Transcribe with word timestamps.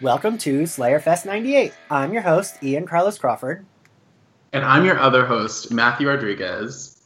Welcome 0.00 0.38
to 0.38 0.66
Slayer 0.66 1.00
Fest 1.00 1.26
98. 1.26 1.72
I'm 1.90 2.12
your 2.12 2.22
host, 2.22 2.62
Ian 2.62 2.86
Carlos 2.86 3.18
Crawford. 3.18 3.66
And 4.52 4.64
I'm 4.64 4.84
your 4.84 4.98
other 4.98 5.26
host, 5.26 5.72
Matthew 5.72 6.08
Rodriguez. 6.08 7.00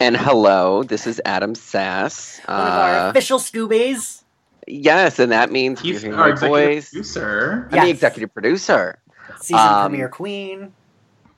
And 0.00 0.16
hello, 0.16 0.82
this 0.84 1.06
is 1.06 1.20
Adam 1.24 1.54
Sass. 1.54 2.40
One 2.46 2.56
of 2.60 2.72
our 2.74 2.94
Uh, 3.06 3.10
official 3.10 3.38
Scoobies. 3.38 4.22
yes, 4.66 5.18
and 5.18 5.32
that 5.32 5.50
means 5.50 5.80
He's 5.80 6.02
you're 6.02 6.12
hearing 6.12 6.14
our 6.20 6.26
my 6.28 6.32
executive 6.32 6.74
voice. 6.74 6.90
producer. 6.90 7.68
I'm 7.72 7.84
the 7.84 7.90
executive 7.90 8.32
producer. 8.32 8.98
Season 9.40 9.58
um, 9.66 9.90
premiere 9.90 10.08
queen. 10.08 10.72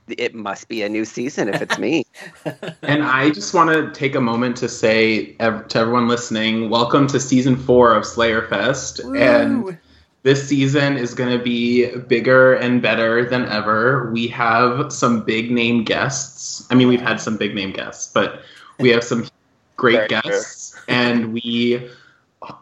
It 0.08 0.34
must 0.34 0.68
be 0.68 0.82
a 0.82 0.88
new 0.88 1.04
season 1.04 1.48
if 1.48 1.61
it's 1.62 1.79
me. 1.79 2.04
And 2.82 3.02
I 3.02 3.30
just 3.30 3.52
want 3.54 3.70
to 3.70 3.90
take 3.98 4.14
a 4.14 4.20
moment 4.20 4.56
to 4.58 4.68
say 4.68 5.34
ev- 5.40 5.66
to 5.68 5.79
everyone 5.80 6.07
listening, 6.07 6.71
welcome 6.71 7.07
to 7.08 7.18
season 7.18 7.57
four 7.57 7.93
of 7.94 8.04
Slayer 8.07 8.46
Fest. 8.46 9.00
And 9.00 9.64
Woo. 9.64 9.77
This 10.26 10.48
season 10.48 10.96
is 10.96 11.14
going 11.14 11.30
to 11.30 11.43
be 11.43 11.86
bigger 11.98 12.54
and 12.54 12.82
better 12.82 13.25
than 13.25 13.46
ever. 13.48 14.11
We 14.11 14.26
have 14.26 14.93
some 14.93 15.22
big 15.22 15.52
name 15.52 15.85
guests. 15.85 16.66
I 16.68 16.75
mean, 16.75 16.89
we've 16.89 17.00
had 17.00 17.21
some 17.21 17.36
big 17.36 17.54
name 17.54 17.71
guests, 17.71 18.11
but 18.12 18.43
we 18.80 18.89
have 18.89 19.04
some 19.04 19.29
great 19.76 19.94
Very 19.94 20.08
guests, 20.08 20.76
and 20.89 21.32
we 21.32 21.89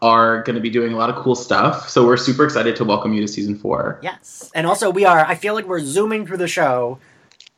are 0.03 0.43
going 0.43 0.57
to 0.57 0.61
be 0.61 0.69
doing 0.69 0.93
a 0.93 0.99
lot 0.99 1.09
of 1.09 1.17
cool 1.17 1.35
stuff. 1.35 1.89
So 1.89 2.07
we're 2.07 2.19
super 2.19 2.45
excited 2.45 2.77
to 2.77 2.85
welcome 2.85 3.15
you 3.15 3.23
to 3.23 3.29
season 3.29 3.57
four. 3.57 3.99
Yes. 4.03 4.51
And 4.55 4.67
also, 4.67 4.91
we 4.91 5.07
are, 5.07 5.25
I 5.25 5.35
feel 5.35 5.55
like 5.55 5.65
we're 5.65 5.81
zooming 5.81 6.27
through 6.27 6.37
the 6.37 6.49
show. 6.49 6.99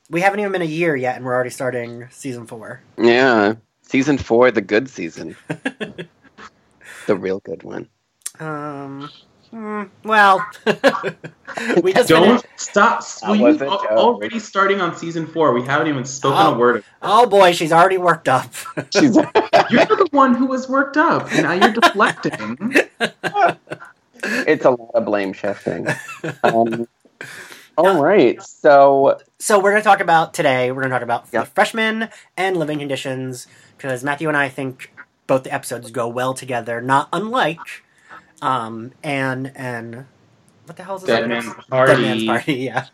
We 0.08 0.20
haven't 0.20 0.38
even 0.38 0.52
been 0.52 0.62
a 0.62 0.66
year 0.66 0.94
yet, 0.94 1.16
and 1.16 1.24
we're 1.24 1.34
already 1.34 1.50
starting 1.50 2.06
season 2.12 2.46
four. 2.46 2.80
yeah, 2.96 3.54
season 3.82 4.18
four, 4.18 4.52
the 4.52 4.60
good 4.60 4.88
season, 4.88 5.34
the 7.08 7.16
real 7.16 7.40
good 7.40 7.64
one. 7.64 7.88
Um, 8.38 9.10
hmm, 9.56 9.82
well, 10.04 10.46
we 11.82 11.92
just 11.94 12.08
Don't 12.08 12.24
finished. 12.40 12.44
stop. 12.56 13.00
That 13.00 13.18
Well, 13.22 13.36
you 13.36 13.42
wasn't 13.42 13.70
al- 13.70 13.82
Joe. 13.82 13.88
already 13.96 14.38
starting 14.38 14.80
on 14.80 14.94
season 14.96 15.26
four. 15.26 15.52
We 15.52 15.62
haven't 15.62 15.88
even 15.88 16.04
spoken 16.04 16.38
Oh. 16.40 16.54
a 16.54 16.58
word. 16.58 16.84
Oh 17.02 17.26
boy, 17.26 17.52
she's 17.52 17.72
already 17.72 17.98
worked 17.98 18.28
up. 18.28 18.52
She's 18.92 19.16
You're 19.70 19.86
the 19.86 20.08
one 20.10 20.34
who 20.34 20.46
was 20.46 20.68
worked 20.68 20.96
up. 20.96 21.32
Now 21.32 21.52
you're 21.52 21.72
deflecting. 21.72 22.74
it's 24.22 24.64
a 24.64 24.70
lot 24.70 24.90
of 24.94 25.04
blame 25.04 25.32
shifting. 25.32 25.86
Um, 26.44 26.86
all 27.78 28.02
right, 28.02 28.40
so 28.42 29.18
So 29.38 29.58
we're 29.58 29.70
going 29.72 29.82
to 29.82 29.88
talk 29.88 30.00
about 30.00 30.34
today. 30.34 30.70
We're 30.72 30.82
going 30.82 30.90
to 30.90 30.96
talk 30.96 31.02
about 31.02 31.26
Yeah. 31.32 31.40
the 31.40 31.46
freshmen 31.46 32.08
and 32.36 32.56
living 32.56 32.78
conditions 32.78 33.46
because 33.76 34.02
Matthew 34.04 34.28
and 34.28 34.36
I 34.36 34.48
think 34.48 34.92
both 35.26 35.42
the 35.44 35.52
episodes 35.52 35.90
go 35.90 36.06
well 36.08 36.32
together. 36.34 36.80
Not 36.80 37.08
unlike 37.12 37.58
um 38.42 38.92
Anne 39.02 39.52
and 39.54 40.06
what 40.64 40.76
the 40.76 40.82
hell 40.82 40.96
is 40.96 41.02
this? 41.02 41.08
Dead 41.08 41.24
other 41.24 41.28
Man's? 41.28 41.54
Party. 41.68 41.92
Dead 41.92 42.00
Man's 42.00 42.24
Party. 42.24 42.54
Yeah. 42.64 42.86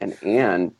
and 0.00 0.16
Anne, 0.22 0.72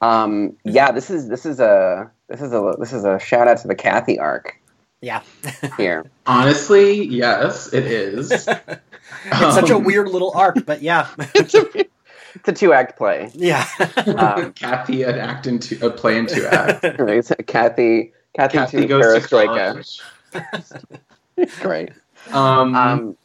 um, 0.00 0.56
yeah, 0.64 0.90
this 0.92 1.10
is 1.10 1.28
this 1.28 1.46
is 1.46 1.60
a 1.60 2.10
this 2.28 2.40
is 2.42 2.52
a 2.52 2.74
this 2.78 2.92
is 2.92 3.04
a 3.04 3.18
shout 3.18 3.48
out 3.48 3.58
to 3.58 3.68
the 3.68 3.74
Kathy 3.76 4.18
arc 4.18 4.58
yeah. 5.00 5.22
here. 5.76 6.04
Honestly, 6.26 7.04
yes, 7.06 7.72
it 7.72 7.84
is. 7.86 8.30
it's 8.32 8.44
such 9.54 9.70
a 9.70 9.76
Um, 9.76 9.84
weird 9.84 10.08
little 10.08 10.32
arc, 10.34 10.64
but 10.66 10.82
yeah. 10.82 11.08
it's 11.34 11.54
a 11.54 11.66
it's 12.34 12.48
a 12.48 12.52
two 12.52 12.72
act 12.72 12.96
play. 12.98 13.30
yeah. 13.34 13.66
Um, 14.06 14.52
Kathy 14.54 15.02
an 15.04 15.18
act 15.18 15.46
in 15.46 15.60
two, 15.60 15.78
a 15.86 15.90
play 15.90 16.18
in 16.18 16.26
two 16.26 16.44
acts. 16.46 16.98
Right, 16.98 17.24
so 17.24 17.34
Kathy, 17.46 18.12
Kathy, 18.34 18.58
Kathy 18.58 18.80
to 18.80 18.86
goes 18.88 19.28
to 19.28 19.84
Great. 21.60 21.90
Um, 22.32 22.74
Um, 22.74 23.16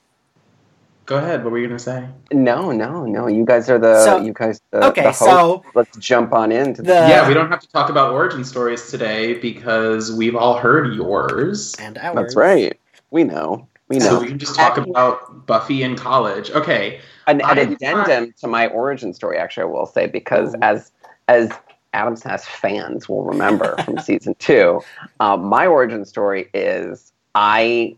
go 1.09 1.17
ahead. 1.17 1.43
What 1.43 1.51
were 1.51 1.57
you 1.57 1.67
gonna 1.67 1.79
say? 1.79 2.07
no, 2.31 2.71
no, 2.71 3.03
no. 3.05 3.25
You 3.27 3.43
guys 3.43 3.67
are 3.69 3.79
the 3.79 4.03
So- 4.05 4.17
you 4.21 4.31
guys 4.31 4.61
the, 4.69 4.85
okay, 4.85 5.01
the 5.01 5.11
so 5.11 5.63
let's 5.73 5.97
jump 5.97 6.31
on 6.33 6.51
into 6.51 6.83
The- 6.83 6.87
the, 6.87 6.93
yeah, 6.93 7.27
we 7.27 7.33
don't 7.33 7.49
have 7.49 7.59
to 7.61 7.67
talk 7.69 7.89
about 7.89 8.13
origin 8.13 8.43
stories 8.43 8.89
today 8.91 9.33
because 9.33 10.13
we've 10.13 10.35
all 10.35 10.57
heard 10.57 10.93
yours. 10.93 11.75
and 11.79 11.97
ours. 11.97 12.15
That's 12.15 12.35
right. 12.35 12.79
We 13.09 13.23
know. 13.23 13.67
We 13.87 13.97
know. 13.97 14.05
So 14.05 14.13
know. 14.13 14.19
we 14.21 14.27
can 14.27 14.37
just 14.37 14.55
talk 14.55 14.77
Actually- 14.77 14.91
about 14.91 15.47
Buffy 15.47 15.81
in 15.81 15.95
college. 15.95 16.51
Okay. 16.51 16.99
an, 17.25 17.41
an 17.41 17.57
I- 17.57 17.61
addendum 17.61 18.33
to 18.41 18.47
my 18.47 18.67
origin 18.67 19.13
story, 19.13 19.37
actually, 19.39 19.63
I 19.63 19.65
will 19.67 19.87
say, 19.87 20.05
because 20.07 20.53
Ooh. 20.53 20.59
as 20.61 20.91
as 21.27 21.51
Adam 21.93 22.15
Sass 22.15 22.45
fans 22.45 23.09
will 23.09 23.23
remember 23.23 23.75
from 23.83 23.97
season 24.09 24.35
two, 24.37 24.79
um, 25.19 25.43
my 25.45 25.65
origin 25.65 26.05
story 26.05 26.49
is 26.53 27.11
I 27.33 27.95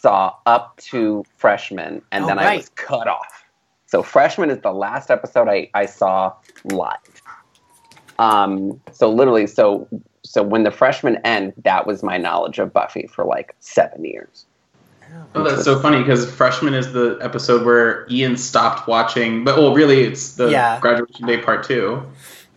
saw 0.00 0.34
up 0.46 0.76
to 0.78 1.24
freshman, 1.36 2.02
and 2.12 2.24
Oh, 2.24 2.28
then 2.28 2.38
I 2.38 2.56
was 2.56 2.68
cut 2.70 3.08
off. 3.08 3.44
So 3.86 4.02
freshman 4.02 4.50
is 4.50 4.60
the 4.60 4.72
last 4.72 5.10
episode 5.10 5.48
I, 5.48 5.70
I 5.74 5.86
saw 5.86 6.32
live. 6.64 6.98
Um, 8.18 8.80
so 8.92 9.10
literally, 9.10 9.46
so 9.46 9.88
so 10.24 10.42
when 10.42 10.62
the 10.64 10.70
freshman 10.70 11.16
end, 11.24 11.54
that 11.64 11.86
was 11.86 12.02
my 12.02 12.18
knowledge 12.18 12.58
of 12.58 12.72
Buffy 12.72 13.06
for 13.06 13.24
like 13.24 13.54
seven 13.60 14.04
years. 14.04 14.44
Oh, 15.34 15.42
that's 15.42 15.64
so 15.64 15.78
funny 15.80 15.98
because 15.98 16.30
freshman 16.30 16.74
is 16.74 16.92
the 16.92 17.18
episode 17.22 17.64
where 17.64 18.06
Ian 18.10 18.36
stopped 18.36 18.88
watching, 18.88 19.44
but 19.44 19.56
well, 19.56 19.74
really, 19.74 20.02
it's 20.02 20.34
the 20.34 20.50
Yeah. 20.50 20.80
graduation 20.80 21.26
day 21.26 21.38
part 21.38 21.64
two. 21.64 22.02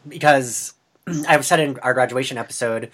because 0.08 0.74
I've 1.28 1.46
said 1.46 1.60
in 1.60 1.80
our 1.80 1.94
graduation 1.94 2.38
episode, 2.38 2.90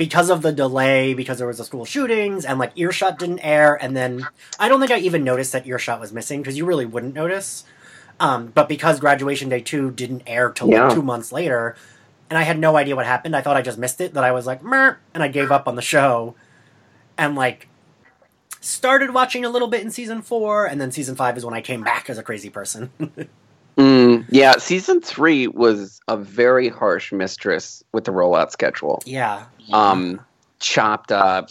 because 0.00 0.30
of 0.30 0.40
the 0.40 0.50
delay, 0.50 1.12
because 1.12 1.36
there 1.36 1.46
was 1.46 1.58
the 1.58 1.64
school 1.64 1.84
shootings 1.84 2.46
and 2.46 2.58
like 2.58 2.72
Earshot 2.74 3.18
didn't 3.18 3.40
air, 3.40 3.74
and 3.74 3.94
then 3.94 4.26
I 4.58 4.70
don't 4.70 4.80
think 4.80 4.90
I 4.90 4.98
even 5.00 5.24
noticed 5.24 5.52
that 5.52 5.66
Earshot 5.66 6.00
was 6.00 6.10
missing 6.10 6.40
because 6.40 6.56
you 6.56 6.64
really 6.64 6.86
wouldn't 6.86 7.14
notice. 7.14 7.64
Um, 8.18 8.46
but 8.46 8.66
because 8.66 8.98
graduation 8.98 9.50
day 9.50 9.60
two 9.60 9.90
didn't 9.90 10.22
air 10.26 10.48
till 10.50 10.70
Yeah. 10.70 10.86
like 10.86 10.94
two 10.94 11.02
months 11.02 11.32
later, 11.32 11.76
and 12.30 12.38
I 12.38 12.44
had 12.44 12.58
no 12.58 12.76
idea 12.78 12.96
what 12.96 13.04
happened, 13.04 13.36
I 13.36 13.42
thought 13.42 13.58
I 13.58 13.60
just 13.62 13.76
missed 13.76 14.00
it. 14.00 14.14
That 14.14 14.24
I 14.24 14.32
was 14.32 14.46
like, 14.46 14.62
Mer, 14.62 14.98
and 15.12 15.22
I 15.22 15.28
gave 15.28 15.52
up 15.52 15.68
on 15.68 15.76
the 15.76 15.82
show, 15.82 16.34
and 17.18 17.36
like 17.36 17.68
started 18.62 19.12
watching 19.12 19.44
a 19.44 19.50
little 19.50 19.68
bit 19.68 19.82
in 19.82 19.90
season 19.90 20.22
four, 20.22 20.64
and 20.64 20.80
then 20.80 20.90
season 20.92 21.14
five 21.14 21.36
is 21.36 21.44
when 21.44 21.52
I 21.52 21.60
came 21.60 21.82
back 21.82 22.08
as 22.08 22.16
a 22.16 22.22
crazy 22.22 22.48
person. 22.48 22.90
Mm, 23.76 24.26
yeah, 24.28 24.58
season 24.58 25.00
three 25.00 25.46
was 25.46 26.00
a 26.06 26.14
very 26.16 26.68
harsh 26.68 27.12
mistress 27.12 27.82
with 27.92 28.04
the 28.04 28.10
rollout 28.12 28.50
schedule. 28.50 29.00
yeah, 29.06 29.46
Um, 29.72 30.20
chopped 30.58 31.10
up, 31.12 31.48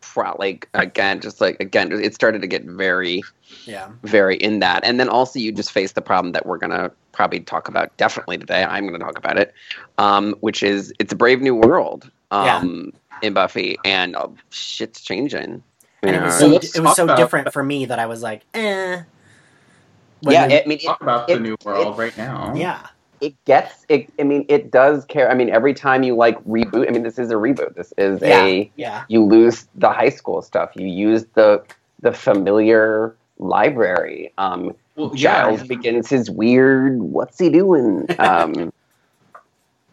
pro- 0.00 0.36
like 0.38 0.68
again, 0.74 1.20
just 1.20 1.40
like 1.40 1.56
again, 1.60 1.90
it 1.92 2.14
started 2.14 2.42
to 2.42 2.46
get 2.46 2.64
very, 2.64 3.22
yeah, 3.66 3.88
very 4.02 4.36
in 4.36 4.60
that. 4.60 4.84
And 4.84 5.00
then 5.00 5.08
also, 5.08 5.38
you 5.38 5.52
just 5.52 5.72
face 5.72 5.92
the 5.92 6.02
problem 6.02 6.32
that 6.32 6.46
we're 6.46 6.58
gonna 6.58 6.90
probably 7.12 7.40
talk 7.40 7.68
about 7.68 7.96
definitely 7.96 8.38
today. 8.38 8.64
I'm 8.64 8.86
gonna 8.86 8.98
talk 8.98 9.18
about 9.18 9.38
it, 9.38 9.54
um, 9.98 10.34
which 10.40 10.62
is 10.62 10.92
it's 10.98 11.12
a 11.12 11.16
brave 11.16 11.40
new 11.40 11.54
world 11.54 12.10
um, 12.30 12.92
in 13.22 13.32
Buffy, 13.34 13.76
and 13.84 14.14
uh, 14.16 14.28
shit's 14.50 15.00
changing. 15.00 15.62
and 16.02 16.16
it 16.16 16.22
was 16.22 16.38
so 16.38 16.50
it 16.52 16.80
was 16.80 16.96
so 16.96 17.04
about- 17.04 17.16
different 17.16 17.52
for 17.52 17.62
me 17.62 17.86
that 17.86 17.98
I 17.98 18.06
was 18.06 18.22
like, 18.22 18.42
eh. 18.54 19.02
When 20.20 20.32
yeah, 20.32 20.46
the- 20.48 20.64
I 20.64 20.66
mean, 20.66 20.78
it, 20.78 20.84
Talk 20.84 21.00
about 21.02 21.28
it- 21.30 21.34
the 21.34 21.40
new 21.40 21.56
world 21.64 21.98
right 21.98 22.16
now. 22.16 22.52
yeah, 22.56 22.86
it 23.24 23.44
gets 23.46 23.86
it 23.88 24.12
i 24.20 24.22
mean 24.22 24.44
it 24.48 24.70
does 24.70 25.04
care. 25.06 25.30
I 25.30 25.34
mean 25.34 25.48
every 25.48 25.72
time 25.72 26.02
you 26.02 26.14
like 26.14 26.38
reboot 26.44 26.86
i 26.88 26.90
mean 26.92 27.02
this 27.02 27.18
is 27.18 27.30
a 27.30 27.34
reboot. 27.34 27.74
This 27.74 27.92
is 27.96 28.20
yeah, 28.20 28.44
a 28.44 28.70
yeah, 28.76 29.04
you 29.08 29.24
lose 29.24 29.66
the 29.74 29.90
high 29.90 30.10
school 30.10 30.42
stuff. 30.42 30.72
You 30.74 30.86
use 30.86 31.24
the 31.34 31.64
the 32.00 32.12
familiar 32.12 33.16
library. 33.38 34.32
Um 34.36 34.74
Well, 34.96 35.12
yeah, 35.14 35.44
giles 35.44 35.62
begins 35.66 36.10
his 36.10 36.30
weird 36.30 37.00
what's 37.00 37.38
he 37.38 37.48
doing? 37.48 38.06
Um 38.18 38.72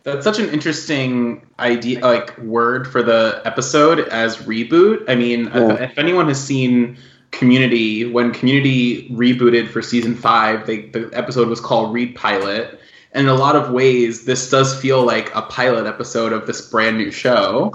That's 0.04 0.26
such 0.26 0.40
an 0.40 0.50
interesting 0.50 1.48
idea, 1.60 2.02
like 2.02 2.38
word 2.40 2.88
for 2.92 3.02
the 3.02 3.42
episode 3.46 4.00
as 4.10 4.38
reboot. 4.38 5.06
I 5.08 5.16
mean, 5.16 5.48
if, 5.54 5.92
if 5.92 5.98
anyone 5.98 6.28
has 6.28 6.44
seen 6.44 6.98
Community, 7.32 8.06
when 8.06 8.34
Community 8.34 9.08
rebooted 9.10 9.70
for 9.70 9.82
season 9.82 10.16
five, 10.16 10.68
they, 10.68 10.88
the 10.88 11.10
episode 11.14 11.48
was 11.48 11.62
called 11.62 11.94
Repilot. 11.94 12.78
And 13.14 13.28
in 13.28 13.30
a 13.30 13.36
lot 13.36 13.56
of 13.56 13.72
ways, 13.72 14.26
this 14.26 14.50
does 14.50 14.80
feel 14.80 15.04
like 15.04 15.34
a 15.36 15.42
pilot 15.42 15.86
episode 15.86 16.32
of 16.34 16.48
this 16.48 16.62
brand 16.62 16.98
new 16.98 17.12
show. 17.12 17.74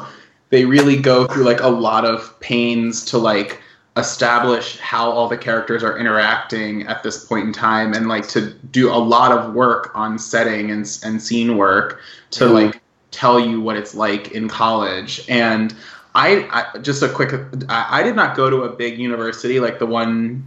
They 0.50 0.64
really 0.64 0.96
go 0.96 1.26
through 1.26 1.44
like 1.44 1.60
a 1.60 1.68
lot 1.68 2.04
of 2.04 2.38
pains 2.40 3.04
to 3.06 3.18
like 3.18 3.60
establish 3.96 4.78
how 4.78 5.10
all 5.10 5.28
the 5.28 5.36
characters 5.38 5.82
are 5.82 5.98
interacting 5.98 6.86
at 6.86 7.02
this 7.02 7.24
point 7.24 7.46
in 7.46 7.52
time 7.52 7.94
and 7.94 8.08
like 8.08 8.28
to 8.28 8.52
do 8.70 8.90
a 8.92 8.96
lot 8.96 9.32
of 9.32 9.54
work 9.54 9.90
on 9.94 10.18
setting 10.18 10.70
and, 10.70 10.98
and 11.02 11.20
scene 11.22 11.56
work 11.56 12.00
to 12.30 12.44
Mhm. 12.44 12.52
like 12.52 12.82
tell 13.10 13.40
you 13.40 13.60
what 13.60 13.76
it's 13.76 13.94
like 13.94 14.32
in 14.32 14.48
college 14.48 15.24
and 15.28 15.74
I, 16.14 16.46
I 16.74 16.78
just 16.78 17.02
a 17.02 17.08
quick 17.08 17.32
I, 17.70 18.00
I 18.00 18.02
did 18.02 18.16
not 18.16 18.36
go 18.36 18.50
to 18.50 18.64
a 18.64 18.68
big 18.68 18.98
university 18.98 19.60
like 19.60 19.78
the 19.78 19.86
one 19.86 20.46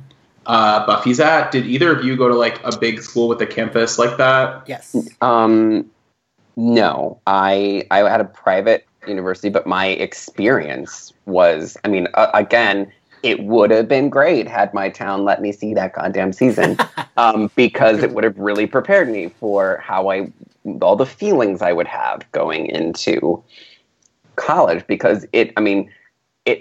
uh, 0.49 0.83
Buffy's 0.85 1.19
at. 1.19 1.51
Did 1.51 1.67
either 1.67 1.95
of 1.95 2.03
you 2.03 2.17
go 2.17 2.27
to 2.27 2.35
like 2.35 2.59
a 2.65 2.75
big 2.75 3.01
school 3.01 3.27
with 3.27 3.39
a 3.41 3.45
campus 3.45 3.99
like 3.99 4.17
that? 4.17 4.63
yes, 4.67 4.95
Um, 5.21 5.89
no, 6.57 7.21
I 7.27 7.85
I 7.91 7.99
had 8.09 8.19
a 8.19 8.25
private 8.25 8.85
university, 9.07 9.49
but 9.49 9.67
my 9.67 9.85
experience 9.87 11.13
was, 11.25 11.77
I 11.85 11.87
mean, 11.87 12.07
uh, 12.15 12.31
again, 12.33 12.91
it 13.21 13.43
would 13.43 13.69
have 13.69 13.87
been 13.87 14.09
great 14.09 14.47
had 14.47 14.73
my 14.73 14.89
town 14.89 15.23
let 15.23 15.41
me 15.41 15.51
see 15.51 15.73
that 15.75 15.93
goddamn 15.93 16.33
season 16.33 16.77
um, 17.17 17.51
because 17.55 18.01
it 18.01 18.13
would 18.13 18.23
have 18.23 18.37
really 18.37 18.65
prepared 18.65 19.09
me 19.09 19.29
for 19.39 19.77
how 19.77 20.09
I 20.09 20.31
all 20.81 20.95
the 20.95 21.05
feelings 21.05 21.61
I 21.61 21.73
would 21.73 21.87
have 21.87 22.29
going 22.31 22.65
into 22.67 23.43
college 24.35 24.85
because 24.87 25.25
it 25.33 25.53
I 25.57 25.61
mean 25.61 25.91
it 26.45 26.59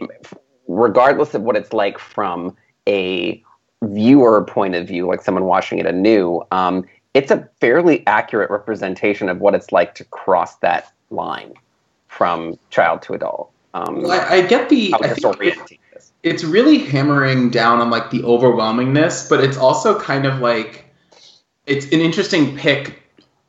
regardless 0.66 1.34
of 1.34 1.42
what 1.42 1.56
it's 1.56 1.72
like 1.72 1.98
from 1.98 2.56
a 2.88 3.42
viewer 3.84 4.44
point 4.44 4.74
of 4.74 4.86
view 4.86 5.06
like 5.06 5.22
someone 5.22 5.44
watching 5.44 5.78
it 5.78 5.86
anew 5.86 6.42
um, 6.50 6.84
it's 7.14 7.30
a 7.30 7.48
fairly 7.60 8.06
accurate 8.06 8.50
representation 8.50 9.28
of 9.28 9.40
what 9.40 9.54
it's 9.54 9.72
like 9.72 9.94
to 9.94 10.04
cross 10.04 10.56
that 10.56 10.92
line 11.10 11.54
from 12.08 12.58
child 12.70 13.02
to 13.02 13.14
adult 13.14 13.50
um, 13.74 14.02
Well, 14.02 14.12
I, 14.12 14.36
I 14.36 14.46
get 14.46 14.68
the. 14.68 14.94
I 14.94 15.08
it's 15.08 15.20
think 15.20 15.36
it- 15.40 15.78
it's 16.24 16.42
really 16.42 16.78
hammering 16.78 17.50
down 17.50 17.78
on 17.80 17.90
like 17.90 18.10
the 18.10 18.20
overwhelmingness, 18.20 19.28
but 19.28 19.42
it's 19.42 19.56
also 19.56 19.98
kind 20.00 20.26
of 20.26 20.40
like 20.40 20.84
it's 21.66 21.86
an 21.86 22.00
interesting 22.00 22.56
pick 22.56 23.00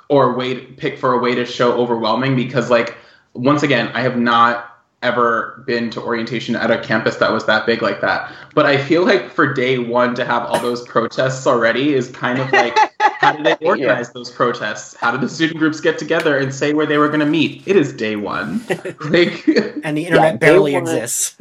or 0.10 0.36
way 0.36 0.54
to 0.54 0.62
pick 0.74 0.98
for 0.98 1.14
a 1.14 1.18
way 1.20 1.34
to 1.36 1.46
show 1.46 1.74
overwhelming 1.74 2.36
because 2.36 2.70
like 2.70 2.96
once 3.34 3.64
again, 3.64 3.88
I 3.94 4.02
have 4.02 4.18
not 4.18 4.69
ever 5.02 5.64
been 5.66 5.90
to 5.92 6.02
orientation 6.02 6.56
at 6.56 6.72
a 6.72 6.78
campus 6.80 7.16
that 7.18 7.32
was 7.32 7.46
that 7.46 7.66
big 7.66 7.82
like 7.82 8.02
that. 8.02 8.32
But 8.54 8.66
I 8.66 8.78
feel 8.78 9.06
like 9.06 9.32
for 9.32 9.54
day 9.54 9.78
one 9.78 10.14
to 10.16 10.26
have 10.26 10.44
all 10.44 10.60
those 10.60 10.82
protests 10.88 11.48
already 11.48 11.94
is 11.94 12.10
kind 12.10 12.40
of 12.40 12.52
like 12.52 12.78
how 13.00 13.34
did 13.34 13.46
they 13.46 13.66
organize 13.66 14.12
those 14.12 14.30
protests? 14.30 14.96
How 14.96 15.12
did 15.12 15.22
the 15.22 15.30
student 15.30 15.60
groups 15.60 15.80
get 15.80 15.98
together 15.98 16.38
and 16.38 16.54
say 16.54 16.74
where 16.74 16.86
they 16.86 16.98
were 16.98 17.08
going 17.08 17.22
to 17.22 17.26
meet? 17.26 17.64
It 17.66 17.76
is 17.78 17.94
day 17.94 18.16
one. 18.16 18.60
like 19.10 19.48
and 19.84 19.98
the 19.98 20.06
internet 20.08 20.40
they 20.40 20.48
barely 20.48 20.74
want- 20.74 20.90
exists. 20.90 21.36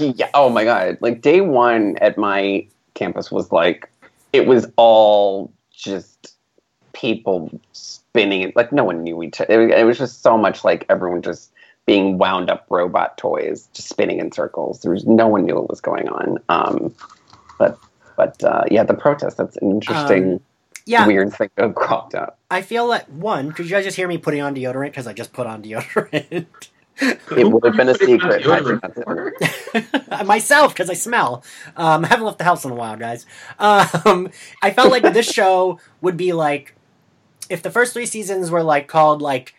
yeah. 0.00 0.30
Oh 0.34 0.48
my 0.48 0.64
god. 0.64 0.98
Like 1.00 1.22
day 1.22 1.40
one 1.40 1.96
at 1.98 2.18
my 2.18 2.66
campus 2.94 3.30
was 3.30 3.52
like 3.52 3.88
it 4.32 4.46
was 4.46 4.66
all 4.76 5.52
just 5.70 6.34
people 6.94 7.60
spinning. 7.72 8.52
Like 8.56 8.72
no 8.72 8.84
one 8.84 9.02
knew 9.02 9.22
each 9.22 9.40
other. 9.40 9.52
It 9.52 9.66
was, 9.66 9.80
it 9.80 9.84
was 9.84 9.98
just 9.98 10.22
so 10.22 10.36
much 10.36 10.64
like 10.64 10.84
everyone 10.88 11.22
just 11.22 11.51
being 11.86 12.18
wound 12.18 12.50
up 12.50 12.66
robot 12.70 13.18
toys, 13.18 13.68
just 13.72 13.88
spinning 13.88 14.18
in 14.20 14.30
circles. 14.32 14.80
There 14.80 14.92
was 14.92 15.06
no 15.06 15.26
one 15.28 15.44
knew 15.44 15.54
what 15.56 15.68
was 15.68 15.80
going 15.80 16.08
on. 16.08 16.38
Um, 16.48 16.94
but 17.58 17.78
but 18.16 18.42
uh, 18.44 18.64
yeah, 18.70 18.84
the 18.84 18.94
protest. 18.94 19.36
That's 19.36 19.56
an 19.56 19.70
interesting, 19.70 20.32
Um, 20.34 20.40
yeah, 20.86 21.06
weird 21.06 21.32
thing 21.32 21.50
to 21.56 21.62
have 21.64 21.74
cropped 21.74 22.14
out. 22.14 22.36
I 22.50 22.62
feel 22.62 22.86
like 22.86 23.06
one. 23.06 23.52
Could 23.52 23.66
you 23.66 23.72
guys 23.72 23.84
just 23.84 23.96
hear 23.96 24.08
me 24.08 24.18
putting 24.18 24.40
on 24.42 24.54
deodorant 24.54 24.86
because 24.90 25.06
I 25.06 25.12
just 25.12 25.32
put 25.32 25.46
on 25.46 25.62
deodorant 25.62 26.46
It 27.00 27.50
would 27.50 27.64
have 27.64 27.76
been 27.76 27.88
a 27.88 27.94
secret. 27.94 28.44
had 28.44 28.64
you 28.64 28.78
deodorant 28.78 28.82
not 28.82 28.94
for? 28.94 30.24
myself 30.24 30.74
because 30.74 30.90
I 30.90 30.94
smell. 30.94 31.42
Um, 31.76 32.04
I 32.04 32.08
haven't 32.08 32.26
left 32.26 32.38
the 32.38 32.44
house 32.44 32.64
in 32.64 32.70
a 32.70 32.74
while, 32.74 32.96
guys. 32.96 33.26
Um, 33.58 34.30
I 34.62 34.70
felt 34.72 34.90
like 34.90 35.02
this 35.14 35.26
show 35.30 35.80
would 36.00 36.16
be 36.16 36.32
like 36.32 36.74
if 37.48 37.62
the 37.62 37.70
first 37.70 37.92
three 37.92 38.06
seasons 38.06 38.50
were 38.50 38.62
like 38.62 38.88
called 38.88 39.22
like 39.22 39.54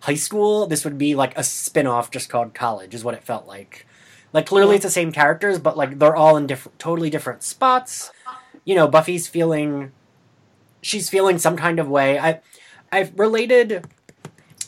high 0.00 0.14
school. 0.14 0.66
This 0.66 0.84
would 0.84 0.98
be 0.98 1.14
like 1.14 1.36
a 1.36 1.44
spin-off 1.44 2.10
just 2.10 2.28
called 2.28 2.54
college. 2.54 2.94
Is 2.94 3.04
what 3.04 3.14
it 3.14 3.24
felt 3.24 3.46
like. 3.46 3.86
Like 4.32 4.46
clearly 4.46 4.76
it's 4.76 4.84
the 4.84 4.90
same 4.90 5.12
characters, 5.12 5.58
but 5.58 5.76
like 5.76 5.98
they're 5.98 6.16
all 6.16 6.36
in 6.36 6.46
different, 6.46 6.78
totally 6.78 7.10
different 7.10 7.42
spots. 7.42 8.12
You 8.64 8.74
know, 8.76 8.86
Buffy's 8.86 9.26
feeling, 9.26 9.92
she's 10.82 11.08
feeling 11.08 11.38
some 11.38 11.56
kind 11.56 11.78
of 11.80 11.88
way. 11.88 12.18
I, 12.18 12.40
I've 12.92 13.18
related. 13.18 13.84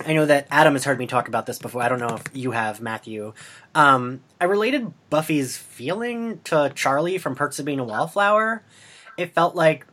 I 0.05 0.15
know 0.15 0.27
that 0.27 0.49
Adam 0.51 0.73
has 0.73 0.85
heard 0.85 0.99
me 0.99 1.07
talk 1.07 1.29
about 1.29 1.47
this 1.47 1.61
before. 1.61 1.83
I 1.83 1.89
don't 1.89 2.01
know 2.01 2.17
if 2.17 2.25
you 2.33 2.51
have, 2.53 2.81
Matthew. 2.81 3.35
Um, 3.75 4.21
I 4.41 4.47
related 4.47 4.93
Buffy's 5.11 5.57
feeling 5.57 6.41
to 6.45 6.73
Charlie 6.75 7.19
from 7.19 7.37
Perks 7.37 7.61
of 7.61 7.67
Being 7.67 7.79
a 7.79 7.85
Wallflower. 7.85 8.65
It 9.17 9.33
felt 9.33 9.55
like 9.55 9.87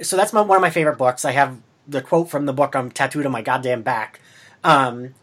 so 0.00 0.16
that's 0.16 0.32
my, 0.32 0.40
one 0.40 0.56
of 0.56 0.62
my 0.62 0.70
favorite 0.70 0.98
books. 0.98 1.24
I 1.24 1.32
have 1.32 1.60
the 1.86 2.02
quote 2.02 2.28
from 2.28 2.46
the 2.46 2.52
book 2.52 2.74
I'm 2.74 2.90
tattooed 2.90 3.26
on 3.26 3.32
my 3.32 3.42
goddamn 3.42 3.82
back. 3.82 4.20
Um, 4.64 5.14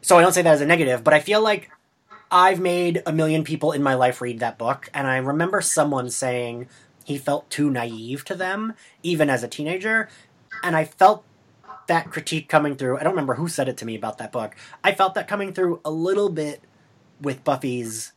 so 0.00 0.18
I 0.18 0.22
don't 0.22 0.32
say 0.32 0.42
that 0.42 0.54
as 0.54 0.60
a 0.60 0.66
negative, 0.66 1.02
but 1.04 1.14
I 1.14 1.20
feel 1.20 1.42
like 1.42 1.70
I've 2.30 2.60
made 2.60 3.02
a 3.06 3.12
million 3.12 3.44
people 3.44 3.72
in 3.72 3.82
my 3.82 3.94
life 3.94 4.20
read 4.20 4.38
that 4.40 4.58
book, 4.58 4.88
and 4.92 5.06
I 5.06 5.16
remember 5.16 5.60
someone 5.60 6.10
saying 6.10 6.68
he 7.04 7.18
felt 7.18 7.50
too 7.50 7.70
naive 7.70 8.24
to 8.26 8.34
them, 8.34 8.74
even 9.02 9.30
as 9.30 9.42
a 9.42 9.48
teenager, 9.48 10.08
and 10.62 10.76
I 10.76 10.84
felt 10.84 11.24
that 11.86 12.10
critique 12.10 12.48
coming 12.48 12.76
through. 12.76 12.98
I 12.98 13.02
don't 13.02 13.12
remember 13.12 13.34
who 13.34 13.48
said 13.48 13.68
it 13.68 13.78
to 13.78 13.86
me 13.86 13.94
about 13.94 14.18
that 14.18 14.30
book. 14.30 14.54
I 14.84 14.92
felt 14.92 15.14
that 15.14 15.26
coming 15.26 15.52
through 15.52 15.80
a 15.84 15.90
little 15.90 16.28
bit 16.28 16.62
with 17.20 17.44
Buffy's 17.44 18.12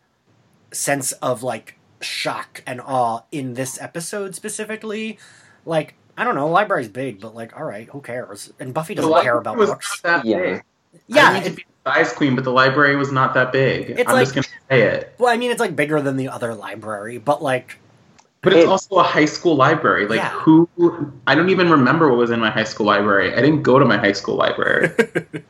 sense 0.74 1.14
of 1.14 1.42
like 1.42 1.80
shock 2.02 2.64
and 2.68 2.82
awe 2.82 3.22
in 3.32 3.54
this 3.54 3.82
episode 3.82 4.36
specifically. 4.36 5.18
Like, 5.66 5.96
I 6.18 6.24
don't 6.24 6.36
know, 6.36 6.48
library's 6.50 6.88
big, 6.90 7.20
but 7.22 7.34
like, 7.36 7.58
all 7.58 7.66
right, 7.66 7.88
who 7.90 8.02
cares? 8.02 8.52
And 8.60 8.74
Buffy 8.74 8.96
doesn't 8.96 9.10
library 9.10 9.26
care 9.26 9.38
about 9.40 9.58
was 9.58 9.70
books. 9.70 10.02
not 10.04 10.24
that 10.24 10.26
Yeah. 10.26 10.38
big. 10.40 10.64
Yeah, 11.08 11.30
I 11.30 11.34
need 11.36 11.44
to 11.46 11.50
it- 11.52 11.56
be 11.56 11.66
a 11.86 11.90
size 11.94 12.14
queen, 12.14 12.36
but 12.36 12.44
the 12.44 12.52
library 12.52 12.96
was 12.96 13.12
not 13.12 13.34
that 13.34 13.52
big. 13.52 13.92
It's 13.92 14.10
I'm 14.10 14.16
like- 14.16 14.24
just 14.26 14.36
gonna 14.36 14.48
say 14.70 14.82
it. 14.82 15.16
well, 15.18 15.34
I 15.34 15.38
mean, 15.38 15.52
it's 15.52 15.60
like 15.60 15.76
bigger 15.76 16.02
than 16.02 16.18
the 16.18 16.30
other 16.30 16.54
library, 16.54 17.18
but 17.18 17.42
like, 17.42 17.78
But 18.44 18.54
it's 18.54 18.64
It- 18.64 18.70
also 18.70 18.96
a 18.96 19.04
high 19.04 19.26
school 19.26 19.56
library. 19.56 20.08
Like 20.08 20.18
Yeah. 20.18 20.30
who? 20.32 20.68
I 21.28 21.36
don't 21.36 21.50
even 21.52 21.70
remember 21.70 22.10
what 22.10 22.18
was 22.18 22.32
in 22.32 22.40
my 22.40 22.50
high 22.50 22.64
school 22.64 22.88
library. 22.88 23.32
I 23.36 23.40
didn't 23.40 23.62
go 23.62 23.78
to 23.78 23.86
my 23.86 23.98
high 23.98 24.14
school 24.14 24.36
library. 24.36 24.90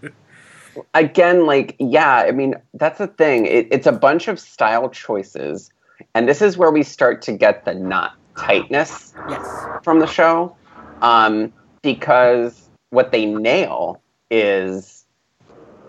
again, 0.93 1.45
like, 1.45 1.75
yeah, 1.79 2.25
I 2.27 2.31
mean, 2.31 2.55
that's 2.73 2.97
the 2.97 3.07
thing. 3.07 3.45
It, 3.45 3.67
it's 3.71 3.87
a 3.87 3.91
bunch 3.93 4.27
of 4.27 4.39
style 4.39 4.89
choices. 4.89 5.71
And 6.15 6.27
this 6.27 6.41
is 6.41 6.57
where 6.57 6.71
we 6.71 6.83
start 6.83 7.21
to 7.23 7.31
get 7.31 7.63
the 7.65 7.73
not 7.73 8.13
tightness 8.37 9.13
yes, 9.29 9.65
from 9.83 9.99
the 9.99 10.07
show. 10.07 10.55
Um, 11.01 11.51
because 11.81 12.69
what 12.91 13.11
they 13.11 13.25
nail 13.25 14.01
is 14.29 15.05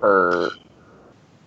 her 0.01 0.51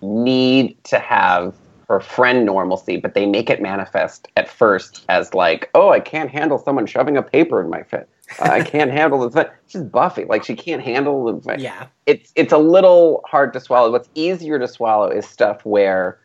need 0.02 0.82
to 0.84 0.98
have 0.98 1.54
her 1.88 2.00
friend 2.00 2.44
normalcy, 2.44 2.96
but 2.96 3.14
they 3.14 3.26
make 3.26 3.48
it 3.48 3.62
manifest 3.62 4.28
at 4.36 4.48
first 4.48 5.04
as 5.08 5.34
like, 5.34 5.70
oh, 5.74 5.90
I 5.90 6.00
can't 6.00 6.30
handle 6.30 6.58
someone 6.58 6.86
shoving 6.86 7.16
a 7.16 7.22
paper 7.22 7.60
in 7.60 7.70
my 7.70 7.82
fit. 7.82 8.08
I 8.40 8.62
can't 8.62 8.90
handle 8.90 9.20
the. 9.20 9.30
Thing. 9.30 9.52
She's 9.68 9.82
Buffy, 9.82 10.24
like 10.24 10.44
she 10.44 10.56
can't 10.56 10.82
handle 10.82 11.32
the 11.32 11.40
thing. 11.40 11.60
yeah, 11.60 11.86
it's 12.06 12.32
it's 12.34 12.52
a 12.52 12.58
little 12.58 13.22
hard 13.24 13.52
to 13.52 13.60
swallow. 13.60 13.92
What's 13.92 14.08
easier 14.16 14.58
to 14.58 14.66
swallow 14.66 15.08
is 15.08 15.26
stuff 15.26 15.64
where, 15.64 16.18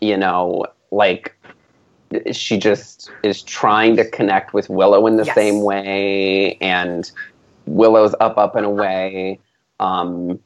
you 0.00 0.18
know, 0.18 0.66
like 0.90 1.34
she 2.32 2.58
just 2.58 3.10
is 3.22 3.42
trying 3.42 3.96
to 3.96 4.08
connect 4.08 4.54
with 4.54 4.68
Willow 4.68 5.06
in 5.06 5.16
the 5.16 5.24
Yes. 5.24 5.34
same 5.34 5.62
way, 5.62 6.56
and 6.60 7.10
Willow's 7.66 8.14
up, 8.20 8.38
up 8.38 8.56
and 8.56 8.66
away. 8.66 9.38
Um, 9.80 10.40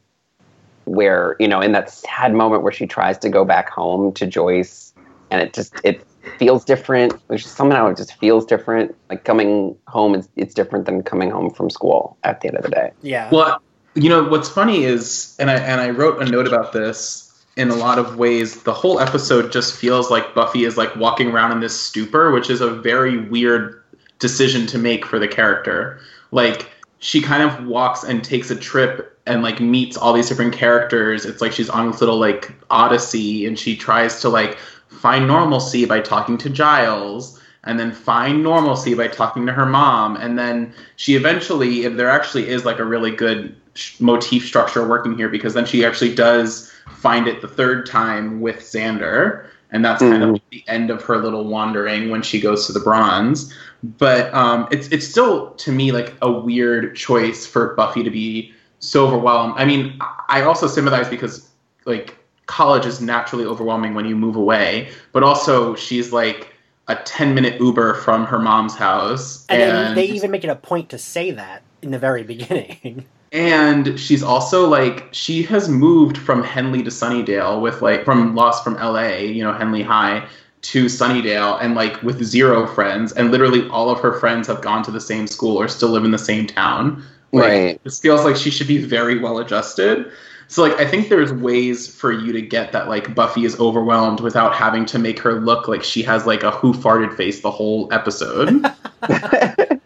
where 0.85 1.37
you 1.39 1.47
know, 1.47 1.61
in 1.61 1.73
that 1.73 1.91
sad 1.91 2.35
moment 2.35 2.63
where 2.63 2.73
she 2.73 2.87
tries 2.87 3.17
to 3.19 3.29
go 3.29 3.45
back 3.45 3.69
home 3.69 4.13
to 4.15 4.27
Joyce, 4.27 4.93
and 5.31 5.41
it 5.41 5.53
just 5.53 5.73
it 5.85 6.05
feels 6.39 6.65
different. 6.65 7.15
There's 7.29 7.45
just 7.45 7.57
somehow 7.57 7.87
it 7.89 7.97
just 7.97 8.15
feels 8.19 8.45
different. 8.45 8.95
Like 9.09 9.25
coming 9.25 9.77
home 9.87 10.15
is 10.15 10.29
it's 10.37 10.55
different 10.55 10.87
than 10.87 11.03
coming 11.03 11.31
home 11.31 11.51
from 11.51 11.71
school 11.71 12.17
at 12.25 12.41
the 12.41 12.49
end 12.49 12.57
of 12.57 12.65
the 12.65 12.71
day. 12.71 12.93
yeah. 13.03 13.31
well, 13.31 13.63
you 13.95 14.09
know 14.09 14.25
what's 14.25 14.49
funny 14.49 14.85
is, 14.85 15.37
and 15.39 15.51
I 15.51 15.55
and 15.55 15.81
I 15.81 15.91
wrote 15.91 16.21
a 16.21 16.25
note 16.25 16.47
about 16.47 16.73
this. 16.73 17.22
In 17.57 17.71
a 17.71 17.75
lot 17.75 17.99
of 17.99 18.17
ways, 18.17 18.63
the 18.63 18.73
whole 18.73 18.99
episode 18.99 19.53
just 19.53 19.75
feels 19.75 20.11
like 20.11 20.35
Buffy 20.35 20.65
is 20.65 20.77
like 20.77 20.95
walking 20.97 21.29
around 21.29 21.53
in 21.53 21.61
this 21.61 21.79
stupor, 21.79 22.31
which 22.31 22.49
is 22.49 22.61
a 22.61 22.71
very 22.71 23.19
weird 23.19 23.83
decision 24.19 24.67
to 24.69 24.79
make 24.79 25.05
for 25.05 25.19
the 25.19 25.29
character. 25.29 26.01
Like 26.31 26.71
she 26.99 27.21
kind 27.21 27.43
of 27.43 27.67
walks 27.67 28.05
and 28.05 28.25
takes 28.25 28.51
a 28.51 28.57
trip 28.57 29.19
and 29.27 29.43
like 29.43 29.61
meets 29.61 29.97
all 29.97 30.13
these 30.13 30.29
different 30.29 30.55
characters. 30.55 31.27
It's 31.27 31.43
like 31.43 31.53
she's 31.53 31.69
on 31.69 31.91
this 31.91 32.01
little 32.01 32.19
like 32.19 32.53
odyssey 32.71 33.45
and 33.45 33.59
she 33.59 33.77
tries 33.77 34.21
to 34.23 34.29
like 34.29 34.57
find 34.89 35.27
normalcy 35.27 35.85
by 35.85 36.01
talking 36.01 36.39
to 36.39 36.49
Giles 36.49 37.41
and 37.65 37.79
then 37.79 37.93
find 37.93 38.43
normalcy 38.43 38.95
by 38.95 39.09
talking 39.09 39.47
to 39.47 39.53
her 39.53 39.67
mom 39.67 40.17
and 40.17 40.39
then 40.39 40.73
she 40.97 41.15
eventually 41.15 41.85
if 41.85 41.97
there 41.97 42.11
actually 42.11 42.49
is 42.49 42.65
like 42.65 42.79
a 42.79 42.85
really 42.85 43.11
good 43.11 43.55
motif 44.01 44.47
structure 44.47 44.87
working 44.87 45.17
here 45.17 45.29
because 45.29 45.55
then 45.55 45.65
she 45.65 45.85
actually 45.85 46.15
does 46.15 46.71
find 46.97 47.27
it 47.27 47.41
the 47.41 47.49
third 47.49 47.87
time 47.87 48.41
with 48.41 48.57
Xander 48.59 49.47
and 49.71 49.85
that's 49.85 50.03
kind 50.03 50.23
of 50.23 50.41
the 50.51 50.63
end 50.69 50.91
of 50.91 51.03
her 51.03 51.17
little 51.17 51.45
wandering 51.45 52.11
when 52.11 52.21
she 52.21 52.39
goes 52.39 52.67
to 52.67 52.73
the 52.73 52.81
bronze 52.81 53.55
but 53.83 54.33
um, 54.33 54.69
it's 54.71 54.89
it's 54.89 55.07
still 55.07 55.51
to 55.53 55.73
me 55.73 55.93
like 55.93 56.15
a 56.23 56.31
weird 56.31 56.95
choice 56.95 57.47
for 57.47 57.75
Buffy 57.75 58.03
to 58.03 58.11
be 58.11 58.55
so 58.79 59.07
overwhelmed. 59.07 59.55
I 59.57 59.65
mean, 59.65 59.99
I 60.29 60.43
also 60.43 60.67
sympathize 60.67 61.09
because 61.09 61.49
like 61.85 62.17
college 62.47 62.87
is 62.87 63.01
naturally 63.01 63.45
overwhelming 63.45 63.95
when 63.95 64.05
you 64.05 64.17
move 64.17 64.37
away, 64.37 64.91
but 65.13 65.23
also 65.23 65.75
she's 65.75 66.13
like 66.13 66.55
a 66.89 66.97
10 66.97 67.35
minute 67.35 67.61
Uber 67.61 67.95
from 67.95 68.27
her 68.27 68.39
mom's 68.39 68.75
house 68.75 69.47
and, 69.49 69.61
then 69.61 69.87
and 69.87 69.97
they 69.97 70.05
even 70.05 70.31
make 70.31 70.43
it 70.43 70.49
a 70.49 70.57
point 70.57 70.91
to 70.91 70.99
say 70.99 71.31
that 71.31 71.63
in 71.81 71.91
the 71.91 71.99
very 71.99 72.23
beginning. 72.35 73.05
And 73.33 73.99
she's 73.99 74.23
also 74.23 74.69
like 74.69 75.09
she 75.13 75.43
has 75.45 75.69
moved 75.69 76.19
from 76.19 76.45
Hemery 76.45 76.85
to 76.85 76.91
Sunnydale 76.91 77.63
with 77.63 77.81
like 77.81 78.05
from 78.05 78.35
Lost 78.35 78.63
from 78.63 78.75
LA, 78.75 79.17
you 79.17 79.43
know, 79.43 79.53
Hemery 79.53 79.85
High 79.85 80.27
to 80.61 80.85
Sunnydale 80.85 81.59
and 81.61 81.75
like 81.75 82.01
with 82.03 82.23
zero 82.23 82.67
friends, 82.67 83.13
and 83.13 83.31
literally 83.31 83.67
all 83.71 83.89
of 83.89 84.01
her 84.01 84.13
friends 84.21 84.47
have 84.49 84.61
gone 84.61 84.83
to 84.85 84.91
the 84.91 85.01
same 85.01 85.27
school 85.27 85.57
or 85.57 85.67
still 85.67 85.89
live 85.89 86.05
in 86.05 86.11
the 86.11 86.19
same 86.19 86.47
town. 86.47 87.03
Like, 87.33 87.43
Right. 87.43 87.85
This 87.85 87.99
feels 87.99 88.23
like 88.25 88.37
she 88.37 88.51
should 88.51 88.69
be 88.69 88.79
very 88.79 89.19
well 89.19 89.39
adjusted. 89.39 90.13
So 90.49 90.61
like 90.61 90.79
I 90.79 90.87
think 90.87 91.09
there's 91.09 91.33
ways 91.33 91.89
for 91.89 92.13
you 92.13 92.35
to 92.35 92.43
get 92.43 92.73
that 92.73 92.87
like 92.87 93.15
Buffy 93.15 93.47
is 93.47 93.59
overwhelmed 93.59 94.21
without 94.21 94.55
having 94.55 94.85
to 94.87 94.99
make 94.99 95.19
her 95.21 95.41
look 95.41 95.69
like 95.69 95.83
she 95.83 96.03
has 96.03 96.27
like 96.27 96.43
a 96.43 96.51
who 96.51 96.75
farted 96.75 97.17
face 97.17 97.41
the 97.41 97.51
whole 97.51 97.91
episode. 97.91 98.61
like 99.09 99.81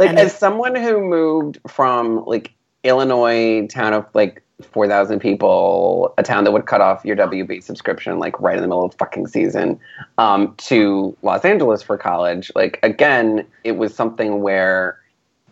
And 0.00 0.18
as 0.18 0.36
someone 0.36 0.74
who 0.74 1.00
moved 1.00 1.60
from 1.68 2.24
like 2.24 2.52
Illinois 2.84 3.66
town 3.68 3.92
of 3.92 4.06
like 4.14 4.42
4,000 4.62 5.20
people, 5.20 6.14
a 6.18 6.22
town 6.22 6.44
that 6.44 6.52
would 6.52 6.66
cut 6.66 6.80
off 6.80 7.04
your 7.04 7.16
WB 7.16 7.62
subscription 7.62 8.18
like 8.18 8.38
right 8.40 8.56
in 8.56 8.62
the 8.62 8.68
middle 8.68 8.84
of 8.84 8.94
fucking 8.94 9.26
season, 9.26 9.78
um, 10.18 10.54
to 10.58 11.16
Los 11.22 11.44
Angeles 11.44 11.82
for 11.82 11.98
college. 11.98 12.50
Like 12.54 12.78
again, 12.82 13.46
it 13.64 13.72
was 13.72 13.94
something 13.94 14.40
where 14.40 14.98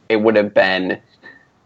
it 0.08 0.16
would 0.22 0.36
have 0.36 0.54
been 0.54 1.00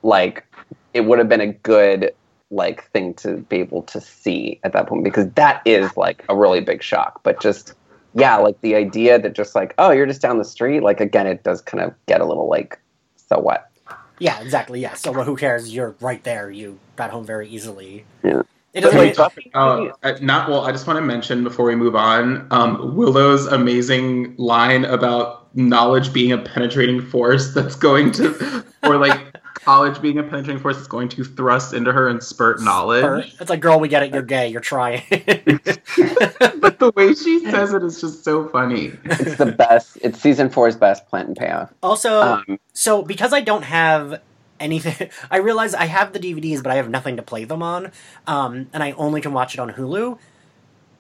like 0.03 0.45
it 0.93 1.03
would 1.03 1.19
have 1.19 1.29
been 1.29 1.41
a 1.41 1.53
good 1.53 2.13
like 2.51 2.85
thing 2.91 3.15
to 3.15 3.39
be 3.39 3.57
able 3.57 3.83
to 3.83 4.01
see 4.01 4.61
at 4.63 4.73
that 4.73 4.87
point 4.87 5.03
because 5.03 5.29
that 5.33 5.61
is 5.65 5.97
like 5.97 6.25
a 6.29 6.37
really 6.37 6.61
big 6.61 6.83
shock. 6.83 7.23
But 7.23 7.41
just 7.41 7.75
yeah, 8.15 8.37
like 8.37 8.61
the 8.61 8.77
idea 8.77 9.19
that 9.19 9.33
just 9.33 9.55
like, 9.55 9.75
oh, 9.79 9.91
you're 9.91 10.07
just 10.07 10.23
down 10.23 10.39
the 10.39 10.45
street, 10.45 10.83
like 10.83 11.01
again, 11.01 11.27
it 11.27 11.43
does 11.43 11.61
kind 11.61 11.83
of 11.83 11.93
get 12.07 12.21
a 12.21 12.25
little 12.25 12.49
like, 12.49 12.81
so 13.17 13.39
what? 13.39 13.71
Yeah, 14.19 14.41
exactly. 14.41 14.81
Yeah. 14.81 14.95
So 14.95 15.13
well, 15.13 15.25
who 15.25 15.37
cares? 15.37 15.75
You're 15.75 15.95
right 16.01 16.23
there. 16.25 16.51
You 16.51 16.79
got 16.97 17.11
home 17.11 17.25
very 17.27 17.49
easily. 17.49 18.05
Yeah. 18.23 18.43
It 18.73 18.83
But 18.83 18.91
doesn't. 18.93 18.99
like 18.99 19.11
it- 19.11 19.17
Buffy, 19.17 19.51
Uh, 19.55 19.87
uh, 20.03 20.15
not 20.21 20.49
well. 20.49 20.63
I 20.63 20.73
just 20.73 20.87
want 20.87 20.97
to 20.97 21.01
mention 21.05 21.45
before 21.45 21.65
we 21.67 21.77
move 21.77 21.95
on, 21.95 22.47
um, 22.51 22.97
Willow's 22.97 23.47
amazing 23.47 24.35
line 24.37 24.85
about 24.85 25.47
knowledge 25.57 26.13
being 26.13 26.33
a 26.33 26.39
penetrating 26.39 27.01
force 27.01 27.55
that's 27.55 27.77
going 27.77 28.11
to, 28.13 28.65
or 28.83 28.97
like 28.97 29.24
college 29.65 30.01
being 30.01 30.19
a 30.19 30.23
penetrating 30.23 30.61
force 30.63 30.77
is 30.77 30.87
going 30.87 31.09
to 31.11 31.25
thrust 31.25 31.73
into 31.73 31.93
her 31.93 32.09
and 32.09 32.23
spurt 32.23 32.61
knowledge. 32.61 33.35
It's 33.41 33.51
like, 33.51 33.61
girl, 33.61 33.81
we 33.81 33.89
get 33.89 34.03
it. 34.03 34.13
You're 34.13 34.23
gay. 34.23 34.49
You're 34.49 34.61
trying. 34.61 35.03
but 35.11 36.79
the 36.79 36.93
way 36.95 37.15
she 37.15 37.45
says 37.51 37.73
it 37.73 37.83
is 37.83 38.01
just 38.01 38.25
so 38.25 38.49
funny. 38.49 38.93
it's 39.05 39.37
the 39.37 39.47
best. 39.47 39.99
It's 40.03 40.21
season 40.21 40.51
four's 40.51 40.77
best 40.77 41.07
plant 41.09 41.29
and 41.29 41.37
payoff. 41.37 41.73
also, 41.83 42.21
Um, 42.21 42.59
so 42.73 43.03
because 43.03 43.33
I 43.33 43.41
don't 43.41 43.63
have 43.65 44.21
anything, 44.61 45.09
I 45.31 45.39
realize 45.39 45.75
I 45.75 45.87
have 45.87 46.13
the 46.13 46.21
DVDs, 46.21 46.63
but 46.63 46.71
I 46.73 46.77
have 46.77 46.89
nothing 46.91 47.17
to 47.17 47.23
play 47.23 47.45
them 47.45 47.63
on, 47.63 47.91
um, 48.27 48.69
and 48.73 48.83
I 48.83 48.93
only 48.93 49.21
can 49.21 49.33
watch 49.33 49.55
it 49.55 49.61
on 49.61 49.73
Hulu. 49.73 50.19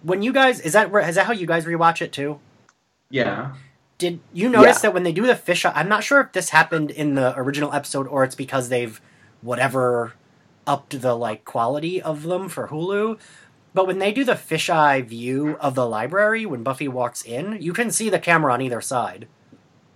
When 0.02 0.23
you 0.23 0.33
guys, 0.33 0.61
is 0.61 0.73
that 0.75 0.94
is 1.06 1.14
that 1.14 1.26
how 1.26 1.33
you 1.33 1.47
guys 1.47 1.64
rewatch 1.64 2.02
it 2.02 2.12
too? 2.12 2.38
Yeah. 3.11 3.54
Did 3.99 4.21
you 4.33 4.49
notice 4.49 4.77
Yeah. 4.77 4.83
that 4.83 4.95
when 4.95 5.03
they 5.05 5.13
do 5.13 5.27
the 5.27 5.37
fish? 5.37 5.65
I'm 5.65 5.89
not 5.89 6.03
sure 6.05 6.21
if 6.21 6.33
this 6.33 6.51
happened 6.51 6.91
in 6.91 7.15
the 7.15 7.33
original 7.39 7.73
episode 7.73 8.07
or 8.09 8.25
it's 8.25 8.35
because 8.35 8.69
they've 8.69 9.01
whatever 9.41 10.15
upped 10.67 11.01
the 11.01 11.15
like 11.15 11.45
quality 11.45 12.01
of 12.03 12.23
them 12.25 12.49
for 12.49 12.69
Hulu. 12.69 13.19
But 13.73 13.87
when 13.87 13.99
they 13.99 14.13
do 14.13 14.25
the 14.25 14.35
fisheye 14.35 15.05
view 15.07 15.57
of 15.61 15.75
the 15.75 15.87
library 15.87 16.47
when 16.47 16.63
Buffy 16.63 16.89
walks 16.89 17.23
in, 17.23 17.59
you 17.61 17.73
can 17.73 17.91
see 17.91 18.09
the 18.09 18.19
camera 18.19 18.53
on 18.53 18.61
either 18.63 18.81
side. 18.81 19.27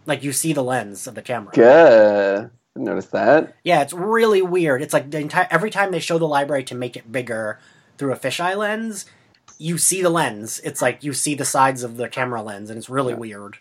Like 0.06 0.22
you 0.22 0.32
see 0.32 0.52
the 0.52 0.62
lens 0.64 1.06
of 1.06 1.14
the 1.14 1.22
camera. 1.22 1.52
good. 1.54 2.50
Notice 2.76 3.06
that. 3.06 3.54
Yeah, 3.64 3.82
it's 3.82 3.92
really 3.92 4.40
weird. 4.42 4.82
It's 4.82 4.92
like 4.94 5.10
the 5.10 5.18
entire 5.18 5.48
every 5.50 5.70
time 5.70 5.90
they 5.90 5.98
show 5.98 6.16
the 6.18 6.28
library 6.28 6.62
to 6.64 6.74
make 6.76 6.96
it 6.96 7.10
bigger 7.10 7.58
through 7.96 8.12
a 8.12 8.16
fisheye 8.16 8.56
lens, 8.56 9.04
you 9.58 9.78
see 9.78 10.00
the 10.02 10.10
lens. 10.10 10.60
It's 10.62 10.80
like 10.80 11.02
you 11.02 11.12
see 11.12 11.34
the 11.34 11.44
sides 11.44 11.82
of 11.82 11.96
the 11.96 12.08
camera 12.08 12.40
lens, 12.40 12.70
and 12.70 12.78
it's 12.78 12.88
really 12.88 13.14
weird. 13.14 13.58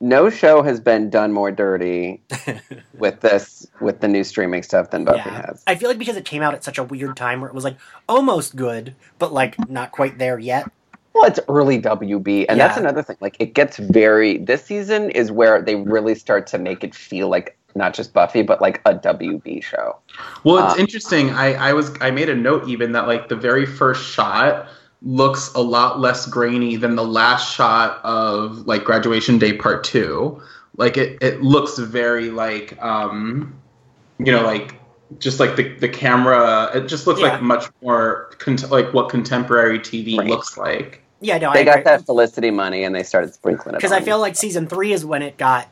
No 0.00 0.30
show 0.30 0.62
has 0.62 0.80
been 0.80 1.10
done 1.10 1.32
more 1.32 1.50
dirty 1.50 2.20
with 2.98 3.20
this 3.20 3.66
with 3.80 4.00
the 4.00 4.08
new 4.08 4.22
streaming 4.24 4.62
stuff 4.62 4.90
than 4.90 5.04
Buffy 5.04 5.28
has. 5.30 5.62
I 5.66 5.74
feel 5.74 5.88
like 5.88 5.98
because 5.98 6.16
it 6.16 6.24
came 6.24 6.42
out 6.42 6.54
at 6.54 6.62
such 6.62 6.78
a 6.78 6.84
weird 6.84 7.16
time 7.16 7.40
where 7.40 7.48
it 7.50 7.54
was 7.54 7.64
like 7.64 7.76
almost 8.08 8.54
good, 8.56 8.94
but 9.18 9.32
like 9.32 9.68
not 9.68 9.92
quite 9.92 10.18
there 10.18 10.38
yet. 10.38 10.70
Well, 11.14 11.24
it's 11.26 11.40
early 11.48 11.80
WB, 11.82 12.46
and 12.48 12.60
that's 12.60 12.76
another 12.76 13.02
thing. 13.02 13.16
Like, 13.20 13.36
it 13.40 13.52
gets 13.54 13.76
very. 13.78 14.38
This 14.38 14.64
season 14.64 15.10
is 15.10 15.32
where 15.32 15.60
they 15.60 15.74
really 15.74 16.14
start 16.14 16.46
to 16.48 16.58
make 16.58 16.84
it 16.84 16.94
feel 16.94 17.28
like 17.28 17.56
not 17.74 17.92
just 17.92 18.12
Buffy, 18.12 18.42
but 18.42 18.60
like 18.60 18.80
a 18.84 18.94
WB 18.94 19.64
show. 19.64 19.96
Well, 20.44 20.64
it's 20.64 20.74
Uh, 20.74 20.80
interesting. 20.80 21.30
I, 21.30 21.54
I 21.54 21.72
was 21.72 21.90
I 22.00 22.12
made 22.12 22.28
a 22.28 22.36
note 22.36 22.68
even 22.68 22.92
that 22.92 23.08
like 23.08 23.28
the 23.28 23.36
very 23.36 23.66
first 23.66 24.04
shot 24.08 24.68
looks 25.02 25.52
a 25.54 25.60
lot 25.60 26.00
less 26.00 26.26
grainy 26.26 26.76
than 26.76 26.96
the 26.96 27.04
last 27.04 27.54
shot 27.54 28.00
of 28.04 28.66
like 28.66 28.84
graduation 28.84 29.38
day 29.38 29.52
part 29.52 29.84
two. 29.84 30.40
Like 30.76 30.96
it, 30.96 31.18
it 31.22 31.42
looks 31.42 31.78
very 31.78 32.30
like 32.30 32.80
um 32.82 33.54
you 34.18 34.32
know 34.32 34.42
like 34.42 34.74
just 35.18 35.40
like 35.40 35.56
the, 35.56 35.72
the 35.76 35.88
camera 35.88 36.70
it 36.74 36.86
just 36.88 37.06
looks 37.06 37.20
Yeah. 37.20 37.28
like 37.32 37.42
much 37.42 37.66
more 37.82 38.30
cont- 38.38 38.70
like 38.70 38.92
what 38.92 39.08
contemporary 39.08 39.78
TV 39.78 40.18
Right. 40.18 40.28
looks 40.28 40.56
like. 40.58 41.02
Yeah, 41.20 41.38
no, 41.38 41.52
They 41.52 41.60
I 41.62 41.64
got 41.64 41.78
agree. 41.80 41.84
that 41.84 42.06
Felicity 42.06 42.50
money, 42.52 42.84
and 42.84 42.94
they 42.94 43.02
started 43.02 43.34
sprinkling 43.34 43.74
it. 43.74 43.78
because 43.78 43.90
I 43.90 44.00
feel 44.00 44.20
like 44.20 44.36
season 44.36 44.68
three 44.68 44.92
is 44.92 45.04
when 45.04 45.22
it 45.22 45.36
got 45.36 45.66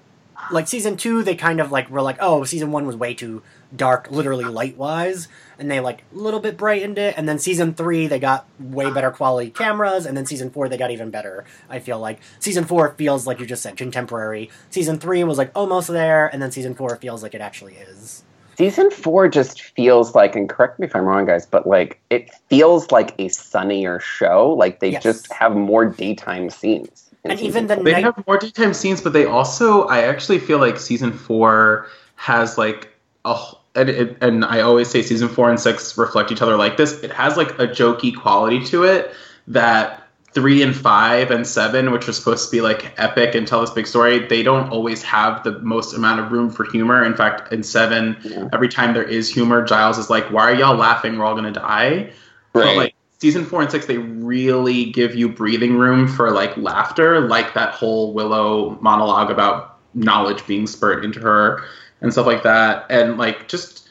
like 0.50 0.66
season 0.66 0.96
two. 0.96 1.22
They 1.22 1.36
kind 1.36 1.60
of 1.60 1.70
like 1.70 1.88
were 1.88 2.02
like, 2.02 2.16
oh, 2.20 2.42
season 2.44 2.72
one 2.72 2.84
was 2.86 2.96
way 2.96 3.14
too 3.14 3.42
dark, 3.74 4.10
literally 4.10 4.44
light 4.44 4.76
wise, 4.76 5.28
and 5.58 5.70
they 5.70 5.80
like 5.80 6.02
a 6.14 6.18
little 6.18 6.40
bit 6.40 6.56
brightened 6.56 6.98
it. 6.98 7.14
And 7.16 7.28
then 7.28 7.38
season 7.38 7.74
three, 7.74 8.06
they 8.06 8.18
got 8.18 8.46
way 8.60 8.90
better 8.90 9.10
quality 9.10 9.50
cameras, 9.50 10.06
and 10.06 10.16
then 10.16 10.26
season 10.26 10.50
four, 10.50 10.68
they 10.68 10.76
got 10.76 10.90
even 10.90 11.10
better. 11.10 11.44
I 11.70 11.78
feel 11.78 11.98
like 11.98 12.20
season 12.40 12.64
four 12.64 12.94
feels 12.94 13.26
like 13.26 13.40
you 13.40 13.46
just 13.46 13.62
said 13.62 13.76
contemporary. 13.76 14.50
Season 14.70 14.98
three 14.98 15.22
was 15.24 15.38
like 15.38 15.50
almost 15.54 15.88
there, 15.88 16.26
and 16.26 16.42
then 16.42 16.50
season 16.50 16.74
four 16.74 16.96
feels 16.96 17.22
like 17.22 17.34
it 17.34 17.40
actually 17.40 17.74
is. 17.74 18.22
season 18.58 18.90
four 18.90 19.28
just 19.28 19.60
feels 19.62 20.14
like, 20.14 20.34
and 20.34 20.48
correct 20.48 20.78
me 20.78 20.86
if 20.86 20.96
I'm 20.96 21.04
wrong, 21.04 21.26
guys, 21.26 21.44
but 21.46 21.66
like 21.66 22.00
it 22.10 22.30
feels 22.48 22.90
like 22.90 23.14
a 23.18 23.28
sunnier 23.28 24.00
show. 24.00 24.54
Like 24.56 24.80
they 24.80 24.90
Yes. 24.92 25.02
just 25.02 25.32
have 25.32 25.54
more 25.54 25.84
daytime 25.84 26.48
scenes. 26.50 27.02
And 27.24 27.40
even 27.40 27.66
the. 27.66 27.76
They 27.76 27.92
night- 27.92 28.04
have 28.04 28.24
more 28.26 28.38
daytime 28.38 28.72
scenes, 28.72 29.00
but 29.00 29.12
they 29.12 29.26
also 29.26 29.82
I 29.88 30.02
actually 30.02 30.38
feel 30.38 30.58
like 30.58 30.78
season 30.78 31.12
four 31.12 31.88
has 32.14 32.56
like 32.56 32.88
a 33.24 33.32
h- 33.36 33.54
and, 33.76 33.88
it, 33.90 34.16
and 34.20 34.44
I 34.44 34.60
always 34.60 34.88
say 34.88 35.02
season 35.02 35.28
four 35.28 35.50
and 35.50 35.60
six 35.60 35.96
reflect 35.96 36.32
each 36.32 36.42
other 36.42 36.56
like 36.56 36.76
this. 36.76 37.02
It 37.02 37.12
has 37.12 37.36
like 37.36 37.50
a 37.58 37.68
jokey 37.68 38.16
quality 38.16 38.64
to 38.66 38.84
it 38.84 39.12
that 39.48 40.02
three 40.32 40.62
and 40.62 40.76
five 40.76 41.30
and 41.30 41.46
seven, 41.46 41.92
which 41.92 42.08
are 42.08 42.12
supposed 42.12 42.44
to 42.44 42.50
be 42.50 42.60
like 42.60 42.92
epic 42.98 43.34
and 43.34 43.46
tell 43.46 43.60
this 43.60 43.70
big 43.70 43.86
story, 43.86 44.18
they 44.18 44.42
don't 44.42 44.68
always 44.68 45.02
have 45.02 45.42
the 45.44 45.58
most 45.60 45.94
amount 45.94 46.20
of 46.20 46.30
room 46.30 46.50
for 46.50 46.64
humor. 46.64 47.02
In 47.04 47.14
fact, 47.14 47.52
in 47.52 47.62
seven, 47.62 48.16
Yeah. 48.22 48.48
every 48.52 48.68
time 48.68 48.92
there 48.92 49.02
is 49.02 49.30
humor, 49.32 49.64
Giles 49.64 49.96
is 49.96 50.10
like, 50.10 50.30
"Why 50.30 50.50
are 50.50 50.54
y'all 50.54 50.76
laughing? 50.76 51.18
We're 51.18 51.24
all 51.24 51.34
gonna 51.34 51.52
die." 51.52 52.10
But 52.52 52.76
like 52.76 52.94
season 53.18 53.46
four 53.46 53.62
and 53.62 53.70
six, 53.70 53.86
they 53.86 53.98
really 53.98 54.86
give 54.86 55.14
you 55.14 55.28
breathing 55.28 55.78
room 55.78 56.06
for 56.06 56.30
like 56.30 56.54
laughter, 56.56 57.20
like 57.20 57.54
that 57.54 57.70
whole 57.70 58.12
Willow 58.12 58.78
monologue 58.82 59.30
about 59.30 59.78
knowledge 59.94 60.46
being 60.46 60.66
spurred 60.66 61.02
into 61.02 61.20
her 61.20 61.62
and 62.00 62.12
stuff 62.12 62.26
like 62.26 62.42
that. 62.42 62.86
And 62.90 63.18
like 63.18 63.48
just 63.48 63.88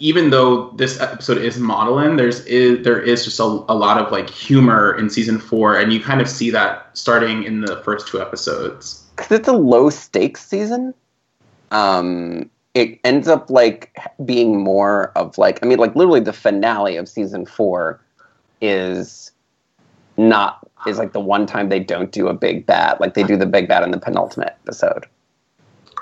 even 0.00 0.30
though 0.30 0.70
this 0.70 1.00
episode 1.00 1.38
is 1.38 1.58
modeling, 1.58 2.16
there's 2.16 2.44
is 2.46 2.84
there 2.84 3.00
is 3.00 3.24
just 3.24 3.40
a, 3.40 3.42
a 3.42 3.74
lot 3.74 4.00
of 4.00 4.12
like 4.12 4.30
humor 4.30 4.96
in 4.96 5.10
season 5.10 5.38
four, 5.38 5.78
and 5.78 5.92
you 5.92 6.00
kind 6.00 6.20
of 6.20 6.28
see 6.28 6.50
that 6.50 6.90
starting 6.96 7.44
in 7.44 7.62
the 7.62 7.76
first 7.82 8.06
two 8.08 8.20
episodes. 8.20 9.04
because 9.16 9.32
it's 9.32 9.48
a 9.48 9.52
low 9.52 9.90
stakes 9.90 10.46
season 10.46 10.94
um 11.70 12.48
it 12.74 12.98
ends 13.04 13.28
up 13.28 13.50
like 13.50 13.96
being 14.24 14.62
more 14.62 15.10
of 15.16 15.36
like 15.38 15.58
i 15.62 15.66
mean 15.66 15.78
like 15.78 15.94
literally 15.94 16.20
the 16.20 16.32
finale 16.32 16.96
of 16.96 17.08
season 17.08 17.44
four 17.44 18.00
is 18.60 19.30
not 20.16 20.66
is 20.86 20.98
like 20.98 21.12
the 21.12 21.20
one 21.20 21.46
time 21.46 21.68
they 21.68 21.80
don't 21.80 22.12
do 22.12 22.28
a 22.28 22.34
big 22.34 22.64
bat 22.66 23.00
like 23.00 23.14
they 23.14 23.22
do 23.22 23.36
the 23.36 23.46
big 23.46 23.68
bat 23.68 23.82
in 23.82 23.90
the 23.90 23.98
penultimate 23.98 24.56
episode 24.64 25.06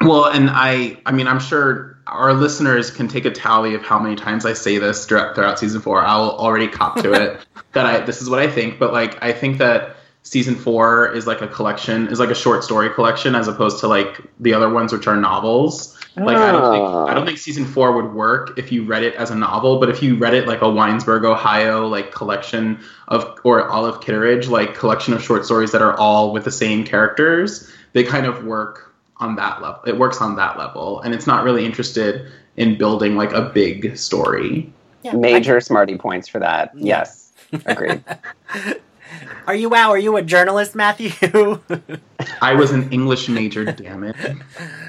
Well, 0.01 0.27
and 0.27 0.51
I, 0.51 0.99
I 1.07 1.13
mean, 1.13 1.27
I'm 1.27 1.41
sure 1.41 1.99
our 2.07 2.33
listeners 2.35 2.91
can 2.91 3.09
take 3.09 3.25
a 3.25 3.31
tally 3.31 3.75
of 3.75 3.83
how 3.83 3.99
many 3.99 4.15
times 4.15 4.47
I 4.47 4.53
say 4.53 4.79
this 4.79 5.07
throughout, 5.07 5.35
throughout 5.35 5.59
season 5.59 5.81
four. 5.81 6.05
I'll 6.05 6.31
already 6.31 6.69
cop 6.69 6.97
to 7.03 7.13
it 7.13 7.45
that 7.73 7.87
I, 7.87 8.01
this 8.01 8.23
is 8.23 8.31
what 8.31 8.39
I 8.39 8.51
think. 8.51 8.79
But 8.79 8.93
like, 8.93 9.23
I 9.23 9.33
think 9.33 9.59
that 9.59 9.97
season 10.23 10.55
four 10.55 11.13
is 11.13 11.27
like 11.27 11.41
a 11.41 11.49
collection, 11.49 12.09
is 12.09 12.21
like 12.21 12.31
a 12.31 12.35
short 12.35 12.63
story 12.63 12.91
collection, 12.91 13.35
as 13.35 13.49
opposed 13.49 13.81
to 13.81 13.89
like 13.89 14.21
the 14.41 14.55
other 14.55 14.69
ones, 14.69 14.93
which 14.93 15.07
are 15.07 15.17
novels. 15.17 15.97
Like, 16.19 16.39
I 16.39 16.51
don't 16.51 16.73
think, 16.73 17.11
I 17.11 17.15
don't 17.15 17.27
think 17.27 17.37
season 17.37 17.67
four 17.67 17.93
would 17.93 18.15
work 18.15 18.59
if 18.59 18.73
you 18.73 18.85
read 18.85 19.03
it 19.03 19.15
as 19.17 19.31
a 19.31 19.35
novel. 19.35 19.79
But 19.79 19.91
if 19.91 20.03
you 20.03 20.17
read 20.17 20.33
it 20.33 20.47
like 20.47 20.63
a 20.63 20.65
Winesburg, 20.65 21.27
Ohio, 21.27 21.87
like 21.87 22.11
collection 22.11 22.81
of, 23.09 23.39
or 23.45 23.69
Olive 23.69 24.01
Kitteridge, 24.01 24.49
like 24.49 24.75
collection 24.75 25.13
of 25.13 25.23
short 25.23 25.45
stories 25.45 25.73
that 25.73 25.83
are 25.83 25.95
all 25.99 26.33
with 26.33 26.45
the 26.45 26.51
same 26.51 26.85
characters, 26.85 27.71
they 27.93 28.03
kind 28.03 28.25
of 28.25 28.45
work 28.45 28.86
on 29.21 29.37
that 29.37 29.63
level. 29.63 29.81
It 29.87 29.99
works 29.99 30.21
on 30.21 30.37
that 30.37 30.59
level, 30.59 31.01
and 31.01 31.15
it's 31.15 31.27
not 31.27 31.45
really 31.45 31.65
interested 31.65 32.31
in 32.57 32.77
building 32.79 33.17
like 33.17 33.33
a 33.33 33.43
big 33.43 33.97
story. 33.97 34.73
Yeah, 35.03 35.13
major 35.15 35.61
smarty 35.61 35.97
points 35.97 36.27
for 36.29 36.41
that 36.41 36.73
Yeah. 36.75 36.99
yes 36.99 37.33
agreed 37.65 38.03
Are 39.47 39.55
you 39.55 39.69
wow? 39.69 39.91
Are 39.91 39.99
you 39.99 40.17
a 40.17 40.23
journalist, 40.23 40.75
Matthew? 40.75 41.11
I 42.43 42.55
was 42.55 42.73
an 42.73 42.91
English 42.93 43.29
major, 43.29 43.65
damn 43.65 44.03
it. 44.03 44.17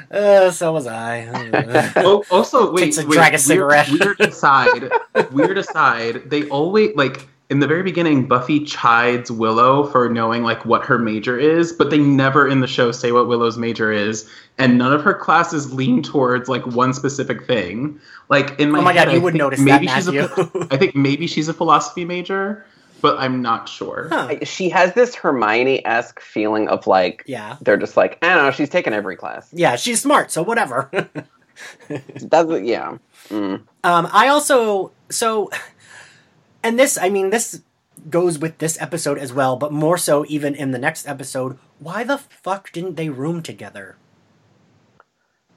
uh, 0.10 0.50
so 0.50 0.74
was 0.74 0.88
I. 0.88 1.94
Oh, 1.98 2.24
also, 2.32 2.72
wait, 2.72 2.86
Takes 2.86 2.98
a 2.98 3.06
wait, 3.06 3.14
drag 3.14 3.36
a 3.36 3.40
weird- 3.48 3.90
Weird, 4.00 4.20
aside, 4.22 4.90
weird 5.32 5.58
aside, 5.60 6.30
they 6.32 6.50
always 6.50 6.96
like 6.96 7.28
in 7.50 7.60
the 7.62 7.68
very 7.68 7.82
beginning, 7.84 8.28
Buffy 8.28 8.60
chides 8.66 9.32
Willow 9.32 9.86
for 9.86 10.10
knowing 10.10 10.44
like 10.44 10.66
what 10.66 10.84
her 10.86 10.98
major 10.98 11.40
is, 11.40 11.72
but 11.72 11.90
they 11.90 11.98
never 11.98 12.48
in 12.48 12.60
the 12.60 12.68
show 12.68 12.92
say 12.92 13.12
what 13.14 13.28
Willow's 13.28 13.58
major 13.58 13.92
is, 13.92 14.30
and 14.58 14.78
none 14.78 14.92
of 14.92 15.02
her 15.04 15.14
classes 15.14 15.72
lean 15.74 16.04
towards 16.04 16.50
like 16.50 16.66
one 16.68 16.94
specific 16.94 17.46
thing. 17.48 18.00
Like 18.30 18.60
in 18.60 18.72
my 18.72 18.80
oh 18.80 18.82
my 18.82 18.94
head, 18.94 19.06
god, 19.06 19.14
you 19.14 19.20
I 19.20 19.24
would 19.24 19.32
think 19.34 19.40
notice 19.40 19.60
that, 19.60 19.66
maybe 19.66 19.88
she's 19.88 20.12
Matthew. 20.12 20.44
a, 20.62 20.68
I 20.72 20.78
think 20.78 20.96
maybe 20.96 21.26
she's 21.28 21.48
a 21.48 21.54
philosophy 21.54 22.04
major, 22.04 22.66
but 23.02 23.18
I'm 23.18 23.42
not 23.42 23.70
sure. 23.70 24.10
huh. 24.12 24.36
She 24.44 24.68
has 24.70 24.94
this 24.94 25.16
Hermione 25.16 25.86
esque 25.86 26.20
feeling 26.20 26.68
of 26.68 26.86
like 26.86 27.24
Yeah. 27.28 27.56
they're 27.62 27.78
just 27.78 27.96
like 27.96 28.18
I 28.22 28.34
don't 28.36 28.44
know. 28.44 28.52
She's 28.52 28.70
taken 28.70 28.92
every 28.92 29.16
class. 29.16 29.48
Yeah, 29.54 29.78
she's 29.78 30.02
smart, 30.02 30.32
so 30.32 30.44
whatever. 30.44 30.90
That's 31.88 32.62
yeah. 32.62 32.98
Mm. 33.30 33.62
Um, 33.84 34.08
I 34.12 34.28
also 34.28 34.92
so, 35.10 35.50
and 36.68 36.78
this 36.78 36.98
I 36.98 37.10
mean 37.10 37.30
this 37.30 37.62
goes 38.10 38.38
with 38.38 38.58
this 38.60 38.80
episode 38.82 39.18
as 39.18 39.34
well, 39.34 39.56
but 39.56 39.72
more 39.72 39.98
so 39.98 40.26
even 40.28 40.54
in 40.54 40.72
the 40.72 40.78
next 40.78 41.08
episode. 41.08 41.58
Why 41.80 42.04
the 42.04 42.18
fuck 42.18 42.72
didn't 42.72 42.96
they 42.96 43.10
room 43.10 43.42
together? 43.42 43.96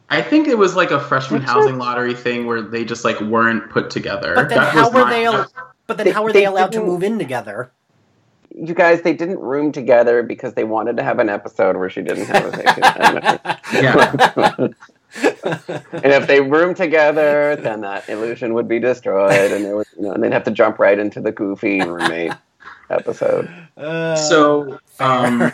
I 0.09 0.23
think 0.23 0.49
it 0.49 0.59
was 0.59 0.75
like 0.75 0.91
a 0.91 1.01
freshman 1.01 1.41
That's 1.41 1.53
housing 1.53 1.79
lottery 1.79 2.15
thing 2.15 2.47
where 2.47 2.63
they 2.63 2.85
just 2.85 3.05
like 3.05 3.21
weren't 3.21 3.71
put 3.71 3.91
together. 3.91 4.35
But 4.35 4.49
then 4.49 4.59
That 4.59 4.73
how 4.75 4.91
were 4.91 5.05
my- 5.05 5.11
they? 5.11 5.27
Al- 5.27 5.51
but 5.87 5.97
then 5.97 6.07
They- 6.07 6.13
how 6.13 6.23
were 6.25 6.33
they 6.33 6.41
they 6.41 6.45
allowed 6.47 6.73
to 6.73 6.81
move 6.85 7.03
in 7.03 7.19
together? 7.19 7.71
You 8.55 8.75
guys, 8.75 9.03
they 9.03 9.15
didn't 9.15 9.39
room 9.39 9.71
together 9.71 10.23
because 10.25 10.55
they 10.55 10.65
wanted 10.65 10.97
to 10.97 11.03
have 11.05 11.19
an 11.21 11.29
episode 11.29 11.77
where 11.77 11.89
she 11.89 12.03
didn't 12.03 12.27
have 12.27 12.45
a 12.47 12.51
vacation. 12.51 13.39
Yeah. 13.85 14.69
And 15.15 16.13
if 16.13 16.27
they 16.27 16.41
roomed 16.41 16.77
together, 16.77 17.57
then 17.57 17.81
that 17.81 18.09
illusion 18.09 18.55
would 18.55 18.69
be 18.69 18.79
destroyed, 18.79 19.51
and, 19.53 19.65
it 19.65 19.75
would, 19.75 19.87
you 19.97 20.03
know, 20.03 20.13
and 20.13 20.23
they'd 20.23 20.33
have 20.33 20.45
to 20.45 20.51
jump 20.51 20.79
right 20.79 20.99
into 20.99 21.21
the 21.21 21.33
goofy 21.33 21.81
roommate 21.81 22.33
episode. 22.91 23.49
Uh, 23.77 24.15
So 24.17 24.79
um, 25.01 25.51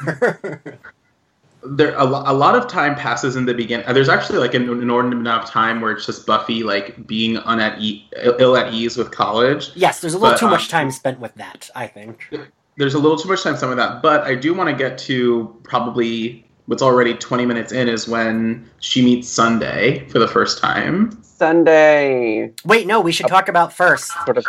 there 1.64 1.94
a, 1.96 2.04
lo- 2.04 2.22
a 2.26 2.32
lot 2.34 2.54
of 2.54 2.68
time 2.68 2.94
passes 2.94 3.34
in 3.36 3.46
the 3.46 3.54
beginning. 3.54 3.86
There's 3.92 4.08
actually 4.08 4.38
like 4.38 4.54
an 4.54 4.68
inordinate 4.68 5.18
amount 5.18 5.44
of 5.44 5.50
time 5.50 5.80
where 5.80 5.92
it's 5.92 6.06
just 6.06 6.26
Buffy 6.26 6.62
like 6.62 7.06
being 7.06 7.36
unat 7.38 7.80
e- 7.80 8.08
ill 8.38 8.56
at 8.56 8.72
ease 8.72 8.96
with 8.96 9.10
college. 9.10 9.70
yes, 9.74 10.00
there's 10.00 10.14
a 10.14 10.18
little 10.18 10.34
but, 10.34 10.38
too 10.40 10.46
um, 10.46 10.52
much 10.52 10.68
time 10.68 10.90
spent 10.90 11.18
with 11.18 11.34
that. 11.36 11.70
I 11.74 11.86
think. 11.86 12.28
There's 12.76 12.94
a 12.94 12.98
little 12.98 13.16
too 13.16 13.28
much 13.28 13.42
time 13.42 13.56
spent 13.56 13.70
with 13.70 13.78
that, 13.78 14.02
but 14.02 14.22
I 14.22 14.34
do 14.34 14.52
want 14.54 14.68
to 14.70 14.76
get 14.76 14.98
to 14.98 15.56
probably 15.64 16.45
what's 16.66 16.82
already 16.82 17.14
20 17.14 17.46
minutes 17.46 17.72
in 17.72 17.88
is 17.88 18.06
when 18.08 18.68
she 18.80 19.04
meets 19.04 19.28
Sunday 19.28 20.06
for 20.08 20.18
the 20.18 20.28
first 20.28 20.58
time. 20.58 21.18
Sunday, 21.22 22.52
Wait, 22.64 22.86
no, 22.86 23.00
we 23.00 23.12
should 23.12 23.26
talk 23.28 23.48
about 23.48 23.72
first. 23.72 24.12
sort 24.24 24.38
of. 24.38 24.46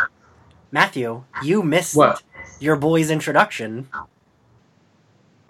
Matthew, 0.72 1.24
you 1.42 1.62
missed 1.62 1.96
What? 1.96 2.22
your 2.60 2.76
boy's 2.76 3.10
introduction. 3.10 3.88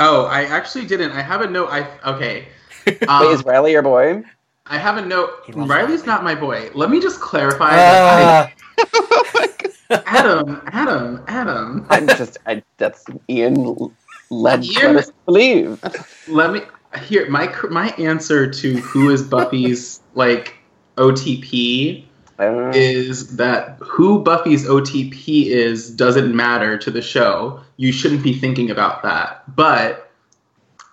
Oh, 0.01 0.27
I 0.27 0.45
actually 0.45 0.87
didn't. 0.87 1.11
I 1.13 1.23
have 1.23 1.41
a 1.41 1.49
note. 1.51 1.69
I 1.71 1.87
okay. 2.15 2.47
Wait, 2.87 3.09
Um, 3.09 3.27
is 3.33 3.45
Riley 3.45 3.73
your 3.73 3.83
boy? 3.83 4.23
I 4.67 4.79
have 4.79 4.97
a 4.97 5.05
note. 5.05 5.31
Riley's 5.55 6.01
Riley. 6.01 6.07
not 6.07 6.23
my 6.25 6.35
boy. 6.35 6.71
Let 6.75 6.91
me 6.91 7.01
just 7.01 7.21
clarify. 7.21 7.71
that 7.75 8.53
Uh, 8.79 8.85
I- 9.41 9.49
Adam, 10.07 10.61
Adam, 10.67 11.25
Adam. 11.29 11.87
I'm 11.91 12.07
just. 12.09 12.37
I, 12.47 12.63
that's 12.77 13.05
Ian 13.31 13.91
led 14.31 14.65
Ian- 14.65 14.97
us 14.97 15.07
to 15.07 15.15
believe. 15.25 15.81
Let 16.29 16.53
me 16.53 16.63
here. 17.03 17.29
My 17.31 17.55
my 17.71 17.88
answer 17.91 18.51
to 18.51 18.77
who 18.79 19.11
is 19.11 19.23
Buffy's 19.23 20.01
like 20.14 20.55
OTP 20.97 22.05
Uh, 22.38 22.71
is 22.73 23.37
that 23.37 23.79
who 23.81 24.23
Buffy's 24.23 24.64
OTP 24.64 25.47
is 25.47 25.91
doesn't 25.91 26.35
matter 26.35 26.79
to 26.79 26.91
the 26.91 27.03
show. 27.03 27.61
You 27.77 27.91
shouldn't 27.93 28.23
be 28.23 28.33
thinking 28.33 28.71
about 28.71 29.03
that. 29.03 29.43
But 29.57 30.09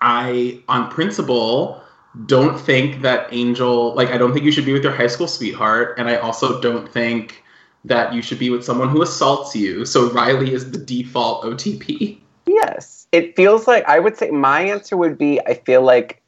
I, 0.02 0.62
on 0.68 0.90
principle, 0.90 1.82
don't 2.26 2.60
think 2.60 3.02
that 3.02 3.28
Angel, 3.32 3.94
like, 3.96 4.10
I 4.10 4.18
don't 4.18 4.34
think 4.34 4.46
you 4.46 4.52
should 4.52 4.66
be 4.66 4.74
with 4.74 4.84
your 4.84 4.94
high 4.94 5.08
school 5.08 5.28
sweetheart. 5.28 5.96
And 5.98 6.10
I 6.10 6.16
also 6.18 6.62
don't 6.62 6.88
think 6.92 7.44
that 7.84 8.14
you 8.14 8.22
should 8.22 8.40
be 8.40 8.50
with 8.50 8.64
someone 8.64 8.90
who 8.90 9.02
assaults 9.02 9.56
you. 9.56 9.86
So 9.86 10.12
Riley 10.12 10.54
is 10.54 10.72
the 10.72 10.78
default 10.78 11.44
OTP. 11.44 12.20
Yes. 12.46 13.05
It 13.16 13.36
feels 13.38 13.66
like 13.66 13.86
I 13.88 14.00
would 14.00 14.18
say 14.18 14.30
my 14.30 14.60
answer 14.62 14.98
would 14.98 15.18
be 15.18 15.40
I 15.48 15.54
feel 15.54 15.82
like 15.82 16.22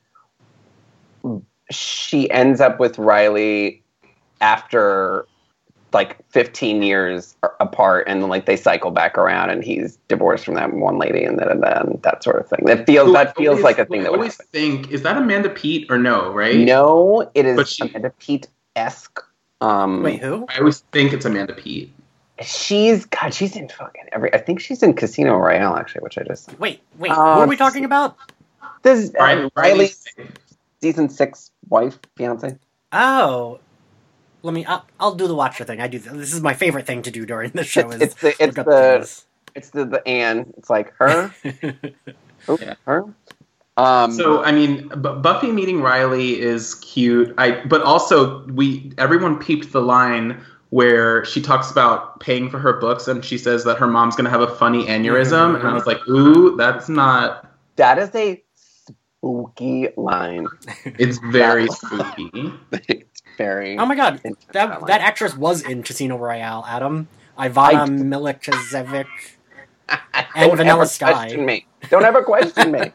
she 1.70 2.32
ends 2.32 2.62
up 2.62 2.80
with 2.80 2.98
Riley 2.98 3.84
after 4.40 5.28
like 5.94 6.18
15 6.30 6.82
years 6.84 7.36
apart 7.60 8.06
and 8.08 8.22
then 8.22 8.30
like 8.30 8.46
they 8.46 8.56
cycle 8.56 8.92
back 8.92 9.18
around 9.18 9.50
and 9.50 9.64
he's 9.66 9.98
divorced 10.08 10.46
from 10.46 10.54
that 10.56 10.74
one 10.74 10.98
lady 10.98 11.24
and 11.24 11.40
then, 11.40 11.50
and 11.50 11.62
then 11.64 12.00
that 12.04 12.24
sort 12.24 12.40
of 12.40 12.48
thing. 12.48 12.64
That 12.66 12.86
feels 12.86 13.12
that 13.12 13.36
feels 13.36 13.60
Always- 13.60 13.64
like 13.66 13.80
a 13.80 13.86
thing 13.86 14.02
that 14.04 14.08
I 14.08 14.12
would 14.12 14.20
always 14.20 14.38
happen. 14.38 14.48
think, 14.52 14.92
is 14.92 15.02
that 15.02 15.18
Amanda 15.18 15.50
Peet 15.50 15.88
or 15.90 15.98
no, 15.98 16.32
right? 16.32 16.58
No, 16.58 17.30
it 17.36 17.46
is 17.46 17.70
she- 17.70 17.84
Amanda 17.90 18.12
Peet 18.18 18.48
esque. 18.78 19.20
Um 19.60 20.04
wait, 20.04 20.22
who? 20.22 20.46
I 20.48 20.60
always 20.60 20.80
think 20.94 21.12
it's 21.12 21.26
Amanda 21.26 21.54
Peet. 21.54 21.92
She's 22.42 23.06
God, 23.06 23.34
she's 23.34 23.56
in 23.56 23.70
fucking 23.70 24.06
every 24.12 24.34
I 24.34 24.38
think 24.38 24.60
she's 24.60 24.84
in 24.84 24.94
Casino 24.94 25.38
Royale 25.38 25.76
actually, 25.76 26.02
which 26.02 26.18
I 26.18 26.24
just 26.24 26.58
Wait, 26.60 26.82
wait. 27.00 27.12
Uh, 27.12 27.36
who 27.36 27.42
are 27.42 27.48
we 27.48 27.58
talking 27.58 27.86
about? 27.86 28.18
this 28.84 29.10
uh, 29.16 29.20
Riley, 29.20 29.52
Riley's 29.56 30.06
season 30.82 31.10
six 31.10 31.52
wife, 31.70 31.98
fiance. 32.16 32.58
Oh, 32.92 33.60
let 34.44 34.54
me. 34.54 34.66
I'll, 34.66 34.86
I'll 35.00 35.16
do 35.16 35.28
the 35.28 35.36
watcher 35.36 35.64
thing. 35.66 35.82
I 35.82 35.88
do. 35.88 36.00
This 36.00 36.34
is 36.34 36.42
my 36.42 36.54
favorite 36.54 36.86
thing 36.88 37.02
to 37.04 37.12
do 37.12 37.26
during 37.26 37.52
the 37.52 37.64
show. 37.64 37.92
It's, 37.92 37.96
Is 37.96 38.02
it's 38.02 38.16
the 38.16 38.44
it's 38.44 38.58
look 38.58 38.66
the 38.66 39.10
it's 39.56 39.70
the 39.72 39.86
the 39.86 40.08
Anne. 40.08 40.54
It's 40.58 40.70
like 40.70 40.94
her, 40.98 41.30
things. 41.44 41.74
Oop, 42.50 42.62
Yeah. 42.62 42.76
her. 42.86 43.04
Um, 43.78 44.12
So 44.12 44.44
I 44.44 44.52
mean, 44.52 44.88
B- 44.90 44.96
Buffy 45.22 45.52
meeting 45.52 45.82
Riley 45.82 46.40
is 46.40 46.76
cute. 46.76 47.34
I 47.38 47.64
but 47.66 47.82
also 47.82 48.46
we 48.48 48.92
everyone 48.98 49.38
peeped 49.40 49.72
the 49.72 49.82
line 49.82 50.42
where 50.70 51.24
she 51.26 51.42
talks 51.42 51.72
about 51.72 52.20
paying 52.20 52.50
for 52.50 52.60
her 52.60 52.74
books 52.74 53.08
and 53.08 53.24
she 53.24 53.38
says 53.38 53.64
that 53.64 53.78
her 53.78 53.88
mom's 53.88 54.16
gonna 54.16 54.30
have 54.30 54.42
a 54.42 54.56
funny 54.56 54.86
aneurysm, 54.86 55.58
and 55.60 55.68
I 55.68 55.74
was 55.74 55.86
like, 55.86 56.06
ooh, 56.08 56.56
that's 56.58 56.90
not. 56.90 57.50
that 57.78 57.98
is 57.98 58.14
a 58.16 58.44
spooky 58.56 59.90
line. 59.98 60.48
It's 61.00 61.20
very 61.32 61.68
spooky. 61.68 62.54
it's 62.72 63.22
very. 63.38 63.78
oh 63.78 63.86
my 63.86 63.96
god, 63.96 64.22
that 64.54 64.86
that 64.88 65.02
actress 65.02 65.36
was 65.36 65.62
in 65.62 65.84
Casino 65.84 66.18
Royale. 66.18 66.64
Adam 66.68 67.08
Ivana 67.38 67.88
Milicevic. 67.88 69.08
and 69.90 70.26
Don't 70.36 70.58
Vanilla 70.58 70.82
ever 70.82 70.86
Sky. 70.86 71.14
Question 71.14 71.46
me. 71.46 71.66
Don't 71.90 72.04
ever 72.04 72.24
question 72.24 72.72
me. 72.72 72.92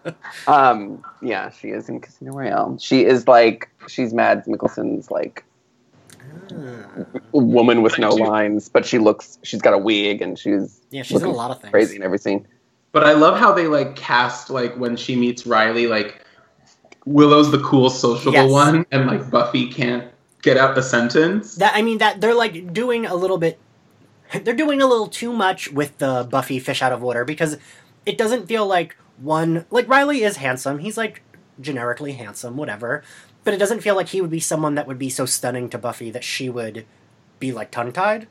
Um, 0.46 1.02
yeah, 1.22 1.50
she 1.50 1.68
is 1.68 1.88
in 1.88 2.00
Casino 2.00 2.32
Royale. 2.32 2.76
She 2.78 3.04
is 3.04 3.26
like 3.26 3.70
she's 3.88 4.12
Mads 4.12 4.46
Mikkelsen's 4.46 5.10
like 5.10 5.44
woman 7.32 7.82
with 7.82 7.98
no 7.98 8.10
lines, 8.10 8.68
but 8.68 8.84
she 8.86 8.98
looks. 8.98 9.38
She's 9.42 9.62
got 9.62 9.74
a 9.74 9.78
wig 9.78 10.22
and 10.22 10.38
she's 10.38 10.80
Yeah, 10.90 11.02
she's 11.02 11.22
in 11.22 11.28
a 11.28 11.32
lot 11.32 11.50
of 11.50 11.60
things. 11.60 11.70
crazy 11.70 11.96
in 11.96 12.02
every 12.02 12.18
scene. 12.18 12.46
But 12.92 13.04
I 13.04 13.12
love 13.12 13.38
how 13.38 13.52
they 13.52 13.68
like 13.68 13.96
cast 13.96 14.50
like 14.50 14.74
when 14.76 14.96
she 14.96 15.16
meets 15.16 15.46
Riley, 15.46 15.86
like 15.86 16.22
Willow's 17.06 17.50
the 17.50 17.58
cool 17.60 17.90
sociable 17.90 18.32
Yes. 18.32 18.50
one, 18.50 18.86
and 18.92 19.06
like 19.06 19.30
Buffy 19.30 19.68
can't 19.72 20.04
get 20.42 20.56
out 20.56 20.76
a 20.76 20.82
sentence. 20.82 21.56
That 21.56 21.72
I 21.74 21.82
mean 21.82 21.98
that 21.98 22.20
they're 22.20 22.34
like 22.34 22.72
doing 22.72 23.06
a 23.06 23.14
little 23.14 23.38
bit 23.38 23.58
they're 24.44 24.54
doing 24.54 24.80
a 24.80 24.86
little 24.86 25.08
too 25.08 25.32
much 25.32 25.70
with 25.72 25.98
the 25.98 26.26
Buffy 26.30 26.58
fish 26.58 26.82
out 26.82 26.92
of 26.92 27.02
water 27.02 27.24
because 27.24 27.58
it 28.06 28.16
doesn't 28.18 28.46
feel 28.46 28.66
like 28.66 28.96
one 29.18 29.64
like 29.70 29.88
Riley 29.88 30.22
is 30.22 30.36
handsome. 30.36 30.78
He's 30.78 30.96
like 30.96 31.22
generically 31.60 32.12
handsome, 32.12 32.56
whatever. 32.56 33.02
But 33.44 33.54
it 33.54 33.58
doesn't 33.58 33.80
feel 33.80 33.96
like 33.96 34.08
he 34.08 34.20
would 34.20 34.30
be 34.30 34.40
someone 34.40 34.74
that 34.76 34.86
would 34.86 34.98
be 34.98 35.10
so 35.10 35.26
stunning 35.26 35.68
to 35.70 35.78
Buffy 35.78 36.10
that 36.10 36.24
she 36.24 36.48
would 36.48 36.86
be 37.40 37.52
like 37.52 37.70
tongue 37.70 37.92
tied. 37.92 38.28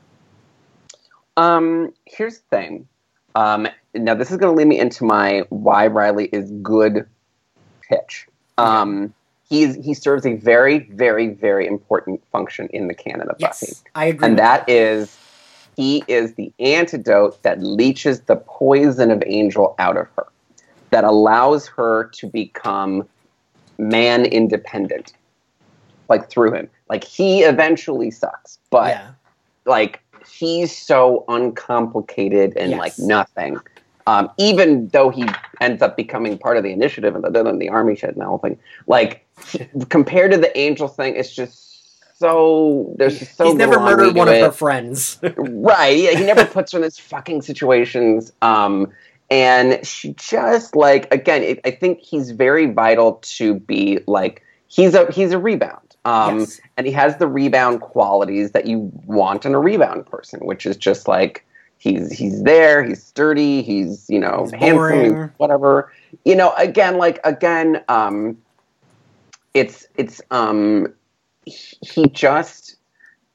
Um, 1.36 1.92
here's 2.04 2.38
the 2.38 2.44
thing. 2.50 2.88
Um, 3.34 3.68
now 3.94 4.14
this 4.14 4.30
is 4.30 4.36
going 4.36 4.54
to 4.54 4.56
lead 4.56 4.66
me 4.68 4.78
into 4.78 5.04
my 5.04 5.44
why 5.50 5.86
Riley 5.86 6.26
is 6.26 6.50
good 6.62 7.06
pitch. 7.88 8.26
Um, 8.58 9.14
he's 9.48 9.74
he 9.76 9.94
serves 9.94 10.26
a 10.26 10.34
very, 10.34 10.80
very, 10.90 11.28
very 11.28 11.66
important 11.66 12.22
function 12.32 12.68
in 12.72 12.88
the 12.88 12.94
canon 12.94 13.28
of 13.30 13.38
Buffy, 13.38 13.66
Yes. 13.66 13.84
I 13.94 14.06
agree. 14.06 14.26
and 14.26 14.34
with 14.34 14.38
that 14.38 14.68
is 14.68 15.16
he 15.76 16.04
is 16.06 16.34
the 16.34 16.52
antidote 16.58 17.42
that 17.42 17.62
leaches 17.62 18.20
the 18.22 18.36
poison 18.36 19.10
of 19.10 19.22
Angel 19.26 19.74
out 19.78 19.96
of 19.96 20.06
her, 20.16 20.26
that 20.90 21.04
allows 21.04 21.66
her 21.68 22.10
to 22.14 22.26
become 22.28 23.08
man 23.78 24.24
independent, 24.26 25.12
like 26.08 26.28
through 26.30 26.52
him. 26.54 26.68
Like 26.88 27.04
he 27.04 27.42
eventually 27.42 28.10
sucks, 28.10 28.58
but 28.70 28.90
yeah. 28.90 29.10
like 29.64 30.02
he's 30.28 30.76
so 30.76 31.24
uncomplicated 31.28 32.56
and 32.56 32.70
Yes. 32.72 32.78
like 32.78 32.98
nothing 32.98 33.58
Um, 34.06 34.30
even 34.36 34.88
though 34.88 35.10
he 35.10 35.24
ends 35.60 35.80
up 35.80 35.96
becoming 35.96 36.36
part 36.36 36.56
of 36.56 36.64
the 36.64 36.72
initiative 36.72 37.14
and 37.14 37.24
then 37.34 37.58
the 37.58 37.68
army 37.68 37.94
shit 37.96 38.10
and 38.10 38.20
the 38.20 38.24
whole 38.26 38.38
thing, 38.38 38.58
like 38.88 39.24
compared 39.88 40.32
to 40.32 40.38
the 40.38 40.56
angel 40.58 40.88
thing, 40.88 41.14
it's 41.16 41.32
just 41.32 42.18
so 42.18 42.94
there's 42.98 43.18
just 43.18 43.36
so 43.36 43.46
He's 43.46 43.54
never 43.54 43.78
murdered 43.80 44.14
one 44.14 44.26
to 44.26 44.32
of 44.32 44.38
it. 44.38 44.42
her 44.44 44.52
friends. 44.52 45.18
right 45.36 45.96
yeah, 45.96 46.10
he 46.18 46.24
never 46.24 46.44
puts 46.44 46.72
her 46.72 46.78
in 46.78 46.82
these 46.82 46.98
fucking 46.98 47.42
situations 47.42 48.32
um 48.42 48.92
and 49.32 49.84
she 49.84 50.12
just 50.12 50.76
like 50.76 51.12
again 51.12 51.42
it, 51.42 51.60
i 51.64 51.70
think 51.70 52.00
he's 52.00 52.30
very 52.32 52.66
vital 52.66 53.14
to 53.22 53.54
be 53.60 53.98
like 54.06 54.42
he's 54.68 54.94
a 54.94 55.10
he's 55.10 55.32
a 55.32 55.38
rebound. 55.38 55.96
Um 56.04 56.40
Yes. 56.40 56.60
and 56.76 56.86
he 56.86 56.92
has 56.92 57.16
the 57.16 57.26
rebound 57.26 57.80
qualities 57.80 58.52
that 58.52 58.66
you 58.66 58.90
want 59.06 59.46
in 59.46 59.54
a 59.54 59.58
rebound 59.58 60.04
person 60.06 60.40
which 60.40 60.66
is 60.66 60.76
just 60.76 61.08
like 61.08 61.46
he's 61.78 62.12
he's 62.12 62.42
there 62.42 62.84
he's 62.84 63.02
sturdy 63.02 63.62
he's 63.62 64.08
you 64.10 64.20
know 64.20 64.42
He's 64.42 64.52
handsome 64.52 65.32
whatever. 65.38 65.90
You 66.26 66.36
know 66.36 66.52
again 66.58 66.98
like 66.98 67.18
again 67.24 67.82
um 67.88 68.36
it's 69.54 69.86
it's 69.96 70.20
um 70.30 70.92
he 71.46 72.06
just 72.08 72.76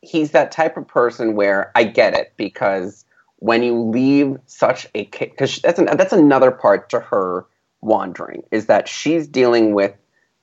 he's 0.01 0.31
that 0.31 0.51
type 0.51 0.77
of 0.77 0.87
person 0.87 1.35
where 1.35 1.71
I 1.73 1.85
get 1.85 2.13
it 2.13 2.33
because 2.37 3.03
when 3.39 3.63
you 3.63 3.79
leave 3.79 4.37
such 4.45 4.87
a 4.95 5.05
because 5.05 5.59
that's 5.59 5.79
an, 5.79 5.85
that's 5.97 6.13
another 6.13 6.51
part 6.51 6.89
to 6.89 6.99
her 6.99 7.45
wandering 7.81 8.43
is 8.51 8.65
that 8.65 8.87
she's 8.87 9.27
dealing 9.27 9.73
with 9.73 9.93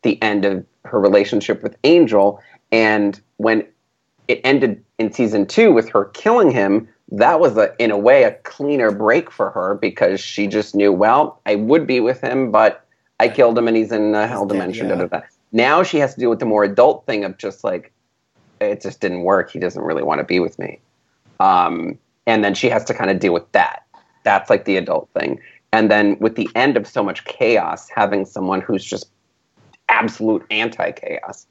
the 0.03 0.21
end 0.23 0.45
of 0.45 0.65
her 0.85 1.01
relationship 1.01 1.63
with 1.63 1.77
Angel 1.85 2.41
and 2.71 3.21
when 3.39 3.67
it 4.29 4.41
ended 4.45 4.83
in 4.99 5.13
season 5.13 5.47
2 5.47 5.73
with 5.73 5.89
her 5.89 6.07
killing 6.07 6.51
him 6.51 6.89
that 7.11 7.41
was 7.41 7.57
a 7.57 7.75
in 7.79 7.91
a 7.91 7.99
way 7.99 8.23
a 8.23 8.33
cleaner 8.33 8.91
break 8.91 9.31
for 9.31 9.51
her 9.51 9.75
because 9.75 10.21
she 10.21 10.47
just 10.47 10.75
knew 10.75 10.93
well 10.93 11.41
I 11.47 11.57
would 11.57 11.87
be 11.87 12.01
with 12.01 12.21
him 12.21 12.53
but 12.53 12.87
I 13.19 13.29
killed 13.29 13.59
him 13.59 13.69
and 13.69 13.77
he's 13.77 13.93
in 13.93 14.15
a 14.15 14.27
hell 14.27 14.47
dimension 14.47 14.89
yeah. 14.89 14.95
da, 14.95 15.07
da, 15.07 15.19
da. 15.19 15.27
now 15.53 15.83
she 15.83 15.99
has 15.99 16.15
to 16.15 16.21
deal 16.21 16.31
with 16.31 16.39
the 16.39 16.47
more 16.47 16.65
adult 16.65 17.07
thing 17.07 17.25
of 17.25 17.39
just 17.39 17.65
like 17.65 17.93
it 18.61 18.81
just 18.81 19.01
didn't 19.01 19.23
work. 19.23 19.51
He 19.51 19.59
doesn't 19.59 19.83
really 19.83 20.03
want 20.03 20.21
to 20.21 20.25
be 20.25 20.41
with 20.41 20.59
me. 20.59 20.81
Um, 21.41 21.99
and 22.27 22.45
then 22.45 22.55
she 22.55 22.69
has 22.69 22.85
to 22.85 22.95
kind 22.95 23.11
of 23.11 23.19
deal 23.19 23.33
with 23.33 23.51
that. 23.53 23.85
That's 24.23 24.49
like 24.51 24.65
the 24.65 24.77
adult 24.77 25.09
thing. 25.19 25.41
And 25.73 25.91
then 25.91 26.17
with 26.21 26.37
the 26.37 26.49
end 26.55 26.77
of 26.77 26.87
so 26.87 27.03
much 27.03 27.25
chaos, 27.25 27.89
having 27.89 28.25
someone 28.25 28.61
who's 28.61 28.85
just 28.85 29.11
absolute 29.89 30.45
anti 30.51 30.93
chaos 30.93 31.47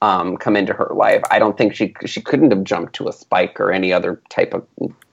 um, 0.00 0.36
come 0.36 0.56
into 0.56 0.72
her 0.72 0.90
life, 0.94 1.22
I 1.30 1.38
don't 1.38 1.58
think 1.58 1.74
she 1.74 1.94
she 2.06 2.20
couldn't 2.20 2.50
have 2.50 2.64
jumped 2.64 2.94
to 2.94 3.08
a 3.08 3.12
Spike 3.12 3.58
or 3.60 3.72
any 3.72 3.92
other 3.92 4.22
type 4.28 4.54
of 4.54 4.66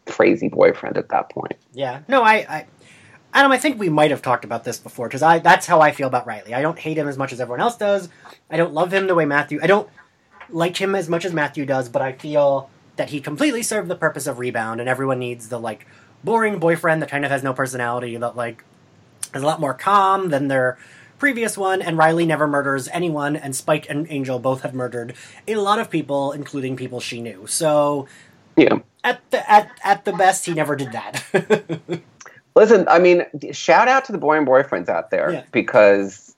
crazy 0.06 0.47
boyfriend 0.47 0.97
at 0.97 1.10
that 1.10 1.30
point. 1.30 1.56
Yeah. 1.74 2.02
No, 2.08 2.21
I, 2.21 2.34
I, 2.34 2.65
Adam, 3.34 3.52
I 3.52 3.58
think 3.58 3.80
we 3.80 3.89
might 3.89 4.12
have 4.12 4.21
talked 4.21 4.45
about 4.45 4.63
this 4.63 4.78
before 4.78 5.08
because 5.08 5.24
I 5.24 5.39
that's 5.39 5.65
how 5.65 5.82
I 5.82 5.91
feel 5.91 6.08
about 6.08 6.28
Riley. 6.28 6.54
I 6.54 6.62
don't 6.62 6.78
hate 6.78 6.97
him 6.97 7.08
as 7.08 7.17
much 7.17 7.34
as 7.34 7.39
everyone 7.39 7.62
else 7.62 7.78
does. 7.78 8.10
I 8.50 8.58
don't 8.58 8.74
love 8.74 8.93
him 8.93 9.08
the 9.08 9.15
way 9.15 9.26
Matthew. 9.26 9.60
I 9.63 9.67
don't 9.67 9.89
like 10.50 10.78
him 10.78 10.95
as 10.95 11.08
much 11.10 11.26
as 11.26 11.34
Matthew 11.34 11.65
does, 11.65 11.89
but 11.89 12.02
I 12.02 12.12
feel 12.12 12.69
that 13.01 13.09
he 13.09 13.19
completely 13.19 13.63
served 13.63 13.87
the 13.89 13.95
purpose 13.95 14.27
of 14.27 14.37
rebound, 14.37 14.79
and 14.79 14.87
everyone 14.87 15.17
needs 15.17 15.49
the 15.49 15.59
like 15.59 15.87
boring 16.23 16.59
boyfriend 16.59 17.01
that 17.01 17.09
kind 17.09 17.25
of 17.25 17.31
has 17.31 17.41
no 17.41 17.51
personality 17.51 18.15
that 18.15 18.35
like 18.35 18.63
is 19.33 19.41
a 19.41 19.45
lot 19.45 19.59
more 19.59 19.73
calm 19.73 20.29
than 20.29 20.49
their 20.49 20.77
previous 21.17 21.57
one. 21.57 21.81
And 21.81 21.97
Riley 21.97 22.27
never 22.27 22.47
murders 22.47 22.87
anyone, 22.89 23.35
and 23.35 23.55
Spike 23.55 23.89
and 23.89 24.05
Angel 24.11 24.37
both 24.37 24.61
have 24.61 24.75
murdered 24.75 25.15
a 25.47 25.55
lot 25.55 25.79
of 25.79 25.89
people, 25.89 26.31
including 26.31 26.75
people 26.75 26.99
she 26.99 27.21
knew. 27.21 27.47
So 27.47 28.07
Yeah. 28.55 28.77
at 29.03 29.19
the 29.31 29.51
at 29.51 29.71
at 29.83 30.05
the 30.05 30.13
best, 30.13 30.45
he 30.45 30.53
never 30.53 30.75
did 30.75 30.91
that. 30.91 31.23
Listen, 32.55 32.87
I 32.87 32.99
mean, 32.99 33.25
shout 33.51 33.87
out 33.87 34.05
to 34.05 34.11
the 34.11 34.19
boy 34.19 34.37
and 34.37 34.45
boyfriends 34.45 34.89
out 34.89 35.09
there 35.09 35.31
Yeah. 35.31 35.43
because 35.51 36.35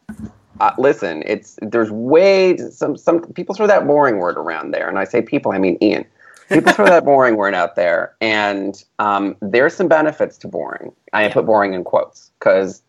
uh, 0.62 0.72
listen, 0.78 1.24
it's 1.26 1.60
there's 1.62 1.92
way 1.92 2.56
some 2.56 2.96
some 2.96 3.20
people 3.34 3.54
throw 3.54 3.68
that 3.68 3.86
boring 3.86 4.18
word 4.20 4.38
around 4.38 4.72
there, 4.72 4.88
and 4.88 4.98
I 4.98 5.04
say 5.04 5.22
people, 5.22 5.52
I 5.52 5.58
mean 5.58 5.78
Ian. 5.82 6.06
People 6.50 6.74
throw 6.74 6.86
that 6.86 7.06
boring 7.06 7.36
word 7.36 7.54
out 7.54 7.76
there, 7.76 8.16
and 8.22 8.84
um, 9.00 9.36
there's 9.42 9.76
some 9.76 9.88
benefits 9.88 10.38
to 10.40 10.48
boring. 10.48 10.92
I 11.14 11.24
Yeah. 11.24 11.34
put 11.34 11.46
boring 11.46 11.74
in 11.74 11.84
quotes 11.84 12.32
because 12.40 12.82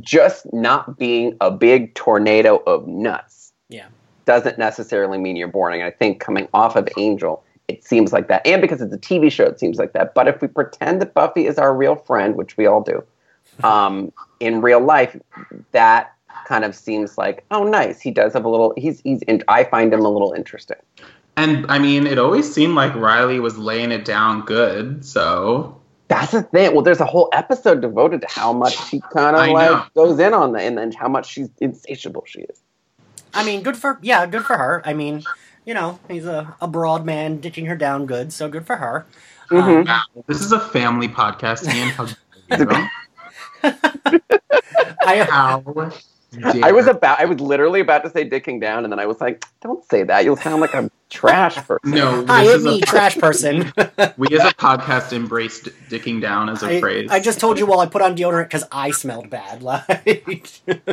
just 0.00 0.52
not 0.52 0.98
being 0.98 1.36
a 1.40 1.50
big 1.50 1.94
tornado 1.94 2.56
of 2.66 2.86
nuts 2.86 3.52
yeah. 3.68 3.86
doesn't 4.24 4.58
necessarily 4.58 5.18
mean 5.18 5.36
you're 5.36 5.48
boring. 5.48 5.82
I 5.82 5.90
think 5.90 6.20
coming 6.20 6.48
off 6.52 6.76
of 6.76 6.88
Angel, 6.98 7.42
it 7.68 7.84
seems 7.84 8.12
like 8.12 8.28
that. 8.28 8.46
And 8.46 8.60
because 8.60 8.82
it's 8.82 8.92
a 8.92 8.98
TV 8.98 9.30
show, 9.30 9.44
it 9.44 9.58
seems 9.60 9.78
like 9.78 9.92
that. 9.92 10.14
But 10.14 10.28
if 10.28 10.40
we 10.40 10.48
pretend 10.48 11.00
that 11.00 11.14
Buffy 11.14 11.46
is 11.46 11.58
our 11.58 11.74
real 11.74 11.96
friend, 11.96 12.34
which 12.36 12.56
we 12.56 12.66
all 12.66 12.82
do, 12.82 13.04
um, 13.62 14.12
in 14.40 14.60
real 14.60 14.80
life, 14.80 15.16
that 15.72 16.12
kind 16.46 16.64
of 16.64 16.74
seems 16.74 17.16
like, 17.16 17.44
oh, 17.50 17.64
nice. 17.64 18.00
He 18.00 18.10
does 18.10 18.32
have 18.32 18.44
a 18.44 18.48
little. 18.48 18.74
He's 18.76 19.00
he's. 19.00 19.22
In, 19.22 19.42
I 19.48 19.64
find 19.64 19.92
him 19.94 20.04
a 20.04 20.08
little 20.10 20.32
interesting. 20.32 20.76
And 21.36 21.66
I 21.68 21.78
mean, 21.78 22.06
it 22.06 22.18
always 22.18 22.52
seemed 22.52 22.74
like 22.74 22.94
Riley 22.94 23.40
was 23.40 23.58
laying 23.58 23.90
it 23.92 24.04
down 24.04 24.42
good. 24.42 25.04
So 25.04 25.80
That's 26.08 26.32
the 26.32 26.42
thing. 26.42 26.72
Well, 26.74 26.82
there's 26.82 27.00
a 27.00 27.06
whole 27.06 27.28
episode 27.32 27.80
devoted 27.80 28.20
to 28.22 28.28
how 28.28 28.52
much 28.52 28.76
she 28.88 29.00
kind 29.12 29.36
I 29.36 29.46
of 29.46 29.48
know. 29.48 29.52
like 29.54 29.94
goes 29.94 30.18
in 30.18 30.32
on 30.34 30.52
that, 30.52 30.62
and 30.62 30.78
then 30.78 30.92
how 30.92 31.08
much 31.08 31.26
she's 31.30 31.48
insatiable 31.60 32.24
she 32.26 32.40
is. 32.42 32.60
I 33.34 33.44
mean, 33.44 33.62
good 33.62 33.76
for 33.76 33.98
yeah, 34.02 34.26
good 34.26 34.44
for 34.44 34.56
her. 34.56 34.80
I 34.84 34.92
mean, 34.94 35.24
you 35.66 35.74
know, 35.74 35.98
he's 36.08 36.24
a, 36.26 36.54
a 36.60 36.68
broad 36.68 37.04
man 37.04 37.40
ditching 37.40 37.66
her 37.66 37.76
down 37.76 38.06
good, 38.06 38.32
so 38.32 38.48
good 38.48 38.66
for 38.66 38.76
her. 38.76 39.04
Mhm. 39.50 39.80
Um, 39.80 39.84
wow, 39.84 40.02
this 40.26 40.40
is 40.40 40.52
a 40.52 40.60
family 40.60 41.08
podcast, 41.08 41.66
Ian. 41.74 41.88
How? 42.50 42.90
I, 45.06 45.24
How 45.24 45.92
I 46.42 46.72
was 46.72 46.86
about. 46.86 47.20
I 47.20 47.24
was 47.24 47.40
literally 47.40 47.80
about 47.80 48.04
to 48.04 48.10
say 48.10 48.28
dicking 48.28 48.60
down, 48.60 48.84
and 48.84 48.92
then 48.92 48.98
I 48.98 49.06
was 49.06 49.20
like, 49.20 49.44
"Don't 49.60 49.84
say 49.90 50.02
that. 50.04 50.24
You'll 50.24 50.36
sound 50.36 50.60
like 50.60 50.74
a 50.74 50.90
trash 51.10 51.56
person." 51.66 51.90
no. 51.90 52.24
I 52.28 52.44
am 52.44 52.56
it's 52.56 52.64
me, 52.64 52.80
a, 52.80 52.86
trash 52.86 53.16
person. 53.16 53.72
we 54.16 54.28
as 54.28 54.44
a 54.44 54.54
podcast 54.54 55.12
embraced 55.12 55.66
dicking 55.88 56.20
down 56.20 56.48
as 56.48 56.62
a 56.62 56.76
I, 56.76 56.80
phrase. 56.80 57.10
I 57.10 57.20
just 57.20 57.40
told 57.40 57.58
you 57.58 57.66
while 57.66 57.80
I 57.80 57.86
put 57.86 58.02
on 58.02 58.16
deodorant 58.16 58.44
because 58.44 58.64
I 58.72 58.90
smelled 58.90 59.30
bad. 59.30 59.62
Like, 59.62 60.50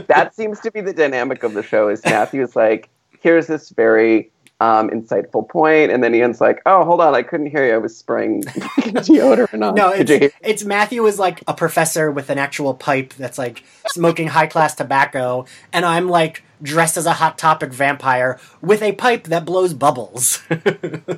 that 0.08 0.32
seems 0.36 0.60
to 0.62 0.72
be 0.72 0.82
the 0.82 0.94
dynamic 0.94 1.44
of 1.44 1.54
the 1.54 1.64
show. 1.64 1.90
Is 1.90 2.04
Matthew's 2.04 2.56
like, 2.56 2.90
here's 3.20 3.48
this 3.48 3.70
very 3.70 4.32
um, 4.62 4.92
insightful 4.92 5.50
point, 5.50 5.92
and 5.92 6.04
then 6.04 6.14
Ian's 6.14 6.40
like, 6.40 6.62
oh, 6.68 6.86
hold 6.86 7.02
on, 7.02 7.16
I 7.16 7.24
couldn't 7.24 7.48
hear 7.48 7.66
you. 7.66 7.74
I 7.74 7.78
was 7.78 7.98
spraying 7.98 8.44
deodorant 8.44 9.68
on. 9.68 9.74
no, 9.74 9.90
it's, 9.90 10.36
it's 10.42 10.64
Matthew 10.64 11.04
is 11.08 11.18
like 11.18 11.44
a 11.48 11.54
professor 11.56 12.12
with 12.12 12.30
an 12.30 12.38
actual 12.38 12.76
pipe 12.76 13.16
that's 13.16 13.40
like 13.40 13.64
smoking 13.88 14.28
high 14.28 14.46
class 14.46 14.76
tobacco, 14.76 15.46
and 15.74 15.84
I'm 15.84 16.08
like 16.08 16.44
dressed 16.62 16.96
as 16.96 17.08
a 17.08 17.14
hot 17.14 17.40
topic 17.40 17.74
vampire 17.74 18.40
with 18.62 18.84
a 18.84 18.92
pipe 18.92 19.24
that 19.26 19.46
blows 19.46 19.74
bubbles. 19.74 20.44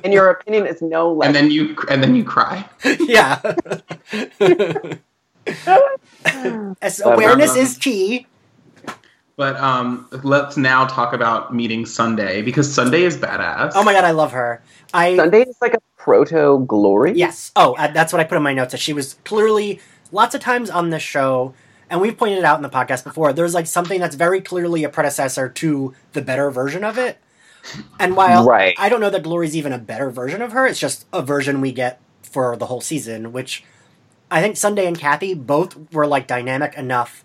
And 0.04 0.12
your 0.12 0.30
opinion 0.30 0.66
is 0.66 0.82
no 0.82 1.12
less. 1.12 1.26
and 1.26 1.36
then 1.36 1.50
you 1.50 1.76
and 1.88 2.02
then 2.02 2.14
you 2.14 2.24
cry. 2.24 2.68
yeah. 3.00 3.40
As 6.82 7.00
awareness 7.00 7.56
is 7.56 7.78
key. 7.78 8.26
But 9.36 9.56
um, 9.56 10.06
let's 10.22 10.56
now 10.56 10.86
talk 10.86 11.12
about 11.12 11.52
meeting 11.52 11.86
Sunday 11.86 12.40
because 12.42 12.72
Sunday 12.72 13.02
is 13.02 13.16
badass. 13.16 13.72
Oh 13.74 13.82
my 13.82 13.92
god, 13.92 14.04
I 14.04 14.12
love 14.12 14.32
her. 14.32 14.62
I 14.92 15.16
Sunday 15.16 15.42
is 15.42 15.56
like 15.60 15.74
a 15.74 15.78
proto 15.96 16.64
glory. 16.66 17.12
yes. 17.14 17.50
Oh, 17.56 17.74
uh, 17.74 17.88
that's 17.88 18.12
what 18.12 18.20
I 18.20 18.24
put 18.24 18.36
in 18.36 18.42
my 18.42 18.52
notes. 18.54 18.72
That 18.72 18.78
she 18.80 18.92
was 18.92 19.14
clearly 19.24 19.80
lots 20.12 20.34
of 20.36 20.40
times 20.40 20.70
on 20.70 20.90
this 20.90 21.02
show, 21.02 21.52
and 21.90 22.00
we've 22.00 22.16
pointed 22.16 22.38
it 22.38 22.44
out 22.44 22.58
in 22.58 22.62
the 22.62 22.68
podcast 22.70 23.02
before. 23.02 23.32
There's 23.32 23.54
like 23.54 23.66
something 23.66 23.98
that's 23.98 24.14
very 24.14 24.40
clearly 24.40 24.84
a 24.84 24.88
predecessor 24.88 25.48
to 25.48 25.94
the 26.12 26.22
better 26.22 26.50
version 26.52 26.84
of 26.84 26.96
it. 26.96 27.18
And 27.98 28.14
while 28.14 28.44
Right. 28.44 28.74
I 28.78 28.88
don't 28.88 29.00
know 29.00 29.10
that 29.10 29.22
Glory's 29.22 29.56
even 29.56 29.72
a 29.72 29.78
better 29.78 30.10
version 30.10 30.42
of 30.42 30.52
her, 30.52 30.66
it's 30.66 30.78
just 30.78 31.06
a 31.12 31.22
version 31.22 31.60
we 31.62 31.72
get 31.72 31.98
for 32.22 32.56
the 32.56 32.66
whole 32.66 32.82
season, 32.82 33.32
which 33.32 33.64
I 34.30 34.42
think 34.42 34.56
Sunday 34.58 34.86
and 34.86 34.98
Kathy 34.98 35.32
both 35.34 35.90
were 35.92 36.06
like 36.06 36.26
dynamic 36.26 36.74
enough 36.74 37.24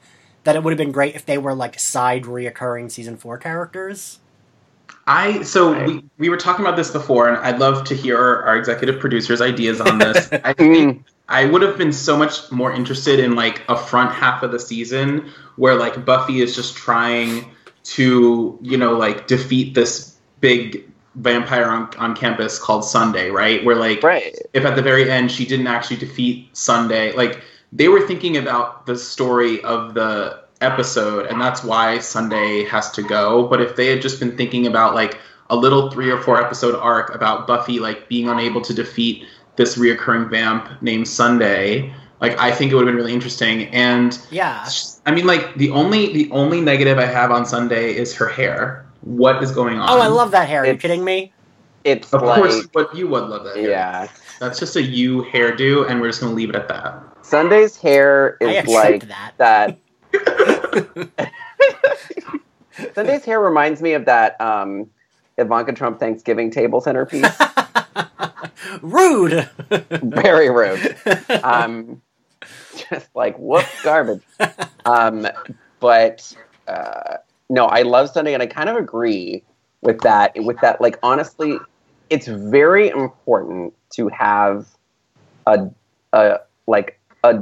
that 0.49 0.55
it 0.55 0.63
would 0.63 0.71
have 0.71 0.79
been 0.79 0.91
great 0.91 1.13
if 1.15 1.27
they 1.27 1.38
were 1.38 1.53
like 1.53 1.79
side 1.79 2.23
reoccurring 2.23 2.89
season 2.89 3.15
four 3.15 3.38
characters. 3.38 4.17
I 5.05 5.43
so 5.43 5.73
Right. 5.73 5.85
we, 5.88 6.03
we 6.17 6.29
were 6.29 6.38
talking 6.38 6.65
about 6.65 6.75
this 6.75 6.89
before, 6.89 7.27
and 7.29 7.38
I'd 7.38 7.59
love 7.59 7.83
to 7.85 7.95
hear 7.95 8.17
our, 8.17 8.43
our 8.45 8.57
executive 8.57 8.99
producer's 8.99 9.41
ideas 9.41 9.79
on 9.79 9.99
this. 9.99 10.27
I 10.43 10.53
Mm. 10.55 10.55
think 10.55 11.05
I 11.27 11.45
would 11.45 11.62
have 11.62 11.77
been 11.77 11.93
so 11.93 12.17
much 12.17 12.51
more 12.51 12.71
interested 12.73 13.19
in 13.19 13.35
like 13.35 13.62
a 13.69 13.77
front 13.77 14.12
half 14.12 14.41
of 14.41 14.51
the 14.51 14.59
season 14.59 15.29
where 15.57 15.75
like 15.75 16.03
Buffy 16.03 16.41
is 16.41 16.55
just 16.55 16.75
trying 16.75 17.51
to 17.83 18.57
you 18.63 18.77
know 18.77 18.93
like 18.93 19.27
defeat 19.27 19.75
this 19.75 20.15
big 20.41 20.83
vampire 21.13 21.65
on, 21.65 21.93
on 21.99 22.15
campus 22.15 22.57
called 22.57 22.83
Sunday, 22.83 23.29
right? 23.29 23.63
Where 23.63 23.75
like 23.75 24.01
Right. 24.01 24.35
if 24.53 24.65
at 24.65 24.75
the 24.75 24.81
very 24.81 25.12
end 25.12 25.31
she 25.31 25.45
didn't 25.45 25.67
actually 25.67 25.97
defeat 25.97 26.49
Sunday, 26.57 27.12
like 27.12 27.39
they 27.71 27.88
were 27.88 28.05
thinking 28.08 28.38
about 28.38 28.86
the 28.86 28.97
story 28.97 29.62
of 29.63 29.93
the 29.93 30.41
episode, 30.62 31.25
and 31.27 31.39
that's 31.39 31.63
why 31.63 31.99
Sunday 31.99 32.65
has 32.65 32.91
to 32.91 33.01
go. 33.03 33.47
But 33.47 33.62
if 33.62 33.75
they 33.75 33.88
had 33.88 34.01
just 34.01 34.19
been 34.19 34.36
thinking 34.36 34.67
about 34.67 34.95
like 34.95 35.17
a 35.49 35.55
little 35.55 35.89
three 35.91 36.10
or 36.12 36.19
four 36.21 36.41
episode 36.43 36.75
arc 36.75 37.13
about 37.15 37.47
Buffy 37.47 37.79
like 37.79 38.08
being 38.10 38.27
unable 38.29 38.62
to 38.62 38.73
defeat 38.73 39.25
this 39.55 39.77
reoccurring 39.77 40.29
vamp 40.29 40.82
named 40.82 41.08
Sunday, 41.08 41.93
Like 42.21 42.38
I 42.39 42.51
think 42.51 42.71
it 42.71 42.75
would 42.75 42.86
have 42.86 42.93
been 42.93 42.97
really 42.97 43.13
interesting. 43.13 43.67
And 43.67 44.17
Yeah. 44.32 44.67
I 45.05 45.12
mean, 45.12 45.25
like 45.25 45.55
the 45.55 45.69
only 45.71 46.12
the 46.13 46.29
only 46.32 46.62
negative 46.62 46.97
I 46.97 47.05
have 47.05 47.32
on 47.32 47.45
Sunday 47.45 47.95
is 47.95 48.13
her 48.15 48.27
hair. 48.27 48.86
What 49.01 49.41
is 49.43 49.51
going 49.51 49.79
on? 49.79 49.89
Oh, 49.89 50.01
I 50.01 50.08
love 50.08 50.32
that 50.32 50.47
hair. 50.49 50.63
Are 50.63 50.65
you 50.67 50.75
kidding 50.77 51.03
me? 51.03 51.32
It's 51.86 52.13
Of 52.13 52.21
like 52.23 52.41
course, 52.41 52.67
but 52.73 52.93
you 52.95 53.08
would 53.08 53.23
love 53.23 53.45
that. 53.45 53.55
hair. 53.55 53.69
yeah. 53.69 54.08
That's 54.39 54.60
just 54.60 54.75
a 54.75 54.82
you 54.82 55.23
hairdo, 55.23 55.89
and 55.89 56.02
we're 56.02 56.08
just 56.08 56.21
gonna 56.21 56.34
leave 56.34 56.49
it 56.49 56.56
at 56.56 56.67
that. 56.69 57.04
Sunday's 57.21 57.78
hair 57.78 58.38
is 58.41 58.65
like 58.67 59.08
that. 59.38 59.38
that. 59.38 59.78
Sunday's 62.95 63.25
hair 63.25 63.39
reminds 63.39 63.82
me 63.82 63.93
of 63.93 64.06
that 64.06 64.39
um, 64.41 64.89
Ivanka 65.38 65.73
Trump 65.73 65.99
Thanksgiving 65.99 66.52
table 66.52 66.82
centerpiece. 66.82 67.28
Rude. 68.82 69.49
Very 69.89 70.49
rude. 70.49 70.95
Um, 71.43 72.02
just 72.89 73.10
like 73.15 73.36
whoop 73.38 73.65
garbage. 73.84 74.21
Um, 74.86 75.28
but 75.80 76.34
uh, 76.67 77.17
no, 77.49 77.65
I 77.65 77.82
love 77.82 78.10
Sunday, 78.10 78.34
and 78.34 78.43
I 78.43 78.47
kind 78.47 78.69
of 78.69 78.78
agree 78.78 79.43
with 79.82 79.99
that. 80.02 80.34
With 80.38 80.60
that, 80.62 80.82
like 80.82 80.97
honestly, 81.04 81.58
it's 82.09 82.27
very 82.27 82.89
important 82.89 83.73
to 83.91 84.07
have 84.09 84.67
a 85.47 85.69
a 86.13 86.39
like 86.67 86.99
a 87.23 87.41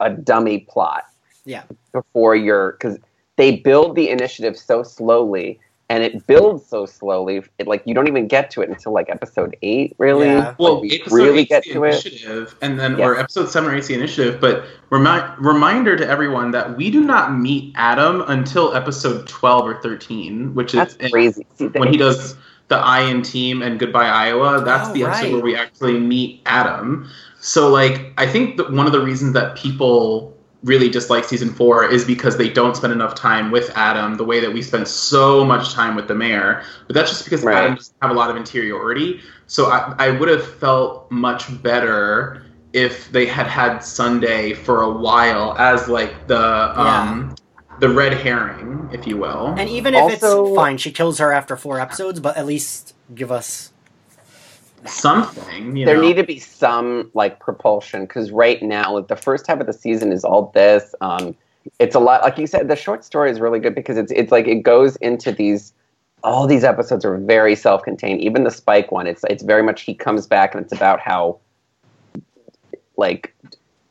a 0.00 0.10
dummy 0.10 0.60
plot 0.60 1.04
yeah. 1.44 1.62
before 1.92 2.36
you're 2.36 2.72
because 2.72 2.98
they 3.36 3.56
build 3.56 3.96
the 3.96 4.10
initiative 4.10 4.56
so 4.56 4.82
slowly 4.82 5.58
and 5.88 6.02
it 6.02 6.26
builds 6.26 6.66
so 6.66 6.84
slowly 6.84 7.42
it, 7.58 7.66
like 7.66 7.82
you 7.86 7.94
don't 7.94 8.08
even 8.08 8.26
get 8.26 8.50
to 8.50 8.60
it 8.60 8.68
until 8.68 8.92
like 8.92 9.08
episode 9.08 9.56
eight 9.62 9.94
really 9.98 10.26
Yeah. 10.26 10.54
Well, 10.58 10.80
we 10.80 11.00
episode 11.00 11.14
really 11.14 11.38
eight's 11.40 11.48
get 11.48 11.64
the 11.64 11.74
to 11.74 11.84
it 11.84 11.88
initiative, 12.04 12.56
and 12.60 12.78
then 12.78 12.98
Yeah. 12.98 13.06
or 13.06 13.18
episode 13.18 13.48
seven 13.48 13.70
or 13.70 13.76
eight's 13.76 13.86
the 13.86 13.94
initiative. 13.94 14.40
But 14.40 14.64
remi- 14.90 15.22
reminder 15.38 15.96
to 15.96 16.06
everyone 16.06 16.50
that 16.50 16.76
we 16.76 16.90
do 16.90 17.02
not 17.02 17.34
meet 17.38 17.72
Adam 17.76 18.22
until 18.26 18.74
episode 18.74 19.28
twelve 19.28 19.66
or 19.66 19.80
thirteen, 19.80 20.54
which 20.54 20.74
is 20.74 20.98
crazy 21.10 21.46
See, 21.54 21.68
when 21.68 21.92
he 21.92 21.96
does 21.96 22.34
the 22.68 22.76
I 22.76 23.02
in 23.02 23.22
Team 23.22 23.62
and 23.62 23.78
Goodbye 23.78 24.08
Iowa. 24.08 24.62
That's 24.64 24.88
Oh, 24.88 24.92
the 24.92 25.04
episode 25.04 25.22
right. 25.24 25.32
where 25.32 25.42
we 25.42 25.56
actually 25.56 25.98
meet 25.98 26.40
Adam. 26.46 27.08
So, 27.40 27.68
like, 27.68 28.12
I 28.18 28.26
think 28.26 28.56
that 28.56 28.72
one 28.72 28.86
of 28.86 28.92
the 28.92 29.00
reasons 29.00 29.34
that 29.34 29.56
people 29.56 30.32
really 30.64 30.88
dislike 30.88 31.22
season 31.24 31.48
four 31.52 31.84
is 31.88 32.04
because 32.04 32.36
they 32.38 32.48
don't 32.48 32.76
spend 32.76 32.92
enough 32.92 33.14
time 33.14 33.52
with 33.52 33.70
Adam 33.76 34.16
the 34.16 34.24
way 34.24 34.40
that 34.40 34.52
we 34.52 34.62
spend 34.62 34.88
so 34.88 35.44
much 35.44 35.72
time 35.72 35.94
with 35.94 36.08
the 36.08 36.14
mayor. 36.14 36.62
But 36.88 36.94
that's 36.94 37.10
just 37.10 37.24
because 37.24 37.44
Right. 37.44 37.56
Adam 37.56 37.76
doesn't 37.76 37.94
have 38.02 38.10
a 38.10 38.14
lot 38.14 38.30
of 38.30 38.36
interiority. 38.36 39.20
So 39.46 39.66
I, 39.66 39.94
I 39.98 40.10
would 40.10 40.28
have 40.28 40.44
felt 40.58 41.08
much 41.10 41.62
better 41.62 42.42
if 42.72 43.12
they 43.12 43.26
had 43.26 43.46
had 43.46 43.78
Sunday 43.78 44.54
for 44.54 44.82
a 44.82 44.90
while 44.90 45.54
as 45.56 45.88
like 45.88 46.26
the 46.26 46.80
um, 46.80 47.36
the 47.78 47.88
red 47.88 48.14
herring, 48.14 48.88
if 48.92 49.06
you 49.06 49.16
will. 49.16 49.54
And 49.58 49.68
even 49.68 49.94
if 49.94 50.00
Also- 50.00 50.46
it's 50.46 50.56
fine, 50.56 50.78
she 50.78 50.90
kills 50.90 51.18
her 51.18 51.32
after 51.32 51.56
four 51.56 51.80
episodes, 51.80 52.20
but 52.20 52.36
at 52.36 52.46
least 52.46 52.94
give 53.14 53.30
us. 53.30 53.72
Something, 54.84 55.76
you 55.76 55.84
there 55.84 55.96
know. 55.96 56.02
need 56.02 56.14
to 56.16 56.22
be 56.22 56.38
some 56.38 57.10
like 57.12 57.40
propulsion 57.40 58.02
because 58.02 58.30
right 58.30 58.62
now 58.62 58.94
like 58.94 59.08
the 59.08 59.16
first 59.16 59.46
half 59.48 59.58
of 59.58 59.66
the 59.66 59.72
season 59.72 60.12
is 60.12 60.22
all 60.24 60.52
this 60.54 60.94
um 61.00 61.34
it's 61.80 61.96
a 61.96 61.98
lot 61.98 62.22
like 62.22 62.38
you 62.38 62.46
said 62.46 62.68
the 62.68 62.76
short 62.76 63.04
story 63.04 63.28
is 63.30 63.40
really 63.40 63.58
good 63.58 63.74
because 63.74 63.96
it's 63.96 64.12
it's 64.12 64.30
like 64.30 64.46
it 64.46 64.62
goes 64.62 64.94
into 64.96 65.32
these 65.32 65.72
all 66.22 66.46
these 66.46 66.62
episodes 66.62 67.04
are 67.04 67.16
very 67.18 67.56
self-contained 67.56 68.20
even 68.20 68.44
the 68.44 68.50
spike 68.50 68.92
one 68.92 69.08
it's 69.08 69.24
it's 69.28 69.42
very 69.42 69.62
much 69.62 69.82
he 69.82 69.92
comes 69.92 70.24
back 70.26 70.54
and 70.54 70.62
it's 70.62 70.72
about 70.72 71.00
how 71.00 71.36
like 72.96 73.34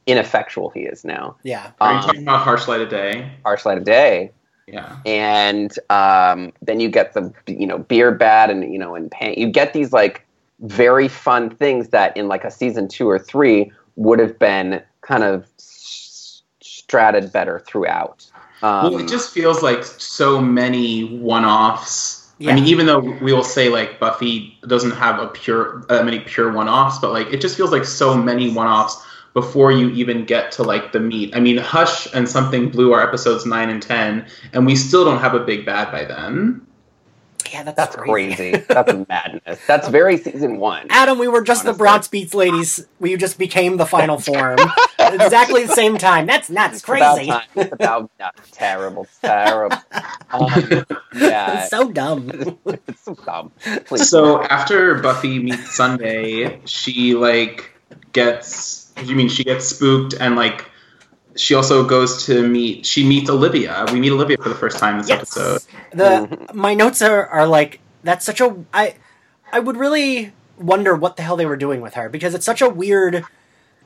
ineffectual 0.08 0.70
he 0.70 0.82
is 0.82 1.04
now 1.04 1.36
Yeah. 1.44 1.72
Are 1.82 1.92
you 1.94 1.98
Um, 1.98 2.04
talking 2.04 2.22
about 2.24 2.42
Harsh 2.42 2.68
Light 2.68 2.82
of 2.82 2.90
Day? 2.90 3.32
harsh 3.44 3.66
light 3.66 3.78
of 3.78 3.84
day 3.84 4.32
Yeah. 4.68 4.98
and 5.06 5.78
um, 5.90 6.52
then 6.62 6.80
you 6.80 6.90
get 6.90 7.14
the 7.14 7.34
you 7.48 7.66
know 7.68 7.80
beer 7.80 8.12
bad 8.12 8.50
and 8.50 8.72
you 8.72 8.80
know 8.80 8.96
and 8.96 9.10
pain. 9.12 9.34
You 9.38 9.48
get 9.50 9.74
these 9.74 9.92
like 9.94 10.26
very 10.62 11.08
fun 11.08 11.50
things 11.50 11.90
that 11.90 12.16
in 12.16 12.28
like 12.28 12.44
a 12.46 12.52
season 12.52 12.88
two 12.88 13.10
or 13.10 13.20
three 13.20 13.72
would 13.98 14.20
have 14.20 14.38
been 14.40 14.82
kind 15.02 15.24
of 15.24 15.46
s- 15.60 16.42
strated 16.64 17.32
better 17.32 17.60
throughout. 17.60 18.26
Um, 18.64 18.84
well, 18.92 18.98
it 19.00 19.08
just 19.08 19.32
feels 19.34 19.62
like 19.62 19.84
so 19.84 20.40
many 20.42 21.04
one-offs. 21.20 22.32
Yeah. 22.40 22.52
I 22.52 22.56
mean, 22.56 22.66
even 22.66 22.86
though 22.86 23.00
we 23.00 23.32
will 23.34 23.44
say 23.44 23.70
like 23.70 24.00
Buffy 24.00 24.58
doesn't 24.68 24.92
have 24.92 25.20
a 25.20 25.28
pure, 25.28 25.86
uh, 25.90 26.04
many 26.04 26.20
pure 26.20 26.52
one-offs, 26.52 27.00
but 27.00 27.12
like 27.12 27.28
it 27.32 27.42
just 27.42 27.56
feels 27.58 27.72
like 27.72 27.86
so 27.86 28.16
many 28.18 28.50
one-offs 28.52 29.02
before 29.36 29.72
you 29.72 29.90
even 29.92 30.26
get 30.26 30.52
to 30.54 30.64
like 30.64 30.94
the 30.94 31.00
meat. 31.00 31.36
I 31.36 31.40
mean, 31.42 31.58
Hush 31.58 32.12
and 32.16 32.28
Something 32.28 32.70
Blue 32.70 32.94
are 32.94 33.04
episodes 33.08 33.46
nine 33.46 33.70
and 33.70 33.82
ten, 33.84 34.26
and 34.54 34.66
we 34.66 34.76
still 34.76 35.06
don't 35.06 35.20
have 35.20 35.36
a 35.36 35.42
big 35.42 35.66
bad 35.66 35.92
by 35.92 36.06
then. 36.06 36.66
Yeah, 37.52 37.62
that's, 37.64 37.76
that's 37.78 37.96
crazy. 37.96 38.52
that's 38.68 38.92
madness. 39.10 39.60
That's 39.68 39.88
very 39.90 40.18
season 40.18 40.58
one. 40.58 40.88
Adam, 40.90 41.20
we 41.20 41.28
were 41.28 41.44
just 41.44 41.62
the 41.64 41.70
Honestly. 41.70 41.84
Bronx 41.84 42.08
Beats 42.08 42.34
ladies. 42.34 42.88
We 43.00 43.16
just 43.18 43.38
became 43.38 43.78
the 43.78 43.86
final 43.86 44.18
form 44.20 44.58
exactly 44.98 45.66
the 45.66 45.74
same 45.74 45.98
time. 45.98 46.26
That's 46.26 46.48
that's 46.48 46.78
It's 46.78 46.84
about 46.88 47.16
crazy. 47.18 47.30
time. 47.30 47.44
It's 47.56 47.72
about 47.74 48.10
no, 48.20 48.30
terrible, 48.52 49.08
terrible. 49.22 49.78
Um, 50.32 50.86
yeah, 51.16 51.62
It's 51.62 51.70
so 51.70 51.92
dumb. 51.92 52.58
it's 52.66 53.02
so 53.04 53.14
dumb. 53.14 53.52
Please. 53.86 54.10
So 54.10 54.42
after 54.44 54.96
Buffy 54.96 55.40
meets 55.40 55.76
Sunday, 55.76 56.60
she 56.66 57.14
like 57.14 57.72
gets. 58.12 58.85
You 59.04 59.16
mean 59.16 59.30
she 59.30 59.44
gets 59.44 59.66
spooked 59.66 60.14
and 60.20 60.36
like. 60.36 60.70
She 61.38 61.54
also 61.54 61.86
goes 61.86 62.26
to 62.28 62.48
meet. 62.48 62.86
She 62.86 63.06
meets 63.06 63.30
Olivia. 63.30 63.86
We 63.92 64.00
meet 64.00 64.14
Olivia 64.14 64.38
for 64.38 64.48
the 64.48 64.56
first 64.56 64.80
time 64.80 64.98
this 65.00 65.10
episode. 65.10 65.62
The 65.92 66.04
mm-hmm. 66.30 66.58
my 66.58 66.74
notes 66.74 67.02
are, 67.02 67.28
are 67.28 67.46
like 67.46 67.82
that's 68.04 68.24
such 68.24 68.40
a 68.40 68.56
I 68.74 68.96
I 69.52 69.60
would 69.60 69.76
really 69.76 70.32
wonder 70.58 70.96
what 70.96 71.18
the 71.18 71.24
hell 71.24 71.36
they 71.36 71.46
were 71.46 71.58
doing 71.58 71.82
with 71.82 71.96
her 71.96 72.08
because 72.08 72.34
it's 72.34 72.46
such 72.46 72.62
a 72.62 72.70
weird 72.70 73.26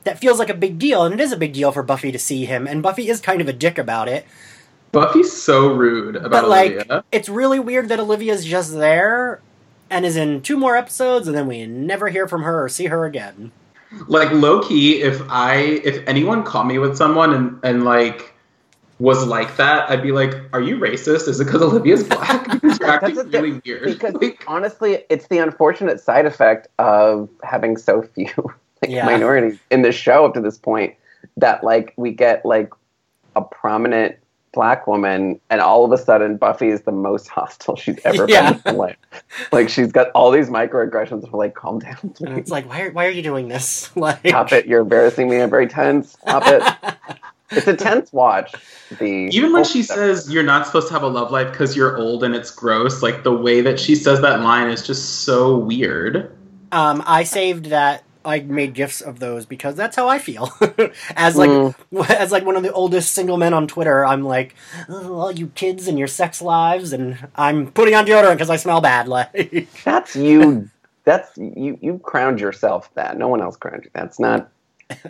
that 0.04 0.18
feels 0.18 0.38
like 0.38 0.48
a 0.48 0.54
big 0.54 0.78
deal 0.78 1.04
and 1.04 1.12
it 1.12 1.20
is 1.20 1.32
a 1.32 1.36
big 1.36 1.52
deal 1.52 1.72
for 1.72 1.82
Buffy 1.82 2.12
to 2.12 2.18
see 2.18 2.44
him 2.44 2.66
and 2.66 2.82
Buffy 2.82 3.08
is 3.08 3.20
kind 3.20 3.40
of 3.40 3.48
a 3.48 3.52
dick 3.52 3.78
about 3.78 4.08
it. 4.08 4.26
Buffy's 4.92 5.32
so 5.32 5.72
rude 5.72 6.16
about 6.16 6.30
But 6.30 6.48
like 6.48 6.72
Olivia. 6.72 7.04
it's 7.10 7.28
really 7.28 7.58
weird 7.58 7.88
that 7.88 8.00
Olivia's 8.00 8.44
just 8.44 8.74
there 8.74 9.40
and 9.88 10.04
is 10.04 10.16
in 10.16 10.42
two 10.42 10.56
more 10.56 10.76
episodes 10.76 11.26
and 11.26 11.36
then 11.36 11.46
we 11.46 11.66
never 11.66 12.08
hear 12.08 12.28
from 12.28 12.42
her 12.42 12.64
or 12.64 12.68
see 12.68 12.86
her 12.86 13.04
again. 13.04 13.52
Like 14.06 14.30
low 14.32 14.60
key, 14.60 15.02
if 15.02 15.20
I 15.28 15.54
if 15.84 16.06
anyone 16.06 16.44
caught 16.44 16.66
me 16.66 16.78
with 16.78 16.96
someone 16.96 17.34
and 17.34 17.58
and 17.64 17.84
like 17.84 18.32
was 18.98 19.26
like 19.26 19.56
that, 19.56 19.88
I'd 19.90 20.02
be 20.02 20.12
like, 20.12 20.34
"Are 20.52 20.60
you 20.60 20.76
racist? 20.76 21.26
Is 21.26 21.40
it 21.40 21.46
because 21.46 21.62
Olivia's 21.62 22.04
black? 22.08 22.50
Because 22.50 22.78
you're 22.78 22.88
acting 22.88 23.14
That's 23.16 23.30
the- 23.30 23.60
weird." 23.64 23.84
because 23.84 24.14
Like, 24.14 24.44
honestly, 24.46 25.04
it's 25.08 25.26
the 25.28 25.38
unfortunate 25.38 26.00
side 26.00 26.26
effect 26.26 26.68
of 26.78 27.28
having 27.42 27.76
so 27.76 28.02
few 28.02 28.30
like 28.82 28.90
Yeah. 28.90 29.06
minorities 29.06 29.58
in 29.70 29.82
the 29.82 29.90
show 29.92 30.24
up 30.26 30.34
to 30.34 30.40
this 30.40 30.56
point 30.58 30.94
that 31.36 31.64
like 31.64 31.92
we 31.96 32.12
get 32.12 32.44
like 32.44 32.70
a 33.36 33.42
prominent 33.42 34.16
black 34.52 34.86
woman 34.86 35.40
and 35.48 35.60
all 35.60 35.84
of 35.84 35.92
a 35.92 35.98
sudden 35.98 36.36
Buffy 36.36 36.68
is 36.68 36.82
the 36.82 36.92
most 36.92 37.28
hostile 37.36 37.76
she's 37.76 37.98
ever 38.04 38.26
Yeah. 38.28 38.52
been 38.52 38.54
in 38.54 38.60
her 38.64 38.72
life. 38.72 38.96
Like 39.52 39.68
she's 39.68 39.92
got 39.92 40.10
all 40.10 40.30
these 40.30 40.48
microaggressions. 40.50 41.30
We're 41.30 41.38
like, 41.38 41.54
calm 41.54 41.78
down. 41.78 42.14
And 42.20 42.38
it's 42.38 42.50
like 42.50 42.68
why 42.68 42.82
are, 42.82 42.90
why 42.90 43.06
are 43.06 43.10
you 43.10 43.22
doing 43.22 43.48
this? 43.48 43.90
Like 43.96 44.26
Stop 44.26 44.52
it. 44.52 44.66
You're 44.66 44.80
embarrassing 44.80 45.28
me. 45.28 45.40
I'm 45.40 45.50
very 45.50 45.66
tense. 45.68 46.12
Stop 46.12 46.42
it. 46.46 46.62
It's 47.52 47.66
a 47.66 47.74
tense 47.76 48.12
watch. 48.12 48.54
The 48.98 49.04
even 49.32 49.52
when 49.52 49.64
she 49.64 49.82
stuff. 49.82 49.96
says 49.96 50.32
you're 50.32 50.42
not 50.44 50.66
supposed 50.66 50.86
to 50.88 50.94
have 50.94 51.02
a 51.02 51.08
love 51.08 51.30
life 51.32 51.50
because 51.50 51.74
you're 51.76 51.96
old 51.98 52.22
and 52.22 52.34
it's 52.34 52.50
gross, 52.50 53.02
like 53.02 53.24
the 53.24 53.32
way 53.32 53.60
that 53.60 53.78
she 53.80 53.94
says 53.96 54.20
that 54.20 54.40
line 54.40 54.68
is 54.70 54.86
just 54.86 55.22
so 55.22 55.56
weird. 55.56 56.36
Um, 56.72 57.02
I 57.06 57.24
saved 57.24 57.66
that. 57.66 58.04
I 58.24 58.40
made 58.40 58.74
gifs 58.74 59.00
of 59.00 59.18
those 59.18 59.46
because 59.46 59.74
that's 59.74 59.96
how 59.96 60.08
I 60.08 60.18
feel. 60.18 60.50
as 61.16 61.36
like 61.36 61.50
Mm. 61.50 61.74
as 62.10 62.30
like 62.32 62.44
one 62.44 62.56
of 62.56 62.62
the 62.62 62.72
oldest 62.72 63.12
single 63.12 63.36
men 63.36 63.54
on 63.54 63.66
Twitter, 63.66 64.04
I'm 64.04 64.22
like, 64.22 64.54
oh, 64.88 65.14
all 65.14 65.32
you 65.32 65.48
kids 65.48 65.88
and 65.88 65.98
your 65.98 66.08
sex 66.08 66.42
lives, 66.42 66.92
and 66.92 67.28
I'm 67.36 67.70
putting 67.72 67.94
on 67.94 68.06
deodorant 68.06 68.32
because 68.34 68.50
I 68.50 68.56
smell 68.56 68.80
bad. 68.80 69.08
Like, 69.08 69.68
That's 69.84 70.14
you. 70.16 70.68
That's 71.04 71.36
you. 71.36 71.78
You 71.80 71.98
crowned 72.04 72.40
yourself 72.40 72.92
that. 72.94 73.16
No 73.16 73.28
one 73.28 73.40
else 73.40 73.56
crowned 73.56 73.84
you. 73.84 73.90
That's 73.94 74.20
not. 74.20 74.50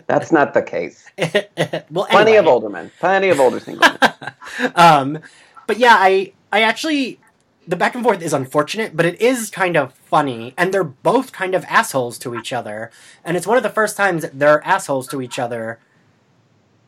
That's 0.07 0.31
not 0.31 0.53
the 0.53 0.61
case. 0.61 1.05
well, 1.17 2.05
Plenty 2.05 2.31
anyway. 2.31 2.37
of 2.37 2.47
older 2.47 2.69
men. 2.69 2.91
Plenty 2.99 3.29
of 3.29 3.39
older 3.39 3.59
single 3.59 3.87
men. 3.89 4.71
um, 4.75 5.19
but 5.67 5.77
yeah, 5.77 5.95
I 5.97 6.33
I 6.51 6.61
actually 6.61 7.19
the 7.67 7.75
back 7.75 7.95
and 7.95 8.03
forth 8.03 8.21
is 8.21 8.33
unfortunate, 8.33 8.97
but 8.97 9.05
it 9.05 9.21
is 9.21 9.49
kind 9.49 9.77
of 9.77 9.93
funny, 9.93 10.53
and 10.57 10.73
they're 10.73 10.83
both 10.83 11.31
kind 11.31 11.53
of 11.55 11.63
assholes 11.65 12.17
to 12.19 12.35
each 12.35 12.51
other, 12.51 12.91
and 13.23 13.37
it's 13.37 13.47
one 13.47 13.57
of 13.57 13.63
the 13.63 13.69
first 13.69 13.95
times 13.95 14.23
that 14.23 14.39
they're 14.39 14.65
assholes 14.65 15.07
to 15.09 15.21
each 15.21 15.37
other, 15.37 15.79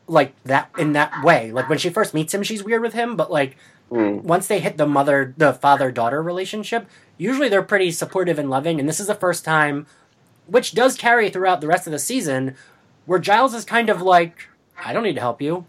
like 0.08 0.34
that 0.44 0.70
in 0.76 0.92
that 0.92 1.22
way. 1.24 1.52
Like 1.52 1.68
when 1.68 1.78
she 1.78 1.90
first 1.90 2.12
meets 2.12 2.34
him, 2.34 2.42
she's 2.42 2.64
weird 2.64 2.82
with 2.82 2.94
him, 2.94 3.16
but 3.16 3.30
like 3.30 3.56
Mm. 3.90 4.22
once 4.22 4.46
they 4.46 4.60
hit 4.60 4.78
the 4.78 4.86
mother 4.86 5.34
the 5.36 5.52
father 5.52 5.92
daughter 5.92 6.22
relationship, 6.22 6.88
usually 7.18 7.48
they're 7.48 7.62
pretty 7.62 7.90
supportive 7.90 8.38
and 8.38 8.48
loving, 8.50 8.80
and 8.80 8.88
this 8.88 8.98
is 8.98 9.06
the 9.06 9.14
first 9.14 9.44
time, 9.44 9.86
which 10.46 10.74
does 10.74 10.96
carry 10.96 11.28
throughout 11.30 11.60
the 11.60 11.66
rest 11.66 11.86
of 11.86 11.92
the 11.92 11.98
season, 11.98 12.56
where 13.06 13.18
Giles 13.18 13.54
is 13.54 13.64
kind 13.64 13.90
of 13.90 14.00
like, 14.00 14.48
I 14.82 14.92
don't 14.92 15.02
need 15.04 15.14
to 15.14 15.20
help 15.20 15.42
you. 15.42 15.66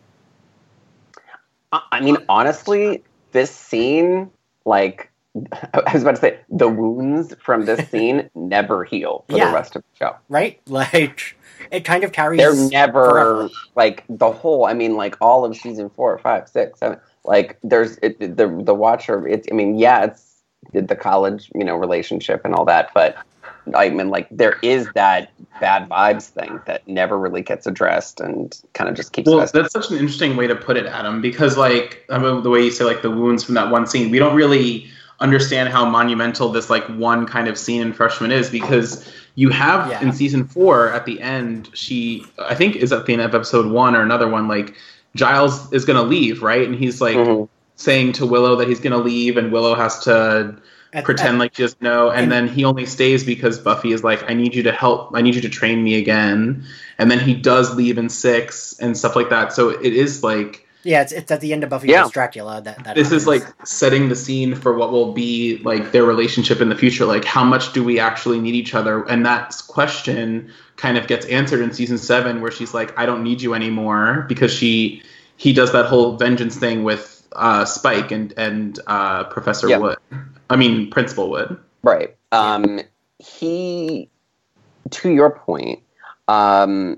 I 1.72 2.00
mean, 2.00 2.18
honestly, 2.30 3.04
this 3.34 3.52
scene, 3.52 4.32
like, 4.66 5.12
I 5.74 5.92
was 5.94 6.02
about 6.02 6.16
to 6.16 6.22
say, 6.22 6.40
the 6.50 6.68
wounds 6.70 7.34
from 7.40 7.66
this 7.66 7.88
scene 7.92 8.30
never 8.36 8.84
heal 8.84 9.26
for 9.30 9.38
Yeah. 9.38 9.50
the 9.50 9.54
rest 9.54 9.76
of 9.76 9.84
the 9.84 10.06
show. 10.06 10.16
right? 10.30 10.60
Like 10.68 11.38
it 11.72 11.82
kind 11.86 12.04
of 12.04 12.12
carries. 12.12 12.40
They're 12.40 12.70
never 12.70 13.10
forever. 13.10 13.50
like 13.76 14.04
the 14.10 14.32
whole. 14.32 14.66
I 14.66 14.74
mean, 14.74 14.96
like 14.96 15.16
all 15.22 15.46
of 15.46 15.56
season 15.58 15.90
four, 15.90 16.18
five, 16.20 16.48
six, 16.48 16.80
seven. 16.80 17.00
Like, 17.24 17.58
there's 17.64 17.98
it, 18.04 18.20
the 18.20 18.48
the 18.64 18.76
Watcher. 18.76 19.28
It's. 19.28 19.48
I 19.52 19.56
mean, 19.56 19.78
yeah, 19.80 20.04
it's 20.06 20.44
the 20.74 20.96
college, 20.96 21.50
you 21.56 21.64
know, 21.64 21.76
relationship 21.76 22.42
and 22.46 22.54
all 22.54 22.66
that, 22.66 22.92
but 22.94 23.16
I 23.74 23.90
mean, 23.90 24.10
like, 24.10 24.28
there 24.30 24.58
is 24.62 24.88
that 24.94 25.32
bad 25.60 25.90
vibes 25.90 26.28
thing 26.28 26.60
that 26.68 26.88
never 26.88 27.18
really 27.18 27.42
gets 27.42 27.66
addressed 27.66 28.20
and 28.20 28.56
kind 28.74 28.90
of 28.90 28.96
just 28.96 29.14
keeps. 29.14 29.30
Well, 29.30 29.40
that's 29.40 29.72
such 29.72 29.90
an 29.90 29.98
interesting 29.98 30.36
way 30.36 30.48
to 30.48 30.56
put 30.56 30.78
it, 30.78 30.86
Adam, 30.86 31.22
because 31.22 31.58
like 31.58 32.04
I 32.10 32.18
mean, 32.18 32.44
the 32.44 32.50
way 32.50 32.64
you 32.64 32.72
say 32.72 32.84
like 32.84 33.02
the 33.02 33.12
wounds 33.12 33.44
from 33.44 33.56
that 33.56 33.72
one 33.72 33.88
scene, 33.88 34.12
we 34.12 34.20
don't 34.20 34.36
really 34.36 34.88
understand 35.22 35.70
how 35.70 35.90
monumental 35.90 36.50
this 36.50 36.70
like 36.70 36.86
one 36.90 37.26
kind 37.26 37.48
of 37.48 37.58
scene 37.58 37.82
in 37.82 37.94
Freshman 37.94 38.32
is 38.32 38.50
because 38.50 39.10
you 39.36 39.50
have 39.50 39.90
Yeah. 39.90 40.02
in 40.04 40.12
season 40.12 40.46
four 40.46 40.92
at 40.92 41.06
the 41.06 41.22
end, 41.22 41.70
she 41.74 42.26
I 42.38 42.54
think 42.54 42.76
is 42.76 42.92
at 42.92 43.06
the 43.06 43.14
end 43.14 43.22
of 43.22 43.34
episode 43.34 43.66
one 43.68 43.96
or 43.96 44.02
another 44.02 44.28
one, 44.28 44.48
like 44.50 44.76
Giles 45.16 45.72
is 45.72 45.86
gonna 45.86 46.04
leave, 46.04 46.44
right? 46.44 46.68
And 46.68 46.76
he's 46.76 47.00
like 47.00 47.16
Mhm. 47.16 47.48
saying 47.78 48.12
to 48.14 48.26
Willow 48.26 48.58
that 48.58 48.68
he's 48.68 48.82
gonna 48.82 48.98
leave, 48.98 49.38
and 49.38 49.52
Willow 49.54 49.74
has 49.76 50.00
to 50.00 50.56
At- 50.94 51.04
pretend 51.04 51.36
at- 51.36 51.40
like 51.40 51.56
she 51.56 51.64
doesn't 51.64 51.82
know, 51.82 52.10
and 52.10 52.24
and- 52.24 52.32
then 52.32 52.48
he 52.48 52.64
only 52.64 52.86
stays 52.86 53.24
because 53.24 53.60
Buffy 53.60 53.92
is 53.92 54.04
like, 54.04 54.30
I 54.30 54.34
need 54.34 54.56
you 54.56 54.64
to 54.64 54.72
help, 54.72 55.12
I 55.14 55.22
need 55.22 55.36
you 55.36 55.42
to 55.42 55.50
train 55.50 55.84
me 55.84 55.96
again, 55.96 56.64
and 56.98 57.12
then 57.12 57.20
he 57.20 57.34
does 57.34 57.76
leave 57.76 57.98
in 57.98 58.10
six 58.10 58.78
and 58.80 58.98
stuff 58.98 59.16
like 59.16 59.30
that. 59.30 59.54
So 59.54 59.70
it 59.70 59.94
is 59.94 60.24
like 60.24 60.62
yeah, 60.84 61.02
it's, 61.02 61.12
it's 61.12 61.32
at 61.32 61.42
the 61.42 61.52
end 61.52 61.64
of 61.64 61.72
Buffy 61.72 61.88
Yeah. 61.88 62.04
vs 62.04 62.12
Dracula 62.12 62.62
that, 62.62 62.84
that 62.84 62.96
this 62.96 63.12
is 63.12 63.26
like 63.26 63.44
setting 63.66 64.08
the 64.08 64.16
scene 64.16 64.54
for 64.54 64.78
what 64.78 64.92
will 64.92 65.14
be 65.14 65.58
like 65.64 65.92
their 65.92 66.04
relationship 66.04 66.62
in 66.62 66.70
the 66.70 66.76
future. 66.76 67.06
Like 67.06 67.26
how 67.26 67.44
much 67.44 67.74
do 67.74 67.84
we 67.84 68.00
actually 68.00 68.40
need 68.40 68.54
each 68.54 68.76
other? 68.76 69.04
And 69.10 69.26
that 69.26 69.56
question 69.68 70.52
kind 70.78 70.96
of 70.96 71.08
gets 71.08 71.26
answered 71.26 71.62
in 71.62 71.74
season 71.74 71.98
seven, 71.98 72.40
where 72.40 72.52
she's 72.52 72.74
like, 72.76 72.98
I 73.00 73.08
don't 73.08 73.24
need 73.24 73.42
you 73.42 73.56
anymore 73.56 74.26
because 74.30 74.54
she 74.54 75.02
he 75.38 75.54
does 75.54 75.72
that 75.72 75.88
whole 75.88 76.18
vengeance 76.18 76.56
thing 76.56 76.84
with 76.84 77.28
uh, 77.32 77.66
Spike 77.66 78.12
and 78.12 78.32
and 78.38 78.80
uh, 78.86 79.24
Professor 79.26 79.68
Yeah. 79.68 79.78
Wood. 79.80 79.95
I 80.50 80.56
mean 80.56 80.90
Principal 80.90 81.30
Wood. 81.30 81.58
Right. 81.84 82.16
Um, 82.32 82.82
he, 83.20 84.10
to 84.92 85.12
your 85.12 85.30
point, 85.30 85.82
um, 86.28 86.98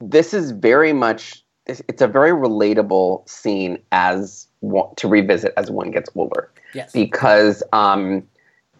this 0.00 0.34
is 0.34 0.50
very 0.50 0.92
much. 0.92 1.44
It's, 1.66 1.82
it's 1.88 2.02
a 2.02 2.08
very 2.08 2.32
relatable 2.32 3.28
scene 3.28 3.78
as 3.92 4.48
to 4.96 5.08
revisit 5.08 5.52
as 5.56 5.70
one 5.70 5.90
gets 5.90 6.10
older 6.16 6.50
yes. 6.74 6.92
because 6.92 7.62
um, 7.72 8.22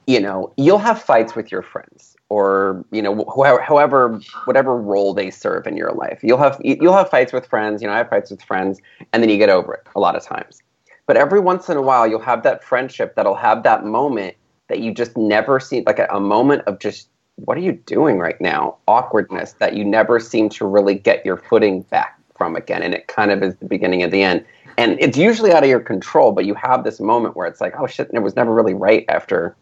you 0.07 0.21
know 0.21 0.53
you'll 0.57 0.79
have 0.79 1.01
fights 1.01 1.35
with 1.35 1.51
your 1.51 1.63
friends 1.63 2.17
or 2.29 2.85
you 2.91 3.03
know 3.03 3.25
wh- 3.25 3.65
however 3.65 4.21
whatever 4.45 4.77
role 4.77 5.15
they 5.15 5.31
serve 5.31 5.67
in 5.67 5.77
your 5.77 5.93
life 5.93 6.21
you'll 6.23 6.39
have 6.39 6.61
you'll 6.65 6.97
have 6.97 7.09
fights 7.09 7.33
with 7.33 7.47
friends 7.47 7.83
you 7.83 7.89
know 7.89 7.95
i 7.95 7.99
have 7.99 8.09
fights 8.09 8.31
with 8.31 8.43
friends 8.43 8.81
and 9.13 9.23
then 9.23 9.31
you 9.31 9.39
get 9.39 9.49
over 9.49 9.75
it 9.75 9.87
a 9.95 10.01
lot 10.01 10.17
of 10.17 10.25
times 10.25 10.61
but 11.07 11.17
every 11.17 11.41
once 11.41 11.69
in 11.69 11.77
a 11.77 11.83
while 11.83 12.07
you'll 12.07 12.21
have 12.21 12.43
that 12.43 12.63
friendship 12.65 13.15
that'll 13.15 13.35
have 13.35 13.63
that 13.63 13.85
moment 13.85 14.35
that 14.69 14.81
you 14.81 14.93
just 14.93 15.17
never 15.17 15.61
see 15.61 15.83
like 15.87 15.99
a, 15.99 16.07
a 16.11 16.21
moment 16.21 16.63
of 16.67 16.79
just 16.79 17.09
what 17.37 17.57
are 17.57 17.61
you 17.61 17.73
doing 17.73 18.19
right 18.19 18.41
now? 18.41 18.77
Awkwardness 18.87 19.55
that 19.55 19.75
you 19.75 19.85
never 19.85 20.21
seem 20.21 20.49
to 20.51 20.67
really 20.67 20.95
get 20.95 21.25
your 21.25 21.37
footing 21.37 21.83
back 21.83 22.19
from 22.37 22.57
again. 22.57 22.83
And 22.83 22.95
it 22.95 23.09
kind 23.09 23.31
of 23.31 23.43
is 23.43 23.57
the 23.57 23.65
beginning 23.65 24.03
of 24.03 24.11
the 24.11 24.23
end. 24.23 24.45
And 24.79 24.99
it's 25.01 25.19
usually 25.19 25.53
out 25.53 25.63
of 25.63 25.69
your 25.69 25.81
control 25.81 26.33
but 26.33 26.45
you 26.45 26.55
have 26.55 26.85
this 26.85 27.01
moment 27.01 27.37
where 27.37 27.47
it's 27.47 27.61
like 27.61 27.75
oh 27.79 27.87
shit 27.87 28.11
it 28.13 28.19
was 28.21 28.37
never 28.37 28.55
really 28.55 28.75
right 28.75 29.05
after 29.09 29.55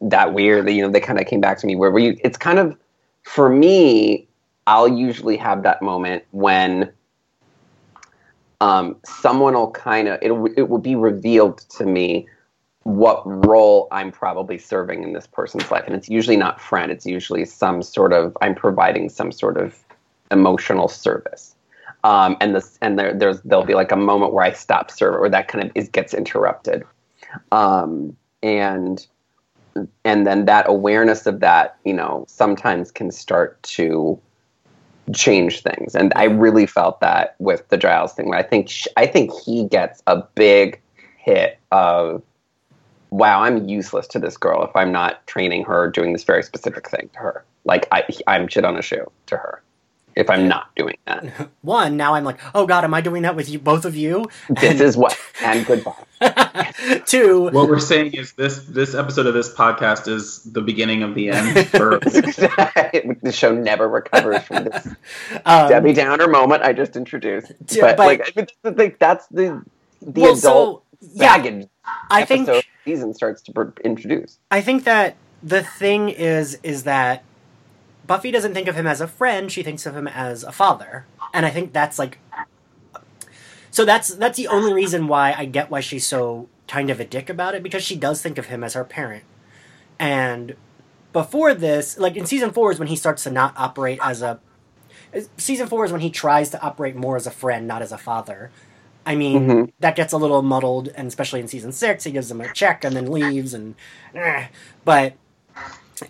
that 0.00 0.32
weird 0.32 0.68
you 0.70 0.82
know 0.82 0.90
they 0.90 1.00
kind 1.00 1.20
of 1.20 1.26
came 1.26 1.40
back 1.40 1.58
to 1.58 1.66
me 1.66 1.76
where 1.76 1.96
you 1.98 2.16
it's 2.24 2.38
kind 2.38 2.58
of 2.58 2.76
for 3.22 3.48
me 3.48 4.26
i'll 4.66 4.88
usually 4.88 5.36
have 5.36 5.62
that 5.62 5.80
moment 5.82 6.24
when 6.30 6.90
um, 8.60 8.96
someone 9.04 9.54
will 9.54 9.70
kind 9.70 10.08
of 10.08 10.18
it 10.22 10.32
it 10.56 10.68
will 10.68 10.78
be 10.78 10.96
revealed 10.96 11.58
to 11.70 11.86
me 11.86 12.28
what 12.84 13.22
role 13.46 13.88
I'm 13.90 14.10
probably 14.10 14.58
serving 14.58 15.02
in 15.02 15.12
this 15.12 15.26
person's 15.26 15.70
life, 15.70 15.84
and 15.86 15.94
it's 15.94 16.08
usually 16.08 16.36
not 16.36 16.60
friend. 16.60 16.90
It's 16.90 17.06
usually 17.06 17.44
some 17.44 17.82
sort 17.82 18.12
of 18.12 18.36
I'm 18.40 18.54
providing 18.54 19.08
some 19.08 19.32
sort 19.32 19.56
of 19.56 19.78
emotional 20.30 20.88
service. 20.88 21.54
Um, 22.04 22.36
and 22.40 22.54
this 22.54 22.78
and 22.80 22.98
there 22.98 23.12
there's 23.12 23.40
there'll 23.42 23.64
be 23.64 23.74
like 23.74 23.92
a 23.92 23.96
moment 23.96 24.32
where 24.32 24.44
I 24.44 24.52
stop 24.52 24.90
serving, 24.90 25.18
or 25.18 25.28
that 25.28 25.48
kind 25.48 25.64
of 25.64 25.72
is 25.74 25.88
gets 25.88 26.14
interrupted, 26.14 26.84
um, 27.52 28.16
and 28.42 29.06
and 30.04 30.26
then 30.26 30.46
that 30.46 30.68
awareness 30.68 31.26
of 31.26 31.40
that, 31.40 31.76
you 31.84 31.92
know, 31.92 32.24
sometimes 32.26 32.90
can 32.90 33.10
start 33.10 33.62
to 33.62 34.18
change 35.14 35.62
things. 35.62 35.94
And 35.94 36.12
I 36.16 36.24
really 36.24 36.66
felt 36.66 37.00
that 37.00 37.34
with 37.38 37.68
the 37.68 37.76
Giles 37.76 38.12
thing. 38.12 38.32
I 38.34 38.42
think 38.42 38.70
I 38.96 39.06
think 39.06 39.32
he 39.44 39.64
gets 39.64 40.02
a 40.06 40.22
big 40.34 40.80
hit 41.18 41.58
of 41.72 42.22
wow, 43.10 43.42
I'm 43.42 43.68
useless 43.68 44.06
to 44.08 44.18
this 44.20 44.36
girl 44.36 44.62
if 44.62 44.74
I'm 44.76 44.92
not 44.92 45.26
training 45.26 45.64
her 45.64 45.90
doing 45.90 46.12
this 46.12 46.24
very 46.24 46.42
specific 46.42 46.88
thing 46.88 47.10
to 47.14 47.18
her. 47.18 47.44
Like 47.64 47.88
I 47.92 48.04
I'm 48.26 48.48
shit 48.48 48.64
on 48.64 48.76
a 48.76 48.82
shoe 48.82 49.10
to 49.26 49.36
her 49.36 49.62
if 50.16 50.28
I'm 50.30 50.48
not 50.48 50.74
doing 50.76 50.96
that. 51.06 51.50
One, 51.62 51.96
now 51.96 52.14
I'm 52.14 52.24
like, 52.24 52.38
oh 52.54 52.66
god, 52.66 52.84
am 52.84 52.94
I 52.94 53.00
doing 53.00 53.22
that 53.22 53.36
with 53.36 53.48
you, 53.48 53.58
both 53.58 53.84
of 53.84 53.94
you? 53.96 54.26
This 54.48 54.80
is 54.80 54.96
what 54.96 55.18
and 55.42 55.64
goodbye. 55.66 55.94
Two, 57.06 57.44
What 57.50 57.68
we're 57.68 57.78
saying 57.78 58.12
is 58.14 58.32
this 58.32 58.64
this 58.64 58.94
episode 58.94 59.26
of 59.26 59.34
this 59.34 59.54
podcast 59.54 60.08
is 60.08 60.42
the 60.44 60.60
beginning 60.60 61.02
of 61.02 61.14
the 61.14 61.30
end 61.30 61.68
for 61.68 61.98
the 62.00 63.32
show 63.34 63.54
never 63.54 63.88
recovers 63.88 64.42
from 64.42 64.64
this 64.64 64.86
um, 65.46 65.68
Debbie 65.68 65.92
Downer 65.92 66.28
moment 66.28 66.62
I 66.62 66.72
just 66.72 66.96
introduced. 66.96 67.52
Yeah, 67.68 67.82
but, 67.82 67.96
but- 67.96 68.06
like 68.06 68.20
I 68.20 68.32
mean, 68.36 68.46
that's 68.62 68.76
the 68.76 68.94
that's 68.98 69.26
the 69.28 69.64
the 70.02 70.20
well, 70.20 70.36
adult 70.38 70.84
so 71.00 71.08
yeah, 71.12 71.36
baggage 71.36 71.68
I 72.10 72.24
think 72.24 72.48
season 72.84 73.14
starts 73.14 73.42
to 73.42 73.52
pr- 73.52 73.80
introduce. 73.84 74.38
I 74.50 74.60
think 74.60 74.84
that 74.84 75.16
the 75.42 75.62
thing 75.62 76.08
is 76.10 76.58
is 76.62 76.84
that 76.84 77.24
Buffy 78.06 78.30
doesn't 78.30 78.54
think 78.54 78.68
of 78.68 78.74
him 78.74 78.86
as 78.86 79.00
a 79.00 79.06
friend; 79.06 79.50
she 79.50 79.62
thinks 79.62 79.86
of 79.86 79.96
him 79.96 80.08
as 80.08 80.42
a 80.44 80.52
father, 80.52 81.06
and 81.32 81.46
I 81.46 81.50
think 81.50 81.72
that's 81.72 81.98
like. 81.98 82.18
So 83.70 83.84
that's 83.84 84.14
that's 84.14 84.36
the 84.36 84.48
only 84.48 84.72
reason 84.72 85.06
why 85.06 85.32
I 85.36 85.44
get 85.44 85.70
why 85.70 85.80
she's 85.80 86.06
so 86.06 86.48
kind 86.66 86.90
of 86.90 87.00
a 87.00 87.04
dick 87.04 87.28
about 87.28 87.54
it 87.54 87.62
because 87.62 87.82
she 87.82 87.96
does 87.96 88.20
think 88.22 88.38
of 88.38 88.46
him 88.46 88.64
as 88.64 88.74
her 88.74 88.84
parent, 88.84 89.24
and 89.98 90.56
before 91.12 91.54
this, 91.54 91.98
like 91.98 92.16
in 92.16 92.26
season 92.26 92.50
four, 92.50 92.72
is 92.72 92.78
when 92.78 92.88
he 92.88 92.96
starts 92.96 93.24
to 93.24 93.30
not 93.30 93.54
operate 93.56 93.98
as 94.02 94.22
a. 94.22 94.40
Season 95.36 95.66
four 95.66 95.84
is 95.84 95.92
when 95.92 96.00
he 96.00 96.10
tries 96.10 96.50
to 96.50 96.60
operate 96.62 96.94
more 96.94 97.16
as 97.16 97.26
a 97.26 97.32
friend, 97.32 97.66
not 97.66 97.82
as 97.82 97.90
a 97.90 97.98
father. 97.98 98.50
I 99.04 99.16
mean, 99.16 99.48
Mhm. 99.48 99.72
that 99.80 99.96
gets 99.96 100.12
a 100.12 100.18
little 100.18 100.42
muddled, 100.42 100.88
and 100.94 101.08
especially 101.08 101.40
in 101.40 101.48
season 101.48 101.72
six, 101.72 102.04
he 102.04 102.12
gives 102.12 102.30
him 102.30 102.40
a 102.40 102.52
check 102.52 102.84
and 102.84 102.94
then 102.94 103.10
leaves, 103.10 103.54
and 103.54 103.74
eh. 104.14 104.46
but 104.84 105.14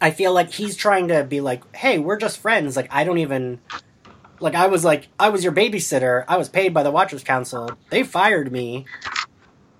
I 0.00 0.10
feel 0.10 0.32
like 0.32 0.52
he's 0.52 0.76
trying 0.76 1.08
to 1.08 1.24
be 1.24 1.40
like, 1.40 1.62
hey, 1.74 1.98
we're 1.98 2.16
just 2.16 2.38
friends. 2.38 2.76
Like 2.76 2.88
I 2.90 3.04
don't 3.04 3.18
even 3.18 3.60
like 4.40 4.54
I 4.54 4.66
was 4.66 4.84
like 4.84 5.08
I 5.18 5.28
was 5.28 5.44
your 5.44 5.52
babysitter. 5.52 6.24
I 6.28 6.36
was 6.36 6.48
paid 6.48 6.74
by 6.74 6.82
the 6.82 6.90
Watchers 6.90 7.22
Council. 7.22 7.70
They 7.90 8.02
fired 8.02 8.50
me, 8.50 8.86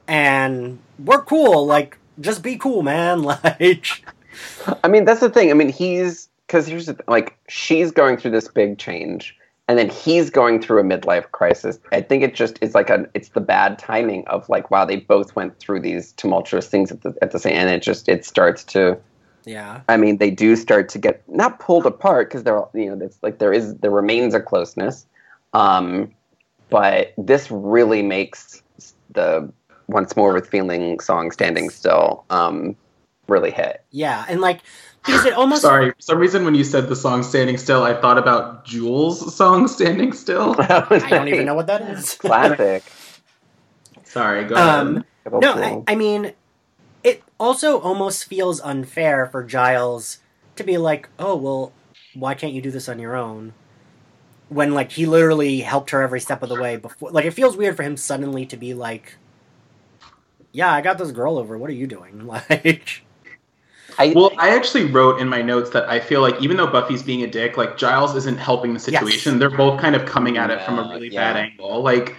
and 0.07 0.79
we're 0.99 1.23
cool. 1.23 1.67
Like 1.67 1.99
just 2.21 2.43
be 2.43 2.57
cool, 2.57 2.83
man. 2.83 3.23
Like 3.45 4.05
I 4.85 4.89
mean, 4.89 5.05
that's 5.05 5.21
the 5.21 5.29
thing. 5.29 5.51
I 5.51 5.55
mean, 5.55 5.69
he's 5.69 6.29
because 6.47 6.67
here's 6.67 6.87
the 6.87 6.99
like 7.09 7.37
she's 7.49 7.91
going 7.91 8.17
through 8.17 8.31
this 8.31 8.49
big 8.49 8.79
change, 8.79 9.37
and 9.69 9.79
then 9.79 9.89
he's 9.89 10.31
going 10.31 10.61
through 10.61 10.81
a 10.81 10.85
midlife 10.85 11.31
crisis. 11.33 11.79
I 11.93 12.01
think 12.01 12.23
it 12.23 12.35
just 12.35 12.59
is 12.63 12.75
like 12.75 12.91
a 12.91 13.07
it's 13.15 13.31
the 13.31 13.41
bad 13.41 13.79
timing 13.79 14.27
of 14.29 14.49
like 14.49 14.71
wow 14.71 14.85
they 14.85 14.97
both 14.97 15.37
went 15.37 15.59
through 15.59 15.81
these 15.81 16.13
tumultuous 16.13 16.69
things 16.69 16.91
at 16.91 17.03
the 17.03 17.15
at 17.23 17.33
the 17.33 17.39
same 17.39 17.55
and 17.55 17.71
it 17.71 17.83
just 17.83 18.09
it 18.09 18.25
starts 18.25 18.65
to 18.65 18.99
yeah, 19.45 19.81
I 19.89 19.97
mean, 19.97 20.19
they 20.19 20.31
do 20.31 20.57
start 20.57 20.89
to 20.91 20.99
get 20.99 21.23
not 21.29 21.61
pulled 21.61 21.87
apart 21.87 22.29
because 22.29 22.43
they're 22.45 22.59
all- 22.59 22.71
you 22.75 22.95
know 22.95 23.05
it's 23.05 23.19
like 23.23 23.39
there 23.39 23.53
is 23.53 23.75
there 23.77 23.91
remains 23.91 24.35
a 24.35 24.41
closeness, 24.41 25.07
um, 25.53 26.11
but 26.69 27.13
this 27.19 27.51
really 27.51 28.03
makes 28.03 28.63
the 29.13 29.51
once 29.89 30.17
more 30.17 30.33
with 30.33 30.49
feeling 30.49 31.01
song 31.01 31.31
standing 31.33 31.69
still 31.71 32.25
um, 32.31 32.77
really 33.29 33.51
hit. 33.51 33.83
yeah, 33.91 34.25
and 34.29 34.41
like 34.41 34.61
because 35.05 35.25
it 35.25 35.33
almost 35.33 35.63
Sorry, 35.63 35.91
for 35.91 35.97
some 36.01 36.19
reason 36.19 36.45
when 36.45 36.55
you 36.55 36.63
said 36.63 36.89
the 36.89 36.95
song 36.97 37.23
"Standing 37.23 37.57
Still," 37.57 37.83
I 37.83 37.95
thought 37.95 38.19
about 38.19 38.65
Jewel's 38.67 39.35
song 39.35 39.67
"Standing 39.67 40.13
Still." 40.13 40.55
I 40.61 41.09
don't 41.11 41.27
even 41.29 41.47
know 41.47 41.55
what 41.55 41.67
that 41.69 41.83
is. 41.83 42.15
Classic. 42.17 42.83
Sorry, 44.05 44.45
go 44.45 44.57
Um, 44.57 45.05
ahead. 45.27 45.43
No, 45.43 45.53
I, 45.55 45.93
I 45.93 45.95
mean, 45.95 46.33
it 47.03 47.23
also 47.39 47.81
almost 47.81 48.25
feels 48.25 48.61
unfair 48.61 49.27
for 49.27 49.43
Giles 49.43 50.19
to 50.57 50.65
be 50.65 50.77
like, 50.77 51.09
oh, 51.19 51.37
well, 51.37 51.73
why 52.15 52.35
can't 52.35 52.53
you 52.53 52.63
do 52.63 52.71
this 52.71 52.89
on 52.89 52.99
your 52.99 53.17
own? 53.17 53.55
when 54.51 54.75
like 54.75 54.93
he 54.93 55.07
literally 55.07 55.61
helped 55.61 55.91
her 55.91 56.03
every 56.03 56.21
step 56.21 56.43
of 56.43 56.49
the 56.49 56.61
way 56.61 56.77
before. 56.77 57.11
Like 57.11 57.25
it 57.25 57.31
feels 57.31 57.57
weird 57.57 57.77
for 57.77 57.83
him 57.83 57.97
suddenly 57.97 58.45
to 58.47 58.57
be 58.57 58.75
like, 58.75 59.15
"Yeah, 60.53 60.73
I 60.73 60.83
got 60.83 60.99
this 60.99 61.13
girl 61.13 61.39
over. 61.39 61.57
What 61.57 61.71
are 61.71 61.75
you 61.75 61.87
doing?" 61.87 62.27
Like, 62.51 63.05
I, 63.99 64.13
Well, 64.15 64.31
I 64.39 64.55
actually 64.55 64.85
wrote 64.85 65.21
in 65.21 65.29
my 65.29 65.43
notes 65.43 65.71
that 65.71 65.89
I 65.89 65.99
feel 65.99 66.21
like 66.21 66.41
even 66.41 66.57
though 66.57 66.67
Buffy's 66.67 67.03
being 67.03 67.23
a 67.23 67.27
dick, 67.27 67.57
like 67.57 67.77
Giles 67.77 68.15
isn't 68.15 68.39
helping 68.39 68.73
the 68.73 68.81
situation. 68.81 69.39
They're 69.39 69.51
both 69.51 69.81
kind 69.81 69.97
of 69.97 70.07
coming 70.07 70.37
at 70.37 70.51
it 70.51 70.63
from 70.63 70.79
a 70.79 70.89
really 70.93 71.09
yeah. 71.09 71.33
bad 71.33 71.37
angle. 71.37 71.83
Like 71.83 72.17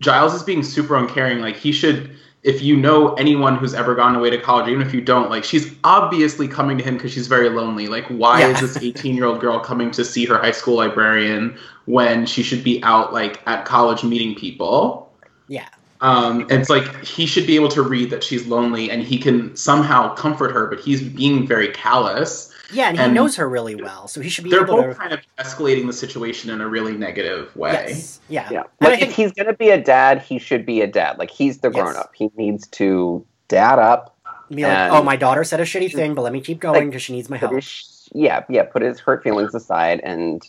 Giles 0.00 0.34
is 0.34 0.42
being 0.42 0.62
super 0.62 0.96
uncaring. 0.96 1.40
Like 1.40 1.56
he 1.56 1.72
should, 1.72 2.16
if 2.44 2.62
you 2.62 2.76
know 2.76 3.14
anyone 3.14 3.56
who's 3.56 3.74
ever 3.74 3.94
gone 3.96 4.14
away 4.14 4.30
to 4.30 4.38
college, 4.40 4.68
even 4.68 4.86
if 4.86 4.94
you 4.94 5.00
don't, 5.00 5.30
like 5.30 5.44
she's 5.44 5.74
obviously 5.84 6.48
coming 6.48 6.78
to 6.78 6.84
him 6.84 6.94
because 6.96 7.12
she's 7.12 7.26
very 7.28 7.50
lonely. 7.50 7.88
Like 7.88 8.06
why 8.08 8.42
Yeah. 8.42 8.48
is 8.50 8.60
this 8.60 8.78
18 8.82 9.16
year 9.16 9.26
old 9.26 9.40
girl 9.40 9.60
coming 9.60 9.90
to 9.92 10.04
see 10.04 10.26
her 10.26 10.38
high 10.38 10.52
school 10.52 10.76
librarian 10.76 11.58
when 11.86 12.26
she 12.26 12.42
should 12.42 12.64
be 12.64 12.82
out 12.84 13.12
like 13.14 13.42
at 13.46 13.64
college 13.66 14.04
meeting 14.04 14.34
people? 14.36 15.12
yeah, 15.48 15.68
Um, 16.00 16.46
it's 16.50 16.70
like 16.70 17.02
he 17.04 17.26
should 17.26 17.46
be 17.46 17.56
able 17.56 17.70
to 17.70 17.82
read 17.82 18.10
that 18.10 18.22
she's 18.24 18.46
lonely 18.46 18.90
and 18.90 19.02
he 19.02 19.18
can 19.18 19.56
somehow 19.56 20.14
comfort 20.14 20.52
her, 20.52 20.66
but 20.68 20.80
he's 20.80 21.02
being 21.02 21.46
very 21.46 21.68
callous. 21.68 22.53
Yeah, 22.74 22.88
and 22.88 22.98
he 22.98 23.08
knows 23.08 23.36
her 23.36 23.48
really 23.48 23.74
well, 23.74 24.08
so 24.08 24.20
he 24.20 24.28
should 24.28 24.44
be 24.44 24.50
They're 24.50 24.64
able 24.64 24.76
both 24.82 24.94
to. 24.96 25.00
kind 25.00 25.12
of 25.12 25.20
escalating 25.38 25.86
the 25.86 25.92
situation 25.92 26.50
in 26.50 26.60
a 26.60 26.68
really 26.68 26.96
negative 26.96 27.54
way. 27.56 27.72
Yes, 27.72 28.20
yeah, 28.28 28.48
yeah. 28.50 28.62
And 28.80 28.88
I 28.88 28.90
Like 28.90 28.98
think- 29.00 29.10
if 29.10 29.16
he's 29.16 29.32
gonna 29.32 29.54
be 29.54 29.70
a 29.70 29.80
dad, 29.82 30.20
he 30.22 30.38
should 30.38 30.66
be 30.66 30.80
a 30.82 30.86
dad. 30.86 31.18
Like 31.18 31.30
he's 31.30 31.58
the 31.58 31.70
Yes. 31.70 31.80
grown 31.82 31.96
up. 31.96 32.12
He 32.14 32.30
needs 32.36 32.66
to 32.68 33.24
dad 33.48 33.78
up. 33.78 34.16
Be 34.50 34.62
like, 34.62 34.72
And- 34.72 34.92
oh, 34.94 35.02
my 35.02 35.16
daughter 35.16 35.42
said 35.44 35.60
a 35.60 35.64
shitty 35.64 35.92
thing, 35.92 36.14
but 36.14 36.22
let 36.22 36.32
me 36.32 36.40
keep 36.40 36.60
going 36.60 36.88
because 36.90 37.02
she 37.02 37.12
needs 37.14 37.30
my 37.30 37.38
help. 37.38 37.54
his, 37.54 38.08
yeah, 38.12 38.42
yeah. 38.50 38.64
Put 38.64 38.82
his 38.82 39.00
hurt 39.00 39.22
feelings 39.22 39.54
aside, 39.54 40.00
and 40.04 40.42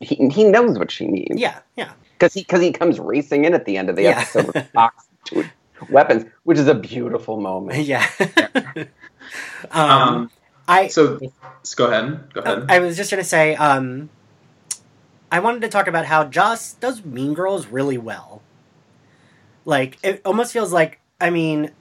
he 0.00 0.16
he 0.30 0.44
knows 0.44 0.78
what 0.78 0.90
she 0.90 1.06
needs. 1.06 1.40
Yeah, 1.40 1.58
yeah, 1.76 1.90
because 2.18 2.34
he 2.34 2.40
because 2.40 2.60
he 2.60 2.72
comes 2.72 2.98
racing 2.98 3.44
in 3.44 3.54
at 3.54 3.64
the 3.64 3.76
end 3.76 3.90
of 3.90 3.96
the 3.96 4.02
Yeah. 4.02 4.18
episode 4.20 4.46
with 4.54 4.72
box 4.72 5.06
of 5.80 5.90
weapons, 5.90 6.24
which 6.44 6.58
is 6.58 6.66
a 6.66 6.74
beautiful 6.74 7.40
moment. 7.40 7.78
yeah. 7.86 8.06
um, 9.70 9.90
Um, 9.90 10.30
I 10.66 10.88
so, 10.88 11.18
so 11.18 11.32
go 11.76 11.86
ahead. 11.86 12.32
Go 12.32 12.40
ahead. 12.40 12.66
I 12.68 12.78
was 12.80 12.96
just 12.96 13.10
gonna 13.10 13.24
say, 13.24 13.54
um, 13.56 14.10
I 15.30 15.40
wanted 15.40 15.62
to 15.62 15.68
talk 15.68 15.86
about 15.86 16.06
how 16.06 16.24
Joss 16.24 16.74
does 16.74 17.04
Mean 17.04 17.34
Girls 17.34 17.66
really 17.66 17.98
well. 17.98 18.42
Like 19.64 19.98
it 20.02 20.22
almost 20.24 20.52
feels 20.52 20.72
like, 20.72 21.00
I 21.20 21.30
mean, 21.30 21.72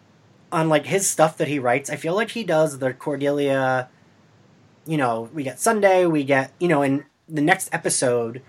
on 0.51 0.69
like 0.69 0.85
his 0.85 1.09
stuff 1.09 1.37
that 1.37 1.47
he 1.47 1.59
writes, 1.59 1.89
I 1.89 1.95
feel 1.95 2.15
like 2.15 2.31
he 2.31 2.43
does 2.43 2.79
the 2.79 2.93
Cordelia. 2.93 3.89
You 4.85 4.97
know, 4.97 5.29
we 5.33 5.43
get 5.43 5.59
Sunday, 5.59 6.05
we 6.05 6.23
get 6.23 6.51
you 6.59 6.67
know, 6.67 6.81
in 6.81 7.05
the 7.29 7.41
next 7.41 7.69
episode, 7.73 8.41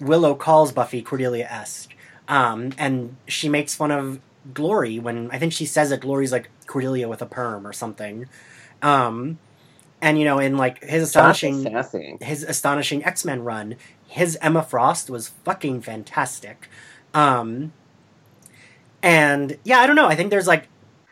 Willow 0.00 0.34
calls 0.34 0.72
Buffy 0.72 1.02
Cordelia 1.02 1.46
esque, 1.46 1.94
um, 2.28 2.72
and 2.78 3.16
she 3.26 3.48
makes 3.48 3.74
fun 3.74 3.90
of 3.90 4.20
Glory 4.52 4.98
when 4.98 5.30
I 5.30 5.38
think 5.38 5.52
she 5.52 5.66
says 5.66 5.90
that 5.90 6.00
Glory's 6.00 6.32
like 6.32 6.50
Cordelia 6.66 7.08
with 7.08 7.22
a 7.22 7.26
perm 7.26 7.66
or 7.66 7.72
something. 7.72 8.26
Um, 8.82 9.38
and 10.02 10.18
you 10.18 10.24
know, 10.24 10.38
in 10.38 10.56
like 10.56 10.82
his 10.84 11.02
astonishing 11.02 11.74
his 12.20 12.42
astonishing 12.42 13.04
X 13.04 13.24
Men 13.24 13.42
run, 13.44 13.76
his 14.06 14.38
Emma 14.42 14.62
Frost 14.62 15.10
was 15.10 15.28
fucking 15.28 15.80
fantastic. 15.82 16.68
Um, 17.14 17.72
and 19.02 19.56
yeah, 19.64 19.78
I 19.78 19.86
don't 19.86 19.96
know. 19.96 20.06
I 20.06 20.14
think 20.16 20.30
there's 20.30 20.46
like, 20.46 20.68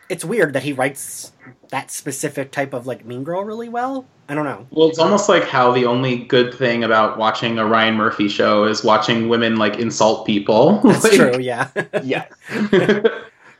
it's 0.08 0.24
weird 0.24 0.52
that 0.52 0.62
he 0.62 0.72
writes 0.72 1.32
that 1.70 1.90
specific 1.90 2.50
type 2.50 2.72
of 2.74 2.86
like 2.86 3.04
Mean 3.04 3.24
Girl 3.24 3.42
really 3.44 3.68
well. 3.68 4.06
I 4.28 4.34
don't 4.34 4.44
know. 4.44 4.66
well, 4.70 4.88
it's 4.88 4.98
almost 4.98 5.28
like 5.28 5.44
how 5.44 5.70
the 5.72 5.84
only 5.84 6.16
good 6.16 6.54
thing 6.54 6.82
about 6.82 7.18
watching 7.18 7.58
a 7.58 7.66
Ryan 7.66 7.94
Murphy 7.94 8.28
show 8.28 8.64
is 8.64 8.82
watching 8.82 9.28
women 9.28 9.56
like 9.56 9.76
insult 9.78 10.26
people. 10.26 10.80
That's 10.80 11.04
Like- 11.04 11.12
true. 11.12 11.38
Yeah, 11.40 11.68
yeah. 12.02 12.26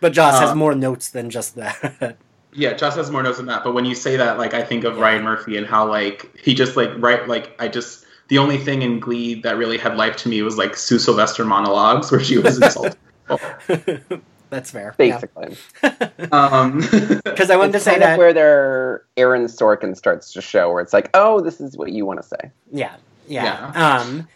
but 0.00 0.12
Joss 0.12 0.38
has 0.40 0.50
Uh, 0.50 0.54
more 0.54 0.74
notes 0.74 1.10
than 1.10 1.28
just 1.28 1.56
that. 1.56 2.16
Yeah, 2.54 2.72
Joss 2.74 2.94
has 2.96 3.10
more 3.10 3.22
notes 3.22 3.38
than 3.38 3.46
that. 3.46 3.64
But 3.64 3.74
when 3.74 3.84
you 3.84 3.94
say 3.94 4.16
that, 4.16 4.38
like, 4.38 4.54
I 4.54 4.62
think 4.62 4.84
of 4.84 4.96
Yeah. 4.96 5.02
Ryan 5.02 5.24
Murphy 5.24 5.56
and 5.56 5.66
how, 5.66 5.88
like, 5.88 6.34
he 6.38 6.54
just, 6.54 6.76
like, 6.76 6.90
right, 6.98 7.26
like, 7.28 7.54
I 7.60 7.68
just, 7.68 8.04
the 8.28 8.38
only 8.38 8.58
thing 8.58 8.82
in 8.82 9.00
Glee 9.00 9.34
that 9.42 9.56
really 9.56 9.76
had 9.78 9.96
life 9.96 10.16
to 10.18 10.28
me 10.28 10.40
was, 10.42 10.56
like, 10.56 10.76
Sue 10.76 10.98
Sylvester 10.98 11.44
monologues 11.44 12.10
where 12.12 12.22
she 12.22 12.38
was 12.38 12.60
insulted. 12.62 12.96
That's 14.50 14.70
fair. 14.70 14.94
Basically, 14.96 15.56
um, 16.32 16.78
Because 17.24 17.50
I 17.50 17.56
wanted 17.56 17.72
to 17.72 17.76
it's 17.78 17.84
say 17.84 17.92
kind 17.92 18.02
that. 18.02 18.12
of 18.12 18.18
where 18.18 18.32
their 18.32 19.04
Aaron 19.16 19.46
Sorkin 19.46 19.96
starts 19.96 20.32
to 20.34 20.40
show, 20.40 20.70
where 20.72 20.80
it's 20.80 20.92
like, 20.92 21.10
oh, 21.14 21.40
this 21.40 21.60
is 21.60 21.76
what 21.76 21.90
you 21.90 22.06
want 22.06 22.22
to 22.22 22.28
say. 22.28 22.50
Yeah, 22.70 22.94
yeah. 23.26 23.72
Um, 23.74 24.28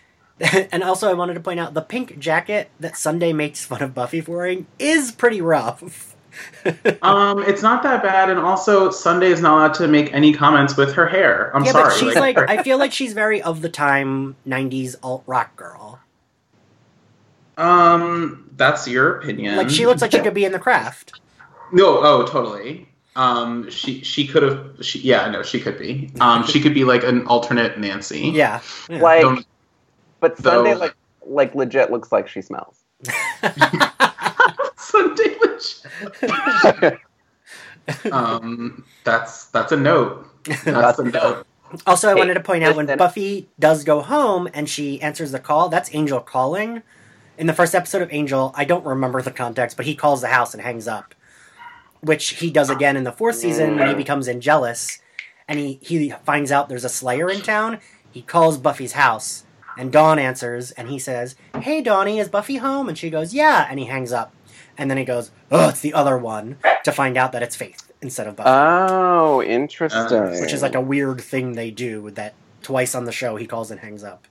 and 0.72 0.82
also, 0.82 1.08
I 1.08 1.14
wanted 1.14 1.34
to 1.34 1.40
point 1.40 1.60
out 1.60 1.74
the 1.74 1.82
pink 1.82 2.18
jacket 2.18 2.70
that 2.80 2.96
Sunday 2.96 3.32
makes 3.32 3.64
fun 3.64 3.80
of 3.82 3.94
Buffy 3.94 4.20
for 4.20 4.38
wearing 4.38 4.66
is 4.80 5.12
pretty 5.12 5.40
rough. 5.40 6.07
Um, 7.02 7.42
it's 7.44 7.62
not 7.62 7.82
that 7.82 8.02
bad. 8.02 8.30
And 8.30 8.38
also, 8.38 8.90
Sunday 8.90 9.28
is 9.28 9.40
not 9.40 9.54
allowed 9.54 9.74
to 9.74 9.88
make 9.88 10.12
any 10.12 10.32
comments 10.32 10.76
with 10.76 10.92
her 10.94 11.06
hair. 11.06 11.50
I'm 11.54 11.64
yeah, 11.64 11.72
sorry. 11.72 11.84
but 11.84 11.96
she's 11.96 12.14
like, 12.14 12.38
I 12.38 12.62
feel 12.62 12.78
like 12.78 12.92
she's 12.92 13.12
very 13.12 13.42
of 13.42 13.62
the 13.62 13.68
time 13.68 14.36
'90s 14.46 14.96
alt 15.02 15.24
rock 15.26 15.56
girl. 15.56 16.00
um, 17.56 18.50
that's 18.56 18.86
your 18.88 19.18
opinion. 19.18 19.56
Like 19.56 19.70
she 19.70 19.86
looks 19.86 20.02
like 20.02 20.12
she 20.12 20.20
could 20.20 20.34
be 20.34 20.44
in 20.44 20.52
the 20.52 20.58
craft. 20.58 21.20
No, 21.72 21.98
oh, 22.02 22.26
totally. 22.26 22.88
Um, 23.16 23.68
she 23.68 24.02
she 24.02 24.26
could 24.26 24.42
have. 24.42 24.76
She, 24.80 25.00
yeah, 25.00 25.28
no, 25.30 25.42
she 25.42 25.60
could 25.60 25.78
be. 25.78 26.10
Um, 26.20 26.46
she 26.46 26.60
could 26.60 26.72
be 26.74 26.84
like 26.84 27.02
an 27.02 27.26
alternate 27.26 27.78
Nancy. 27.78 28.28
Yeah, 28.28 28.60
yeah. 28.88 29.00
Like, 29.00 29.22
Don't- 29.22 29.46
but 30.20 30.36
Though- 30.36 30.64
Sunday, 30.64 30.74
like, 30.74 30.94
like 31.26 31.54
legit 31.54 31.90
looks 31.90 32.12
like 32.12 32.28
she 32.28 32.42
smells. 32.42 32.84
Sunday 34.88 35.36
um, 38.12 38.84
that's 39.04 39.46
that's 39.46 39.72
a 39.72 39.76
note. 39.76 40.26
That's 40.64 40.98
a 40.98 41.04
note. 41.04 41.46
Also, 41.86 42.08
I 42.08 42.14
Hey, 42.14 42.18
wanted 42.20 42.34
to 42.34 42.40
point 42.40 42.64
out 42.64 42.76
when. 42.76 42.86
Buffy 42.86 43.48
does 43.58 43.84
go 43.84 44.00
home 44.00 44.48
and 44.54 44.68
she 44.68 45.00
answers 45.02 45.32
the 45.32 45.38
call, 45.38 45.68
that's 45.68 45.94
Angel 45.94 46.20
calling. 46.20 46.82
In 47.36 47.46
the 47.46 47.52
first 47.52 47.74
episode 47.74 48.00
of 48.02 48.10
Angel, 48.12 48.52
I 48.56 48.64
don't 48.64 48.84
remember 48.84 49.20
the 49.20 49.30
context, 49.30 49.76
but 49.76 49.84
he 49.86 49.94
calls 49.94 50.22
the 50.22 50.28
house 50.28 50.54
and 50.54 50.62
hangs 50.62 50.88
up, 50.88 51.14
which 52.00 52.30
he 52.30 52.50
does 52.50 52.70
again 52.70 52.96
in 52.96 53.04
the 53.04 53.12
fourth 53.12 53.36
season 53.36 53.76
when 53.76 53.88
he 53.88 53.94
becomes 53.94 54.26
Angelus, 54.28 54.98
and 55.46 55.58
he 55.58 55.78
he 55.82 56.10
finds 56.24 56.50
out 56.50 56.68
there's 56.68 56.84
a 56.84 56.88
Slayer 56.88 57.30
in 57.30 57.42
town. 57.42 57.78
He 58.10 58.22
calls 58.22 58.56
Buffy's 58.56 58.92
house, 58.92 59.44
and 59.76 59.92
Dawn 59.92 60.18
answers, 60.18 60.70
and 60.72 60.88
he 60.88 60.98
says, 60.98 61.36
"Hey, 61.60 61.82
Dawnie, 61.82 62.18
is 62.18 62.28
Buffy 62.28 62.56
home?" 62.56 62.88
And 62.88 62.96
she 62.96 63.10
goes, 63.10 63.34
"Yeah," 63.34 63.66
and 63.68 63.78
he 63.78 63.84
hangs 63.84 64.12
up, 64.12 64.32
and 64.78 64.90
then 64.90 64.96
he 64.96 65.04
goes, 65.04 65.30
"Oh, 65.50 65.68
it's 65.68 65.80
the 65.80 65.92
other 65.92 66.16
one," 66.16 66.56
to 66.84 66.92
find 66.92 67.16
out 67.18 67.32
that 67.32 67.42
it's 67.42 67.56
Faith 67.56 67.90
instead 68.00 68.26
of 68.28 68.36
Buffy 68.36 68.48
Oh, 68.50 69.42
interesting. 69.42 70.40
which 70.40 70.52
is 70.52 70.62
like 70.62 70.76
a 70.76 70.80
weird 70.80 71.20
thing 71.20 71.52
they 71.54 71.70
do 71.70 72.10
that 72.12 72.34
twice 72.62 72.94
on 72.94 73.04
the 73.04 73.12
show 73.12 73.36
he 73.36 73.46
calls 73.46 73.70
and 73.70 73.80
hangs 73.80 74.04
up. 74.04 74.26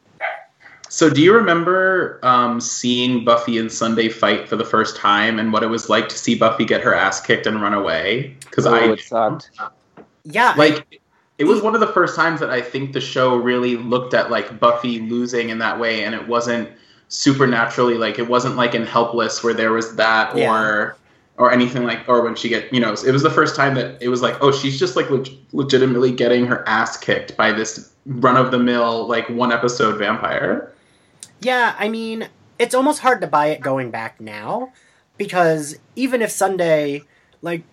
So, 0.89 1.09
do 1.09 1.21
you 1.21 1.33
remember 1.33 2.17
um, 2.23 2.61
seeing 2.61 3.25
Buffy 3.25 3.57
and 3.57 3.69
Sunday 3.69 4.07
fight 4.07 4.47
for 4.47 4.55
the 4.55 4.63
first 4.63 4.95
time, 4.95 5.37
and 5.37 5.51
what 5.51 5.61
it 5.61 5.67
was 5.67 5.89
like 5.89 6.07
to 6.09 6.17
see 6.17 6.33
Buffy 6.35 6.63
get 6.63 6.79
her 6.81 6.93
ass 6.93 7.19
kicked 7.19 7.45
and 7.45 7.61
run 7.61 7.73
away? 7.73 8.37
Because 8.39 8.65
oh, 8.65 8.73
I 8.73 8.93
it 8.93 9.01
sucked. 9.01 9.51
Yeah, 10.23 10.53
I- 10.55 10.57
like 10.57 11.01
it 11.37 11.43
was 11.43 11.61
one 11.61 11.75
of 11.75 11.81
the 11.81 11.87
first 11.87 12.15
times 12.15 12.39
that 12.39 12.49
I 12.49 12.61
think 12.61 12.93
the 12.93 13.01
show 13.01 13.35
really 13.35 13.75
looked 13.75 14.13
at 14.13 14.31
like 14.31 14.59
Buffy 14.59 14.99
losing 15.01 15.49
in 15.49 15.59
that 15.59 15.77
way, 15.77 16.03
and 16.05 16.15
it 16.15 16.25
wasn't 16.25 16.69
supernaturally 17.09 17.95
like 17.95 18.19
it 18.19 18.27
wasn't 18.27 18.55
like 18.55 18.75
in 18.75 18.85
Helpless 18.85 19.43
where 19.43 19.53
there 19.53 19.71
was 19.71 19.95
that 19.95 20.35
Yeah. 20.37 20.51
or 20.51 20.97
or 21.37 21.51
anything 21.51 21.83
like 21.85 21.99
or 22.07 22.21
when 22.23 22.35
she 22.35 22.49
get 22.49 22.71
you 22.73 22.79
know 22.79 22.91
it 22.93 23.11
was 23.11 23.23
the 23.23 23.29
first 23.29 23.55
time 23.55 23.75
that 23.75 24.01
it 24.01 24.09
was 24.09 24.21
like 24.21 24.35
oh 24.41 24.51
she's 24.51 24.77
just 24.79 24.95
like 24.95 25.09
leg- 25.09 25.29
legitimately 25.53 26.11
getting 26.11 26.45
her 26.47 26.67
ass 26.67 26.97
kicked 26.97 27.37
by 27.37 27.51
this 27.51 27.91
run 28.05 28.35
of 28.37 28.51
the 28.51 28.59
mill 28.59 29.07
like 29.07 29.29
one 29.29 29.51
episode 29.51 29.97
vampire. 29.97 30.71
yeah. 31.41 31.75
I 31.77 31.89
mean, 31.89 32.29
it's 32.59 32.73
almost 32.73 33.01
hard 33.01 33.21
to 33.21 33.27
buy 33.27 33.47
it 33.47 33.61
going 33.61 33.91
back 33.91 34.19
now 34.19 34.71
because 35.17 35.77
even 35.95 36.21
if 36.21 36.31
Sunday, 36.31 37.03
like, 37.41 37.63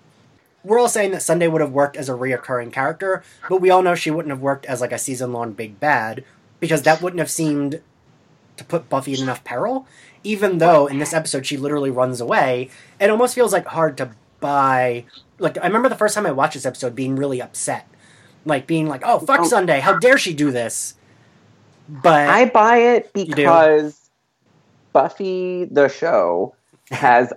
we're 0.65 0.79
all 0.79 0.89
saying 0.89 1.13
that 1.13 1.23
Sunday 1.23 1.47
would 1.49 1.61
have 1.61 1.71
worked 1.73 1.97
as 1.97 2.09
a 2.09 2.13
reoccurring 2.13 2.73
character, 2.73 3.23
but 3.49 3.61
we 3.61 3.71
all 3.71 3.83
know 3.83 3.95
she 3.95 4.11
wouldn't 4.11 4.31
have 4.31 4.41
worked 4.41 4.67
as 4.67 4.81
like 4.81 4.93
a 4.93 4.99
season 4.99 5.33
long 5.33 5.53
big 5.53 5.79
bad 5.81 6.25
because 6.61 6.83
that 6.83 7.01
wouldn't 7.01 7.21
have 7.21 7.31
seemed 7.31 7.81
to 8.57 8.65
put 8.65 8.89
Buffy 8.89 9.15
in 9.15 9.21
enough 9.21 9.45
peril. 9.45 9.87
Even 10.23 10.59
though 10.59 10.87
in 10.87 10.99
this 10.99 11.13
episode 11.13 11.45
she 11.47 11.57
literally 11.57 11.91
runs 11.91 12.21
away, 12.21 12.71
it 13.01 13.11
almost 13.11 13.35
feels 13.35 13.53
like 13.53 13.67
hard 13.67 13.97
to 13.99 14.11
buy. 14.41 15.05
Like 15.39 15.59
I 15.59 15.67
remember 15.67 15.89
the 15.89 15.97
first 15.97 16.15
time 16.15 16.27
I 16.27 16.33
watched 16.33 16.55
this 16.55 16.67
episode 16.67 16.95
being 16.95 17.17
really 17.17 17.43
upset, 17.43 17.87
like 18.45 18.67
being 18.67 18.87
like, 18.89 19.03
"Oh 19.05 19.19
fuck 19.19 19.41
Oh. 19.41 19.45
Sunday! 19.49 19.81
How 19.81 19.99
dare 19.99 20.19
she 20.19 20.33
do 20.33 20.51
this?" 20.51 20.95
But 21.89 22.29
I 22.29 22.47
buy 22.47 22.77
it 22.79 23.13
because 23.13 24.11
Buffy 24.93 25.67
the 25.67 25.89
show 25.89 26.55
has 26.91 27.33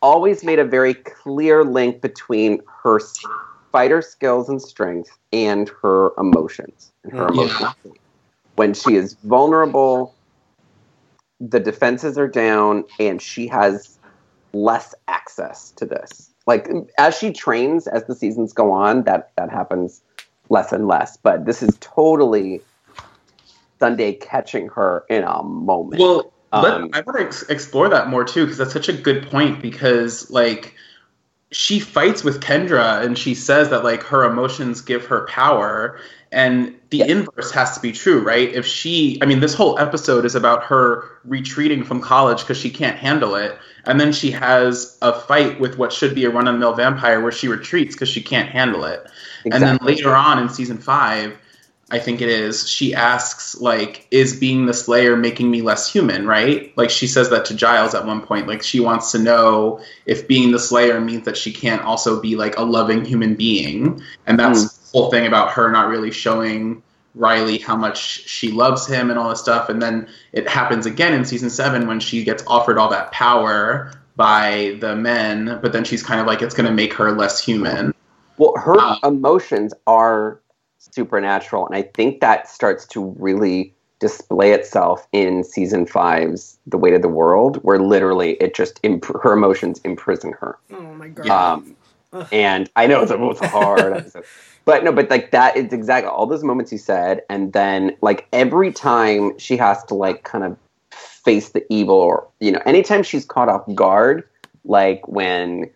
always 0.00 0.44
made 0.44 0.58
a 0.58 0.64
very 0.64 0.94
clear 0.94 1.64
link 1.64 2.00
between 2.00 2.60
her 2.84 3.00
fighter 3.72 4.02
skills 4.02 4.48
and 4.48 4.60
strength 4.62 5.10
and 5.32 5.70
her 5.82 6.10
emotions 6.18 6.92
and 7.02 7.12
her 7.12 7.28
emotions. 7.28 7.60
emotional 7.60 7.74
state. 7.80 8.00
When 8.56 8.74
she 8.74 8.94
is 8.96 9.14
vulnerable 9.24 10.14
the 11.40 11.60
defenses 11.60 12.18
are 12.18 12.28
down 12.28 12.84
and 12.98 13.22
she 13.22 13.46
has 13.46 13.98
less 14.52 14.94
access 15.06 15.70
to 15.72 15.84
this. 15.86 16.30
Like 16.46 16.68
as 16.98 17.16
she 17.16 17.32
trains 17.32 17.86
as 17.86 18.04
the 18.04 18.14
seasons 18.14 18.52
go 18.52 18.72
on, 18.72 19.04
that 19.04 19.32
that 19.36 19.50
happens 19.50 20.02
less 20.48 20.72
and 20.72 20.88
less. 20.88 21.16
But 21.16 21.44
this 21.44 21.62
is 21.62 21.76
totally 21.80 22.62
Sunday 23.78 24.14
catching 24.14 24.68
her 24.68 25.04
in 25.08 25.22
a 25.24 25.42
moment. 25.42 26.00
Well, 26.00 26.32
Um, 26.50 26.88
I 26.94 27.02
want 27.02 27.18
to 27.18 27.24
ex- 27.26 27.42
explore 27.50 27.90
that 27.90 28.08
more 28.08 28.24
too 28.24 28.44
because 28.44 28.56
that's 28.56 28.72
such 28.72 28.88
a 28.88 28.94
good 28.94 29.28
point. 29.30 29.60
Because 29.60 30.30
like 30.30 30.74
she 31.50 31.78
fights 31.78 32.24
with 32.24 32.40
Kendra 32.40 33.04
and 33.04 33.16
she 33.18 33.34
says 33.34 33.68
that 33.68 33.84
like 33.84 34.02
her 34.04 34.24
emotions 34.24 34.80
give 34.80 35.04
her 35.06 35.26
power, 35.26 35.98
and 36.30 36.74
the 36.90 36.98
Yeah. 36.98 37.06
inverse 37.06 37.50
has 37.52 37.74
to 37.74 37.80
be 37.80 37.92
true, 37.92 38.20
right? 38.20 38.52
If 38.52 38.66
she, 38.66 39.18
I 39.22 39.26
mean, 39.26 39.40
this 39.40 39.54
whole 39.54 39.78
episode 39.78 40.24
is 40.24 40.34
about 40.34 40.64
her 40.64 41.04
retreating 41.24 41.84
from 41.84 42.00
college 42.00 42.40
because 42.40 42.58
she 42.58 42.70
can't 42.70 42.96
handle 42.96 43.34
it, 43.34 43.58
and 43.86 44.00
then 44.00 44.12
she 44.12 44.30
has 44.32 44.96
a 45.02 45.12
fight 45.12 45.60
with 45.60 45.78
what 45.78 45.92
should 45.92 46.14
be 46.14 46.24
a 46.24 46.30
run-of-the-mill 46.30 46.74
vampire 46.74 47.20
where 47.20 47.32
she 47.32 47.48
retreats 47.48 47.94
because 47.94 48.08
she 48.08 48.20
can't 48.20 48.48
handle 48.48 48.84
it. 48.84 49.06
And 49.50 49.62
then 49.62 49.78
later 49.82 50.14
on 50.14 50.38
in 50.38 50.48
season 50.48 50.78
five, 50.78 51.34
I 51.90 51.98
think 51.98 52.20
it 52.20 52.28
is, 52.28 52.68
she 52.68 52.94
asks, 52.94 53.58
like, 53.62 54.06
is 54.10 54.38
being 54.38 54.66
the 54.66 54.74
Slayer 54.74 55.16
making 55.16 55.50
me 55.50 55.62
less 55.62 55.90
human, 55.90 56.26
right? 56.26 56.70
Like, 56.76 56.90
she 56.90 57.06
says 57.06 57.30
that 57.30 57.46
to 57.46 57.54
Giles 57.54 57.94
at 57.94 58.04
one 58.04 58.20
point. 58.20 58.46
Like, 58.46 58.62
she 58.62 58.78
wants 58.78 59.10
to 59.12 59.18
know 59.18 59.80
if 60.04 60.28
being 60.28 60.52
the 60.52 60.58
Slayer 60.58 61.00
means 61.00 61.24
that 61.24 61.38
she 61.38 61.50
can't 61.50 61.80
also 61.80 62.20
be, 62.20 62.36
like, 62.36 62.58
a 62.58 62.62
loving 62.62 63.06
human 63.06 63.36
being. 63.36 64.02
And 64.26 64.38
that's 64.38 64.64
the 64.64 64.77
whole 64.92 65.10
thing 65.10 65.26
about 65.26 65.52
her 65.52 65.70
not 65.70 65.88
really 65.88 66.10
showing 66.10 66.82
Riley 67.14 67.58
how 67.58 67.76
much 67.76 67.98
she 68.28 68.50
loves 68.50 68.86
him 68.86 69.10
and 69.10 69.18
all 69.18 69.30
this 69.30 69.40
stuff. 69.40 69.68
And 69.68 69.82
then 69.82 70.08
it 70.32 70.48
happens 70.48 70.86
again 70.86 71.14
in 71.14 71.24
season 71.24 71.50
seven 71.50 71.86
when 71.86 72.00
she 72.00 72.24
gets 72.24 72.42
offered 72.46 72.78
all 72.78 72.90
that 72.90 73.10
power 73.12 73.92
by 74.16 74.76
the 74.80 74.96
men, 74.96 75.58
but 75.62 75.72
then 75.72 75.84
she's 75.84 76.02
kind 76.02 76.20
of 76.20 76.26
like, 76.26 76.42
it's 76.42 76.54
going 76.54 76.66
to 76.66 76.72
make 76.72 76.92
her 76.94 77.12
less 77.12 77.42
human. 77.42 77.94
Well, 78.36 78.54
her 78.56 78.78
Uh, 78.78 78.96
emotions 79.04 79.72
are 79.86 80.40
supernatural, 80.78 81.66
and 81.66 81.76
I 81.76 81.82
think 81.82 82.20
that 82.20 82.48
starts 82.48 82.86
to 82.88 83.14
really 83.18 83.74
display 84.00 84.52
itself 84.52 85.06
in 85.12 85.42
season 85.42 85.86
five's 85.86 86.56
"The 86.66 86.78
Weight 86.78 86.94
of 86.94 87.02
the 87.02 87.08
World," 87.08 87.56
where 87.62 87.78
literally 87.80 88.32
it 88.34 88.54
just 88.54 88.78
imp- 88.84 89.06
her 89.22 89.32
emotions 89.32 89.80
imprison 89.84 90.34
her. 90.40 90.56
Oh 90.72 90.94
my 90.94 91.08
god. 91.08 91.28
Um, 92.12 92.26
and 92.32 92.70
I 92.76 92.86
know 92.86 93.02
it's 93.02 93.10
a, 93.10 93.28
it's 93.30 93.40
a 93.40 93.48
hard 93.48 93.92
episode, 93.96 94.24
but 94.68 94.84
no, 94.84 94.92
but 94.92 95.08
like 95.08 95.30
that 95.30 95.56
is 95.56 95.72
exactly 95.72 96.10
all 96.10 96.26
those 96.26 96.44
moments 96.44 96.70
you 96.70 96.76
said, 96.76 97.22
and 97.30 97.54
then 97.54 97.96
like 98.02 98.28
every 98.34 98.70
time 98.70 99.32
she 99.38 99.56
has 99.56 99.82
to 99.84 99.94
like 99.94 100.24
kind 100.24 100.44
of 100.44 100.58
face 100.90 101.52
the 101.52 101.64
evil, 101.72 101.94
or 101.94 102.28
you 102.40 102.52
know, 102.52 102.60
anytime 102.66 103.02
she's 103.02 103.24
caught 103.24 103.48
off 103.48 103.64
guard, 103.74 104.28
like 104.66 105.08
when 105.08 105.70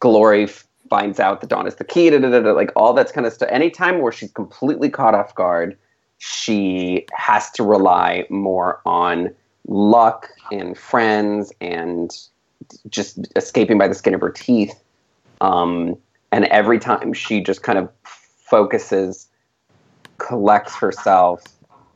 Glory 0.00 0.48
finds 0.90 1.18
out 1.18 1.40
that 1.40 1.46
Dawn 1.48 1.66
is 1.66 1.76
the 1.76 1.84
key, 1.84 2.10
da, 2.10 2.18
da, 2.18 2.28
da, 2.28 2.52
like 2.52 2.72
all 2.76 2.92
that's 2.92 3.10
kind 3.10 3.26
of 3.26 3.32
stuff. 3.32 3.48
Anytime 3.50 4.02
where 4.02 4.12
she's 4.12 4.32
completely 4.32 4.90
caught 4.90 5.14
off 5.14 5.34
guard, 5.34 5.74
she 6.18 7.06
has 7.14 7.50
to 7.52 7.62
rely 7.62 8.26
more 8.28 8.82
on 8.84 9.34
luck 9.66 10.28
and 10.52 10.76
friends 10.76 11.54
and 11.62 12.14
just 12.90 13.28
escaping 13.34 13.78
by 13.78 13.88
the 13.88 13.94
skin 13.94 14.12
of 14.12 14.20
her 14.20 14.30
teeth. 14.30 14.78
Um, 15.40 15.96
and 16.32 16.44
every 16.46 16.78
time 16.78 17.14
she 17.14 17.40
just 17.40 17.62
kind 17.62 17.78
of 17.78 17.88
focuses, 18.48 19.28
collects 20.18 20.76
herself, 20.76 21.42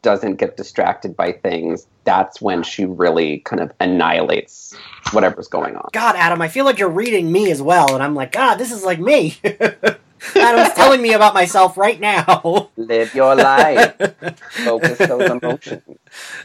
doesn't 0.03 0.37
get 0.37 0.57
distracted 0.57 1.17
by 1.17 1.33
things, 1.33 1.87
that's 2.05 2.41
when 2.41 2.63
she 2.63 2.85
really 2.85 3.39
kind 3.41 3.61
of 3.61 3.73
annihilates 3.81 4.75
whatever's 5.13 5.49
going 5.49 5.77
on. 5.77 5.89
God, 5.93 6.17
Adam, 6.17 6.41
I 6.41 6.49
feel 6.49 6.65
like 6.65 6.79
you're 6.79 6.89
reading 6.89 7.31
me 7.31 7.51
as 7.51 7.61
well, 7.61 7.95
and 7.95 8.03
I'm 8.03 8.15
like, 8.15 8.33
God, 8.33 8.57
this 8.57 8.73
is 8.73 8.85
like 8.85 8.99
me. 8.99 9.37
Adam's 10.35 10.75
telling 10.75 11.01
me 11.03 11.13
about 11.13 11.35
myself 11.35 11.77
right 11.77 11.99
now. 12.01 12.71
Live 12.77 13.15
your 13.15 13.35
life. 13.35 13.95
Focus 14.65 14.99
those 14.99 15.31
emotions. 15.43 15.83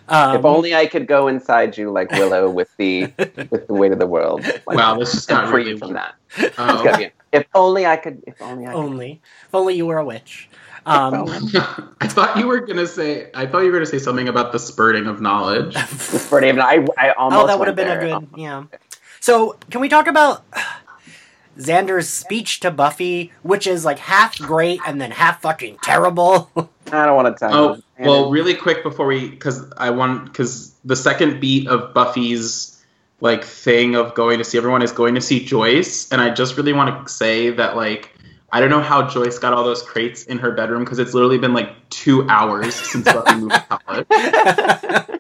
Um, 0.08 0.38
if 0.38 0.46
only 0.46 0.76
I 0.76 0.86
could 0.86 1.08
go 1.08 1.28
inside 1.28 1.78
you 1.78 1.92
like 1.92 2.12
Willow 2.12 2.50
with 2.50 2.70
the 2.78 3.12
with 3.18 3.68
the 3.68 3.74
weight 3.74 3.92
of 3.92 4.00
the 4.00 4.08
world. 4.08 4.44
Like, 4.68 4.78
Wow, 4.78 4.98
this 4.98 5.14
is 5.14 5.30
not 5.30 5.50
free 5.50 5.66
really 5.66 5.78
from 5.78 5.94
that. 5.94 6.16
Oh. 6.58 6.84
It's 6.86 7.14
if 7.32 7.46
only 7.54 7.86
I 7.86 7.98
could. 7.98 8.24
If 8.26 8.42
only 8.42 8.66
I 8.66 8.72
could. 8.72 8.76
only. 8.78 9.22
If 9.48 9.54
only 9.56 9.76
you 9.76 9.86
were 9.86 9.98
a 9.98 10.06
witch. 10.06 10.50
Um, 10.86 11.26
I 12.00 12.08
thought 12.08 12.38
you 12.38 12.48
were 12.48 12.60
gonna 12.60 12.88
say. 12.88 13.30
I 13.34 13.46
thought 13.46 13.60
you 13.60 13.68
were 13.72 13.78
gonna 13.78 13.86
say 13.88 14.00
something 14.00 14.28
about 14.28 14.52
the 14.52 14.60
spurting 14.60 15.08
of 15.08 15.20
knowledge. 15.20 15.76
For 15.78 16.40
David, 16.40 16.60
I, 16.62 16.86
I 16.98 17.12
almost. 17.14 17.44
oh, 17.44 17.48
that 17.48 17.58
would 17.60 17.68
have 17.68 17.78
went 17.78 17.90
been 17.90 18.12
a 18.14 18.20
good, 18.20 18.28
yeah. 18.40 18.64
So, 19.20 19.58
can 19.72 19.82
we 19.82 19.90
talk 19.90 20.06
about 20.08 20.44
Xander's 21.58 22.10
speech 22.10 22.60
to 22.62 22.72
Buffy, 22.72 23.32
which 23.44 23.68
is 23.68 23.86
like 23.86 24.00
half 24.00 24.38
great 24.40 24.80
and 24.86 25.00
then 25.02 25.12
half 25.12 25.42
fucking 25.42 25.78
terrible? 25.82 26.50
I 26.92 27.06
don't 27.06 27.16
want 27.16 27.36
to 27.36 27.40
tell 27.40 27.54
Oh 27.54 27.74
you. 27.76 28.06
well, 28.06 28.30
really 28.32 28.54
quick 28.54 28.84
before 28.84 29.06
we, 29.08 29.30
because 29.30 29.72
I 29.78 29.90
want, 29.90 30.26
because 30.26 30.74
the 30.86 30.96
second 30.96 31.40
beat 31.40 31.68
of 31.68 31.94
Buffy's 31.94 32.72
like 33.22 33.44
thing 33.44 33.96
of 33.96 34.14
going 34.14 34.38
to 34.40 34.44
see 34.44 34.58
everyone 34.58 34.82
is 34.82 34.92
going 34.92 35.16
to 35.16 35.22
see 35.22 35.44
Joyce, 35.46 36.12
and 36.12 36.20
I 36.22 36.30
just 36.32 36.58
really 36.58 36.74
want 36.74 37.08
to 37.08 37.14
say 37.14 37.50
that 37.52 37.76
like. 37.76 38.12
I 38.52 38.62
don't 38.62 38.70
know 38.70 38.80
how 38.82 39.06
Joyce 39.10 39.38
got 39.38 39.52
all 39.52 39.66
those 39.66 39.82
crates 39.82 40.24
in 40.24 40.38
her 40.38 40.52
bedroom 40.52 40.86
because 40.86 40.98
it's 40.98 41.14
literally 41.14 41.38
been 41.40 41.54
like 41.54 41.90
two 41.90 42.26
hours 42.30 42.74
since 42.74 43.04
Buffy 43.04 43.36
moved 43.36 43.52
to 43.54 43.80
college. 43.84 45.20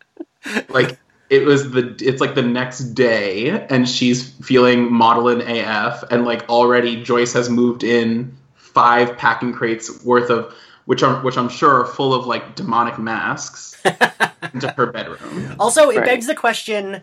like 0.69 0.97
it 1.29 1.45
was 1.45 1.71
the 1.71 1.95
it's 1.99 2.21
like 2.21 2.35
the 2.35 2.41
next 2.41 2.79
day 2.93 3.49
and 3.69 3.87
she's 3.89 4.29
feeling 4.45 4.91
modeling 4.91 5.41
AF 5.41 6.03
and 6.11 6.25
like 6.25 6.47
already 6.49 7.01
Joyce 7.03 7.33
has 7.33 7.49
moved 7.49 7.83
in 7.83 8.35
five 8.55 9.17
packing 9.17 9.53
crates 9.53 10.03
worth 10.03 10.29
of 10.29 10.53
which 10.85 11.01
are 11.01 11.19
which 11.23 11.37
I'm 11.37 11.49
sure 11.49 11.81
are 11.81 11.85
full 11.85 12.13
of 12.13 12.25
like 12.27 12.55
demonic 12.55 12.99
masks 12.99 13.75
into 14.53 14.69
her 14.77 14.85
bedroom. 14.87 15.55
also, 15.59 15.89
it 15.89 15.97
Right. 15.97 16.05
begs 16.05 16.27
the 16.27 16.35
question. 16.35 17.01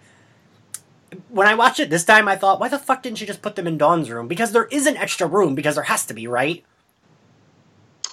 When 1.29 1.47
I 1.47 1.55
watched 1.55 1.79
it 1.81 1.91
this 1.91 2.05
time, 2.05 2.27
I 2.27 2.37
thought, 2.37 2.59
why 2.59 2.69
the 2.69 2.79
fuck 2.79 3.03
didn't 3.03 3.19
she 3.19 3.27
just 3.27 3.43
put 3.43 3.55
them 3.57 3.67
in 3.67 3.77
Dawn's 3.77 4.09
room? 4.09 4.29
Because 4.29 4.53
there 4.53 4.65
is 4.67 4.87
an 4.87 4.97
extra 4.97 5.27
room, 5.27 5.55
because 5.55 5.75
there 5.75 5.85
has 5.85 6.07
to 6.07 6.15
be, 6.15 6.27
right? 6.27 6.65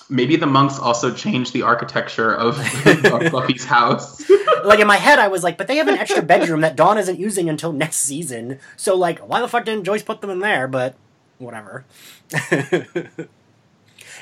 Maybe 0.10 0.36
the 0.36 0.48
monks 0.48 0.80
also 0.80 1.14
changed 1.14 1.54
the 1.54 1.62
architecture 1.62 2.34
of, 2.34 2.58
Buffy's 3.32 3.66
house. 3.66 4.28
like 4.64 4.80
in 4.80 4.88
my 4.88 4.98
head, 4.98 5.20
I 5.20 5.28
was 5.28 5.44
like, 5.44 5.58
but 5.58 5.68
they 5.68 5.78
have 5.78 5.88
an 5.88 5.98
extra 6.00 6.24
bedroom 6.24 6.62
that 6.62 6.76
Dawn 6.76 6.98
isn't 6.98 7.20
using 7.20 7.48
until 7.48 7.72
next 7.72 7.98
season. 7.98 8.60
So 8.76 8.96
like, 8.96 9.20
why 9.20 9.40
the 9.40 9.48
fuck 9.48 9.66
didn't 9.66 9.84
Joyce 9.84 10.02
put 10.02 10.22
them 10.22 10.32
in 10.32 10.40
there? 10.40 10.68
But 10.68 10.96
whatever. 11.38 11.86
yeah, 12.52 13.16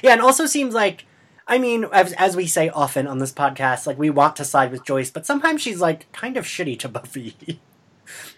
and 0.04 0.22
also 0.22 0.46
seems 0.46 0.74
like, 0.74 1.06
I 1.48 1.58
mean, 1.58 1.86
as, 1.94 2.14
as 2.14 2.36
we 2.36 2.48
say 2.48 2.70
often 2.70 3.08
on 3.08 3.20
this 3.20 3.32
podcast, 3.32 3.88
like 3.88 3.98
we 3.98 4.10
want 4.10 4.36
to 4.38 4.46
side 4.46 4.72
with 4.72 4.84
Joyce, 4.84 5.10
but 5.10 5.26
sometimes 5.26 5.62
she's 5.62 5.80
like 5.80 6.12
kind 6.12 6.36
of 6.38 6.46
shitty 6.46 6.78
to 6.80 6.90
Buffy. 6.90 7.60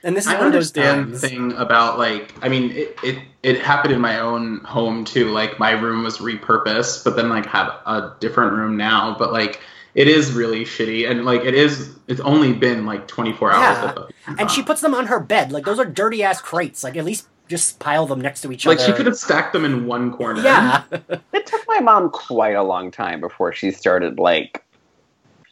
And 0.04 0.16
this 0.16 0.26
is 0.26 0.32
I 0.32 0.38
one 0.38 0.48
of 0.48 0.54
those 0.54 0.76
understand 0.76 1.08
times. 1.08 1.22
thing 1.22 1.52
about 1.54 1.98
like 1.98 2.34
I 2.42 2.50
mean 2.50 2.72
it, 2.72 2.98
it 3.04 3.20
it 3.44 3.62
happened 3.62 3.94
in 3.94 4.02
my 4.02 4.20
own 4.20 4.60
home 4.60 5.06
too. 5.06 5.30
Like 5.30 5.60
my 5.60 5.72
room 5.72 6.04
was 6.04 6.18
repurposed, 6.18 7.04
but 7.04 7.16
then 7.16 7.30
like 7.30 7.46
have 7.46 7.68
a 7.86 8.16
different 8.20 8.54
room 8.54 8.78
now. 8.78 9.16
But 9.18 9.32
like 9.32 9.60
it 9.96 10.08
is 10.08 10.32
really 10.34 10.66
shitty, 10.66 11.10
and 11.10 11.26
like 11.26 11.42
it 11.42 11.54
is. 11.56 11.96
It's 12.08 12.22
only 12.22 12.54
been 12.54 12.86
like 12.86 13.08
24 13.08 13.52
hours. 13.52 13.62
Yeah. 13.62 13.86
that 13.86 13.96
Buffy's 13.96 14.16
And 14.40 14.52
she 14.52 14.64
puts 14.64 14.82
them 14.82 14.94
on 14.94 15.08
her 15.08 15.20
bed. 15.20 15.52
Like 15.52 15.66
those 15.66 15.80
are 15.80 15.86
dirty 15.86 16.24
ass 16.24 16.42
crates. 16.42 16.84
Like 16.84 16.96
at 16.96 17.06
least 17.06 17.28
just 17.48 17.80
pile 17.80 18.06
them 18.06 18.22
next 18.22 18.42
to 18.42 18.52
each 18.52 18.66
like 18.66 18.78
other. 18.78 18.88
Like 18.88 18.96
she 18.96 18.98
could 18.98 19.06
have 19.08 19.18
stacked 19.18 19.54
them 19.54 19.66
in 19.66 19.88
one 19.88 20.12
corner. 20.14 20.42
Yeah. 20.42 20.84
It 21.34 21.46
took 21.46 21.68
my 21.68 21.80
mom 21.80 22.12
quite 22.12 22.56
a 22.56 22.64
long 22.64 22.92
time 22.92 23.20
before 23.20 23.52
she 23.54 23.72
started 23.72 24.20
like, 24.20 24.64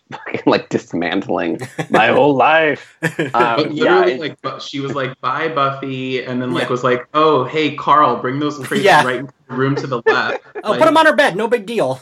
fucking, 0.12 0.42
like 0.46 0.70
dismantling 0.70 1.60
my 1.90 2.08
whole 2.08 2.36
life. 2.36 2.98
Um, 3.20 3.32
But 3.34 3.72
yeah, 3.74 3.84
literally, 4.00 4.14
it- 4.30 4.38
like 4.44 4.62
she 4.62 4.80
was 4.80 4.94
like, 4.96 5.20
"Bye, 5.22 5.48
Buffy," 5.50 6.24
and 6.24 6.42
then 6.42 6.54
like 6.54 6.64
Yeah. 6.64 6.70
was 6.70 6.84
like, 6.84 7.08
"Oh, 7.14 7.44
hey, 7.44 7.76
Carl, 7.76 8.18
bring 8.18 8.40
those 8.40 8.58
crates 8.60 8.84
Yeah. 8.84 9.04
right 9.06 9.18
into 9.18 9.34
the 9.50 9.56
room 9.56 9.76
to 9.76 9.88
the 9.88 10.02
left." 10.06 10.42
oh, 10.64 10.72
like, 10.72 10.80
put 10.80 10.86
them 10.86 10.98
on 10.98 11.06
her 11.06 11.16
bed. 11.16 11.36
No 11.36 11.48
big 11.48 11.66
deal. 11.66 12.00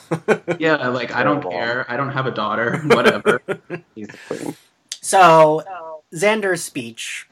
Yeah, 0.59 0.87
like 0.89 1.13
I 1.13 1.23
don't 1.23 1.41
care. 1.41 1.85
I 1.89 1.97
don't 1.97 2.11
have 2.11 2.25
a 2.25 2.31
daughter. 2.31 2.81
Whatever. 2.85 3.41
he's 3.95 4.09
a 4.09 4.17
queen. 4.27 4.55
So 5.01 5.63
Xander's 6.13 6.63
speech. 6.63 7.27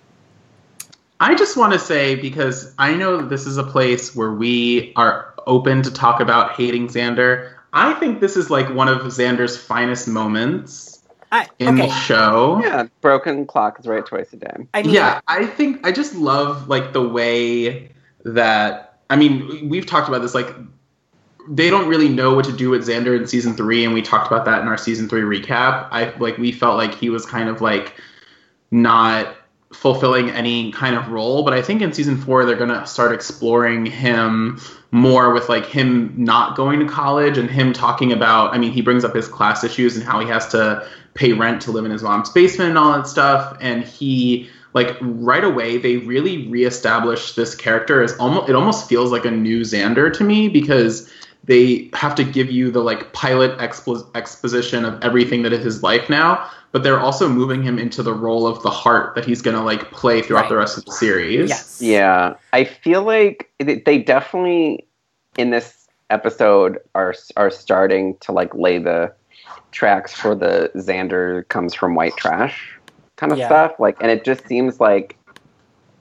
I 1.19 1.35
just 1.35 1.55
want 1.55 1.71
to 1.73 1.79
say 1.79 2.15
because 2.15 2.73
I 2.77 2.95
know 2.95 3.21
this 3.21 3.45
is 3.47 3.57
a 3.57 3.63
place 3.63 4.13
where 4.15 4.31
we 4.31 4.91
are 4.95 5.33
open 5.47 5.81
to 5.83 5.91
talk 5.91 6.19
about 6.19 6.53
hating 6.53 6.87
Xander. 6.89 7.52
I 7.73 7.93
think 7.95 8.19
this 8.19 8.37
is 8.37 8.49
like 8.49 8.69
one 8.73 8.87
of 8.87 9.01
Xander's 9.01 9.57
finest 9.57 10.07
moments 10.07 11.03
I, 11.31 11.47
in 11.57 11.79
okay. 11.79 11.87
the 11.87 11.93
show. 11.93 12.61
Yeah, 12.63 12.87
broken 13.01 13.47
clock 13.47 13.79
is 13.79 13.87
right 13.87 14.05
twice 14.05 14.31
a 14.33 14.37
day. 14.37 14.67
I 14.73 14.83
mean, 14.83 14.91
yeah, 14.93 15.19
I 15.27 15.47
think 15.47 15.85
I 15.85 15.91
just 15.91 16.13
love 16.13 16.67
like 16.67 16.93
the 16.93 17.07
way 17.07 17.91
that 18.23 18.99
I 19.09 19.15
mean 19.15 19.67
we've 19.67 19.87
talked 19.87 20.07
about 20.07 20.21
this 20.21 20.35
like 20.35 20.53
they 21.49 21.69
don't 21.69 21.89
really 21.89 22.07
know 22.07 22.35
what 22.35 22.45
to 22.45 22.53
do 22.53 22.69
with 22.69 22.87
Xander 22.87 23.17
in 23.17 23.27
season 23.27 23.55
three, 23.55 23.83
and 23.83 23.93
we 23.93 24.01
talked 24.01 24.27
about 24.27 24.45
that 24.45 24.61
in 24.61 24.67
our 24.67 24.77
season 24.77 25.09
three 25.09 25.21
recap. 25.21 25.87
I 25.91 26.13
like 26.19 26.37
we 26.37 26.51
felt 26.51 26.77
like 26.77 26.93
he 26.93 27.09
was 27.09 27.25
kind 27.25 27.49
of 27.49 27.59
like 27.59 27.95
not 28.69 29.35
fulfilling 29.73 30.29
any 30.29 30.71
kind 30.71 30.95
of 30.95 31.09
role. 31.09 31.43
But 31.43 31.53
I 31.53 31.61
think 31.61 31.81
in 31.81 31.93
season 31.93 32.17
four 32.17 32.45
they're 32.45 32.55
gonna 32.55 32.85
start 32.85 33.13
exploring 33.13 33.85
him 33.85 34.59
more 34.91 35.33
with 35.33 35.49
like 35.49 35.65
him 35.65 36.13
not 36.15 36.55
going 36.55 36.79
to 36.79 36.85
college 36.85 37.37
and 37.37 37.49
him 37.49 37.73
talking 37.73 38.11
about. 38.11 38.53
I 38.53 38.57
mean, 38.57 38.71
he 38.71 38.81
brings 38.81 39.03
up 39.03 39.15
his 39.15 39.27
class 39.27 39.63
issues 39.63 39.95
and 39.95 40.05
how 40.05 40.19
he 40.19 40.27
has 40.27 40.47
to 40.49 40.87
pay 41.15 41.33
rent 41.33 41.61
to 41.63 41.71
live 41.71 41.85
in 41.85 41.91
his 41.91 42.03
mom's 42.03 42.29
basement 42.29 42.69
and 42.69 42.77
all 42.77 42.93
that 42.93 43.07
stuff. 43.07 43.57
And 43.59 43.83
he 43.83 44.49
like 44.73 44.97
right 45.01 45.43
away 45.43 45.77
they 45.77 45.97
really 45.97 46.47
reestablish 46.47 47.33
this 47.33 47.55
character 47.55 48.01
as 48.01 48.13
almost 48.17 48.49
it 48.49 48.55
almost 48.55 48.89
feels 48.89 49.11
like 49.11 49.25
a 49.25 49.31
new 49.31 49.61
Xander 49.61 50.11
to 50.13 50.23
me 50.23 50.49
because 50.49 51.11
they 51.45 51.89
have 51.93 52.15
to 52.15 52.23
give 52.23 52.49
you 52.49 52.71
the 52.71 52.79
like 52.81 53.11
pilot 53.13 53.57
expo- 53.59 54.09
exposition 54.15 54.85
of 54.85 55.01
everything 55.03 55.43
that 55.43 55.53
is 55.53 55.63
his 55.63 55.83
life 55.83 56.09
now 56.09 56.49
but 56.71 56.81
they're 56.81 56.99
also 56.99 57.29
moving 57.29 57.61
him 57.61 57.77
into 57.77 58.01
the 58.01 58.13
role 58.13 58.47
of 58.47 58.61
the 58.63 58.69
heart 58.69 59.13
that 59.13 59.23
he's 59.25 59.41
going 59.41 59.55
to 59.55 59.61
like 59.61 59.91
play 59.91 60.21
throughout 60.21 60.41
Right. 60.43 60.49
the 60.49 60.57
rest 60.57 60.77
of 60.77 60.85
the 60.85 60.91
series 60.91 61.49
Yes. 61.49 61.79
Yeah, 61.81 62.33
I 62.53 62.63
feel 62.63 63.03
like 63.03 63.49
they 63.59 63.99
definitely 63.99 64.87
in 65.37 65.49
this 65.51 65.87
episode 66.09 66.79
are 66.95 67.13
are 67.37 67.49
starting 67.51 68.15
to 68.21 68.31
like 68.31 68.53
lay 68.55 68.77
the 68.77 69.13
tracks 69.71 70.13
for 70.13 70.35
the 70.35 70.71
Xander 70.75 71.47
comes 71.49 71.73
from 71.73 71.95
white 71.95 72.15
trash 72.17 72.77
kind 73.15 73.31
of 73.31 73.37
Yeah. 73.37 73.47
stuff. 73.47 73.73
Like, 73.79 73.97
and 74.01 74.09
it 74.11 74.23
just 74.23 74.45
seems 74.47 74.79
like 74.79 75.17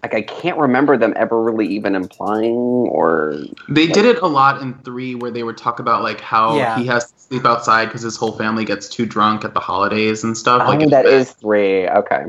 like 0.03 0.14
I 0.14 0.22
can't 0.22 0.59
remember 0.59 0.96
them 0.96 1.12
ever 1.16 1.40
really 1.40 1.66
even 1.68 1.94
implying 1.94 2.55
or 2.90 3.34
they 3.68 3.86
did 3.86 4.05
it 4.05 4.18
a 4.20 4.26
lot 4.26 4.61
in 4.61 4.74
three 4.82 5.14
where 5.14 5.30
they 5.30 5.44
would 5.44 5.57
talk 5.57 5.78
about 5.78 6.03
like 6.03 6.20
how 6.20 6.57
Yeah. 6.57 6.76
he 6.78 6.86
has 6.86 7.05
to 7.12 7.18
sleep 7.18 7.44
outside 7.44 7.86
because 7.86 8.03
his 8.03 8.16
whole 8.16 8.36
family 8.36 8.64
gets 8.64 8.88
too 8.88 9.07
drunk 9.07 9.44
at 9.44 9.55
the 9.55 9.61
holidays 9.61 10.24
and 10.24 10.36
stuff 10.36 10.62
oh, 10.66 10.70
like 10.70 10.88
that 10.90 11.07
is 11.07 11.30
three. 11.32 11.88
Okay, 11.88 12.24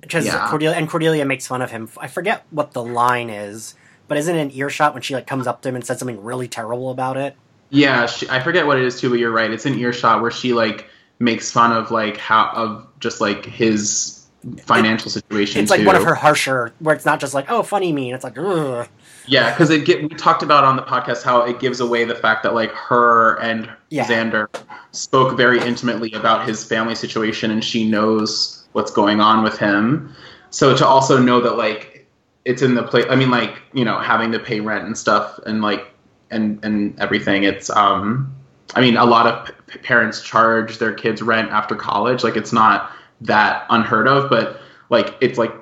because 0.00 0.26
Yeah. 0.26 0.48
Cordelia 0.48 0.76
and 0.76 0.88
Cordelia 0.88 1.24
makes 1.24 1.46
fun 1.46 1.62
of 1.62 1.70
him. 1.70 1.88
I 1.98 2.08
forget 2.08 2.44
what 2.50 2.72
the 2.72 2.84
line 2.84 3.30
is, 3.30 3.74
but 4.08 4.18
isn't 4.18 4.36
it 4.36 4.40
an 4.40 4.50
earshot 4.52 4.92
when 4.92 5.02
she 5.02 5.14
like 5.14 5.26
comes 5.26 5.46
up 5.46 5.62
to 5.62 5.68
him 5.70 5.76
and 5.76 5.84
says 5.84 5.98
something 5.98 6.22
really 6.22 6.48
terrible 6.48 6.90
about 6.90 7.16
it? 7.16 7.36
Yeah, 7.70 8.06
she, 8.06 8.28
I 8.28 8.40
forget 8.40 8.66
what 8.66 8.78
it 8.78 8.84
is 8.84 9.00
too, 9.00 9.10
but 9.10 9.18
you're 9.18 9.32
right. 9.32 9.50
It's 9.50 9.66
an 9.66 9.78
earshot 9.78 10.22
where 10.22 10.30
she 10.30 10.52
like 10.52 10.88
makes 11.18 11.50
fun 11.50 11.72
of 11.72 11.90
like 11.90 12.16
how 12.16 12.50
of 12.52 12.86
just 13.00 13.20
like 13.20 13.44
his 13.46 14.23
financial 14.62 15.10
situation. 15.10 15.62
It's 15.62 15.70
like 15.70 15.80
too. 15.80 15.86
one 15.86 15.96
of 15.96 16.04
her 16.04 16.14
harsher, 16.14 16.72
where 16.80 16.94
it's 16.94 17.04
not 17.04 17.20
just 17.20 17.34
like 17.34 17.50
oh 17.50 17.62
funny 17.62 17.92
me. 17.92 18.12
It's 18.12 18.24
like 18.24 18.38
ugh. 18.38 18.88
Yeah, 19.26 19.50
because 19.50 19.70
it 19.70 19.86
get, 19.86 20.02
we 20.02 20.08
talked 20.10 20.42
about 20.42 20.64
on 20.64 20.76
the 20.76 20.82
podcast 20.82 21.22
how 21.22 21.40
it 21.42 21.58
gives 21.58 21.80
away 21.80 22.04
the 22.04 22.14
fact 22.14 22.42
that 22.42 22.54
like 22.54 22.70
her 22.72 23.40
and 23.40 23.70
Yeah. 23.88 24.04
Xander 24.04 24.48
spoke 24.92 25.36
very 25.36 25.58
intimately 25.60 26.12
about 26.12 26.46
his 26.46 26.64
family 26.64 26.94
situation, 26.94 27.50
and 27.50 27.64
she 27.64 27.88
knows 27.88 28.64
what's 28.72 28.90
going 28.90 29.20
on 29.20 29.42
with 29.42 29.58
him. 29.58 30.14
So 30.50 30.76
to 30.76 30.86
also 30.86 31.18
know 31.18 31.40
that 31.40 31.56
like 31.56 32.06
it's 32.44 32.60
in 32.60 32.74
the 32.74 32.82
place. 32.82 33.06
I 33.08 33.16
mean, 33.16 33.30
like 33.30 33.62
you 33.72 33.84
know, 33.84 33.98
having 33.98 34.30
to 34.32 34.38
pay 34.38 34.60
rent 34.60 34.84
and 34.84 34.96
stuff, 34.96 35.38
and 35.46 35.62
like 35.62 35.86
and 36.30 36.62
and 36.62 36.98
everything. 37.00 37.44
It's 37.44 37.70
um, 37.70 38.34
I 38.74 38.80
mean, 38.80 38.96
a 38.96 39.04
lot 39.06 39.26
of 39.26 39.66
p- 39.66 39.78
parents 39.78 40.22
charge 40.22 40.78
their 40.78 40.92
kids 40.92 41.22
rent 41.22 41.50
after 41.50 41.74
college. 41.74 42.22
Like 42.22 42.36
it's 42.36 42.52
not 42.52 42.90
that 43.24 43.66
unheard 43.70 44.08
of, 44.08 44.30
but 44.30 44.60
like 44.90 45.16
it's 45.20 45.38
like 45.38 45.52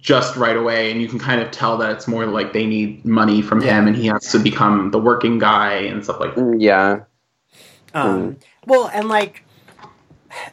just 0.00 0.36
right 0.36 0.56
away 0.56 0.90
and 0.90 1.02
you 1.02 1.08
can 1.08 1.18
kind 1.18 1.40
of 1.40 1.50
tell 1.50 1.76
that 1.78 1.90
it's 1.90 2.06
more 2.06 2.24
like 2.26 2.52
they 2.52 2.66
need 2.66 3.04
money 3.04 3.42
from 3.42 3.60
him 3.60 3.86
and 3.86 3.96
he 3.96 4.06
has 4.06 4.30
to 4.32 4.38
become 4.38 4.90
the 4.90 4.98
working 4.98 5.38
guy 5.38 5.74
and 5.74 6.04
stuff 6.04 6.20
like 6.20 6.34
that. 6.34 6.40
Mm, 6.40 6.56
yeah, 6.60 7.00
Um, 7.94 8.36
Well, 8.66 8.88
and 8.92 9.08
like, 9.08 9.44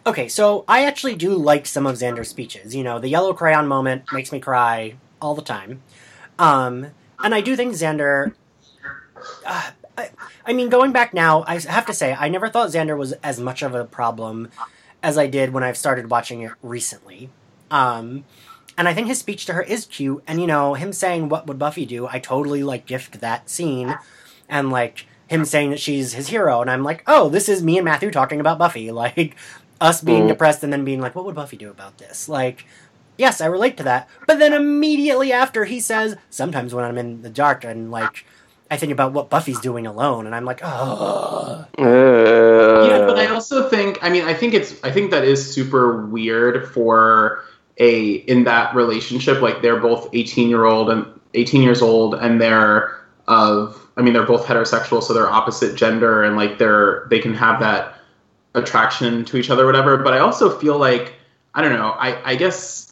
okay, 0.05 0.27
so 0.27 0.65
I 0.67 0.85
actually 0.85 1.15
do 1.15 1.35
like 1.35 1.65
some 1.67 1.85
of 1.85 1.95
Xander's 1.95 2.29
speeches. 2.29 2.75
You 2.75 2.83
know, 2.83 2.99
the 2.99 3.07
yellow 3.07 3.33
crayon 3.33 3.67
moment 3.67 4.11
makes 4.11 4.31
me 4.31 4.39
cry 4.39 4.95
all 5.21 5.35
the 5.35 5.41
time. 5.41 5.81
Um, 6.39 6.87
and 7.23 7.33
I 7.33 7.41
do 7.41 7.55
think 7.55 7.73
Xander. 7.73 8.33
Uh, 9.45 9.71
I, 9.97 10.09
I 10.45 10.53
mean, 10.53 10.69
going 10.69 10.91
back 10.91 11.13
now, 11.13 11.43
I 11.47 11.59
have 11.59 11.85
to 11.85 11.93
say, 11.93 12.13
I 12.13 12.29
never 12.29 12.49
thought 12.49 12.69
Xander 12.69 12.97
was 12.97 13.13
as 13.23 13.39
much 13.39 13.61
of 13.61 13.73
a 13.73 13.85
problem 13.85 14.49
as 15.05 15.19
I 15.19 15.27
did 15.27 15.53
when 15.53 15.63
I've 15.63 15.77
started 15.77 16.09
watching 16.09 16.41
it 16.41 16.51
recently. 16.63 17.29
Um, 17.69 18.25
and 18.75 18.87
I 18.87 18.93
think 18.95 19.07
his 19.07 19.19
speech 19.19 19.45
to 19.45 19.53
her 19.53 19.61
is 19.61 19.85
cute. 19.85 20.23
And, 20.25 20.41
you 20.41 20.47
know, 20.47 20.73
him 20.73 20.91
saying, 20.91 21.29
What 21.29 21.45
would 21.45 21.59
Buffy 21.59 21.85
do? 21.85 22.07
I 22.07 22.17
totally, 22.17 22.63
like, 22.63 22.87
gift 22.87 23.21
that 23.21 23.47
scene. 23.47 23.95
And, 24.49 24.71
like, 24.71 25.05
him 25.27 25.45
saying 25.45 25.69
that 25.69 25.79
she's 25.79 26.13
his 26.13 26.29
hero. 26.29 26.59
And 26.59 26.71
I'm 26.71 26.83
like, 26.83 27.03
Oh, 27.05 27.29
this 27.29 27.47
is 27.47 27.61
me 27.63 27.77
and 27.77 27.85
Matthew 27.85 28.09
talking 28.09 28.39
about 28.39 28.57
Buffy. 28.57 28.91
Like, 28.91 29.35
us 29.79 30.01
being 30.01 30.23
Mm. 30.23 30.29
depressed 30.29 30.63
and 30.63 30.73
then 30.73 30.83
being 30.83 31.01
like, 31.01 31.13
What 31.15 31.25
would 31.25 31.35
Buffy 31.35 31.55
do 31.57 31.69
about 31.69 31.99
this? 31.99 32.27
Like, 32.27 32.65
yes, 33.17 33.41
I 33.41 33.45
relate 33.45 33.77
to 33.77 33.83
that. 33.83 34.09
But 34.25 34.39
then 34.39 34.53
immediately 34.53 35.31
after, 35.31 35.65
he 35.65 35.79
says, 35.79 36.15
Sometimes 36.31 36.73
when 36.73 36.83
I'm 36.83 36.97
in 36.97 37.21
the 37.21 37.29
dark 37.29 37.63
and, 37.63 37.91
like, 37.91 38.25
I 38.75 38.77
think 38.77 38.91
about 38.91 39.13
what 39.13 39.29
Buffy's 39.29 39.61
doing 39.61 39.87
alone. 39.87 40.25
And 40.25 40.35
I'm 40.35 40.43
like, 40.43 40.59
Oh. 40.61 41.65
Uh, 41.77 42.87
yeah, 42.89 43.05
but 43.05 43.17
I 43.17 43.27
also 43.27 43.69
think 43.69 43.99
I 44.01 44.09
mean 44.09 44.25
I 44.25 44.33
think 44.33 44.53
it's 44.53 44.75
I 44.83 44.91
think 44.91 45.11
that 45.11 45.23
is 45.23 45.53
super 45.53 46.05
weird 46.05 46.67
for 46.73 47.45
a 47.77 48.15
in 48.15 48.43
that 48.43 48.75
relationship 48.75 49.41
like 49.41 49.61
they're 49.61 49.79
both 49.79 50.09
18 50.11 50.49
year 50.49 50.65
old 50.65 50.89
and 50.89 51.05
18 51.35 51.61
years 51.61 51.81
old 51.81 52.15
and 52.15 52.41
they're 52.41 52.99
of 53.29 53.81
I 53.95 54.01
mean 54.01 54.13
they're 54.13 54.25
both 54.25 54.45
heterosexual 54.45 55.01
so 55.01 55.13
they're 55.13 55.29
opposite 55.29 55.77
gender 55.77 56.23
and 56.23 56.35
like 56.35 56.57
they're 56.57 57.07
they 57.09 57.19
can 57.19 57.33
have 57.33 57.61
that 57.61 57.95
attraction 58.55 59.23
to 59.25 59.37
each 59.37 59.49
other 59.49 59.63
or 59.63 59.67
whatever 59.67 59.97
but 59.97 60.13
I 60.13 60.19
also 60.19 60.57
feel 60.59 60.77
like 60.77 61.13
I 61.53 61.61
don't 61.61 61.73
know 61.73 61.91
I 61.91 62.31
I 62.31 62.35
guess 62.35 62.84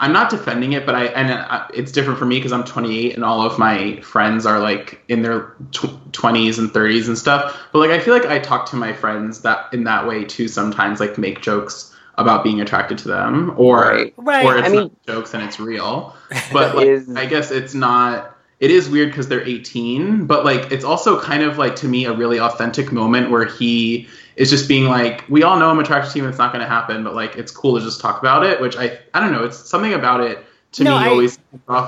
I'm 0.00 0.12
not 0.12 0.28
defending 0.28 0.72
it, 0.72 0.84
but 0.86 0.94
I 0.94 1.06
and 1.06 1.30
uh, 1.30 1.66
it's 1.72 1.92
different 1.92 2.18
for 2.18 2.26
me 2.26 2.36
because 2.36 2.52
I'm 2.52 2.64
28 2.64 3.14
and 3.14 3.24
all 3.24 3.42
of 3.42 3.58
my 3.58 4.00
friends 4.00 4.44
are 4.44 4.58
like 4.58 5.00
in 5.08 5.22
their 5.22 5.54
tw- 5.72 6.12
20s 6.12 6.58
and 6.58 6.70
30s 6.70 7.06
and 7.06 7.16
stuff. 7.16 7.68
But 7.72 7.78
like 7.78 7.90
I 7.90 8.00
feel 8.00 8.12
like 8.14 8.26
I 8.26 8.38
talk 8.38 8.66
to 8.70 8.76
my 8.76 8.92
friends 8.92 9.42
that 9.42 9.72
in 9.72 9.84
that 9.84 10.06
way 10.06 10.24
too. 10.24 10.48
Sometimes 10.48 11.00
like 11.00 11.16
make 11.16 11.40
jokes 11.42 11.94
about 12.16 12.44
being 12.44 12.60
attracted 12.60 12.98
to 12.98 13.08
them, 13.08 13.54
or 13.56 13.80
Right. 13.80 14.14
Right. 14.16 14.44
or 14.44 14.58
it's 14.58 14.68
I 14.68 14.70
mean- 14.70 14.80
not 14.80 15.06
jokes 15.06 15.34
and 15.34 15.42
it's 15.42 15.58
real. 15.60 16.14
But 16.52 16.76
like, 16.76 16.86
Is- 16.86 17.14
I 17.14 17.26
guess 17.26 17.50
it's 17.50 17.74
not. 17.74 18.30
It 18.60 18.70
is 18.70 18.88
weird 18.88 19.10
because 19.10 19.28
they're 19.28 19.46
18, 19.46 20.26
but 20.26 20.44
like 20.44 20.70
it's 20.72 20.84
also 20.84 21.20
kind 21.20 21.42
of 21.42 21.58
like 21.58 21.76
to 21.76 21.88
me 21.88 22.04
a 22.06 22.12
really 22.12 22.38
authentic 22.40 22.92
moment 22.92 23.30
where 23.30 23.44
he 23.44 24.08
is 24.36 24.50
just 24.50 24.68
being 24.68 24.84
like, 24.86 25.24
we 25.28 25.42
all 25.42 25.58
know 25.58 25.70
I'm 25.70 25.78
attracted 25.78 26.12
to 26.12 26.18
you 26.18 26.24
and 26.24 26.30
it's 26.30 26.38
not 26.38 26.52
going 26.52 26.62
to 26.62 26.68
happen, 26.68 27.04
but 27.04 27.14
like 27.14 27.36
it's 27.36 27.52
cool 27.52 27.78
to 27.78 27.84
just 27.84 28.00
talk 28.00 28.18
about 28.20 28.44
it. 28.44 28.60
Which 28.60 28.76
I 28.76 28.98
I 29.14 29.20
don't 29.20 29.32
know. 29.32 29.44
It's 29.44 29.58
something 29.58 29.94
about 29.94 30.20
it 30.20 30.44
to 30.72 30.84
No, 30.84 30.98
me 30.98 31.04
I- 31.04 31.08
always 31.08 31.38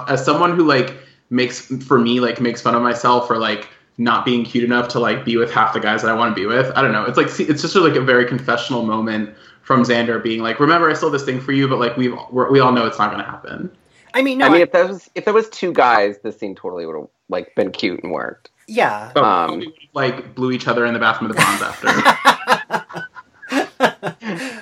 as 0.09 0.25
someone 0.25 0.55
who 0.57 0.65
like 0.65 0.95
makes 1.31 1.67
for 1.85 1.99
me 1.99 2.21
like 2.21 2.41
makes 2.41 2.61
fun 2.63 2.75
of 2.75 2.83
myself 2.83 3.27
for 3.27 3.37
like 3.39 3.69
not 3.99 4.25
being 4.25 4.45
cute 4.45 4.63
enough 4.63 4.89
to 4.89 5.01
like 5.01 5.25
be 5.25 5.37
with 5.37 5.51
half 5.51 5.73
the 5.73 5.81
guys 5.81 6.03
that 6.03 6.11
I 6.11 6.15
want 6.15 6.37
to 6.37 6.41
be 6.41 6.47
with. 6.47 6.71
I 6.77 6.83
don't 6.83 6.93
know. 6.93 7.05
It's 7.05 7.17
like 7.17 7.29
it's 7.41 7.63
just 7.63 7.75
like 7.75 7.97
a 7.97 8.01
very 8.01 8.27
confessional 8.27 8.83
moment 8.85 9.35
from 9.63 9.83
Xander 9.83 10.23
being 10.23 10.43
like, 10.43 10.61
remember 10.61 10.89
I 10.89 10.93
still 10.93 11.09
have 11.09 11.19
this 11.19 11.25
thing 11.25 11.41
for 11.41 11.51
you, 11.53 11.67
but 11.67 11.79
like 11.81 11.97
we 11.97 12.09
we're, 12.31 12.51
we 12.51 12.61
all 12.61 12.71
know 12.73 12.87
it's 12.87 12.99
not 12.99 13.11
going 13.11 13.25
to 13.25 13.29
happen. 13.29 13.71
I 14.15 14.23
mean, 14.23 14.39
no, 14.39 14.47
I 14.47 14.49
mean, 14.51 14.59
I- 14.59 14.63
if 14.63 14.73
there 14.73 14.87
was 14.87 15.11
if 15.15 15.25
there 15.25 15.35
was 15.35 15.49
two 15.49 15.73
guys, 15.73 16.19
this 16.23 16.39
scene 16.39 16.55
totally 16.55 16.87
would 16.87 16.95
have 16.97 17.09
like 17.29 17.55
been 17.57 17.73
cute 17.73 18.03
and 18.05 18.13
worked. 18.13 18.51
Yeah. 18.67 19.11
But 19.15 19.25
Um, 19.25 19.47
probably 19.47 19.67
would've, 19.67 19.75
like 19.95 20.35
blew 20.35 20.53
each 20.53 20.67
other 20.69 20.85
in 20.87 20.93
the 20.95 21.01
bathroom 21.01 21.31
of 21.31 21.37
the 21.37 21.43
Bronze 21.43 21.63
after. 21.63 23.07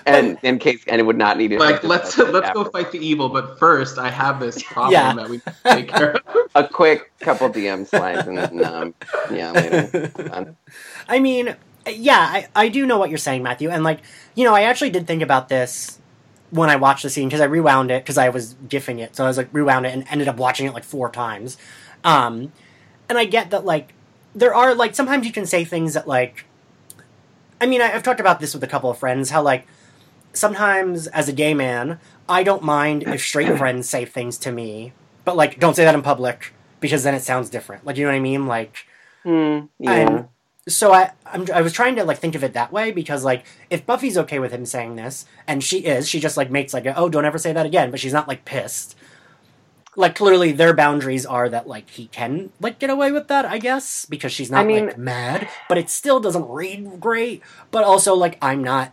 And 0.06 0.36
in 0.42 0.58
case, 0.58 0.84
and 0.86 1.00
it 1.00 1.04
would 1.04 1.16
not 1.16 1.38
need 1.38 1.50
it. 1.52 1.58
like 1.58 1.82
let's 1.82 2.18
let's 2.18 2.50
go 2.50 2.64
fight 2.64 2.92
the 2.92 2.98
evil, 2.98 3.30
but 3.30 3.58
first 3.58 3.98
I 3.98 4.10
have 4.10 4.38
this 4.38 4.62
problem 4.66 4.92
Yeah. 4.92 5.14
that 5.14 5.28
we 5.30 5.40
take 5.64 5.88
care 5.88 6.16
of. 6.16 6.22
a 6.54 6.68
quick 6.68 7.10
couple 7.20 7.48
DM 7.48 7.86
slides 7.86 8.28
and 8.28 8.36
then 8.36 8.62
um, 8.64 8.94
yeah 9.32 9.52
later. 9.52 10.54
I 11.08 11.18
mean, 11.20 11.56
yeah, 11.88 12.18
I, 12.18 12.48
I 12.54 12.68
do 12.68 12.84
know 12.84 12.98
what 12.98 13.08
you're 13.08 13.16
saying, 13.18 13.42
Matthew. 13.42 13.70
And, 13.70 13.82
like, 13.82 14.00
you 14.34 14.44
know, 14.44 14.54
I 14.54 14.62
actually 14.62 14.90
did 14.90 15.06
think 15.06 15.22
about 15.22 15.48
this 15.48 15.98
when 16.50 16.68
I 16.68 16.76
watched 16.76 17.02
the 17.02 17.10
scene 17.10 17.28
because 17.28 17.40
I 17.40 17.44
rewound 17.46 17.90
it 17.90 18.02
because 18.04 18.18
I 18.18 18.28
was 18.28 18.54
gifting 18.68 18.98
it. 18.98 19.16
So 19.16 19.24
I 19.24 19.26
was 19.28 19.38
like, 19.38 19.48
rewound 19.52 19.86
it 19.86 19.94
and 19.94 20.04
ended 20.10 20.28
up 20.28 20.36
watching 20.36 20.66
it 20.66 20.74
like 20.74 20.84
four 20.84 21.10
times. 21.10 21.56
Um, 22.04 22.52
and 23.08 23.16
I 23.16 23.24
get 23.24 23.50
that, 23.50 23.64
like, 23.64 23.93
there 24.34 24.54
are, 24.54 24.74
like, 24.74 24.94
sometimes 24.94 25.26
you 25.26 25.32
can 25.32 25.46
say 25.46 25.64
things 25.64 25.94
that, 25.94 26.08
like, 26.08 26.44
I 27.60 27.66
mean, 27.66 27.80
I, 27.80 27.92
I've 27.92 28.02
talked 28.02 28.20
about 28.20 28.40
this 28.40 28.54
with 28.54 28.62
a 28.64 28.68
couple 28.68 28.90
of 28.90 28.98
friends 28.98 29.30
how, 29.30 29.42
like, 29.42 29.66
sometimes 30.32 31.06
as 31.08 31.28
a 31.28 31.32
gay 31.32 31.54
man, 31.54 32.00
I 32.28 32.42
don't 32.42 32.62
mind 32.62 33.04
if 33.04 33.20
straight 33.22 33.56
friends 33.58 33.88
say 33.88 34.04
things 34.04 34.38
to 34.38 34.52
me, 34.52 34.92
but, 35.24 35.36
like, 35.36 35.58
don't 35.60 35.74
say 35.74 35.84
that 35.84 35.94
in 35.94 36.02
public 36.02 36.52
because 36.80 37.02
then 37.02 37.14
it 37.14 37.22
sounds 37.22 37.48
different. 37.50 37.86
Like, 37.86 37.96
you 37.96 38.04
know 38.04 38.10
what 38.10 38.16
I 38.16 38.20
mean? 38.20 38.46
Like, 38.46 38.86
Hmm, 39.24 39.60
yeah. 39.78 40.24
So 40.68 40.92
I 40.92 41.12
I'm, 41.26 41.46
I 41.52 41.60
was 41.62 41.72
trying 41.72 41.96
to 41.96 42.04
like 42.04 42.18
think 42.18 42.34
of 42.34 42.44
it 42.44 42.52
that 42.54 42.72
way 42.72 42.90
because 42.90 43.24
like 43.24 43.44
if 43.68 43.84
Buffy's 43.84 44.16
okay 44.18 44.38
with 44.38 44.52
him 44.52 44.64
saying 44.64 44.96
this 44.96 45.26
and 45.46 45.62
she 45.64 45.80
is 45.80 46.08
she 46.08 46.20
just 46.20 46.36
like 46.36 46.50
makes 46.50 46.72
like 46.72 46.86
a, 46.86 46.96
oh 46.96 47.08
don't 47.08 47.24
ever 47.24 47.38
say 47.38 47.52
that 47.52 47.66
again 47.66 47.90
but 47.90 48.00
she's 48.00 48.12
not 48.12 48.28
like 48.28 48.44
pissed 48.44 48.96
like 49.96 50.14
clearly 50.14 50.52
their 50.52 50.74
boundaries 50.74 51.24
are 51.24 51.48
that 51.48 51.66
like 51.68 51.88
he 51.90 52.06
can 52.06 52.50
like 52.60 52.78
get 52.78 52.90
away 52.90 53.12
with 53.12 53.28
that 53.28 53.44
I 53.44 53.58
guess 53.58 54.04
because 54.06 54.32
she's 54.32 54.50
not 54.50 54.62
I 54.62 54.64
mean- 54.64 54.86
like 54.86 54.98
mad 54.98 55.48
but 55.68 55.78
it 55.78 55.90
still 55.90 56.20
doesn't 56.20 56.48
read 56.48 57.00
great 57.00 57.42
but 57.70 57.84
also 57.84 58.14
like 58.14 58.38
I'm 58.42 58.62
not 58.62 58.92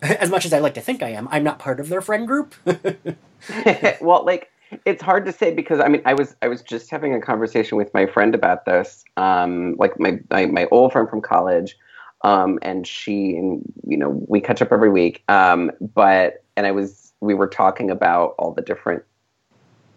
as 0.02 0.30
much 0.30 0.44
as 0.44 0.52
I 0.52 0.60
like 0.60 0.74
to 0.74 0.80
think 0.80 1.02
I 1.02 1.10
am, 1.10 1.28
I'm 1.30 1.44
not 1.44 1.58
part 1.58 1.80
of 1.80 1.88
their 1.88 2.00
friend 2.00 2.26
group. 2.26 2.54
well, 4.00 4.24
like 4.24 4.50
it's 4.86 5.02
hard 5.02 5.26
to 5.26 5.32
say 5.32 5.52
because 5.52 5.80
I 5.80 5.88
mean 5.88 6.02
I 6.04 6.14
was 6.14 6.36
I 6.42 6.48
was 6.48 6.62
just 6.62 6.90
having 6.90 7.14
a 7.14 7.20
conversation 7.20 7.76
with 7.76 7.92
my 7.92 8.06
friend 8.06 8.34
about 8.34 8.64
this, 8.64 9.04
um, 9.16 9.76
like 9.78 9.98
my, 9.98 10.18
my 10.30 10.46
my 10.46 10.66
old 10.70 10.92
friend 10.92 11.08
from 11.08 11.20
college, 11.20 11.76
um, 12.22 12.58
and 12.62 12.86
she 12.86 13.36
and 13.36 13.62
you 13.86 13.96
know 13.96 14.24
we 14.28 14.40
catch 14.40 14.62
up 14.62 14.72
every 14.72 14.90
week, 14.90 15.22
um, 15.28 15.70
but 15.80 16.44
and 16.56 16.66
I 16.66 16.70
was 16.70 17.12
we 17.20 17.34
were 17.34 17.48
talking 17.48 17.90
about 17.90 18.34
all 18.38 18.52
the 18.52 18.62
different 18.62 19.02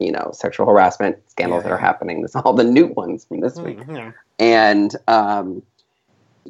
you 0.04 0.12
know 0.12 0.32
sexual 0.34 0.66
harassment 0.66 1.18
scandals 1.30 1.64
Yeah. 1.64 1.70
that 1.70 1.76
are 1.76 1.86
happening. 1.89 2.22
This 2.22 2.36
all 2.36 2.54
the 2.54 2.64
new 2.64 2.88
ones 2.88 3.26
from 3.26 3.39
this 3.39 3.56
week 3.58 3.80
Yeah. 3.89 4.12
and 4.39 4.95
um, 5.08 5.64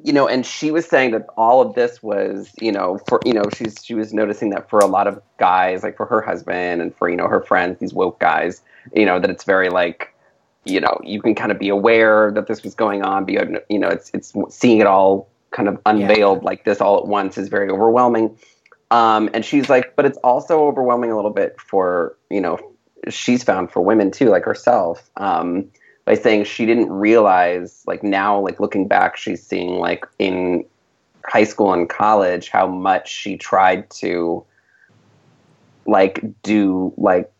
you 0.03 0.11
know, 0.11 0.27
and 0.27 0.43
she 0.45 0.71
was 0.71 0.85
saying 0.87 1.11
that 1.11 1.27
all 1.37 1.61
of 1.61 1.75
this 1.75 2.01
was, 2.01 2.51
you 2.59 2.71
know, 2.71 2.99
for 3.07 3.19
you 3.25 3.33
know, 3.33 3.43
she's 3.55 3.75
she 3.83 3.93
was 3.93 4.13
noticing 4.13 4.49
that 4.49 4.69
for 4.69 4.79
a 4.79 4.87
lot 4.87 5.07
of 5.07 5.21
guys, 5.37 5.83
like 5.83 5.95
for 5.97 6.05
her 6.07 6.21
husband 6.21 6.81
and 6.81 6.95
for 6.95 7.09
you 7.09 7.15
know 7.15 7.27
her 7.27 7.41
friends, 7.41 7.79
these 7.79 7.93
woke 7.93 8.19
guys, 8.19 8.61
you 8.95 9.05
know, 9.05 9.19
that 9.19 9.29
it's 9.29 9.43
very 9.43 9.69
like, 9.69 10.13
you 10.65 10.79
know, 10.79 10.99
you 11.03 11.21
can 11.21 11.35
kind 11.35 11.51
of 11.51 11.59
be 11.59 11.69
aware 11.69 12.31
that 12.31 12.47
this 12.47 12.63
was 12.63 12.73
going 12.73 13.03
on, 13.03 13.25
but 13.25 13.33
you 13.69 13.77
know, 13.79 13.87
it's 13.89 14.09
it's 14.15 14.33
seeing 14.49 14.79
it 14.79 14.87
all 14.87 15.29
kind 15.51 15.69
of 15.69 15.79
unveiled 15.85 16.43
like 16.43 16.65
this 16.65 16.81
all 16.81 16.97
at 16.97 17.05
once 17.05 17.37
is 17.37 17.47
very 17.47 17.69
overwhelming. 17.69 18.35
Um, 18.89 19.29
and 19.33 19.45
she's 19.45 19.69
like, 19.69 19.95
but 19.95 20.05
it's 20.05 20.17
also 20.23 20.65
overwhelming 20.65 21.11
a 21.11 21.15
little 21.15 21.31
bit 21.31 21.61
for 21.61 22.17
you 22.31 22.41
know, 22.41 22.57
she's 23.09 23.43
found 23.43 23.71
for 23.71 23.81
women 23.81 24.11
too, 24.11 24.29
like 24.29 24.45
herself. 24.45 25.09
Um, 25.17 25.69
by 26.05 26.15
saying 26.15 26.45
she 26.45 26.65
didn't 26.65 26.91
realize 26.91 27.83
like 27.87 28.03
now 28.03 28.39
like 28.39 28.59
looking 28.59 28.87
back 28.87 29.15
she's 29.17 29.45
seeing 29.45 29.79
like 29.79 30.05
in 30.19 30.65
high 31.25 31.43
school 31.43 31.73
and 31.73 31.89
college 31.89 32.49
how 32.49 32.67
much 32.67 33.09
she 33.09 33.37
tried 33.37 33.89
to 33.89 34.43
like 35.85 36.23
do 36.41 36.93
like 36.97 37.31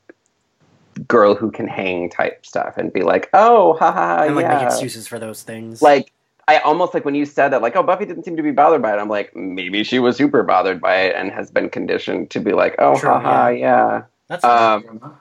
girl 1.08 1.36
who 1.36 1.52
can 1.52 1.68
hang 1.68 2.10
type 2.10 2.46
stuff 2.46 2.78
and 2.78 2.94
be 2.94 3.02
like 3.02 3.30
oh 3.34 3.74
ha 3.74 3.92
ha 3.92 4.24
and 4.24 4.36
like 4.36 4.44
yeah 4.44 4.60
make 4.60 4.68
excuses 4.68 5.08
for 5.08 5.20
those 5.20 5.44
things. 5.44 5.82
like 5.82 6.12
I 6.46 6.58
almost 6.60 6.94
like 6.94 7.06
when 7.06 7.16
you 7.16 7.26
said 7.26 7.54
that, 7.54 7.62
like, 7.62 7.78
oh, 7.78 7.84
Buffy 7.84 8.06
didn't 8.06 8.26
seem 8.26 8.36
to 8.36 8.44
be 8.44 8.52
bothered 8.52 8.82
by 8.82 8.94
it. 8.94 9.00
I'm 9.00 9.08
like, 9.08 9.34
maybe 9.34 9.82
she 9.86 10.00
was 10.00 10.18
super 10.18 10.44
bothered 10.44 10.82
by 10.82 10.96
it 11.04 11.16
and 11.16 11.32
has 11.32 11.50
been 11.50 11.70
conditioned 11.70 12.32
to 12.32 12.42
be 12.42 12.52
like, 12.52 12.76
oh, 12.80 13.00
True, 13.00 13.12
haha, 13.12 13.48
yeah. 13.48 14.04
that's 14.28 14.44
Um, 14.44 15.16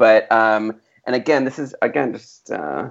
but 0.00 0.30
um, 0.32 0.80
and 1.06 1.14
again, 1.14 1.44
this 1.44 1.58
is 1.60 1.74
again 1.82 2.12
just 2.12 2.50
uh, 2.50 2.88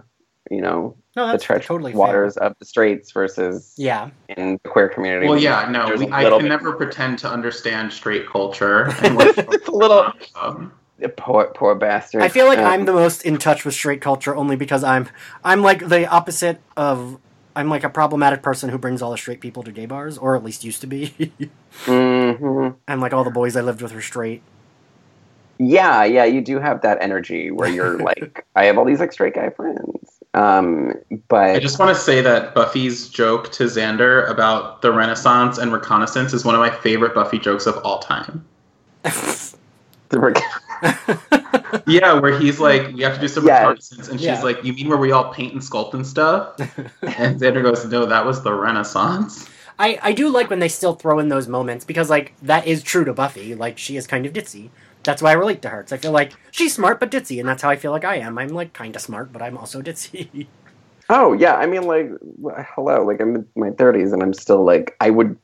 you 0.50 0.62
know 0.62 0.96
no, 1.16 1.26
the 1.26 1.32
that's 1.34 1.44
treacherous 1.44 1.68
totally 1.68 1.92
fair. 1.92 2.00
waters 2.00 2.38
of 2.38 2.56
the 2.60 2.66
straits 2.66 3.12
versus 3.12 3.74
Yeah, 3.78 4.12
in 4.30 4.60
the 4.64 4.70
queer 4.70 4.88
community. 4.90 5.28
Well, 5.28 5.38
yeah, 5.38 5.68
no, 5.70 5.88
There's 5.88 6.00
we, 6.00 6.06
a 6.08 6.10
I 6.12 6.24
little 6.24 6.40
can 6.40 6.46
bit 6.46 6.50
never 6.50 6.74
pretend 6.74 7.20
to 7.20 7.30
understand 7.30 7.92
straight 7.92 8.28
culture. 8.28 8.86
It's 9.02 9.68
a 9.68 9.72
little- 9.72 10.14
Um, 10.42 10.72
poor 11.18 11.52
poor 11.56 11.76
bastard. 11.76 12.22
I 12.22 12.30
feel 12.30 12.46
like 12.48 12.60
Uh, 12.60 12.64
I'm 12.64 12.86
the 12.86 12.94
most 12.94 13.24
in 13.24 13.38
touch 13.38 13.66
with 13.66 13.74
straight 13.74 14.02
culture 14.02 14.36
only 14.36 14.56
because 14.56 14.84
I'm 14.84 15.08
I'm 15.44 15.62
like 15.62 15.88
the 15.90 16.08
opposite 16.08 16.62
of 16.78 17.18
I'm 17.56 17.70
like 17.70 17.84
a 17.84 17.90
problematic 17.90 18.42
person 18.42 18.70
who 18.70 18.78
brings 18.78 19.02
all 19.02 19.12
the 19.12 19.18
straight 19.18 19.42
people 19.42 19.64
to 19.64 19.72
gay 19.72 19.86
bars, 19.86 20.18
or 20.18 20.36
at 20.36 20.44
least 20.44 20.64
used 20.64 20.82
to 20.82 20.88
be. 20.88 21.32
mhm. 21.86 22.76
and 22.88 23.02
like 23.02 23.14
all 23.14 23.24
the 23.24 23.32
boys 23.32 23.56
I 23.56 23.62
lived 23.62 23.82
with 23.82 23.94
were 23.94 24.02
straight. 24.02 24.42
Yeah, 25.60 26.06
yeah, 26.06 26.24
you 26.24 26.42
do 26.42 26.58
have 26.60 26.82
that 26.82 26.98
energy 27.02 27.52
where 27.52 27.70
you're 27.70 27.98
like, 28.04 28.46
I 28.56 28.66
have 28.66 28.78
all 28.78 28.86
these 28.86 29.00
like 29.00 29.12
straight 29.12 29.36
guy 29.36 29.50
friends. 29.50 30.20
Um, 30.34 30.94
but 31.28 31.56
I 31.56 31.60
just 31.60 31.80
want 31.80 31.96
to 31.96 32.02
say 32.02 32.22
that 32.22 32.56
Buffy's 32.56 33.10
joke 33.10 33.52
to 33.54 33.66
Xander 33.66 34.30
about 34.30 34.82
the 34.82 34.92
Renaissance 34.92 35.58
and 35.58 35.74
reconnaissance 35.74 36.34
is 36.34 36.46
one 36.46 36.56
of 36.56 36.60
my 36.62 36.70
favorite 36.70 37.14
Buffy 37.14 37.40
jokes 37.40 37.68
of 37.68 37.78
all 37.84 38.00
time. 38.00 38.46
Yeah, 41.86 42.14
where 42.20 42.38
he's 42.40 42.60
like, 42.60 42.94
we 42.94 43.02
have 43.04 43.16
to 43.16 43.20
do 43.20 43.28
some 43.28 43.46
Yes. 43.46 43.62
reconnaissance, 43.62 44.08
and 44.10 44.20
she's 44.20 44.28
Yeah. 44.28 44.42
like, 44.42 44.64
you 44.64 44.74
mean 44.74 44.88
where 44.88 44.98
we 44.98 45.12
all 45.12 45.32
paint 45.34 45.54
and 45.54 45.62
sculpt 45.62 45.94
and 45.94 46.06
stuff? 46.06 46.56
and 47.02 47.40
Xander 47.40 47.62
goes, 47.64 47.86
no, 47.86 48.06
that 48.06 48.26
was 48.26 48.42
the 48.44 48.54
Renaissance. 48.54 49.48
I, 49.78 49.98
I 50.02 50.12
do 50.12 50.30
like 50.30 50.50
when 50.50 50.60
they 50.60 50.68
still 50.68 50.94
throw 50.96 51.20
in 51.20 51.30
those 51.30 51.48
moments 51.48 51.86
because 51.86 52.10
like 52.10 52.34
that 52.42 52.68
is 52.68 52.84
true 52.84 53.06
to 53.06 53.14
Buffy. 53.14 53.56
Like 53.56 53.78
she 53.78 53.98
is 53.98 54.06
kind 54.08 54.26
of 54.26 54.34
ditzy. 54.34 54.70
That's 55.10 55.24
why 55.24 55.32
I 55.32 55.34
relate 55.34 55.64
to 55.64 55.70
her. 55.70 55.82
'cause 55.82 55.92
I 55.92 55.98
feel 55.98 56.12
like 56.12 56.34
she's 56.52 56.72
smart 56.76 57.00
but 57.00 57.10
ditzy, 57.10 57.40
and 57.40 57.50
that's 57.50 57.64
how 57.64 57.70
I 57.72 57.78
feel 57.78 57.90
like 57.92 58.06
I 58.06 58.18
am. 58.18 58.38
I'm 58.38 58.50
like 58.50 58.74
kind 58.74 58.96
of 58.96 59.02
smart, 59.02 59.34
but 59.34 59.42
I'm 59.42 59.58
also 59.58 59.82
ditzy. 59.82 60.46
Oh 61.12 61.34
yeah, 61.34 61.56
I 61.56 61.66
mean, 61.66 61.82
like, 61.88 62.12
hello, 62.76 63.04
like 63.04 63.20
I'm 63.20 63.38
in 63.38 63.46
my 63.56 63.72
thirties 63.72 64.14
and 64.14 64.22
I'm 64.22 64.32
still 64.36 64.64
like, 64.64 64.96
I 65.02 65.10
would. 65.10 65.36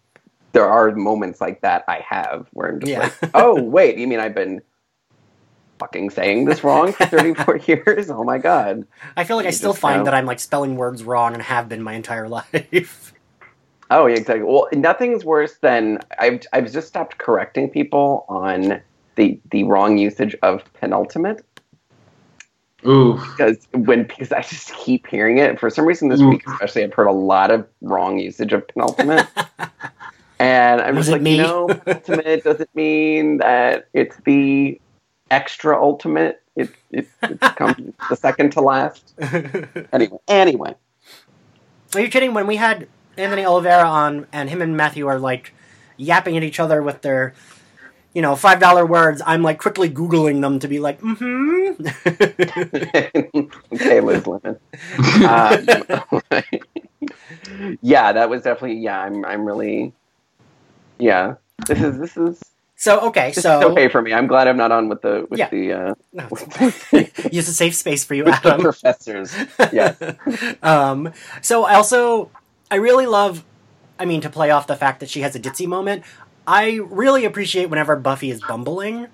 There 0.52 0.68
are 0.68 0.92
moments 0.92 1.42
like 1.42 1.62
that 1.62 1.84
I 1.88 2.06
have 2.08 2.48
where 2.54 2.70
I'm 2.70 2.80
just 2.80 2.92
Yeah. 2.92 3.00
like, 3.00 3.14
oh 3.34 3.60
wait, 3.60 3.98
you 3.98 4.06
mean 4.06 4.20
I've 4.20 4.36
been 4.36 4.62
fucking 5.80 6.12
saying 6.12 6.46
this 6.46 6.64
wrong 6.64 6.94
for 6.94 7.06
34 7.08 7.58
years? 7.66 8.12
Oh 8.12 8.24
my 8.24 8.38
god. 8.38 8.86
I 9.18 9.24
feel 9.24 9.38
like 9.38 9.48
I 9.48 9.50
still 9.50 9.74
find 9.74 10.02
know. 10.02 10.04
that 10.06 10.14
I'm 10.14 10.28
like 10.28 10.40
spelling 10.40 10.76
words 10.76 11.04
wrong 11.04 11.34
and 11.34 11.42
have 11.42 11.68
been 11.68 11.82
my 11.82 11.94
entire 11.94 12.30
life. 12.30 13.12
Oh 13.90 14.06
yeah, 14.06 14.18
exactly. 14.18 14.44
Well, 14.44 14.68
nothing's 14.74 15.26
worse 15.26 15.58
than 15.64 15.98
I've 16.20 16.42
I've 16.54 16.72
just 16.72 16.88
stopped 16.88 17.18
correcting 17.18 17.72
people 17.72 18.26
on 18.30 18.82
the 19.16 19.40
the 19.52 19.64
wrong 19.66 19.98
usage 19.98 20.36
of 20.44 20.64
penultimate 20.76 21.46
Ooh. 22.88 23.20
because 23.20 23.68
when 23.74 24.04
because 24.04 24.32
I 24.32 24.42
just 24.42 24.74
keep 24.76 25.08
hearing 25.08 25.38
it 25.40 25.60
for 25.60 25.70
some 25.70 25.86
reason 25.86 26.10
this 26.10 26.22
Ooh. 26.22 26.30
week 26.30 26.44
especially 26.48 26.84
I've 26.84 26.94
heard 26.94 27.08
a 27.08 27.12
lot 27.14 27.52
of 27.52 27.68
wrong 27.82 28.20
usage 28.20 28.54
of 28.54 28.68
penultimate. 28.68 29.28
And 30.40 30.82
I'm 30.82 30.96
Was 30.96 31.08
just 31.08 31.14
like, 31.14 31.22
me? 31.22 31.38
no, 31.38 31.82
ultimate 31.88 32.44
doesn't 32.44 32.76
mean 32.76 33.38
that 33.40 33.88
it's 33.94 34.18
the 34.26 34.82
extra 35.32 35.82
ultimate. 35.82 36.44
It 36.56 36.72
it, 36.92 37.10
it 37.24 37.42
comes 37.56 37.78
the 38.10 38.16
second 38.16 38.52
to 38.54 38.62
last. 38.62 39.16
Anyway, 39.94 40.20
anyway, 40.28 40.76
Are 41.96 42.02
you 42.02 42.10
kidding? 42.10 42.34
When 42.34 42.48
we 42.48 42.58
had 42.58 42.88
Anthony 43.18 43.46
Oliveira 43.46 43.88
on, 43.90 44.28
and 44.34 44.50
him 44.50 44.62
and 44.62 44.78
Matthew 44.78 45.08
are 45.08 45.20
like 45.20 45.54
yapping 45.98 46.38
at 46.38 46.44
each 46.44 46.60
other 46.60 46.82
with 46.84 47.02
their, 47.02 47.34
you 48.16 48.22
know, 48.22 48.36
five 48.36 48.60
dollar 48.60 48.86
words, 48.86 49.22
I'm 49.26 49.44
like 49.44 49.60
quickly 49.60 49.90
googling 49.90 50.42
them 50.42 50.60
to 50.60 50.68
be 50.68 50.80
like, 50.80 51.00
mm-hmm. 51.02 51.86
okay, 53.76 54.02
Liz 54.02 54.26
Lemon. 54.26 54.58
Um, 55.28 55.66
yeah, 57.82 58.14
that 58.14 58.30
was 58.30 58.42
definitely 58.42 58.78
yeah. 58.78 59.02
I'm 59.02 59.26
I'm 59.26 59.46
really 59.46 59.94
yeah. 60.98 61.36
This 61.68 61.82
is 61.82 62.00
this 62.00 62.18
is 62.18 62.42
so 62.78 63.00
okay, 63.08 63.32
this 63.32 63.44
so 63.44 63.70
okay 63.72 63.90
for 63.90 64.02
me. 64.02 64.14
I'm 64.14 64.28
glad 64.28 64.48
I'm 64.48 64.58
not 64.58 64.72
on 64.72 64.88
with 64.90 65.02
the 65.02 65.28
with 65.30 65.40
Yeah. 65.40 65.50
the 65.50 65.74
uh, 65.74 65.94
No, 66.14 66.28
use 67.32 67.48
a 67.50 67.54
safe 67.54 67.76
space 67.76 68.06
for 68.06 68.16
you, 68.16 68.26
Adam. 68.28 68.62
professors. 68.62 69.36
Yes. 69.74 69.98
um, 70.64 71.12
so 71.42 71.66
I 71.66 71.76
also 71.76 72.32
I 72.72 72.76
really 72.76 73.06
love. 73.08 73.44
I 73.98 74.04
mean, 74.04 74.20
to 74.22 74.30
play 74.30 74.52
off 74.52 74.68
the 74.68 74.76
fact 74.76 75.00
that 75.00 75.10
she 75.10 75.22
has 75.22 75.38
a 75.38 75.40
ditzy 75.40 75.66
moment, 75.66 76.04
I 76.48 76.80
really 76.90 77.26
appreciate 77.26 77.70
whenever 77.70 77.96
Buffy 77.96 78.30
is 78.32 78.42
bumbling, 78.42 79.08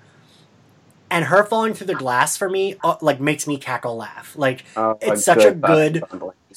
and 1.10 1.26
her 1.26 1.44
falling 1.44 1.74
through 1.74 1.88
the 1.88 1.96
glass 1.96 2.38
for 2.38 2.50
me, 2.50 2.76
uh, 2.84 2.96
like 3.02 3.20
makes 3.20 3.48
me 3.48 3.58
cackle 3.58 3.96
laugh. 3.98 4.34
Like 4.36 4.66
Oh, 4.76 4.98
It's 5.02 5.24
such 5.26 5.44
a 5.46 5.52
good- 5.52 6.04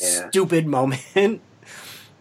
Yeah. 0.01 0.29
stupid 0.29 0.67
moment 0.67 1.03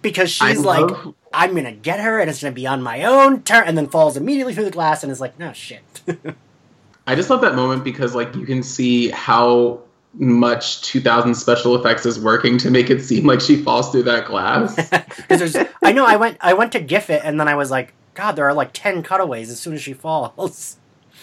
because 0.01 0.39
I 0.41 0.51
she's 0.53 0.59
like, 0.63 0.89
love- 0.91 1.15
I'm 1.33 1.55
gonna 1.55 1.71
get 1.71 1.99
her, 1.99 2.19
and 2.19 2.29
it's 2.29 2.41
gonna 2.41 2.53
be 2.53 2.67
on 2.67 2.81
my 2.83 3.03
own 3.03 3.41
turn, 3.43 3.63
and 3.67 3.77
then 3.77 3.87
falls 3.87 4.17
immediately 4.17 4.53
through 4.53 4.65
the 4.65 4.71
glass, 4.71 5.03
and 5.03 5.11
is 5.11 5.19
like, 5.21 5.39
no 5.39 5.51
shit. 5.53 5.81
I 7.07 7.15
just 7.15 7.29
love 7.29 7.41
that 7.41 7.55
moment 7.55 7.83
because 7.83 8.13
like 8.15 8.33
you 8.35 8.45
can 8.45 8.63
see 8.63 9.09
how 9.09 9.79
much 10.15 10.81
2000 10.83 11.33
special 11.33 11.75
effects 11.75 12.05
is 12.05 12.19
working 12.19 12.57
to 12.59 12.69
make 12.69 12.91
it 12.91 13.01
seem 13.03 13.25
like 13.25 13.41
she 13.41 13.55
falls 13.55 13.91
through 13.91 14.03
that 14.03 14.25
glass. 14.27 14.75
Because 15.17 15.51
there's, 15.51 15.67
I 15.83 15.91
know 15.91 16.05
I 16.05 16.15
went, 16.17 16.37
I 16.39 16.53
went 16.53 16.71
to 16.73 16.79
GIF 16.79 17.09
it, 17.09 17.21
and 17.25 17.39
then 17.39 17.47
I 17.47 17.55
was 17.55 17.71
like, 17.71 17.93
God, 18.13 18.33
there 18.33 18.45
are 18.45 18.53
like 18.53 18.71
ten 18.73 19.03
cutaways 19.03 19.49
as 19.49 19.59
soon 19.59 19.73
as 19.73 19.81
she 19.81 19.93
falls. 19.93 20.77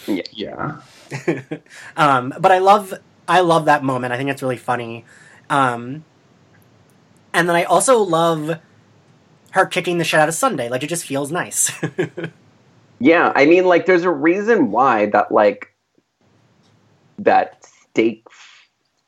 yeah. 0.06 0.80
um, 1.96 2.34
but 2.38 2.52
I 2.52 2.58
love, 2.58 2.94
I 3.28 3.40
love 3.40 3.64
that 3.66 3.82
moment. 3.84 4.12
I 4.12 4.16
think 4.16 4.30
it's 4.30 4.42
really 4.42 4.56
funny. 4.56 5.04
Um, 5.48 6.04
and 7.32 7.48
then 7.48 7.56
I 7.56 7.64
also 7.64 7.98
love 7.98 8.58
her 9.52 9.66
kicking 9.66 9.98
the 9.98 10.04
shit 10.04 10.20
out 10.20 10.28
of 10.28 10.34
Sunday. 10.34 10.68
Like 10.68 10.82
it 10.82 10.88
just 10.88 11.06
feels 11.06 11.30
nice. 11.32 11.72
Yeah, 13.00 13.32
I 13.34 13.46
mean, 13.46 13.64
like, 13.64 13.86
there's 13.86 14.04
a 14.04 14.10
reason 14.10 14.70
why 14.70 15.06
that, 15.06 15.32
like, 15.32 15.74
that 17.18 17.64
stake, 17.64 18.26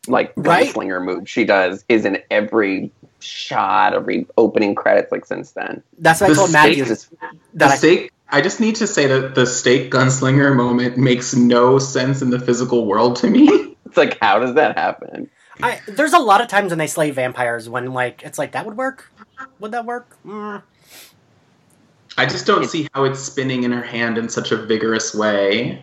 like, 0.06 0.32
Right. 0.34 0.74
gunslinger 0.74 1.04
move 1.04 1.28
she 1.28 1.44
does 1.44 1.84
is 1.90 2.06
in 2.06 2.18
every 2.30 2.90
shot, 3.24 3.94
every 3.94 4.26
opening 4.36 4.74
credits, 4.74 5.10
like, 5.12 5.24
since 5.24 5.52
then. 5.52 5.82
That's 5.98 6.20
what 6.20 6.26
I 6.26 6.30
The 6.30 6.34
told 6.36 6.50
stake 6.50 6.78
Matthew. 6.78 6.84
Just, 6.84 7.10
The 7.10 7.16
That 7.54 7.70
I, 7.72 7.76
stake. 7.76 8.12
I 8.28 8.40
just 8.40 8.60
need 8.60 8.76
to 8.76 8.86
say 8.86 9.06
that 9.06 9.34
the 9.34 9.46
stake 9.46 9.90
gunslinger 9.90 10.54
moment 10.56 10.96
makes 10.96 11.34
no 11.34 11.78
sense 11.78 12.22
in 12.22 12.30
the 12.30 12.38
physical 12.40 12.86
world 12.86 13.16
to 13.16 13.28
me. 13.30 13.48
it's 13.86 13.96
like, 13.96 14.18
how 14.20 14.38
does 14.38 14.54
that 14.54 14.78
happen? 14.78 15.28
I, 15.62 15.80
there's 15.86 16.14
a 16.14 16.18
lot 16.18 16.40
of 16.40 16.48
times 16.48 16.70
when 16.70 16.78
they 16.78 16.86
slay 16.86 17.10
vampires 17.10 17.68
when 17.68 17.92
like 17.92 18.22
it's 18.24 18.38
like 18.38 18.52
that 18.52 18.64
would 18.66 18.76
work. 18.76 19.12
Would 19.60 19.72
that 19.72 19.84
work? 19.84 20.16
Mm. 20.26 20.62
I 22.16 22.22
I 22.22 22.26
just 22.26 22.46
don't 22.46 22.64
It- 22.64 22.70
see 22.70 22.88
how 22.94 23.04
it's 23.04 23.20
spinning 23.20 23.62
in 23.64 23.72
her 23.72 23.82
hand 23.82 24.18
in 24.18 24.28
such 24.28 24.50
a 24.50 24.56
vigorous 24.56 25.14
way. 25.14 25.82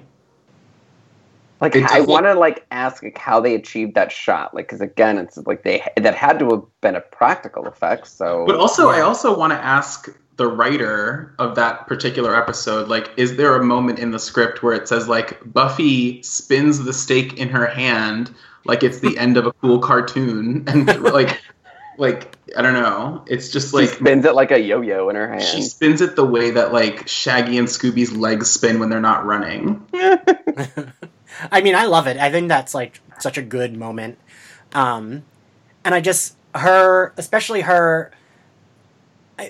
Like 1.61 1.75
It 1.75 1.85
I 1.85 2.01
want 2.01 2.25
to 2.25 2.33
like 2.33 2.65
ask 2.71 3.03
like, 3.03 3.17
how 3.17 3.39
they 3.39 3.55
achieved 3.55 3.95
that 3.95 4.11
shot. 4.11 4.53
Like 4.53 4.67
because 4.67 4.81
again, 4.81 5.17
it's 5.17 5.37
like 5.37 5.63
they 5.63 5.83
that 5.97 6.15
had 6.15 6.39
to 6.39 6.49
have 6.49 6.63
been 6.81 6.95
a 6.95 7.01
practical 7.01 7.67
effect. 7.67 8.07
So 8.07 8.45
But 8.45 8.55
also, 8.55 8.89
I 8.89 9.01
also 9.01 9.37
want 9.37 9.51
to 9.53 9.59
ask 9.59 10.09
the 10.37 10.47
writer 10.47 11.35
of 11.37 11.55
that 11.55 11.85
particular 11.85 12.33
episode, 12.33 12.87
like, 12.87 13.11
is 13.17 13.35
there 13.35 13.57
a 13.57 13.63
moment 13.63 13.99
in 13.99 14.11
the 14.11 14.19
script 14.19 14.63
where 14.63 14.73
it 14.73 14.87
says 14.87 15.09
like 15.09 15.39
Buffy 15.51 16.23
spins 16.23 16.79
the 16.79 16.93
stake 16.93 17.37
in 17.37 17.49
her 17.49 17.67
hand 17.67 18.33
like 18.65 18.83
it's 18.83 18.99
the 18.99 19.17
end 19.17 19.37
of 19.37 19.45
a 19.45 19.51
cool 19.53 19.79
cartoon, 19.79 20.63
and 20.67 20.87
like, 21.03 21.41
like 21.97 22.35
I 22.55 22.61
don't 22.61 22.73
know, 22.73 23.23
it's 23.27 23.49
just 23.49 23.71
she 23.71 23.77
like 23.77 23.89
spins 23.89 24.25
it 24.25 24.35
like 24.35 24.51
a 24.51 24.59
yo-yo 24.59 25.09
in 25.09 25.15
her 25.15 25.29
hand. 25.29 25.43
she 25.43 25.61
spins 25.61 26.01
it 26.01 26.15
the 26.15 26.25
way 26.25 26.51
that 26.51 26.73
like 26.73 27.07
Shaggy 27.07 27.57
and 27.57 27.67
Scooby's 27.67 28.11
legs 28.11 28.49
spin 28.49 28.79
when 28.79 28.89
they're 28.89 29.01
not 29.01 29.25
running. 29.25 29.85
I 31.51 31.61
mean, 31.61 31.75
I 31.75 31.85
love 31.85 32.07
it. 32.07 32.17
I 32.17 32.31
think 32.31 32.47
that's 32.47 32.73
like 32.73 33.01
such 33.19 33.37
a 33.37 33.41
good 33.41 33.75
moment. 33.75 34.17
Um, 34.73 35.23
and 35.83 35.95
I 35.95 36.01
just 36.01 36.35
her, 36.55 37.13
especially 37.17 37.61
her, 37.61 38.11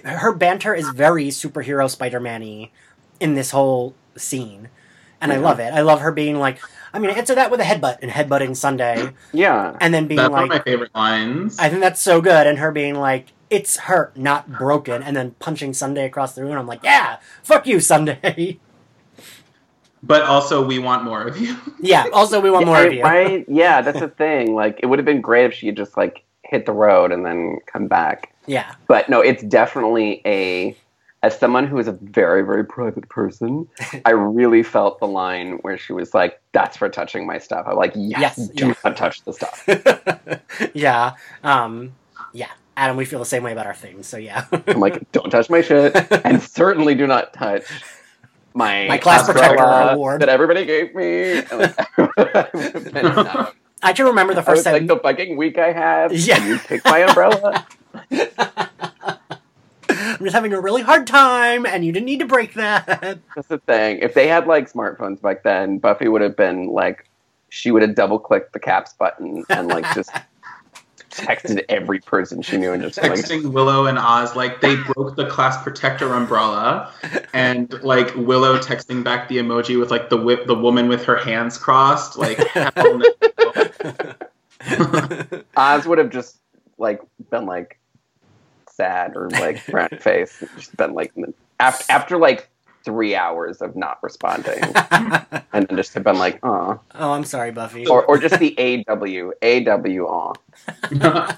her 0.04 0.34
banter 0.34 0.74
is 0.74 0.88
very 0.90 1.28
superhero 1.28 1.90
Spider-Man-y 1.90 2.70
in 3.20 3.34
this 3.34 3.52
whole 3.52 3.96
scene, 4.16 4.70
and 5.20 5.34
I 5.34 5.38
love 5.38 5.60
it. 5.60 5.74
I 5.74 5.82
love 5.82 6.02
her 6.02 6.12
being 6.12 6.38
like, 6.38 6.60
I'm 6.94 7.02
gonna 7.02 7.14
answer 7.14 7.36
that 7.36 7.52
with 7.52 7.60
a 7.60 7.64
headbutt 7.64 8.00
and 8.02 8.12
headbutting 8.12 8.56
Sunday, 8.56 9.12
yeah. 9.34 9.76
and 9.82 9.94
then 9.94 10.08
being 10.08 10.18
That's 10.18 10.30
one 10.30 10.44
of 10.44 10.50
like, 10.50 10.66
my 10.66 10.72
favorite 10.72 10.94
lines. 10.94 11.58
I 11.60 11.70
think 11.70 11.82
that's 11.82 12.02
so 12.02 12.22
good, 12.22 12.48
and 12.48 12.60
her 12.60 12.72
being 12.72 12.96
like, 12.96 13.34
it's 13.50 13.78
hurt, 13.78 14.16
not 14.16 14.52
broken, 14.52 15.02
and 15.02 15.16
then 15.16 15.32
punching 15.40 15.74
Sunday 15.74 16.06
across 16.06 16.36
the 16.36 16.44
room. 16.44 16.58
I'm 16.58 16.68
like, 16.68 16.84
yeah, 16.84 17.18
fuck 17.44 17.66
you, 17.66 17.80
Sunday. 17.80 18.60
but 20.04 20.24
also, 20.24 20.66
we 20.66 20.80
want 20.80 21.04
more 21.04 21.24
of 21.24 21.38
you. 21.38 21.58
yeah. 21.80 22.08
Also, 22.14 22.40
we 22.40 22.52
want 22.52 22.66
more 22.66 22.78
Yeah, 22.78 22.84
of 22.88 22.94
you. 22.94 23.04
Right? 23.04 23.46
Yeah, 23.48 23.82
that's 23.82 24.00
the 24.00 24.08
thing. 24.10 24.56
Like, 24.56 24.80
it 24.82 24.88
would 24.88 25.00
have 25.00 25.06
been 25.06 25.22
great 25.22 25.46
if 25.46 25.54
she 25.54 25.68
had 25.68 25.78
just 25.78 25.98
like 25.98 26.24
hit 26.44 26.66
the 26.66 26.72
road 26.72 27.12
and 27.12 27.26
then 27.26 27.60
come 27.68 27.88
back. 27.88 28.34
Yeah. 28.48 28.74
But 28.88 29.10
no, 29.10 29.22
it's 29.22 29.44
definitely 29.44 30.22
a. 30.26 30.76
As 31.22 31.38
someone 31.38 31.68
who 31.68 31.78
is 31.80 31.88
a 31.90 31.92
very, 31.92 32.44
very 32.44 32.64
private 32.66 33.10
person, 33.10 33.68
I 34.06 34.12
really 34.12 34.64
felt 34.64 35.00
the 35.00 35.08
line 35.08 35.54
where 35.64 35.78
she 35.78 35.92
was 35.92 36.14
like, 36.14 36.40
"That's 36.54 36.78
for 36.78 36.88
touching 36.88 37.28
my 37.28 37.38
stuff." 37.40 37.66
I'm 37.68 37.76
like, 37.76 37.92
"Yes, 37.94 38.38
Yes, 38.38 38.48
do 38.56 38.68
yeah. 38.68 38.74
not 38.86 38.96
touch 38.96 39.22
the 39.26 39.34
stuff." 39.34 39.68
yeah. 40.74 41.16
Um, 41.44 41.92
yeah. 42.32 42.48
Adam, 42.78 42.96
we 42.96 43.04
feel 43.04 43.20
the 43.20 43.26
same 43.26 43.44
way 43.44 43.52
about 43.52 43.66
our 43.68 43.74
things, 43.74 44.08
so 44.08 44.16
yeah. 44.16 44.46
I'm 44.66 44.80
like, 44.80 45.12
"Don't 45.12 45.30
touch 45.30 45.50
my 45.50 45.60
shit," 45.60 45.94
and 46.24 46.42
certainly 46.42 46.96
do 46.96 47.06
not 47.06 47.34
touch 47.34 47.66
my 48.54 48.88
My 48.88 48.98
class 48.98 49.26
protector 49.26 49.64
award. 49.64 50.22
that 50.22 50.30
everybody 50.30 50.66
gave 50.66 50.94
me. 50.96 51.36
Like, 51.42 51.76
I 51.98 52.50
would 52.54 52.74
have 52.74 52.94
been 52.94 53.06
out. 53.06 53.56
I 53.82 53.94
can 53.94 54.06
remember 54.08 54.34
the 54.34 54.44
first 54.44 54.66
time. 54.66 54.74
like 54.74 54.88
the 54.88 54.98
fucking 54.98 55.38
week 55.38 55.58
I 55.58 55.72
had. 55.72 56.12
Yeah. 56.12 56.46
you 56.46 56.58
take 56.58 56.84
my 56.86 57.00
umbrella. 57.00 57.66
I'm 59.92 60.26
just 60.26 60.36
having 60.36 60.54
a 60.54 60.60
really 60.62 60.82
hard 60.82 61.08
time, 61.08 61.66
and 61.66 61.84
you 61.86 61.92
didn't 61.92 62.06
need 62.06 62.20
to 62.20 62.26
break 62.26 62.54
that. 62.56 62.86
That's 63.36 63.48
the 63.48 63.58
thing. 63.60 64.00
If 64.00 64.14
they 64.14 64.28
had 64.28 64.48
like 64.48 64.72
smartphones 64.72 65.22
back 65.22 65.44
then, 65.44 65.78
Buffy 65.78 66.08
would 66.08 66.22
have 66.22 66.36
been 66.36 66.68
like, 66.68 67.10
she 67.50 67.72
would 67.72 67.82
have 67.82 67.96
double 67.96 68.20
clicked 68.20 68.54
the 68.54 68.60
caps 68.60 68.94
button 68.94 69.44
and 69.50 69.68
like 69.68 69.86
just 69.96 70.12
texted 71.20 71.64
every 71.70 72.00
person 72.00 72.42
she 72.42 72.58
knew 72.58 72.72
and 72.72 72.82
just 72.82 73.02
like, 73.02 73.12
texting 73.12 73.52
Willow 73.52 73.86
and 73.86 74.00
Oz 74.00 74.36
like 74.36 74.62
they 74.62 74.76
broke 74.76 75.16
the 75.16 75.28
class 75.28 75.62
protector 75.62 76.14
umbrella, 76.14 76.92
and 77.34 77.72
like 77.84 78.16
Willow 78.16 78.58
texting 78.60 79.04
back 79.04 79.28
the 79.28 79.38
emoji 79.38 79.80
with 79.80 79.92
like 79.92 80.10
the 80.10 80.18
whip, 80.18 80.48
the 80.48 80.56
woman 80.56 80.88
with 80.88 81.04
her 81.06 81.18
hands 81.18 81.58
crossed. 81.58 82.18
Like. 82.18 82.40
Oz 85.56 85.86
would 85.86 85.98
have 85.98 86.10
just 86.10 86.38
like 86.78 87.02
been 87.30 87.46
like 87.46 87.80
sad 88.70 89.16
or 89.16 89.30
like 89.30 89.66
brown 89.72 89.90
face, 90.00 90.44
just 90.56 90.76
been 90.78 90.94
like 90.94 91.14
after 91.60 91.92
after 91.92 92.18
like 92.18 92.50
three 92.90 93.16
hours 93.16 93.62
of 93.62 93.76
not 93.76 94.02
responding, 94.02 94.60
and 95.54 95.68
then 95.68 95.78
just 95.78 95.94
have 95.94 96.04
been 96.04 96.18
like, 96.18 96.40
oh, 96.42 96.80
oh, 96.96 97.12
I'm 97.12 97.24
sorry, 97.24 97.52
Buffy. 97.52 97.86
or 97.86 98.04
or 98.04 98.18
just 98.18 98.40
the 98.40 98.56
AW 98.58 99.32
AW 99.44 100.06
aw. 100.08 100.34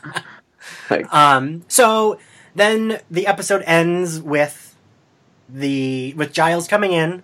Like, 0.90 1.12
Um, 1.14 1.64
so 1.68 2.20
then 2.56 3.00
the 3.10 3.28
episode 3.28 3.64
ends 3.66 4.22
with 4.22 4.76
the 5.50 6.14
with 6.14 6.32
Giles 6.32 6.68
coming 6.68 6.94
in. 6.94 7.24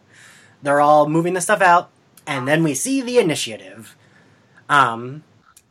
They're 0.63 0.81
all 0.81 1.07
moving 1.07 1.33
the 1.35 1.41
stuff 1.41 1.61
out, 1.61 1.89
and 2.25 2.47
then 2.47 2.63
we 2.63 2.73
see 2.73 3.01
the 3.01 3.19
initiative. 3.19 3.95
Um, 4.69 5.23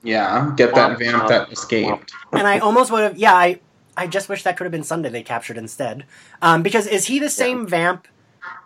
yeah, 0.03 0.53
get 0.57 0.75
that 0.75 0.99
vamp 0.99 1.29
that 1.29 1.53
escaped. 1.53 2.13
and 2.33 2.47
I 2.47 2.59
almost 2.61 2.91
would 2.91 3.03
have. 3.03 3.19
Yeah, 3.19 3.35
I 3.35 3.61
I 3.97 4.07
just 4.07 4.29
wish 4.29 4.43
that 4.45 4.57
could 4.57 4.65
have 4.65 4.73
been 4.73 4.85
Sunday 4.85 5.09
they 5.09 5.23
captured 5.23 5.59
instead. 5.59 6.05
Um, 6.41 6.63
because 6.63 6.87
is 6.87 7.07
he 7.07 7.19
the 7.19 7.31
same 7.31 7.67
vamp 7.67 8.07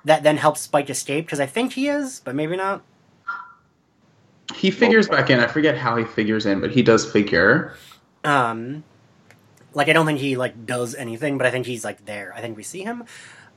that 0.04 0.22
then 0.22 0.36
helps 0.36 0.60
Spike 0.60 0.90
escape? 0.90 1.26
Because 1.26 1.40
I 1.40 1.46
think 1.46 1.72
he 1.72 1.88
is, 1.88 2.20
but 2.20 2.34
maybe 2.34 2.56
not. 2.56 2.82
He 4.54 4.70
figures 4.70 5.08
back 5.08 5.30
in. 5.30 5.40
I 5.40 5.46
forget 5.46 5.76
how 5.76 5.96
he 5.96 6.04
figures 6.04 6.46
in, 6.46 6.60
but 6.60 6.70
he 6.70 6.82
does 6.82 7.10
figure. 7.10 7.74
Um, 8.24 8.84
like 9.74 9.88
I 9.88 9.92
don't 9.92 10.06
think 10.06 10.18
he 10.18 10.36
like 10.36 10.66
does 10.66 10.94
anything, 10.94 11.38
but 11.38 11.46
I 11.46 11.50
think 11.50 11.66
he's 11.66 11.84
like 11.84 12.04
there. 12.04 12.32
I 12.36 12.40
think 12.40 12.56
we 12.56 12.62
see 12.62 12.82
him. 12.82 13.04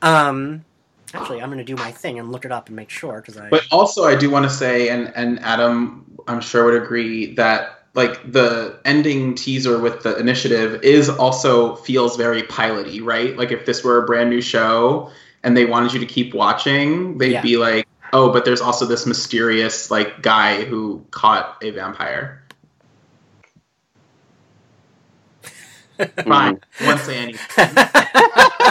Um, 0.02 0.64
actually, 1.12 1.42
I'm 1.42 1.50
gonna 1.50 1.64
do 1.64 1.76
my 1.76 1.90
thing 1.90 2.18
and 2.18 2.30
look 2.30 2.44
it 2.44 2.52
up 2.52 2.68
and 2.68 2.76
make 2.76 2.90
sure 2.90 3.20
because 3.20 3.36
I. 3.36 3.48
But 3.48 3.66
also, 3.72 4.04
I 4.04 4.14
do 4.14 4.30
want 4.30 4.44
to 4.44 4.50
say, 4.50 4.88
and 4.88 5.12
and 5.16 5.40
Adam, 5.40 6.18
I'm 6.28 6.40
sure 6.40 6.64
would 6.64 6.82
agree 6.82 7.34
that 7.34 7.84
like 7.94 8.32
the 8.32 8.78
ending 8.84 9.34
teaser 9.34 9.78
with 9.78 10.02
the 10.02 10.16
initiative 10.16 10.82
is 10.82 11.08
also 11.08 11.76
feels 11.76 12.16
very 12.16 12.42
piloty, 12.42 13.02
right? 13.02 13.36
Like 13.36 13.52
if 13.52 13.66
this 13.66 13.84
were 13.84 14.02
a 14.02 14.06
brand 14.06 14.30
new 14.30 14.40
show 14.40 15.10
and 15.44 15.56
they 15.56 15.64
wanted 15.66 15.92
you 15.92 16.00
to 16.00 16.06
keep 16.06 16.34
watching, 16.34 17.18
they'd 17.18 17.32
Yeah. 17.32 17.42
be 17.42 17.56
like, 17.56 17.86
oh, 18.12 18.32
but 18.32 18.44
there's 18.44 18.60
also 18.60 18.86
this 18.86 19.06
mysterious 19.06 19.90
like 19.90 20.22
guy 20.22 20.64
who 20.64 21.04
caught 21.10 21.58
a 21.62 21.70
vampire. 21.70 22.40
Hmm. 25.96 26.04
Fine, 26.28 26.60
I 26.80 26.86
won't 26.86 27.00
say 27.00 27.18
anything. 27.18 27.68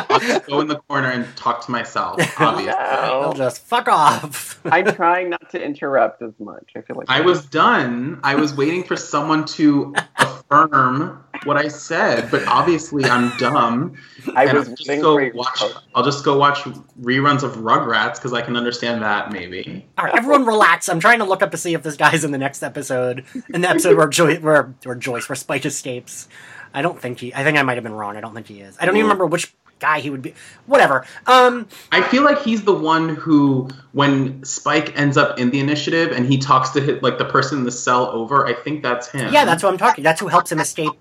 I'll 0.10 0.20
just 0.20 0.46
go 0.48 0.60
in 0.60 0.68
the 0.68 0.82
corner 0.90 1.10
and 1.10 1.26
talk 1.38 1.66
to 1.66 1.72
myself. 1.72 2.20
Obviously. 2.40 2.74
I'll 2.74 3.32
no. 3.32 3.34
just 3.34 3.62
fuck 3.64 3.88
off. 3.88 4.60
I'm 4.66 4.94
trying 4.94 5.30
not 5.30 5.50
to 5.52 5.64
interrupt 5.64 6.22
as 6.22 6.34
much. 6.40 6.72
I 6.76 6.82
feel 6.82 6.98
like 6.98 7.10
I 7.10 7.22
was 7.22 7.46
done. 7.46 8.20
I 8.24 8.36
was 8.36 8.54
waiting 8.54 8.84
for 8.84 8.98
someone 8.98 9.46
to 9.46 9.96
affirm 10.18 11.24
what 11.46 11.58
I 11.58 11.68
said, 11.68 12.30
but 12.32 12.46
obviously 12.48 13.06
I'm 13.06 13.36
dumb. 13.38 13.96
I 14.36 14.46
was 14.54 14.70
I'll 14.70 14.76
just 14.76 14.88
waiting 14.88 15.02
go 15.02 15.32
watch. 15.34 15.64
I'll 15.96 16.04
just 16.04 16.24
go 16.24 16.38
watch 16.38 16.60
reruns 17.02 17.44
of 17.44 17.56
Rugrats 17.58 18.16
because 18.16 18.34
I 18.34 18.42
can 18.42 18.56
understand 18.56 19.02
that 19.02 19.32
maybe. 19.32 19.86
All 19.98 20.06
right, 20.06 20.16
everyone, 20.16 20.46
relax. 20.46 20.90
I'm 20.90 21.00
trying 21.00 21.20
to 21.20 21.26
look 21.26 21.42
up 21.42 21.52
to 21.52 21.58
see 21.58 21.74
if 21.74 21.84
this 21.84 21.98
guy's 21.98 22.24
in 22.24 22.32
the 22.32 22.38
next 22.38 22.64
episode. 22.64 23.26
In 23.54 23.62
the 23.62 23.70
episode 23.70 23.98
where 23.98 24.08
Joyce, 24.08 24.40
where, 24.40 24.74
where 24.84 24.96
Joyce, 24.96 25.30
where 25.30 25.36
Spike 25.36 25.66
escapes. 25.66 26.28
I 26.74 26.82
don't 26.82 27.00
think 27.00 27.20
he. 27.20 27.34
I 27.34 27.44
think 27.44 27.58
I 27.58 27.62
might 27.62 27.76
have 27.76 27.84
been 27.84 27.94
wrong. 27.94 28.18
I 28.18 28.22
don't 28.22 28.34
think 28.34 28.48
he 28.48 28.62
is. 28.62 28.78
I 28.80 28.86
don't 28.86 28.96
even 28.96 29.06
remember 29.06 29.26
which 29.26 29.54
guy 29.80 30.00
he 30.00 30.10
would 30.10 30.22
be. 30.22 30.34
Whatever. 30.66 31.06
Um. 31.28 31.68
I 31.92 32.02
feel 32.02 32.24
like 32.24 32.42
he's 32.42 32.64
the 32.64 32.74
one 32.74 33.10
who, 33.10 33.70
when 33.92 34.44
Spike 34.44 34.98
ends 34.98 35.18
up 35.18 35.40
in 35.40 35.52
the 35.52 35.60
initiative 35.60 36.12
and 36.12 36.26
he 36.26 36.38
talks 36.38 36.72
to 36.72 36.82
hit 36.82 37.04
like 37.04 37.18
the 37.18 37.26
person 37.26 37.60
in 37.60 37.64
the 37.66 37.72
cell 37.72 38.08
over, 38.08 38.48
I 38.48 38.54
think 38.54 38.82
that's 38.82 39.10
him. 39.10 39.32
Yeah, 39.32 39.46
that's 39.46 39.62
what 39.62 39.72
I'm 39.72 39.78
talking. 39.78 40.04
That's 40.04 40.20
who 40.20 40.28
helps 40.28 40.52
him 40.52 40.60
escape. 40.60 40.94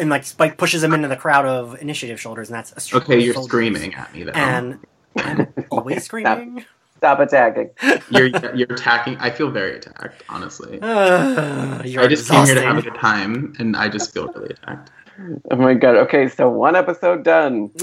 And 0.00 0.08
like 0.08 0.24
Spike 0.24 0.56
pushes 0.56 0.82
him 0.82 0.92
into 0.94 1.08
the 1.08 1.16
crowd 1.16 1.44
of 1.44 1.80
initiative 1.80 2.20
shoulders, 2.20 2.48
and 2.48 2.56
that's 2.56 2.92
a 2.92 2.96
Okay, 2.96 3.20
you're 3.20 3.34
screaming 3.34 3.94
at 3.94 4.12
me 4.14 4.24
then. 4.24 4.34
And 4.34 4.78
I'm 5.16 5.52
always 5.70 6.04
screaming. 6.04 6.64
Stop 6.96 7.20
attacking. 7.20 7.70
you're 8.10 8.26
you're 8.54 8.72
attacking. 8.72 9.16
I 9.18 9.30
feel 9.30 9.50
very 9.50 9.76
attacked, 9.76 10.22
honestly. 10.28 10.78
Uh, 11.80 11.82
I 11.82 12.06
just 12.08 12.28
came 12.28 12.44
here 12.44 12.54
to 12.56 12.62
have 12.62 12.78
a 12.78 12.82
good 12.82 12.94
time, 12.94 13.54
and 13.58 13.76
I 13.76 13.88
just 13.88 14.12
feel 14.12 14.28
really 14.32 14.50
attacked. 14.50 14.90
Oh 15.50 15.56
my 15.56 15.74
god. 15.74 15.96
Okay, 15.96 16.28
so 16.28 16.48
one 16.48 16.76
episode 16.76 17.24
done. 17.24 17.70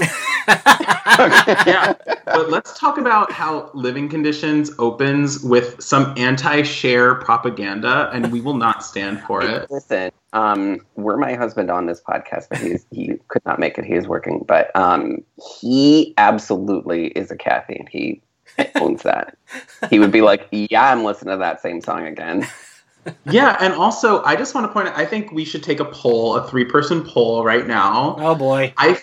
yeah, 0.48 1.94
but 2.24 2.50
let's 2.50 2.78
talk 2.78 2.98
about 2.98 3.30
how 3.30 3.70
Living 3.74 4.08
Conditions 4.08 4.70
opens 4.78 5.42
with 5.42 5.80
some 5.82 6.14
anti-Cher 6.16 7.16
propaganda, 7.16 8.10
and 8.12 8.32
we 8.32 8.40
will 8.40 8.56
not 8.56 8.84
stand 8.84 9.20
for 9.22 9.42
it. 9.42 9.70
Listen, 9.70 10.10
um, 10.32 10.84
we're 10.96 11.16
my 11.16 11.34
husband 11.34 11.70
on 11.70 11.86
this 11.86 12.00
podcast, 12.00 12.48
but 12.48 12.58
he's 12.58 12.86
he 12.90 13.14
could 13.28 13.44
not 13.44 13.58
make 13.58 13.78
it. 13.78 13.84
He 13.84 13.94
is 13.94 14.08
working, 14.08 14.44
but 14.46 14.74
um, 14.74 15.18
he 15.60 16.14
absolutely 16.18 17.08
is 17.08 17.30
a 17.30 17.36
Kathy, 17.36 17.76
and 17.76 17.88
he 17.88 18.20
owns 18.76 19.02
that. 19.02 19.36
He 19.90 19.98
would 19.98 20.12
be 20.12 20.22
like, 20.22 20.48
"Yeah, 20.50 20.90
I'm 20.90 21.04
listening 21.04 21.34
to 21.34 21.38
that 21.38 21.60
same 21.60 21.80
song 21.80 22.06
again." 22.06 22.46
Yeah, 23.30 23.56
and 23.60 23.74
also 23.74 24.22
I 24.24 24.36
just 24.36 24.54
want 24.54 24.66
to 24.66 24.72
point 24.72 24.88
out, 24.88 24.96
I 24.96 25.04
think 25.04 25.32
we 25.32 25.44
should 25.44 25.62
take 25.62 25.80
a 25.80 25.84
poll, 25.84 26.36
a 26.36 26.48
three-person 26.48 27.04
poll 27.04 27.44
right 27.44 27.66
now. 27.66 28.16
oh 28.18 28.34
boy. 28.34 28.72
I 28.76 29.00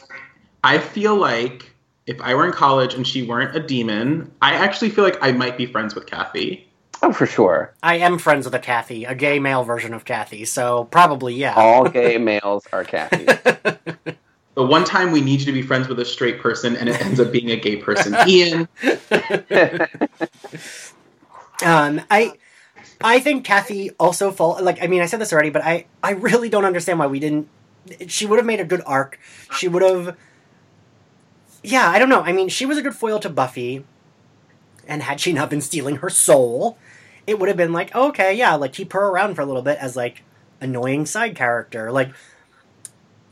I 0.63 0.79
feel 0.79 1.15
like 1.15 1.71
if 2.07 2.19
I 2.21 2.33
were 2.35 2.45
in 2.45 2.51
college 2.51 2.93
and 2.93 3.05
she 3.07 3.23
weren't 3.23 3.55
a 3.55 3.59
demon, 3.59 4.31
I 4.41 4.53
actually 4.53 4.89
feel 4.89 5.03
like 5.03 5.17
I 5.21 5.31
might 5.31 5.57
be 5.57 5.65
friends 5.65 5.95
with 5.95 6.05
Kathy. 6.05 6.67
Oh, 7.01 7.11
for 7.11 7.25
sure. 7.25 7.73
I 7.83 7.97
am 7.97 8.17
friends 8.17 8.45
with 8.45 8.55
a 8.55 8.59
Kathy, 8.59 9.05
a 9.05 9.13
gay 9.13 9.39
male 9.39 9.63
version 9.63 9.93
of 9.93 10.05
Kathy, 10.05 10.45
so 10.45 10.85
probably 10.85 11.35
yeah. 11.35 11.53
All 11.55 11.87
gay 11.87 12.17
males 12.31 12.65
are 12.73 12.83
Kathy. 12.83 13.27
The 14.55 14.65
one 14.65 14.85
time 14.85 15.11
we 15.11 15.19
need 15.19 15.41
you 15.41 15.45
to 15.47 15.51
be 15.51 15.61
friends 15.61 15.89
with 15.89 15.99
a 15.99 16.05
straight 16.05 16.39
person 16.39 16.77
and 16.77 16.87
it 16.87 16.99
ends 17.01 17.19
up 17.19 17.29
being 17.29 17.51
a 17.51 17.57
gay 17.57 17.75
person. 17.75 18.15
Ian. 18.25 18.69
Um, 21.63 22.01
I 22.11 22.33
I 23.01 23.19
think 23.19 23.43
Kathy 23.45 23.91
also 23.99 24.31
fall 24.31 24.57
like 24.61 24.81
I 24.81 24.87
mean 24.87 25.01
I 25.01 25.05
said 25.05 25.19
this 25.21 25.33
already, 25.33 25.49
but 25.49 25.63
I 25.63 25.85
I 26.03 26.11
really 26.11 26.49
don't 26.49 26.65
understand 26.65 26.99
why 26.99 27.07
we 27.07 27.19
didn't. 27.19 27.47
She 28.07 28.25
would 28.25 28.37
have 28.39 28.45
made 28.45 28.59
a 28.59 28.65
good 28.65 28.81
arc. 28.85 29.19
She 29.55 29.67
would 29.67 29.83
have. 29.83 30.17
Yeah, 31.63 31.89
I 31.89 31.99
don't 31.99 32.09
know. 32.09 32.21
I 32.21 32.31
mean, 32.31 32.49
she 32.49 32.65
was 32.65 32.77
a 32.77 32.81
good 32.81 32.95
foil 32.95 33.19
to 33.19 33.29
Buffy, 33.29 33.83
and 34.87 35.03
had 35.03 35.19
she 35.19 35.33
not 35.33 35.49
been 35.49 35.61
stealing 35.61 35.97
her 35.97 36.09
soul, 36.09 36.77
it 37.25 37.39
would 37.39 37.47
have 37.49 37.57
been 37.57 37.73
like 37.73 37.93
okay, 37.95 38.33
yeah, 38.33 38.55
like 38.55 38.73
keep 38.73 38.93
her 38.93 39.07
around 39.07 39.35
for 39.35 39.41
a 39.41 39.45
little 39.45 39.61
bit 39.61 39.77
as 39.79 39.95
like 39.95 40.23
annoying 40.61 41.05
side 41.05 41.35
character. 41.35 41.91
Like, 41.91 42.11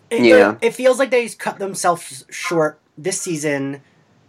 it, 0.10 0.24
Yeah. 0.26 0.58
it 0.62 0.72
feels 0.72 1.00
like 1.00 1.10
they 1.10 1.28
cut 1.30 1.58
themselves 1.60 2.26
short 2.30 2.80
this 2.98 3.20
season 3.20 3.82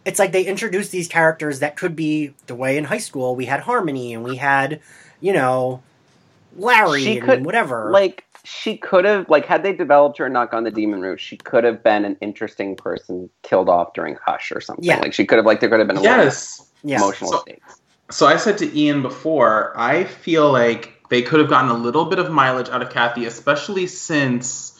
it's 0.04 0.18
like 0.18 0.32
they 0.32 0.44
introduced 0.44 0.92
these 0.92 1.08
characters 1.08 1.60
that 1.60 1.76
could 1.76 1.96
be 1.96 2.34
the 2.46 2.54
way 2.54 2.76
in 2.76 2.84
high 2.84 2.98
school 2.98 3.34
we 3.34 3.46
had 3.46 3.60
Harmony 3.60 4.12
and 4.12 4.22
we 4.22 4.36
had, 4.36 4.80
you 5.24 5.32
know, 5.32 5.82
Larry 6.56 7.02
She 7.02 7.16
and 7.18 7.26
could, 7.26 7.44
whatever. 7.46 7.90
like 7.90 8.24
she 8.44 8.76
could 8.76 9.04
have 9.06 9.28
like 9.30 9.46
had 9.46 9.62
they 9.62 9.72
developed 9.72 10.18
her 10.18 10.26
and 10.26 10.34
not 10.34 10.50
gone 10.50 10.64
the 10.64 10.70
demon 10.70 11.00
route 11.00 11.18
she 11.18 11.36
could 11.38 11.64
have 11.64 11.82
been 11.82 12.04
an 12.04 12.14
interesting 12.20 12.76
person 12.76 13.30
killed 13.42 13.70
off 13.70 13.94
during 13.94 14.16
hush 14.24 14.52
or 14.52 14.60
something 14.60 14.84
Yeah. 14.84 14.98
like 14.98 15.14
she 15.14 15.24
could 15.24 15.36
have 15.38 15.46
like 15.46 15.60
there 15.60 15.70
could 15.70 15.78
have 15.78 15.88
been 15.88 15.96
a 15.96 16.02
lot 16.02 16.18
of 16.20 16.26
Yes. 16.26 16.70
yeah, 16.82 16.98
emotional 16.98 17.30
So- 17.32 17.38
stakes 17.40 17.80
So 18.10 18.26
I 18.26 18.36
said 18.36 18.58
to 18.58 18.78
Ian 18.78 19.00
before, 19.00 19.72
I 19.76 20.04
feel 20.04 20.52
like 20.52 20.92
they 21.08 21.22
could 21.22 21.40
have 21.40 21.48
gotten 21.48 21.70
a 21.70 21.74
little 21.86 22.04
bit 22.04 22.18
of 22.18 22.30
mileage 22.30 22.68
out 22.68 22.82
of 22.82 22.90
Kathy, 22.90 23.24
especially 23.24 23.86
since 23.86 24.78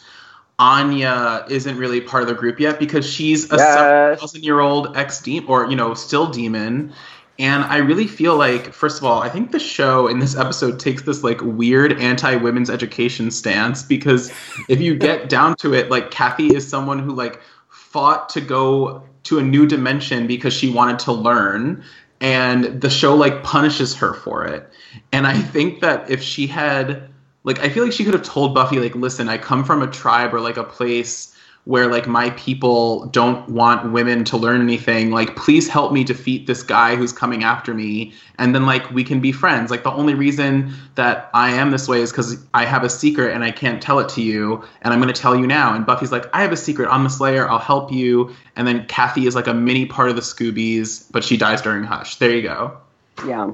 Anya 0.59 1.45
isn't 1.49 1.75
really 1.77 2.01
part 2.01 2.21
of 2.23 2.29
the 2.29 2.35
group 2.35 2.59
yet 2.59 2.79
because 2.79 3.05
she's 3.05 3.51
a 3.51 3.57
Yes. 3.57 4.19
thousand 4.19 4.43
year 4.43 4.59
old 4.59 4.95
ex 4.95 5.21
demon 5.21 5.49
or 5.49 5.65
you 5.69 5.75
know 5.75 5.93
still 5.95 6.27
demon. 6.27 6.93
And 7.37 7.65
I 7.65 7.77
really 7.77 8.07
feel 8.07 8.37
like, 8.37 8.71
first 8.73 8.97
of 8.97 9.03
all, 9.03 9.21
I 9.21 9.29
think 9.29 9.51
the 9.51 9.59
show 9.59 10.07
in 10.07 10.19
this 10.19 10.37
episode 10.37 10.79
takes 10.79 11.01
this 11.01 11.23
like 11.23 11.41
weird 11.41 11.99
anti 11.99 12.35
women's 12.35 12.69
education 12.69 13.29
stance 13.29 13.83
because 13.83 14.31
if 14.69 14.79
you 14.79 14.95
get 14.95 15.27
down 15.29 15.55
to 15.57 15.73
it, 15.73 15.89
like 15.89 16.11
Kathy 16.11 16.55
is 16.55 16.67
someone 16.67 16.99
who 16.99 17.13
like 17.13 17.41
fought 17.69 18.29
to 18.29 18.41
go 18.41 19.03
to 19.23 19.39
a 19.39 19.43
new 19.43 19.65
dimension 19.65 20.27
because 20.27 20.53
she 20.53 20.71
wanted 20.71 20.99
to 20.99 21.11
learn 21.11 21.83
and 22.21 22.81
the 22.81 22.89
show 22.89 23.15
like 23.15 23.43
punishes 23.43 23.95
her 23.95 24.13
for 24.13 24.45
it. 24.45 24.69
And 25.11 25.27
I 25.27 25.37
think 25.37 25.81
that 25.81 26.09
if 26.09 26.21
she 26.21 26.47
had 26.47 27.09
like 27.43 27.59
I 27.59 27.69
feel 27.69 27.83
like 27.83 27.93
she 27.93 28.05
could 28.05 28.13
have 28.13 28.23
told 28.23 28.55
Buffy 28.55 28.79
like 28.79 28.95
listen, 28.95 29.27
I 29.27 29.37
come 29.37 29.63
from 29.63 29.81
a 29.81 29.87
tribe 29.87 30.33
or 30.33 30.39
like 30.39 30.57
a 30.57 30.63
place 30.63 31.34
where 31.65 31.87
like 31.87 32.07
my 32.07 32.29
people 32.31 33.07
don't 33.07 33.49
want 33.49 33.91
women 33.91 34.23
to 34.23 34.37
learn 34.37 34.61
anything 34.61 35.09
like 35.09 35.35
please 35.35 35.67
help 35.67 35.91
me 35.91 36.03
defeat 36.03 36.45
this 36.45 36.61
guy 36.61 36.95
who's 36.95 37.11
coming 37.11 37.43
after 37.43 37.73
me. 37.73 38.13
And 38.37 38.53
then 38.53 38.65
like 38.67 38.89
we 38.91 39.03
can 39.03 39.19
be 39.19 39.31
friends. 39.31 39.71
Like 39.71 39.83
the 39.83 39.91
only 39.91 40.13
reason 40.13 40.73
that 40.93 41.29
i 41.33 41.49
am 41.49 41.71
this 41.71 41.87
way 41.87 42.01
is 42.01 42.11
because 42.11 42.37
i 42.53 42.65
have 42.65 42.83
a 42.83 42.89
secret 42.89 43.33
and 43.33 43.43
i 43.43 43.51
can't 43.51 43.81
tell 43.81 43.99
it 43.99 44.07
to 44.09 44.21
you 44.21 44.63
and 44.83 44.93
i'm 44.93 45.01
going 45.01 45.13
to 45.13 45.19
tell 45.19 45.35
you 45.35 45.47
now. 45.47 45.73
And 45.73 45.85
buffy's 45.85 46.11
like 46.11 46.27
i 46.33 46.41
have 46.41 46.51
a 46.51 46.57
secret. 46.57 46.87
I'm 46.89 47.03
the 47.03 47.09
slayer. 47.09 47.49
I'll 47.49 47.59
help 47.59 47.91
you. 47.91 48.33
And 48.55 48.67
then 48.67 48.85
kathy 48.85 49.25
is 49.25 49.35
like 49.35 49.47
a 49.47 49.53
mini 49.53 49.85
part 49.85 50.09
of 50.09 50.15
the 50.15 50.21
scoobies 50.21 51.11
but 51.11 51.23
she 51.23 51.35
dies 51.35 51.61
during 51.61 51.83
hush. 51.83 52.17
There 52.17 52.29
you 52.29 52.43
go. 52.43 52.77
Yeah. 53.25 53.51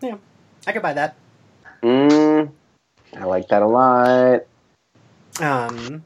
Yeah. 0.00 0.16
I 0.66 0.72
could 0.72 0.82
buy 0.82 0.92
that. 0.92 1.16
mm, 1.82 2.50
i 3.16 3.24
like 3.24 3.48
that 3.48 3.62
a 3.62 3.66
lot. 3.66 4.44
Um, 5.40 6.04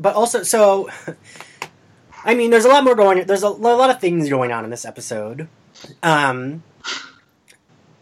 but 0.00 0.14
also, 0.14 0.42
so 0.42 0.88
I 2.24 2.34
mean, 2.34 2.50
there's 2.50 2.64
a 2.64 2.68
lot 2.68 2.84
more 2.84 2.94
going. 2.94 3.24
There's 3.26 3.42
a, 3.42 3.48
a 3.48 3.48
lot 3.48 3.90
of 3.90 4.00
things 4.00 4.28
going 4.28 4.52
on 4.52 4.64
in 4.64 4.70
this 4.70 4.84
episode. 4.84 5.48
Um, 6.02 6.62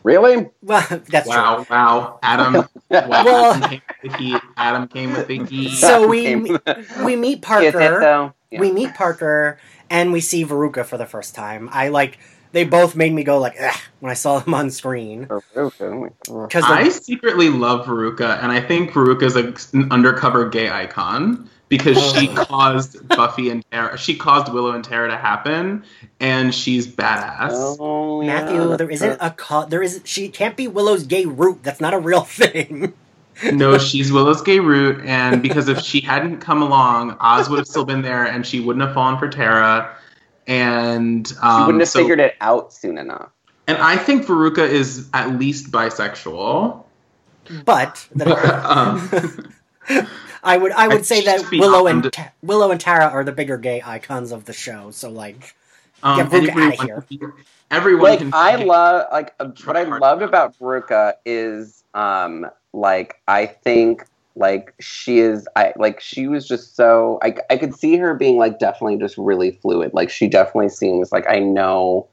really 0.02 0.48
well, 0.62 0.86
that's 1.08 1.28
true. 1.28 1.36
wow 1.36 1.66
wow 1.70 2.18
adam 2.22 2.54
wow, 2.90 3.08
Well- 3.24 3.52
adam 3.54 3.68
came 3.68 3.82
with 4.02 4.12
the 4.12 4.16
heat 4.18 4.42
adam 4.56 4.88
came 4.88 5.12
with 5.12 5.26
the 5.26 5.44
heat 5.44 5.70
So 5.76 6.08
we 6.08 6.34
we 7.04 7.16
meet 7.16 7.38
Is 7.38 7.38
it, 7.38 7.44
Parker. 7.44 8.32
Yeah. 8.50 8.60
We 8.60 8.72
meet 8.72 8.94
Parker, 8.94 9.58
and 9.90 10.10
we 10.10 10.22
see 10.22 10.42
Veruca 10.44 10.86
for 10.86 10.96
the 10.96 11.06
first 11.06 11.34
time. 11.34 11.68
I 11.70 11.88
like. 11.88 12.18
They 12.50 12.64
both 12.64 12.96
made 12.96 13.12
me 13.12 13.24
go 13.24 13.38
like, 13.38 13.56
Ugh, 13.60 13.78
when 14.00 14.10
I 14.10 14.14
saw 14.14 14.38
them 14.38 14.54
on 14.54 14.70
screen 14.70 15.28
because 15.54 16.64
I 16.64 16.88
secretly 16.88 17.50
love 17.50 17.86
Veruca, 17.86 18.42
and 18.42 18.50
I 18.50 18.62
think 18.62 18.92
Veruca 18.92 19.24
is 19.24 19.36
an 19.74 19.92
undercover 19.92 20.48
gay 20.48 20.70
icon 20.70 21.50
because 21.68 21.98
she 22.12 22.28
caused 22.28 23.06
Buffy 23.16 23.50
and 23.50 23.64
Tara, 23.70 23.96
she 23.98 24.16
caused 24.16 24.52
Willow 24.52 24.72
and 24.72 24.84
Tara 24.84 25.08
to 25.08 25.16
happen, 25.16 25.84
and 26.20 26.54
she's 26.54 26.86
badass. 26.86 27.76
Oh, 27.78 28.20
yeah, 28.22 28.26
Matthew, 28.44 28.76
there 28.76 28.86
that's 28.86 28.90
isn't 29.02 29.18
a 29.20 29.30
co- 29.30 29.66
there 29.66 29.82
is 29.82 30.00
she 30.04 30.28
can't 30.28 30.56
be 30.56 30.68
Willow's 30.68 31.04
gay 31.04 31.26
root. 31.26 31.62
That's 31.62 31.80
not 31.80 31.94
a 31.94 31.98
real 31.98 32.20
thing. 32.24 32.92
No, 33.52 33.78
she's 33.78 34.10
Willow's 34.10 34.42
gay 34.42 34.58
root, 34.60 35.04
and 35.04 35.42
because 35.42 35.68
if 35.68 35.78
she 35.80 36.00
hadn't 36.00 36.38
come 36.40 36.60
along, 36.62 37.16
Oz 37.20 37.48
would 37.48 37.58
have 37.58 37.68
still 37.68 37.84
been 37.84 38.02
there, 38.02 38.24
and 38.24 38.44
she 38.46 38.58
wouldn't 38.60 38.84
have 38.84 38.94
fallen 38.94 39.18
for 39.18 39.28
Tara. 39.28 39.94
And 40.48 41.30
um, 41.42 41.60
She 41.60 41.66
wouldn't 41.66 41.82
have 41.82 41.88
so- 41.88 42.00
figured 42.00 42.20
it 42.20 42.34
out 42.40 42.72
soon 42.72 42.98
enough. 42.98 43.30
And 43.68 43.76
I 43.76 43.96
think 43.98 44.24
Veruca 44.24 44.66
is 44.66 45.08
at 45.12 45.38
least 45.38 45.70
bisexual. 45.70 46.84
But 47.66 48.08
um, 48.26 49.10
I 50.42 50.56
would 50.56 50.72
I 50.72 50.88
would 50.88 50.98
I 50.98 51.02
say 51.02 51.24
that 51.24 51.50
Willow 51.50 51.86
and 51.86 52.02
beyond- 52.02 52.12
Ta- 52.12 52.32
Willow 52.42 52.70
and 52.70 52.80
Tara 52.80 53.06
are 53.06 53.24
the 53.24 53.32
bigger 53.32 53.58
gay 53.58 53.82
icons 53.84 54.32
of 54.32 54.44
the 54.44 54.52
show. 54.52 54.90
So 54.90 55.10
like, 55.10 55.54
um, 56.02 56.16
Get 56.16 56.30
Veruca 56.30 56.48
everyone, 56.48 56.72
outta 56.72 57.06
here. 57.10 57.34
everyone 57.70 58.02
like 58.10 58.18
can 58.20 58.30
I 58.34 58.56
love 58.56 59.06
like 59.12 59.34
uh, 59.40 59.48
what 59.64 59.76
I 59.76 59.84
hard. 59.84 60.00
loved 60.00 60.22
about 60.22 60.58
Veruca 60.58 61.14
is 61.26 61.82
um 61.94 62.46
like 62.72 63.20
I 63.28 63.46
think 63.46 64.04
like 64.36 64.72
she 64.78 65.18
is 65.18 65.48
I 65.56 65.72
like 65.76 66.00
she 66.00 66.28
was 66.28 66.46
just 66.46 66.76
so 66.76 67.18
I 67.22 67.34
I 67.50 67.56
could 67.56 67.74
see 67.74 67.96
her 67.96 68.14
being 68.14 68.36
like 68.38 68.58
definitely 68.60 68.98
just 68.98 69.18
really 69.18 69.52
fluid. 69.52 69.92
Like 69.94 70.10
she 70.10 70.28
definitely 70.28 70.68
seems 70.68 71.10
like 71.10 71.28
I 71.28 71.40
know 71.40 72.06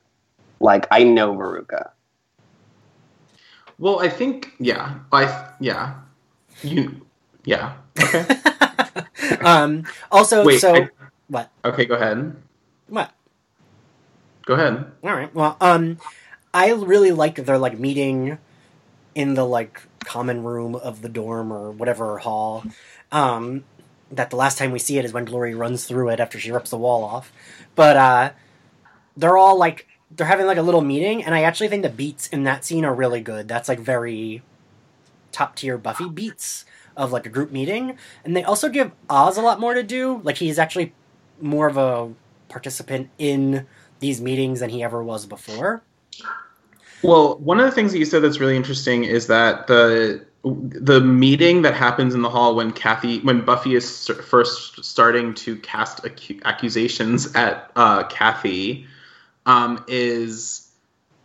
like 0.60 0.88
I 0.92 1.04
know 1.04 1.34
Veruca. 1.36 1.92
Well, 3.78 4.00
I 4.00 4.08
think 4.10 4.54
yeah, 4.60 4.96
I 5.12 5.52
yeah, 5.60 5.96
you 6.64 7.06
yeah. 7.44 7.74
Okay, 8.00 8.26
um, 9.42 9.86
also, 10.12 10.46
wait. 10.46 10.60
so 10.60 10.76
I- 10.76 10.90
what? 11.28 11.52
okay, 11.64 11.86
go 11.86 11.96
ahead. 11.96 12.36
What? 12.88 13.12
Go 14.46 14.54
ahead. 14.54 14.92
All 15.04 15.14
right. 15.14 15.34
Well, 15.34 15.58
um, 15.60 15.98
I 16.54 16.72
really 16.72 17.12
like 17.12 17.36
their 17.36 17.58
like 17.58 17.80
meeting 17.80 18.38
in 19.16 19.34
the 19.34 19.44
like 19.46 19.82
common 20.04 20.44
room 20.44 20.76
of 20.76 21.02
the 21.02 21.10
dorm 21.10 21.52
or 21.52 21.72
whatever 21.72 22.20
hall. 22.20 22.64
Um, 23.12 23.64
that 24.12 24.30
the 24.30 24.36
last 24.36 24.58
time 24.58 24.72
we 24.72 24.80
see 24.80 25.00
it 25.00 25.06
is 25.06 25.14
when 25.14 25.26
Glory 25.26 25.56
runs 25.56 25.86
through 25.86 26.10
it 26.10 26.20
after 26.20 26.40
she 26.40 26.52
rips 26.52 26.70
the 26.70 26.78
wall 26.78 27.04
off. 27.04 27.34
But 27.74 27.98
uh, 27.98 28.32
they're 29.18 29.38
all 29.38 29.58
like 29.58 29.88
they're 30.12 30.28
having 30.28 30.46
like 30.46 30.58
a 30.58 30.62
little 30.62 30.82
meeting, 30.82 31.24
and 31.24 31.34
I 31.34 31.42
actually 31.42 31.70
think 31.70 31.82
the 31.84 31.90
beats 31.90 32.28
in 32.28 32.44
that 32.44 32.64
scene 32.64 32.86
are 32.86 32.94
really 32.94 33.22
good. 33.22 33.48
That's 33.48 33.68
like 33.68 33.80
very 33.80 34.44
top 35.32 35.56
tier 35.56 35.78
Buffy 35.78 36.08
beats 36.08 36.66
of 36.98 37.12
like 37.12 37.26
a 37.26 37.30
group 37.30 37.52
meeting, 37.52 37.98
and 38.24 38.36
they 38.36 38.44
also 38.44 38.70
give 38.70 38.92
Oz 39.10 39.38
a 39.38 39.42
lot 39.42 39.60
more 39.60 39.74
to 39.74 39.84
do. 39.84 40.22
Like 40.24 40.38
he's 40.38 40.60
actually 40.60 40.94
more 41.42 41.68
of 41.68 41.78
a 41.78 42.12
participant 42.50 43.10
in 43.18 43.68
these 44.00 44.22
meetings 44.22 44.60
than 44.60 44.70
he 44.70 44.84
ever 44.84 45.04
was 45.04 45.26
before. 45.26 45.82
Well, 47.04 47.38
one 47.38 47.60
of 47.60 47.66
the 47.66 47.72
things 47.72 47.92
that 47.92 48.00
you 48.00 48.06
said 48.06 48.22
that's 48.24 48.40
really 48.40 48.56
interesting 48.56 49.04
is 49.04 49.28
that 49.28 49.68
the 49.68 50.26
the 50.44 51.02
meeting 51.02 51.64
that 51.64 51.74
happens 51.74 52.14
in 52.14 52.22
the 52.22 52.30
hall 52.30 52.56
when 52.56 52.72
Kathy, 52.72 53.20
when 53.22 53.44
Buffy 53.44 53.74
is 53.74 54.08
first 54.08 54.86
starting 54.86 55.34
to 55.36 55.56
cast 55.58 56.06
accusations 56.46 57.34
at 57.36 57.72
uh, 57.76 58.04
Kathy, 58.04 58.86
um, 59.48 59.84
is 59.88 60.65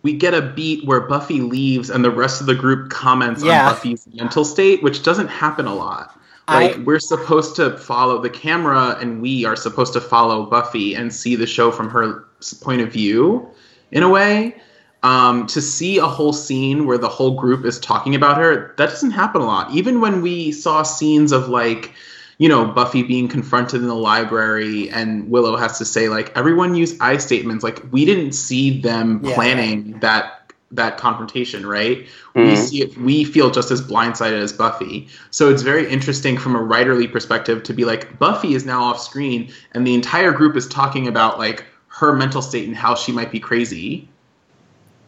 we 0.03 0.13
get 0.13 0.35
a 0.35 0.43
beat 0.43 0.85
where 0.87 1.01
Buffy 1.01 1.41
leaves 1.41 1.91
and 1.91 2.05
the 2.05 2.11
rest 2.11 2.41
of 2.41 2.47
the 2.47 2.55
group 2.55 2.91
comments 2.91 3.43
Yeah. 3.43 3.67
on 3.67 3.75
Buffy's 3.75 4.07
mental 4.15 4.45
state, 4.45 4.83
which 4.83 5.03
doesn't 5.03 5.29
happen 5.29 5.67
a 5.67 5.75
lot. 5.75 6.17
Like 6.49 6.77
I- 6.77 6.81
we're 6.81 6.99
supposed 6.99 7.55
to 7.57 7.77
follow 7.77 8.21
the 8.21 8.31
camera, 8.31 8.97
and 9.01 9.23
we 9.23 9.45
are 9.45 9.57
supposed 9.57 9.93
to 9.93 10.01
follow 10.01 10.45
Buffy 10.47 10.95
and 10.95 11.13
see 11.13 11.37
the 11.37 11.47
show 11.47 11.71
from 11.71 11.91
her 11.91 12.25
point 12.61 12.81
of 12.81 12.91
view, 12.93 13.47
in 13.93 14.03
a 14.03 14.09
way. 14.09 14.57
Um, 15.03 15.47
to 15.47 15.63
see 15.63 15.97
a 15.97 16.07
whole 16.07 16.35
scene 16.35 16.87
where 16.87 16.99
the 16.99 17.09
whole 17.09 17.31
group 17.31 17.65
is 17.65 17.79
talking 17.81 18.15
about 18.15 18.37
her, 18.37 18.75
that 18.77 18.91
doesn't 18.91 19.13
happen 19.13 19.41
a 19.41 19.47
lot. 19.47 19.71
Even 19.71 20.03
when 20.03 20.21
we 20.21 20.53
saw 20.53 20.83
scenes 20.83 21.33
of 21.33 21.49
like, 21.49 21.93
you 22.41 22.49
know 22.49 22.65
Buffy 22.65 23.03
being 23.03 23.29
confronted 23.29 23.83
in 23.83 23.87
the 23.87 23.95
library 23.95 24.91
and 24.91 25.31
Willow 25.31 25.57
has 25.57 25.77
to 25.79 25.85
say 25.85 26.09
like 26.09 26.33
everyone 26.37 26.75
use 26.75 26.97
I 26.99 27.19
statements 27.19 27.63
like 27.63 27.81
we 27.93 28.05
didn't 28.05 28.33
see 28.33 28.81
them 28.81 29.21
Yeah. 29.23 29.35
planning 29.35 30.01
that 30.01 30.39
that 30.73 30.97
confrontation 30.99 31.67
right 31.67 32.07
we 32.35 32.55
Mhm. 32.55 32.57
see 32.57 32.81
it 32.83 32.97
we 32.97 33.25
feel 33.25 33.51
just 33.51 33.71
as 33.71 33.83
blindsided 33.83 34.41
as 34.41 34.53
Buffy 34.53 35.09
so 35.31 35.51
it's 35.51 35.63
very 35.63 35.87
interesting 35.89 36.39
from 36.39 36.57
a 36.57 36.61
writerly 36.61 37.11
perspective 37.13 37.63
to 37.65 37.75
be 37.75 37.85
like 37.85 38.19
Buffy 38.19 38.55
is 38.55 38.65
now 38.65 38.83
off 38.85 39.01
screen 39.01 39.53
and 39.73 39.87
the 39.87 39.95
entire 39.95 40.33
group 40.33 40.57
is 40.57 40.67
talking 40.67 41.07
about 41.07 41.39
like 41.39 41.65
her 41.89 42.15
mental 42.15 42.41
state 42.41 42.67
and 42.67 42.77
how 42.77 42.95
she 42.95 43.13
might 43.13 43.31
be 43.31 43.39
crazy 43.41 44.09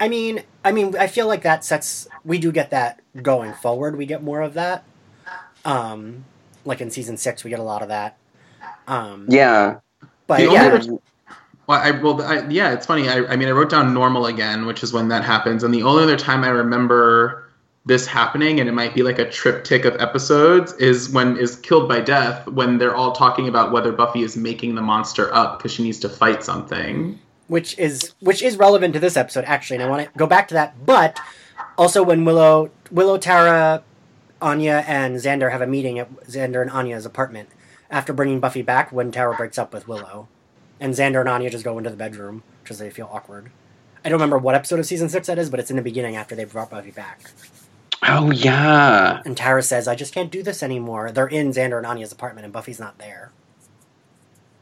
I 0.00 0.08
mean, 0.08 0.42
I 0.64 0.72
mean, 0.72 0.96
I 0.96 1.06
feel 1.06 1.28
like 1.28 1.42
that 1.42 1.64
sets. 1.64 2.08
We 2.24 2.38
do 2.38 2.50
get 2.50 2.70
that 2.70 2.98
going 3.22 3.52
forward. 3.52 3.96
We 3.96 4.04
get 4.04 4.20
more 4.20 4.40
of 4.40 4.54
that. 4.54 4.82
Um, 5.64 6.24
like 6.64 6.80
in 6.80 6.90
season 6.90 7.16
six, 7.16 7.44
we 7.44 7.50
get 7.50 7.58
a 7.58 7.64
lot 7.64 7.82
of 7.82 7.88
that. 7.88 8.16
Um, 8.86 9.26
Yeah. 9.28 9.76
but 10.26 10.38
The 10.38 10.52
yeah, 10.52 10.66
other- 10.66 10.98
Well, 11.66 11.80
I 11.80 11.90
well, 11.92 12.20
I, 12.22 12.46
yeah, 12.48 12.72
it's 12.72 12.86
funny. 12.86 13.08
I, 13.08 13.24
I 13.26 13.36
mean, 13.36 13.48
I 13.48 13.52
wrote 13.52 13.70
down 13.70 13.94
normal 13.94 14.26
again, 14.26 14.66
which 14.66 14.82
is 14.82 14.92
when 14.92 15.08
that 15.08 15.24
happens, 15.24 15.62
and 15.62 15.72
the 15.72 15.82
only 15.84 16.02
other 16.02 16.16
time 16.16 16.42
I 16.44 16.48
remember 16.48 17.48
this 17.86 18.06
happening, 18.06 18.60
and 18.60 18.68
it 18.68 18.72
might 18.72 18.94
be 18.94 19.02
like 19.02 19.18
a 19.18 19.28
triptych 19.28 19.84
of 19.84 20.00
episodes, 20.00 20.72
is 20.74 21.10
when 21.10 21.36
is 21.36 21.56
killed 21.56 21.88
by 21.88 22.00
death 22.00 22.46
when 22.48 22.78
they're 22.78 22.94
all 22.94 23.12
talking 23.12 23.48
about 23.48 23.72
whether 23.72 23.90
Buffy 23.92 24.22
is 24.22 24.36
making 24.36 24.74
the 24.74 24.82
monster 24.82 25.32
up 25.34 25.58
because 25.58 25.72
she 25.72 25.82
needs 25.82 25.98
to 26.00 26.08
fight 26.08 26.42
something. 26.44 27.18
which 27.48 27.78
is 27.78 28.12
which 28.20 28.40
is 28.42 28.56
relevant 28.56 28.94
to 28.94 29.00
this 29.00 29.16
episode 29.16 29.44
actually, 29.46 29.76
and 29.76 29.84
I 29.84 29.88
want 29.88 30.04
to 30.04 30.18
go 30.18 30.26
back 30.26 30.48
to 30.48 30.54
that. 30.54 30.84
But 30.86 31.18
also 31.78 32.02
when 32.02 32.24
Willow, 32.24 32.70
Willow, 32.90 33.18
Tara, 33.18 33.82
Anya, 34.42 34.84
and 34.86 35.16
Xander 35.16 35.50
have 35.50 35.62
a 35.62 35.66
meeting 35.66 35.98
at 35.98 36.10
Xander 36.26 36.60
and 36.60 36.70
Anya's 36.70 37.06
apartment 37.06 37.48
after 37.90 38.12
bringing 38.12 38.40
Buffy 38.40 38.62
back 38.62 38.90
when 38.92 39.10
Tara 39.12 39.34
breaks 39.36 39.58
up 39.58 39.72
with 39.72 39.88
Willow, 39.88 40.28
and 40.80 40.92
Xander 40.94 41.20
and 41.20 41.28
Anya 41.28 41.50
just 41.50 41.64
go 41.64 41.78
into 41.78 41.90
the 41.90 41.96
bedroom 41.96 42.42
because 42.62 42.78
they 42.78 42.90
feel 42.90 43.08
awkward. 43.12 43.50
I 44.04 44.08
don't 44.08 44.18
remember 44.18 44.38
what 44.38 44.54
episode 44.54 44.80
of 44.80 44.86
season 44.86 45.08
six 45.08 45.28
that 45.28 45.38
is, 45.38 45.48
but 45.48 45.60
it's 45.60 45.70
in 45.70 45.76
the 45.76 45.82
beginning 45.82 46.16
after 46.16 46.34
they 46.34 46.44
brought 46.44 46.70
Buffy 46.70 46.90
back. 46.90 47.30
Oh 48.08 48.32
yeah. 48.32 49.22
And 49.24 49.36
Tara 49.36 49.62
says, 49.62 49.86
"I 49.86 49.94
just 49.94 50.12
can't 50.12 50.30
do 50.30 50.42
this 50.42 50.62
anymore." 50.62 51.12
They're 51.12 51.28
in 51.28 51.50
Xander 51.52 51.76
and 51.78 51.86
Anya's 51.86 52.10
apartment, 52.10 52.44
and 52.44 52.52
Buffy's 52.52 52.80
not 52.80 52.98
there. 52.98 53.30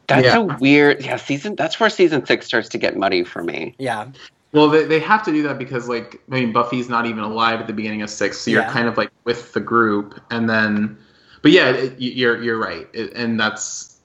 That's 0.09 0.26
Yeah. 0.26 0.39
a 0.39 0.43
weird. 0.43 1.03
Yeah, 1.05 1.16
season. 1.16 1.55
That's 1.57 1.78
where 1.81 1.89
season 1.89 2.26
six 2.26 2.47
starts 2.47 2.68
to 2.70 2.78
get 2.78 2.97
muddy 2.97 3.24
for 3.24 3.43
me. 3.43 3.74
Yeah, 3.78 4.09
Well, 4.53 4.68
they, 4.68 4.84
they 4.84 4.98
have 5.01 5.22
to 5.24 5.32
do 5.32 5.42
that 5.44 5.59
because 5.59 5.88
like 5.88 6.20
I 6.30 6.40
mean, 6.40 6.53
Buffy's 6.53 6.88
not 6.88 7.07
even 7.07 7.22
alive 7.22 7.61
at 7.61 7.66
the 7.66 7.72
beginning 7.72 8.03
of 8.03 8.11
six, 8.11 8.38
so 8.38 8.51
you're 8.51 8.62
Yeah. 8.62 8.72
kind 8.72 8.88
of 8.88 8.96
like 8.96 9.11
with 9.24 9.53
the 9.53 9.61
group, 9.61 10.20
and 10.30 10.48
then, 10.51 10.98
but 11.42 11.53
yeah, 11.53 11.70
it, 11.70 11.94
you're 12.01 12.42
you're 12.42 12.59
right, 12.59 12.88
it, 12.92 13.12
and 13.14 13.38
that's. 13.38 13.98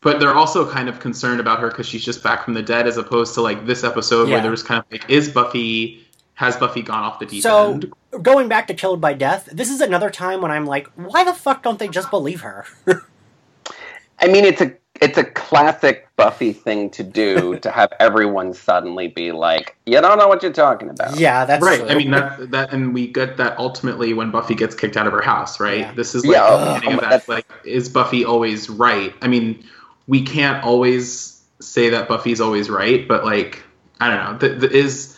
But 0.00 0.18
they're 0.18 0.34
also 0.34 0.68
kind 0.68 0.88
of 0.88 0.98
concerned 0.98 1.38
about 1.38 1.60
her 1.60 1.68
because 1.68 1.86
she's 1.86 2.04
just 2.04 2.24
back 2.24 2.44
from 2.44 2.54
the 2.54 2.62
dead, 2.62 2.88
as 2.88 2.96
opposed 2.96 3.34
to 3.34 3.40
like 3.40 3.66
this 3.66 3.84
episode 3.84 4.24
Yeah. 4.28 4.34
where 4.34 4.42
there 4.42 4.50
was 4.50 4.62
kind 4.64 4.80
of 4.80 4.84
like, 4.90 5.08
is 5.08 5.28
Buffy 5.28 6.04
has 6.34 6.56
Buffy 6.56 6.82
gone 6.82 7.04
off 7.04 7.20
the 7.20 7.26
deep 7.26 7.42
So- 7.42 7.72
end? 7.74 7.92
going 8.20 8.48
back 8.48 8.66
to 8.66 8.74
killed 8.74 9.00
by 9.00 9.12
death. 9.14 9.48
This 9.52 9.70
is 9.70 9.80
another 9.80 10.10
time 10.10 10.40
when 10.42 10.50
I'm 10.50 10.66
like, 10.66 10.88
why 10.96 11.22
the 11.24 11.32
fuck 11.32 11.62
don't 11.62 11.78
they 11.78 11.86
just 11.88 12.10
believe 12.10 12.40
her? 12.42 12.66
I 14.18 14.26
mean, 14.26 14.44
it's 14.44 14.60
a 14.60 14.72
it's 15.02 15.18
a 15.18 15.24
classic 15.24 16.08
Buffy 16.16 16.52
thing 16.52 16.88
to 16.90 17.02
do 17.02 17.58
to 17.62 17.70
have 17.70 17.92
everyone 17.98 18.54
suddenly 18.54 19.08
be 19.08 19.32
like, 19.32 19.76
"You 19.86 20.00
don't 20.00 20.18
know 20.18 20.28
what 20.28 20.42
you're 20.42 20.52
talking 20.52 20.88
about." 20.88 21.18
yeah, 21.18 21.44
that's 21.44 21.64
right. 21.64 21.80
true. 21.80 21.88
I 21.88 21.94
mean 21.94 22.12
that 22.12 22.50
that, 22.52 22.72
and 22.72 22.94
we 22.94 23.08
get 23.08 23.36
that 23.38 23.58
ultimately 23.58 24.14
when 24.14 24.30
Buffy 24.30 24.54
gets 24.54 24.74
kicked 24.74 24.96
out 24.96 25.06
of 25.06 25.12
her 25.12 25.22
house. 25.22 25.60
Right. 25.60 25.80
Yeah. 25.80 25.94
This 25.94 26.14
is 26.14 26.24
like 26.24 26.36
Yeah, 26.36 26.50
the 26.50 26.70
oh, 26.70 26.74
beginning 26.74 26.98
of 26.98 27.04
oh, 27.04 27.10
that. 27.10 27.28
Like, 27.28 27.46
is 27.64 27.88
Buffy 27.88 28.24
always 28.24 28.70
right? 28.70 29.14
I 29.20 29.28
mean, 29.28 29.64
we 30.06 30.22
can't 30.22 30.62
always 30.64 31.42
say 31.60 31.90
that 31.90 32.08
Buffy's 32.08 32.40
always 32.40 32.68
right, 32.70 33.06
but 33.06 33.24
like, 33.24 33.62
I 34.00 34.08
don't 34.08 34.24
know. 34.24 34.38
The, 34.38 34.66
the 34.66 34.76
is, 34.76 35.16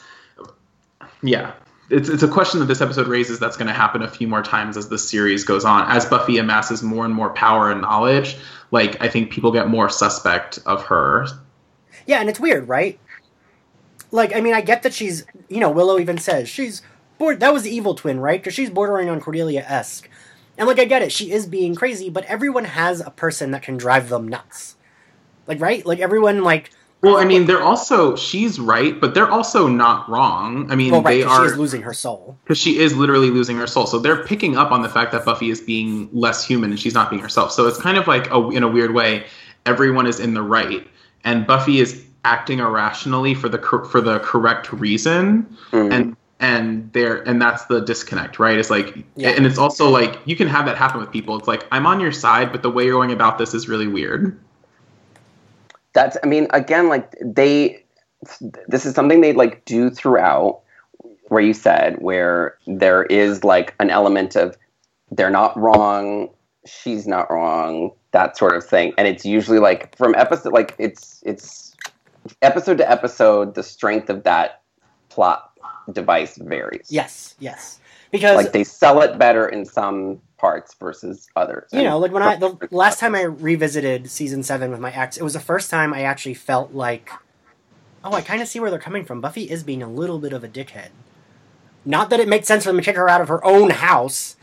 yeah. 1.23 1.53
It's, 1.91 2.09
it's 2.09 2.23
a 2.23 2.29
question 2.29 2.61
that 2.61 2.67
this 2.67 2.81
episode 2.81 3.09
raises 3.09 3.39
that's 3.39 3.57
going 3.57 3.67
to 3.67 3.75
happen 3.75 4.03
a 4.03 4.09
few 4.09 4.27
more 4.27 4.43
times 4.43 4.77
as 4.77 4.89
the 4.89 4.99
series 4.99 5.45
goes 5.45 5.65
on. 5.67 5.89
As 5.91 6.07
Buffy 6.07 6.39
amasses 6.39 6.83
more 6.83 7.05
and 7.05 7.15
more 7.15 7.31
power 7.35 7.71
and 7.71 7.83
knowledge, 7.83 8.37
like 8.75 9.01
I 9.01 9.09
think 9.09 9.31
people 9.31 9.53
get 9.53 9.69
more 9.69 9.89
suspect 9.89 10.59
of 10.67 10.83
her. 10.85 11.27
yeah, 12.07 12.21
and 12.21 12.29
it's 12.29 12.41
weird, 12.41 12.69
right? 12.69 12.99
Like, 14.11 14.35
I 14.35 14.41
mean, 14.41 14.53
I 14.53 14.61
get 14.61 14.83
that 14.83 14.93
she's, 14.93 15.25
you 15.49 15.61
know, 15.61 15.71
Willow 15.71 15.99
even 15.99 16.19
says 16.19 16.49
she's 16.49 16.83
bored. 17.17 17.41
That 17.41 17.55
was 17.55 17.63
the 17.63 17.75
evil 17.75 17.95
twin, 17.95 18.21
right? 18.21 18.41
Because 18.41 18.53
she's 18.53 18.71
bordering 18.71 19.09
on 19.09 19.21
Cordelia 19.21 19.65
esque, 19.67 20.11
and 20.59 20.67
like, 20.67 20.79
I 20.79 20.85
get 20.85 21.03
it, 21.03 21.13
she 21.13 21.31
is 21.33 21.47
being 21.47 21.75
crazy, 21.75 22.11
but 22.11 22.25
everyone 22.25 22.65
has 22.65 23.01
a 23.01 23.11
person 23.11 23.53
that 23.53 23.63
can 23.63 23.77
drive 23.77 24.09
them 24.09 24.29
nuts, 24.29 24.77
like, 25.47 25.61
right? 25.61 25.87
Like 25.87 26.01
everyone, 26.01 26.43
like, 26.43 26.71
Well, 27.05 27.17
I 27.19 27.25
mean, 27.25 27.47
they're 27.47 27.63
also 27.63 28.17
she's 28.17 28.59
right, 28.59 29.01
but 29.01 29.15
they're 29.15 29.31
also 29.31 29.69
not 29.69 30.09
wrong. 30.09 30.71
I 30.71 30.75
mean, 30.75 30.93
well, 30.93 31.03
right? 31.03 31.19
they 31.19 31.23
'cause 31.25 31.39
are 31.39 31.53
she 31.53 31.57
losing 31.57 31.83
her 31.83 31.93
soul. 31.95 32.37
because 32.45 32.59
she 32.59 32.79
is 32.79 32.97
literally 32.97 33.31
losing 33.31 33.57
her 33.59 33.67
soul. 33.67 33.87
So 33.87 33.99
they're 33.99 34.25
picking 34.25 34.57
up 34.57 34.73
on 34.73 34.83
the 34.83 34.89
fact 34.89 35.13
that 35.13 35.25
Buffy 35.25 35.51
is 35.51 35.61
being 35.61 36.09
less 36.13 36.45
human 36.45 36.71
and 36.71 36.81
she's 36.81 36.95
not 36.95 37.11
being 37.11 37.23
herself. 37.23 37.53
So 37.53 37.67
it's 37.67 37.79
kind 37.79 37.99
of 37.99 38.07
like 38.09 38.31
a, 38.33 38.49
in 38.51 38.63
a 38.63 38.69
weird 38.69 38.95
way, 38.95 39.25
everyone 39.67 40.07
is 40.07 40.19
in 40.21 40.35
the 40.35 40.43
right, 40.43 40.87
and 41.25 41.47
Buffy 41.47 41.81
is 41.81 42.03
acting 42.25 42.59
irrationally 42.61 43.35
for 43.35 43.49
the 43.51 43.59
for 43.91 44.01
the 44.01 44.19
correct 44.21 44.73
reason, 44.73 45.47
Mm. 45.73 45.93
and 45.93 46.17
and 46.41 46.91
there 46.93 47.23
and 47.29 47.41
that's 47.41 47.65
the 47.67 47.81
disconnect, 47.81 48.39
right? 48.39 48.59
It's 48.59 48.69
like, 48.71 48.97
Yeah. 49.17 49.31
and 49.31 49.47
it's 49.47 49.57
also 49.59 49.89
like 49.89 50.19
you 50.25 50.35
can 50.37 50.49
have 50.49 50.67
that 50.67 50.77
happen 50.77 51.01
with 51.01 51.11
people. 51.11 51.37
It's 51.39 51.47
like 51.49 51.67
I'm 51.71 51.87
on 51.87 52.01
your 52.01 52.13
side, 52.13 52.51
but 52.51 52.63
the 52.63 52.71
way 52.71 52.85
you're 52.87 52.95
going 52.95 53.13
about 53.13 53.39
this 53.39 53.55
is 53.55 53.69
really 53.69 53.87
weird. 53.87 54.39
That's 55.95 56.17
i 56.23 56.27
mean 56.27 56.47
again 56.51 56.89
like 56.89 57.15
they 57.23 57.83
this 58.69 58.87
is 58.87 58.95
something 58.95 59.21
they 59.21 59.33
like 59.33 59.65
do 59.65 59.91
throughout 59.91 60.61
where 61.29 61.43
you 61.43 61.55
said 61.55 61.97
where 62.01 62.59
there 62.67 63.05
is 63.05 63.43
like 63.43 63.75
an 63.81 63.91
element 63.91 64.37
of 64.37 64.57
they're 65.11 65.31
not 65.31 65.57
wrong 65.59 66.29
she's 66.67 67.07
not 67.07 67.31
wrong 67.31 67.91
that 68.15 68.37
sort 68.39 68.57
of 68.57 68.65
thing. 68.65 68.95
And 68.97 69.07
it's 69.07 69.27
usually 69.27 69.59
like 69.59 69.95
from 69.97 70.15
episode 70.15 70.53
like 70.53 70.75
it's 70.79 71.23
it's 71.27 71.77
episode 72.41 72.79
to 72.79 72.91
episode 72.91 73.55
the 73.55 73.63
strength 73.63 74.09
of 74.09 74.23
that 74.23 74.63
plot 75.11 75.51
device 75.93 76.39
varies. 76.39 76.87
Yes, 76.89 77.35
yes, 77.39 77.81
because 78.11 78.37
like 78.37 78.53
they 78.53 78.65
sell 78.65 79.03
it 79.03 79.19
better 79.19 79.47
in 79.47 79.67
some 79.67 80.21
parts 80.39 80.75
versus 80.75 81.29
others 81.37 81.71
you 81.73 81.83
know, 81.83 81.99
like 81.99 82.13
when 82.13 82.23
I 82.23 82.37
the 82.37 82.57
last 82.71 82.99
time 82.99 83.15
I 83.15 83.23
revisited 83.23 84.11
season 84.11 84.43
seven 84.43 84.71
with 84.71 84.81
my 84.81 84.93
ex, 84.93 85.17
it 85.17 85.23
was 85.23 85.33
the 85.35 85.41
first 85.41 85.71
time 85.71 85.95
I 85.95 86.03
actually 86.03 86.35
felt 86.35 86.73
like, 86.73 87.11
oh, 88.03 88.13
I 88.13 88.21
kind 88.21 88.43
of 88.43 88.49
see 88.49 88.61
where 88.61 88.71
they're 88.71 88.79
coming 88.79 89.05
from. 89.05 89.21
Buffy 89.21 89.51
is 89.51 89.63
being 89.63 89.83
a 89.83 89.89
little 89.89 90.19
bit 90.19 90.33
of 90.33 90.45
a 90.45 90.49
dickhead. 90.49 90.89
Not 91.85 92.11
that 92.11 92.21
it 92.21 92.29
makes 92.29 92.47
sense 92.47 92.65
for 92.65 92.71
them 92.71 92.79
to 92.79 92.83
kick 92.85 92.97
her 92.97 93.09
out 93.09 93.21
of 93.21 93.29
her 93.29 93.45
own 93.45 93.71
house, 93.71 94.37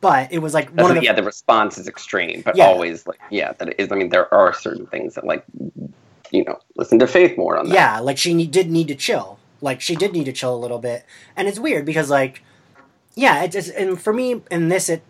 but 0.00 0.32
it 0.32 0.38
was 0.40 0.54
like 0.54 0.74
That's 0.74 0.82
one 0.82 0.90
of 0.90 1.00
the 1.00 1.04
yeah, 1.04 1.12
the 1.12 1.22
response 1.22 1.78
is 1.78 1.88
extreme, 1.88 2.42
but 2.42 2.56
Yeah. 2.56 2.66
always 2.66 3.06
like 3.06 3.20
yeah, 3.30 3.52
that 3.54 3.68
it 3.68 3.76
is. 3.78 3.92
I 3.92 3.96
mean, 3.96 4.10
there 4.10 4.32
are 4.32 4.52
certain 4.52 4.86
things 4.86 5.14
that 5.14 5.24
like 5.24 5.44
you 6.30 6.44
know, 6.44 6.58
listen 6.76 6.98
to 6.98 7.06
Faith 7.06 7.38
more 7.38 7.56
on 7.56 7.68
that. 7.68 7.74
yeah, 7.74 8.00
like 8.00 8.18
she 8.18 8.34
need, 8.34 8.50
did 8.50 8.70
need 8.70 8.88
to 8.88 8.94
chill. 8.94 9.38
Like 9.60 9.80
she 9.80 9.94
did 9.96 10.12
need 10.12 10.24
to 10.24 10.32
chill 10.32 10.54
a 10.54 10.58
little 10.58 10.78
bit, 10.78 11.04
and 11.36 11.48
it's 11.48 11.58
weird 11.58 11.84
because 11.86 12.10
like, 12.10 12.42
yeah, 13.14 13.42
it 13.42 13.52
just 13.52 13.70
and 13.70 14.00
for 14.00 14.12
me 14.12 14.42
in 14.50 14.68
this 14.68 14.88
it. 14.88 15.02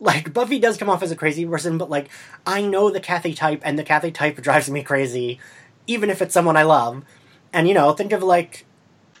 Like 0.00 0.32
Buffy 0.32 0.58
does 0.58 0.78
come 0.78 0.90
off 0.90 1.04
as 1.04 1.12
a 1.12 1.16
crazy 1.16 1.46
person, 1.46 1.78
but 1.78 1.88
like 1.88 2.08
I 2.44 2.62
know 2.62 2.90
the 2.90 2.98
Kathy 2.98 3.34
type, 3.34 3.62
and 3.64 3.78
the 3.78 3.84
Kathy 3.84 4.10
type 4.10 4.36
drives 4.42 4.68
me 4.68 4.82
crazy, 4.82 5.38
even 5.86 6.10
if 6.10 6.20
it's 6.20 6.34
someone 6.34 6.56
I 6.56 6.64
love. 6.64 7.04
And 7.52 7.68
you 7.68 7.74
know, 7.74 7.92
think 7.92 8.10
of 8.12 8.20
like 8.22 8.66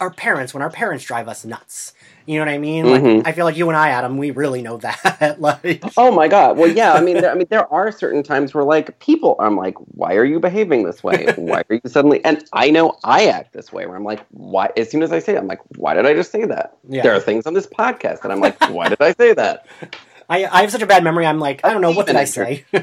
our 0.00 0.10
parents 0.10 0.52
when 0.52 0.62
our 0.62 0.70
parents 0.70 1.04
drive 1.04 1.28
us 1.28 1.44
nuts. 1.44 1.92
You 2.26 2.38
know 2.38 2.44
what 2.46 2.52
I 2.52 2.58
mean? 2.58 2.90
Like 2.90 3.02
Mhm. 3.02 3.22
I 3.26 3.32
feel 3.32 3.44
like 3.44 3.56
you 3.56 3.68
and 3.68 3.76
I, 3.76 3.90
Adam, 3.90 4.16
we 4.18 4.30
really 4.30 4.62
know 4.62 4.76
that. 4.78 5.36
like 5.40 5.82
Oh 5.96 6.10
my 6.12 6.28
god. 6.28 6.56
Well, 6.56 6.70
yeah. 6.70 6.92
I 6.94 7.00
mean, 7.00 7.20
there, 7.20 7.30
I 7.30 7.34
mean, 7.34 7.46
there 7.50 7.72
are 7.72 7.90
certain 7.92 8.22
times 8.22 8.54
where 8.54 8.64
like 8.64 8.98
people, 9.00 9.36
I'm 9.40 9.56
like, 9.56 9.74
why 9.94 10.14
are 10.16 10.24
you 10.24 10.40
behaving 10.40 10.84
this 10.84 11.02
way? 11.02 11.26
Why 11.36 11.62
are 11.68 11.74
you 11.74 11.80
suddenly? 11.86 12.24
And 12.24 12.44
I 12.52 12.70
know 12.70 12.96
I 13.04 13.26
act 13.26 13.52
this 13.52 13.72
way, 13.72 13.86
where 13.86 13.96
I'm 13.96 14.04
like, 14.04 14.24
why? 14.30 14.70
As 14.76 14.90
soon 14.90 15.02
as 15.02 15.12
I 15.12 15.18
say 15.18 15.34
it, 15.34 15.38
I'm 15.38 15.46
like, 15.46 15.60
why 15.76 15.94
did 15.94 16.06
I 16.06 16.14
just 16.14 16.30
say 16.30 16.44
that? 16.44 16.76
Yeah. 16.88 17.02
There 17.02 17.14
are 17.14 17.20
things 17.20 17.46
on 17.46 17.54
this 17.54 17.66
podcast 17.66 18.22
that 18.22 18.30
I'm 18.30 18.40
like, 18.40 18.58
why 18.70 18.88
did 18.88 19.00
I 19.00 19.12
say 19.12 19.32
that? 19.34 19.66
I, 20.30 20.46
I 20.46 20.60
have 20.62 20.70
such 20.70 20.80
a 20.80 20.86
bad 20.86 21.04
memory. 21.04 21.26
I'm 21.26 21.40
like, 21.40 21.60
I 21.64 21.72
don't 21.72 21.82
know 21.82 21.90
what 21.90 22.06
did 22.06 22.16
I 22.16 22.24
say. 22.24 22.64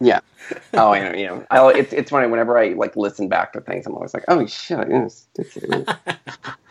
Yeah. 0.00 0.20
Oh, 0.74 0.92
you 0.92 1.02
know, 1.04 1.12
you 1.14 1.26
know. 1.26 1.46
I, 1.50 1.72
it's 1.72 1.92
it's 1.92 2.10
funny 2.10 2.28
whenever 2.28 2.58
I 2.58 2.70
like 2.74 2.96
listen 2.96 3.28
back 3.28 3.52
to 3.54 3.60
things, 3.60 3.86
I'm 3.86 3.94
always 3.94 4.12
like, 4.14 4.24
oh 4.28 4.46
shit. 4.46 4.78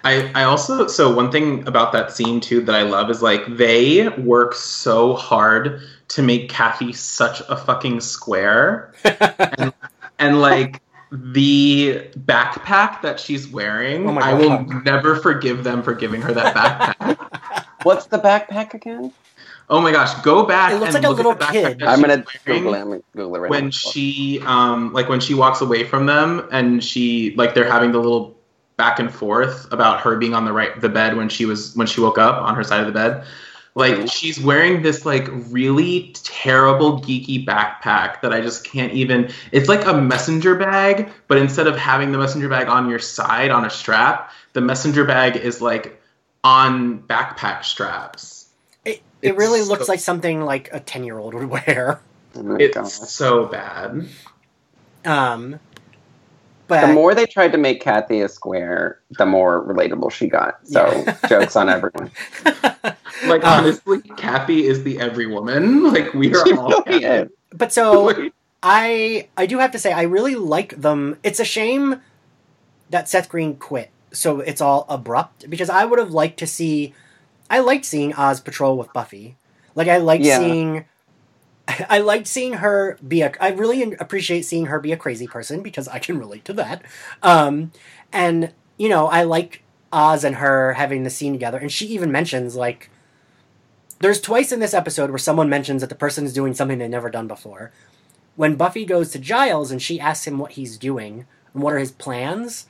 I, 0.04 0.32
I 0.34 0.44
also 0.44 0.88
so 0.88 1.14
one 1.14 1.32
thing 1.32 1.68
about 1.68 1.92
that 1.94 2.12
scene 2.12 2.40
too 2.40 2.62
that 2.62 2.76
I 2.76 2.82
love 2.84 3.10
is 3.10 3.22
like 3.22 3.42
they 3.58 4.08
work 4.10 4.56
so 4.56 5.14
hard 5.14 5.82
to 6.10 6.22
make 6.22 6.50
Kathy 6.50 6.92
such 6.94 7.42
a 7.50 7.56
fucking 7.56 8.02
square 8.02 8.94
and, 9.04 9.74
and 10.20 10.42
like 10.42 10.82
the 11.12 12.08
backpack 12.26 13.02
that 13.02 13.20
she's 13.20 13.48
wearing 13.48 14.08
Oh 14.10 14.14
my 14.14 14.22
I 14.22 14.34
will 14.34 14.50
God. 14.64 14.86
never 14.86 15.16
forgive 15.18 15.64
them 15.64 15.84
for 15.84 15.94
giving 15.94 16.22
her 16.22 16.34
that 16.34 16.56
backpack. 16.56 17.66
What's 17.84 18.06
the 18.08 18.18
backpack 18.20 18.74
again? 18.74 19.14
Oh 19.70 19.80
my 19.80 19.92
gosh, 19.92 20.14
go 20.22 20.46
back. 20.46 20.74
It 20.74 20.80
looks 20.80 20.96
and 20.96 21.04
like 21.04 21.06
a 21.06 21.10
look 21.16 21.20
at 21.20 21.40
little 21.40 21.52
kid. 21.76 21.84
I'm 21.84 22.02
gonna 22.02 22.26
Google 22.46 22.74
it. 22.74 22.80
I'm 22.80 22.90
gonna 22.90 23.02
Google 23.16 23.36
it 23.36 23.40
right 23.40 23.50
when 23.52 23.66
now. 23.66 23.70
she 23.72 24.42
um 24.46 24.92
like 24.94 25.08
when 25.10 25.20
she 25.20 25.34
walks 25.34 25.62
away 25.62 25.84
from 25.86 26.06
them 26.08 26.48
and 26.52 26.84
she 26.84 27.34
like 27.36 27.54
they're 27.54 27.70
having 27.72 27.92
the 27.92 28.00
little 28.00 28.38
back 28.82 28.98
and 29.00 29.14
forth 29.14 29.72
about 29.72 30.00
her 30.02 30.16
being 30.18 30.34
on 30.34 30.44
the 30.46 30.52
right 30.54 30.74
the 30.82 30.90
bed 30.90 31.16
when 31.16 31.30
she 31.30 31.46
was 31.46 31.76
when 31.76 31.86
she 31.86 32.02
woke 32.02 32.18
up 32.18 32.42
on 32.42 32.56
her 32.56 32.64
side 32.64 32.80
of 32.80 32.88
the 32.88 32.92
bed 32.92 33.24
like 33.76 34.08
she's 34.10 34.40
wearing 34.40 34.82
this 34.82 35.06
like 35.06 35.28
really 35.50 36.12
terrible 36.24 37.00
geeky 37.00 37.46
backpack 37.46 38.22
that 38.22 38.34
i 38.34 38.42
just 38.42 38.64
can't 38.66 38.92
even 38.94 39.30
it's 39.52 39.70
like 39.70 39.86
a 39.86 39.94
messenger 39.94 40.56
bag 40.56 41.10
but 41.28 41.38
instead 41.38 41.68
of 41.68 41.78
having 41.78 42.12
the 42.12 42.18
messenger 42.18 42.50
bag 42.50 42.68
on 42.68 42.90
your 42.90 42.98
side 43.00 43.52
on 43.52 43.64
a 43.66 43.70
strap 43.70 44.32
the 44.54 44.62
messenger 44.62 45.06
bag 45.06 45.36
is 45.38 45.62
like 45.62 46.02
on 46.44 47.00
backpack 47.04 47.64
straps 47.64 48.50
It, 48.84 48.94
it 49.22 49.30
It's 49.30 49.38
really 49.38 49.62
looks 49.62 49.86
so- 49.86 49.92
like 49.94 50.00
something 50.00 50.42
like 50.42 50.70
a 50.74 50.80
ten 50.80 51.04
year 51.04 51.20
old 51.20 51.36
would 51.36 51.50
wear. 51.58 52.02
Oh 52.36 52.56
it's 52.56 52.76
gosh. 52.76 53.10
so 53.10 53.46
bad 53.46 54.08
Um, 55.06 55.60
but 56.72 56.88
The 56.88 56.94
more 56.94 57.14
they 57.14 57.26
tried 57.26 57.52
to 57.52 57.58
make 57.58 57.82
Kathy 57.82 58.22
a 58.22 58.30
square, 58.30 59.02
the 59.18 59.26
more 59.26 59.62
relatable 59.68 60.10
she 60.10 60.28
got. 60.28 60.66
So 60.66 61.04
Yeah. 61.06 61.18
jokes 61.28 61.58
on 61.58 61.68
everyone. 61.68 62.10
like 63.28 63.44
Um, 63.44 63.66
honestly 63.66 64.00
kathy 64.16 64.66
is 64.66 64.84
the 64.84 64.98
every 65.00 65.28
woman 65.28 65.84
like 65.94 66.14
we 66.14 66.34
are 66.34 66.54
all 66.58 66.84
really 66.88 67.28
but 67.54 67.74
so 67.74 68.32
I 68.64 69.28
I 69.36 69.46
do 69.46 69.58
have 69.60 69.72
to 69.72 69.80
say 69.80 69.92
I 69.92 70.04
really 70.04 70.36
like 70.36 70.80
them. 70.82 71.18
It's 71.24 71.42
a 71.42 71.46
shame 71.46 72.02
that 72.90 73.10
Seth 73.10 73.28
Green 73.28 73.58
quit, 73.58 73.92
so 74.14 74.40
it's 74.40 74.62
all 74.62 74.86
abrupt 74.88 75.50
because 75.50 75.70
I 75.70 75.84
would 75.84 76.00
have 76.00 76.12
liked 76.12 76.40
to 76.40 76.48
see. 76.48 76.94
I 77.50 77.60
liked 77.60 77.84
seeing 77.84 78.14
Oz 78.14 78.40
patrol 78.40 78.78
with 78.78 78.94
Buffy. 78.94 79.36
Like 79.76 79.90
I 79.90 79.98
liked 79.98 80.24
Yeah. 80.24 80.40
seeing. 80.40 80.86
I 81.68 82.00
liked 82.00 82.28
seeing 82.28 82.54
her 82.54 82.98
be 83.06 83.22
a. 83.22 83.32
I 83.40 83.50
really 83.52 83.94
appreciate 83.96 84.44
seeing 84.44 84.68
her 84.68 84.80
be 84.80 84.92
a 84.92 84.98
crazy 84.98 85.28
person 85.28 85.62
because 85.62 85.88
I 85.88 86.00
can 86.00 86.18
relate 86.18 86.46
to 86.46 86.54
that. 86.54 86.84
Um, 87.22 87.72
and 88.12 88.54
you 88.78 88.90
know 88.90 89.08
I 89.08 89.24
like 89.24 89.64
Oz 89.92 90.24
and 90.24 90.38
her 90.38 90.74
having 90.74 91.04
the 91.04 91.10
scene 91.10 91.34
together, 91.34 91.58
and 91.58 91.72
she 91.72 91.88
even 91.88 92.12
mentions 92.12 92.56
like. 92.56 92.90
There's 94.00 94.20
twice 94.20 94.52
in 94.52 94.60
this 94.60 94.74
episode 94.74 95.12
where 95.12 95.20
someone 95.20 95.48
mentions 95.48 95.82
that 95.82 95.90
the 95.90 95.96
person 95.96 96.26
is 96.26 96.34
doing 96.34 96.56
something 96.56 96.80
they've 96.80 96.90
never 96.90 97.12
done 97.12 97.28
before 97.28 97.72
when 98.36 98.56
Buffy 98.56 98.86
goes 98.86 99.12
to 99.12 99.20
Giles 99.20 99.72
and 99.72 99.82
she 99.82 100.00
asks 100.00 100.26
him 100.26 100.38
what 100.38 100.54
he's 100.54 100.78
doing 100.78 101.26
and 101.54 101.62
what 101.62 101.74
are 101.74 101.80
his 101.80 101.92
plans, 101.92 102.68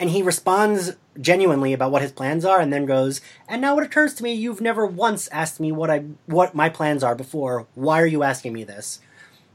and 0.00 0.10
he 0.10 0.22
responds 0.22 0.96
genuinely 1.20 1.72
about 1.72 1.90
what 1.90 2.02
his 2.02 2.12
plans 2.12 2.44
are, 2.44 2.60
and 2.60 2.72
then 2.72 2.86
goes, 2.86 3.20
"And 3.48 3.60
now 3.60 3.78
it 3.78 3.84
occurs 3.84 4.14
to 4.14 4.22
me 4.22 4.32
you've 4.32 4.60
never 4.60 4.86
once 4.86 5.28
asked 5.28 5.60
me 5.60 5.72
what 5.72 5.90
I 5.90 6.04
what 6.26 6.54
my 6.54 6.68
plans 6.68 7.02
are 7.02 7.14
before. 7.14 7.66
Why 7.74 8.00
are 8.00 8.06
you 8.06 8.22
asking 8.22 8.52
me 8.52 8.64
this?" 8.64 9.00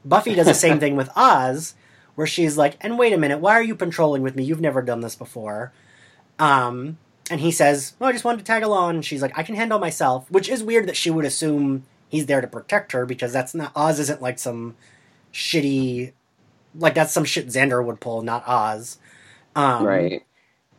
Buffy 0.06 0.36
does 0.36 0.48
the 0.48 0.54
same 0.54 0.80
thing 0.82 0.96
with 0.96 1.10
Oz, 1.16 1.76
where 2.16 2.28
she's 2.28 2.58
like, 2.58 2.78
"And 2.82 2.98
wait 3.00 3.14
a 3.14 3.18
minute, 3.18 3.40
why 3.40 3.54
are 3.54 3.64
you 3.64 3.76
patrolling 3.76 4.22
with 4.22 4.36
me? 4.36 4.44
You've 4.44 4.62
never 4.62 4.82
done 4.82 5.02
this 5.02 5.16
before." 5.16 5.72
Um, 6.40 6.98
and 7.32 7.40
he 7.40 7.52
says, 7.52 7.94
"Well, 8.00 8.10
I 8.10 8.14
just 8.14 8.26
wanted 8.26 8.40
to 8.40 8.44
tag 8.46 8.64
along." 8.64 8.96
And 8.96 9.06
she's 9.06 9.22
like, 9.22 9.38
"I 9.38 9.44
can 9.44 9.56
handle 9.56 9.80
myself," 9.80 10.30
which 10.30 10.50
is 10.50 10.64
weird 10.64 10.88
that 10.88 10.98
she 10.98 11.10
would 11.10 11.26
assume 11.26 11.86
he's 12.10 12.26
there 12.26 12.42
to 12.42 12.48
protect 12.48 12.92
her 12.92 13.06
because 13.06 13.34
that's 13.34 13.56
not 13.56 13.72
Oz 13.76 14.00
isn't 14.00 14.22
like 14.22 14.38
some 14.40 14.76
shitty 15.34 16.12
like 16.76 16.94
that's 16.94 17.14
some 17.14 17.26
shit 17.26 17.48
Xander 17.48 17.84
would 17.84 18.00
pull, 18.00 18.22
not 18.22 18.44
Oz. 18.48 18.98
Um, 19.56 19.86
right. 19.86 20.24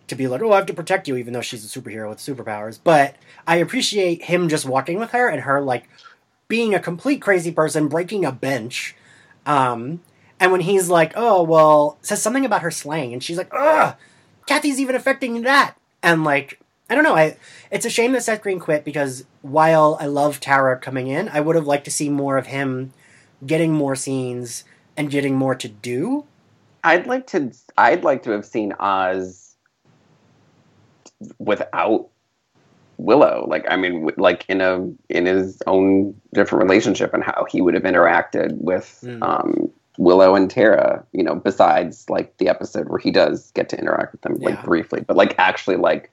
To 0.09 0.15
be 0.15 0.29
like, 0.29 0.43
oh, 0.43 0.53
I 0.53 0.57
have 0.57 0.67
to 0.67 0.75
protect 0.75 1.09
you, 1.09 1.17
even 1.17 1.33
though 1.33 1.41
she's 1.41 1.65
a 1.65 1.81
superhero 1.81 2.11
with 2.11 2.19
superpowers. 2.19 2.79
But 2.83 3.17
I 3.47 3.57
appreciate 3.57 4.25
him 4.25 4.49
just 4.49 4.67
walking 4.67 4.99
with 4.99 5.13
her 5.13 5.29
and 5.29 5.43
her 5.43 5.61
like 5.61 5.89
being 6.49 6.75
a 6.75 6.81
complete 6.81 7.23
crazy 7.23 7.51
person, 7.51 7.89
breaking 7.89 8.25
a 8.25 8.33
bench. 8.33 8.95
Um, 9.47 10.03
and 10.39 10.53
when 10.53 10.61
he's 10.61 10.91
like, 10.91 11.13
oh, 11.17 11.43
well, 11.43 11.99
says 12.03 12.21
something 12.21 12.45
about 12.45 12.63
her 12.63 12.71
slang, 12.71 13.13
and 13.13 13.23
she's 13.23 13.39
like, 13.39 13.49
ugh, 13.53 13.97
Kathy's 14.47 14.81
even 14.81 14.95
affecting 14.95 15.43
that. 15.43 15.77
And 16.03 16.25
like, 16.25 16.61
I 16.91 16.95
don't 16.95 17.05
know. 17.05 17.17
I 17.17 17.37
it's 17.71 17.87
a 17.87 17.91
shame 17.91 18.13
that 18.13 18.25
Seth 18.25 18.43
Green 18.43 18.61
quit 18.61 18.85
because 18.85 19.25
while 19.43 19.97
I 20.01 20.07
love 20.07 20.39
Tara 20.41 20.79
coming 20.79 21.07
in, 21.07 21.29
I 21.31 21.41
would 21.41 21.57
have 21.57 21.67
liked 21.67 21.87
to 21.87 21.91
see 21.91 22.11
more 22.11 22.37
of 22.37 22.47
him 22.47 22.93
getting 23.47 23.73
more 23.73 23.97
scenes 23.97 24.65
and 24.97 25.11
getting 25.11 25.35
more 25.35 25.55
to 25.55 25.69
do. 25.69 26.27
I'd 26.83 27.07
like 27.07 27.27
to. 27.29 27.53
I'd 27.77 28.05
like 28.05 28.23
to 28.25 28.31
have 28.33 28.45
seen 28.45 28.75
Oz 28.79 29.44
without 31.39 32.09
Willow. 32.97 33.47
Like, 33.49 33.65
I 33.69 33.77
mean, 33.77 34.09
like 34.16 34.45
in 34.49 34.61
a 34.61 34.89
in 35.09 35.27
his 35.27 35.61
own 35.66 36.15
different 36.32 36.62
relationship 36.62 37.12
and 37.12 37.24
how 37.24 37.45
he 37.51 37.61
would 37.61 37.74
have 37.74 37.82
interacted 37.82 38.53
with 38.59 39.01
Mm. 39.05 39.23
um, 39.23 39.70
Willow 39.99 40.35
and 40.36 40.49
Tara. 40.51 41.05
You 41.12 41.24
know, 41.24 41.35
besides 41.35 42.09
like 42.09 42.36
the 42.39 42.49
episode 42.49 42.89
where 42.89 42.99
he 43.01 43.11
does 43.11 43.51
get 43.53 43.69
to 43.70 43.78
interact 43.78 44.12
with 44.12 44.20
them 44.23 44.35
like 44.36 44.55
Yeah. 44.55 44.62
briefly, 44.65 45.01
but 45.07 45.16
like 45.16 45.35
actually 45.39 45.77
like 45.77 46.11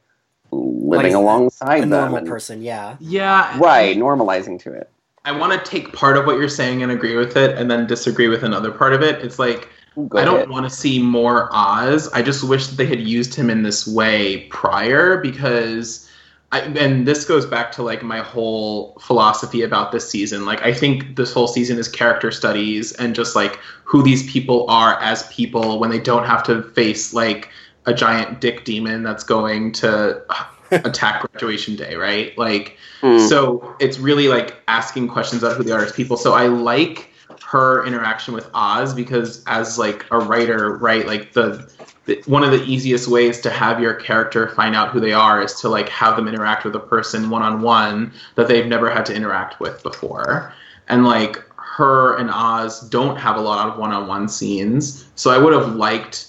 living 0.52 1.06
he's 1.07 1.15
alongside 1.15 1.78
A 1.78 1.82
them. 1.82 1.90
normal 1.91 2.18
and- 2.18 2.28
person, 2.28 2.61
yeah. 2.61 2.98
yeah 2.99 3.57
Right, 3.60 3.95
normalizing 3.95 4.60
to 4.64 4.73
it. 4.73 4.90
i 5.23 5.32
want 5.32 5.53
to 5.53 5.69
take 5.72 5.94
part 5.94 6.18
of 6.18 6.26
what 6.26 6.38
you're 6.40 6.49
saying 6.49 6.82
and 6.84 6.91
agree 6.91 7.15
with 7.15 7.38
it 7.38 7.56
and 7.57 7.69
then 7.72 7.86
disagree 7.88 8.28
with 8.28 8.44
another 8.44 8.69
part 8.72 8.91
of 8.91 9.02
it 9.02 9.23
it's 9.23 9.38
like 9.40 9.69
Go 10.08 10.20
I 10.20 10.24
don't 10.24 10.50
want 10.50 10.66
to 10.66 10.70
see 10.70 11.02
more 11.02 11.50
Oz. 11.52 12.08
I 12.14 12.22
just 12.22 12.44
wish 12.48 12.68
that 12.68 12.78
they 12.78 12.86
had 12.86 13.02
used 13.02 13.36
him 13.36 13.50
in 13.50 13.64
this 13.64 13.86
way 13.86 14.48
prior 14.50 15.18
because 15.18 16.10
I 16.54 16.62
and 16.62 17.06
this 17.06 17.26
goes 17.26 17.46
back 17.46 17.74
to 17.74 17.84
like 17.84 18.02
my 18.02 18.20
whole 18.20 18.98
philosophy 19.02 19.64
about 19.64 19.92
this 19.92 20.10
season. 20.10 20.46
Like 20.46 20.62
I 20.62 20.74
think 20.74 21.18
this 21.18 21.34
whole 21.34 21.48
season 21.48 21.78
is 21.78 21.90
character 21.90 22.32
studies 22.32 22.94
and 22.94 23.14
just 23.14 23.36
like 23.36 23.60
who 23.84 24.02
these 24.02 24.30
people 24.32 24.66
are 24.70 24.98
as 25.02 25.28
people 25.28 25.80
when 25.80 25.90
they 25.90 26.00
don't 26.00 26.26
have 26.26 26.44
to 26.44 26.64
face 26.64 27.14
like 27.14 27.50
a 27.86 27.94
giant 27.94 28.40
dick 28.40 28.64
demon 28.64 29.04
that's 29.04 29.24
going 29.26 29.74
to 29.74 30.22
attack 30.72 31.22
graduation 31.22 31.76
day, 31.76 31.96
right? 31.96 32.38
Like 32.38 32.78
Mm. 33.02 33.28
so 33.28 33.76
it's 33.80 33.98
really 33.98 34.28
like 34.28 34.62
asking 34.68 35.08
questions 35.08 35.42
about 35.42 35.58
who 35.58 35.64
they 35.64 35.72
are 35.72 35.84
as 35.84 35.92
people. 35.92 36.18
So 36.18 36.34
I 36.34 36.46
like 36.48 37.11
her 37.52 37.86
interaction 37.86 38.34
with 38.34 38.49
Oz 38.53 38.94
because 38.94 39.44
as 39.45 39.78
like 39.78 40.06
a 40.10 40.18
writer, 40.18 40.78
right, 40.78 41.06
like 41.06 41.34
the, 41.34 41.69
the 42.06 42.23
one 42.26 42.45
of 42.45 42.52
the 42.52 42.64
easiest 42.64 43.10
ways 43.10 43.41
to 43.41 43.49
have 43.49 43.82
your 43.82 43.94
character 43.94 44.48
find 44.48 44.73
out 44.73 44.91
who 44.91 45.02
they 45.02 45.11
are 45.11 45.44
is 45.44 45.56
to 45.56 45.68
like 45.68 45.90
have 45.90 46.15
them 46.15 46.30
interact 46.30 46.64
with 46.64 46.73
a 46.78 46.80
person 46.80 47.30
one 47.30 47.41
on 47.41 47.61
one 47.61 48.14
that 48.36 48.48
they've 48.48 48.68
never 48.68 48.90
had 48.90 49.06
to 49.07 49.14
interact 49.14 49.60
with 49.60 49.84
before. 49.84 50.53
And 50.88 51.03
like 51.03 51.44
her 51.57 52.15
and 52.15 52.30
Oz 52.32 52.88
don't 52.88 53.18
have 53.18 53.36
a 53.36 53.41
lot 53.41 53.68
of 53.68 53.78
one 53.78 53.91
on 53.91 54.07
one 54.07 54.30
scenes. 54.30 55.10
So 55.15 55.30
I 55.30 55.38
would 55.38 55.52
have 55.52 55.76
liked 55.76 56.28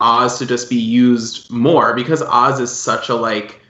Oz 0.00 0.36
to 0.40 0.46
just 0.46 0.68
be 0.68 0.74
used 0.74 1.48
more 1.48 1.94
because 1.94 2.22
Oz 2.22 2.58
is 2.58 2.76
such 2.76 3.08
a 3.08 3.14
like 3.14 3.60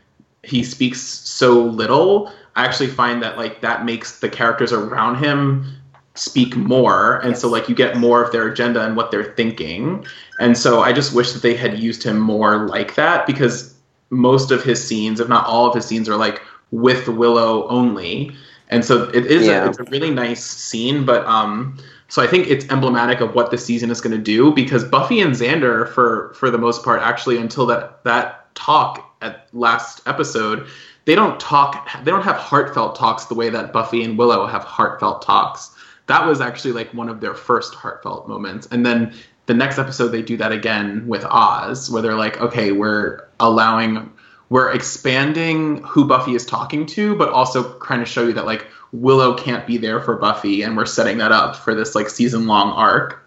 he 0.45 0.65
speaks 0.65 1.03
so 1.03 1.61
little. 1.61 2.33
I 2.55 2.65
actually 2.65 2.89
find 2.89 3.23
that 3.23 3.37
like 3.37 3.61
that 3.61 3.85
makes 3.85 4.21
the 4.21 4.31
characters 4.31 4.73
around 4.73 5.17
him 5.17 5.77
speak 6.19 6.57
more 6.57 7.17
and 7.19 7.37
so 7.37 7.49
like 7.49 7.69
you 7.69 7.75
get 7.75 7.97
more 7.97 8.23
of 8.23 8.33
their 8.33 8.49
agenda 8.49 8.85
and 8.85 8.97
what 8.97 9.11
they're 9.11 9.33
thinking. 9.35 10.05
And 10.41 10.57
so 10.57 10.81
I 10.81 10.93
just 10.93 11.15
wish 11.15 11.33
that 11.33 11.43
they 11.43 11.55
had 11.55 11.79
used 11.79 12.03
him 12.03 12.19
more 12.19 12.67
like 12.67 12.95
that 12.97 13.27
because 13.27 13.75
most 14.11 14.51
of 14.51 14.63
his 14.63 14.83
scenes, 14.87 15.21
if 15.21 15.29
not 15.29 15.47
all 15.47 15.67
of 15.67 15.75
his 15.75 15.85
scenes 15.85 16.09
are 16.09 16.17
like 16.17 16.41
with 16.71 17.09
Willow 17.09 17.67
only. 17.69 18.33
And 18.69 18.85
so 18.85 19.05
it 19.11 19.27
is 19.27 19.47
Yeah. 19.47 19.65
a, 19.65 19.69
it's 19.69 19.79
a 19.79 19.85
really 19.85 20.11
nice 20.11 20.45
scene, 20.45 21.05
but 21.05 21.25
um 21.27 21.79
so 22.09 22.23
I 22.23 22.27
think 22.29 22.47
it's 22.49 22.65
emblematic 22.71 23.21
of 23.21 23.35
what 23.35 23.51
the 23.51 23.59
season 23.59 23.91
is 23.91 24.01
going 24.01 24.17
to 24.17 24.23
do 24.23 24.53
because 24.53 24.85
Buffy 24.85 25.21
and 25.21 25.33
Xander, 25.35 25.89
for 25.89 26.33
for 26.35 26.51
the 26.51 26.59
most 26.59 26.85
part, 26.85 27.01
actually 27.03 27.37
until 27.39 27.67
that 27.67 28.05
that 28.05 28.55
talk 28.55 29.17
at 29.23 29.49
last 29.53 30.03
episode, 30.07 30.67
they 31.05 31.15
don't 31.15 31.39
talk. 31.41 31.89
They 32.05 32.11
don't 32.11 32.23
have 32.23 32.37
heartfelt 32.37 32.97
talks 32.97 33.25
the 33.27 33.35
way 33.35 33.49
that 33.51 33.73
Buffy 33.73 34.03
and 34.05 34.19
Willow 34.19 34.47
have 34.47 34.63
heartfelt 34.65 35.23
talks. 35.23 35.71
That 36.07 36.27
was 36.27 36.41
actually 36.41 36.73
like 36.73 36.93
one 36.95 37.09
of 37.09 37.21
their 37.21 37.35
first 37.35 37.75
heartfelt 37.75 38.29
moments, 38.29 38.69
and 38.71 38.87
then 38.87 39.15
the 39.47 39.55
next 39.55 39.79
episode 39.79 40.09
they 40.09 40.23
do 40.23 40.37
that 40.37 40.53
again 40.53 41.07
with 41.07 41.25
Oz, 41.25 41.91
where 41.91 42.03
they're 42.03 42.15
like, 42.15 42.41
okay, 42.41 42.73
we're 42.73 43.27
allowing. 43.41 44.13
We're 44.49 44.71
expanding 44.71 45.83
who 45.83 46.05
Buffy 46.05 46.37
is 46.37 46.47
talking 46.47 46.87
to, 46.87 47.17
but 47.17 47.31
also 47.31 47.77
trying 47.81 47.99
to 47.99 48.07
show 48.07 48.29
you 48.29 48.33
that 48.35 48.47
like 48.47 48.65
Willow 48.93 49.35
can't 49.35 49.67
be 49.67 49.77
there 49.77 50.01
for 50.01 50.17
Buffy, 50.17 50.63
and 50.63 50.77
we're 50.77 50.87
setting 50.87 51.19
that 51.19 51.33
up 51.33 51.57
for 51.57 51.75
this 51.75 51.95
like 51.95 52.09
season 52.09 52.47
long 52.47 52.71
arc. 52.71 53.27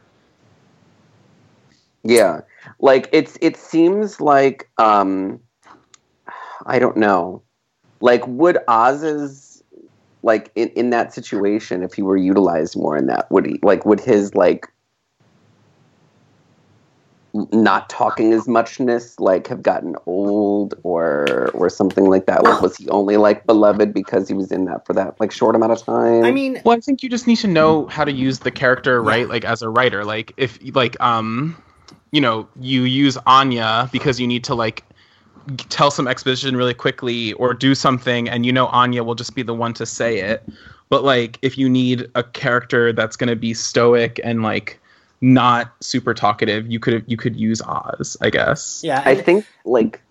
Yeah. 2.03 2.41
Like 2.80 3.10
it's 3.11 3.38
it 3.41 3.57
seems 3.57 4.22
like 4.22 4.69
um 4.77 5.39
I 6.65 6.80
don't 6.80 6.97
know. 6.97 7.41
Like 8.01 8.26
would 8.27 8.57
Oz's 8.68 9.48
like 10.23 10.51
in, 10.55 10.69
in 10.69 10.89
that 10.89 11.13
situation 11.13 11.83
if 11.83 11.93
he 11.93 12.01
were 12.01 12.17
utilized 12.17 12.75
more 12.75 12.97
in 12.97 13.07
that 13.07 13.29
would 13.31 13.45
he 13.45 13.59
like 13.63 13.85
would 13.85 13.99
his 13.99 14.35
like 14.35 14.65
not 17.53 17.89
talking 17.89 18.33
as 18.33 18.47
muchness 18.47 19.19
like 19.19 19.47
have 19.47 19.61
gotten 19.61 19.95
old 20.05 20.73
or 20.83 21.51
or 21.53 21.69
something 21.69 22.05
like 22.05 22.25
that? 22.25 22.43
Like 22.43 22.61
was 22.61 22.77
he 22.77 22.89
only 22.89 23.17
like 23.17 23.45
beloved 23.45 23.93
because 23.93 24.27
he 24.27 24.33
was 24.33 24.51
in 24.51 24.65
that 24.65 24.85
for 24.85 24.93
that 24.93 25.19
like 25.19 25.31
short 25.31 25.55
amount 25.55 25.71
of 25.73 25.83
time? 25.83 26.25
I 26.25 26.31
mean, 26.31 26.59
Well, 26.65 26.75
I 26.77 26.79
think 26.79 27.03
you 27.03 27.09
just 27.09 27.27
need 27.27 27.37
to 27.37 27.47
know 27.47 27.85
how 27.87 28.03
to 28.03 28.11
use 28.11 28.39
the 28.39 28.51
character 28.51 29.01
right, 29.01 29.27
like 29.29 29.45
as 29.45 29.61
a 29.61 29.69
writer. 29.69 30.03
Like 30.03 30.33
if 30.37 30.59
like 30.75 30.99
um, 30.99 31.61
you 32.11 32.21
know, 32.21 32.47
you 32.59 32.83
use 32.83 33.17
Anya 33.25 33.89
because 33.91 34.19
you 34.19 34.27
need 34.27 34.43
to 34.45 34.55
like 34.55 34.83
g- 34.88 34.88
tell 35.69 35.91
some 35.91 36.07
exposition 36.07 36.55
really 36.55 36.73
quickly 36.73 37.33
or 37.33 37.53
do 37.53 37.75
something, 37.75 38.29
and 38.29 38.45
you 38.45 38.51
know 38.51 38.67
Anya 38.67 39.03
will 39.03 39.15
just 39.15 39.35
be 39.35 39.43
the 39.43 39.53
one 39.53 39.73
to 39.75 39.85
say 39.85 40.19
it. 40.19 40.43
But 40.89 41.03
like 41.03 41.37
if 41.41 41.57
you 41.57 41.69
need 41.69 42.07
a 42.15 42.23
character 42.23 42.91
that's 42.93 43.15
going 43.15 43.29
to 43.29 43.35
be 43.35 43.53
stoic 43.53 44.19
and 44.23 44.41
like 44.43 44.79
not 45.21 45.73
super 45.81 46.13
talkative, 46.13 46.69
you 46.71 46.79
could 46.79 47.03
you 47.07 47.17
could 47.17 47.35
use 47.35 47.61
Oz, 47.61 48.17
I 48.21 48.29
guess. 48.29 48.81
yeah, 48.83 49.03
i 49.05 49.15
think 49.15 49.45
like 49.65 50.01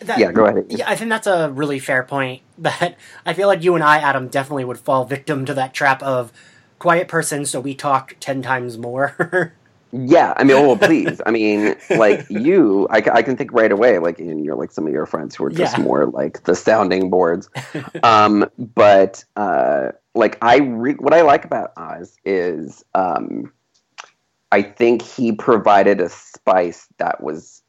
that- 0.00 0.18
yeah 0.18 0.32
go 0.32 0.44
ahead 0.46 0.66
Yeah, 0.68 0.90
I 0.90 0.96
think 0.96 1.08
that's 1.10 1.26
a 1.26 1.50
really 1.50 1.78
fair 1.78 2.02
point. 2.02 2.42
That 2.58 2.96
I 3.26 3.32
feel 3.34 3.48
like 3.48 3.64
you 3.64 3.74
and 3.74 3.82
I, 3.82 3.98
Adam, 3.98 4.28
definitely 4.28 4.64
would 4.64 4.78
fall 4.78 5.04
victim 5.04 5.44
to 5.46 5.54
that 5.54 5.74
trap 5.74 6.00
of 6.04 6.32
quiet 6.78 7.08
person, 7.08 7.44
so 7.46 7.60
we 7.60 7.74
talk 7.74 8.14
ten 8.20 8.42
times 8.42 8.78
more. 8.78 9.54
Yeah, 9.96 10.34
I 10.36 10.42
mean, 10.42 10.56
oh, 10.56 10.76
please. 10.80 11.20
I 11.24 11.30
mean, 11.30 11.76
like 11.90 12.26
you, 12.28 12.88
I, 12.90 12.96
I 13.12 13.22
can 13.22 13.36
think 13.36 13.52
right 13.52 13.70
away, 13.70 13.98
like 13.98 14.18
and 14.18 14.44
you're 14.44 14.56
like 14.56 14.72
some 14.72 14.86
of 14.86 14.92
your 14.92 15.06
friends 15.06 15.36
who 15.36 15.44
are 15.44 15.50
just 15.50 15.78
Yeah. 15.78 15.84
more 15.84 16.06
like 16.06 16.42
the 16.44 16.54
sounding 16.56 17.10
boards. 17.10 17.48
um, 18.02 18.48
but 18.58 19.24
uh, 19.36 19.90
like 20.14 20.36
I, 20.42 20.58
re- 20.58 20.94
what 20.94 21.14
I 21.14 21.22
like 21.22 21.44
about 21.44 21.72
Oz 21.76 22.16
is, 22.24 22.84
um, 22.94 23.52
I 24.50 24.62
think 24.62 25.02
he 25.02 25.30
provided 25.32 26.00
a 26.00 26.08
spice 26.08 26.88
that 26.98 27.22
was 27.22 27.62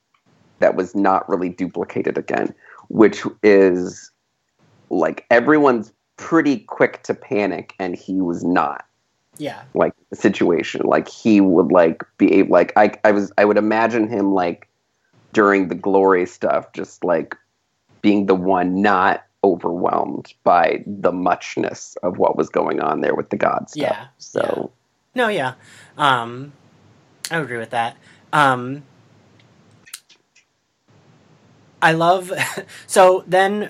that 0.60 0.76
was 0.76 0.96
not 0.96 1.28
really 1.30 1.50
duplicated 1.50 2.18
again, 2.18 2.56
which 2.88 3.24
is 3.44 4.12
like 4.90 5.26
everyone's 5.30 5.94
pretty 6.18 6.60
quick 6.60 7.04
to 7.04 7.14
panic, 7.14 7.74
and 7.78 7.96
he 7.96 8.22
was 8.22 8.44
not 8.44 8.86
yeah, 9.38 9.64
like 9.74 9.94
situation. 10.14 10.82
Like 10.84 11.08
he 11.08 11.42
would 11.42 11.72
like 11.72 12.04
be 12.18 12.34
able, 12.36 12.52
like 12.52 12.74
I 12.76 12.94
I 13.04 13.12
was 13.12 13.32
I 13.38 13.46
would 13.46 13.58
imagine 13.58 14.08
him 14.08 14.34
like 14.34 14.68
during 15.34 15.68
the 15.68 15.76
glory 15.76 16.26
stuff, 16.26 16.72
just 16.74 17.04
like 17.04 17.36
being 18.02 18.26
the 18.26 18.36
one 18.36 18.82
not 18.82 19.24
overwhelmed 19.44 20.34
by 20.44 20.84
the 20.88 21.12
muchness 21.12 21.96
of 22.02 22.18
what 22.18 22.36
was 22.38 22.50
going 22.50 22.80
on 22.80 23.02
there 23.02 23.14
with 23.14 23.30
the 23.30 23.38
god 23.38 23.70
stuff. 23.70 23.98
Yeah, 23.98 24.08
So 24.18 24.72
no, 25.14 25.28
yeah, 25.28 25.54
um, 25.98 26.54
I 27.30 27.38
agree 27.38 27.58
with 27.58 27.72
that. 27.72 27.98
Um, 28.34 28.84
I 31.82 31.92
love 31.94 32.32
so 32.88 33.24
then 33.28 33.70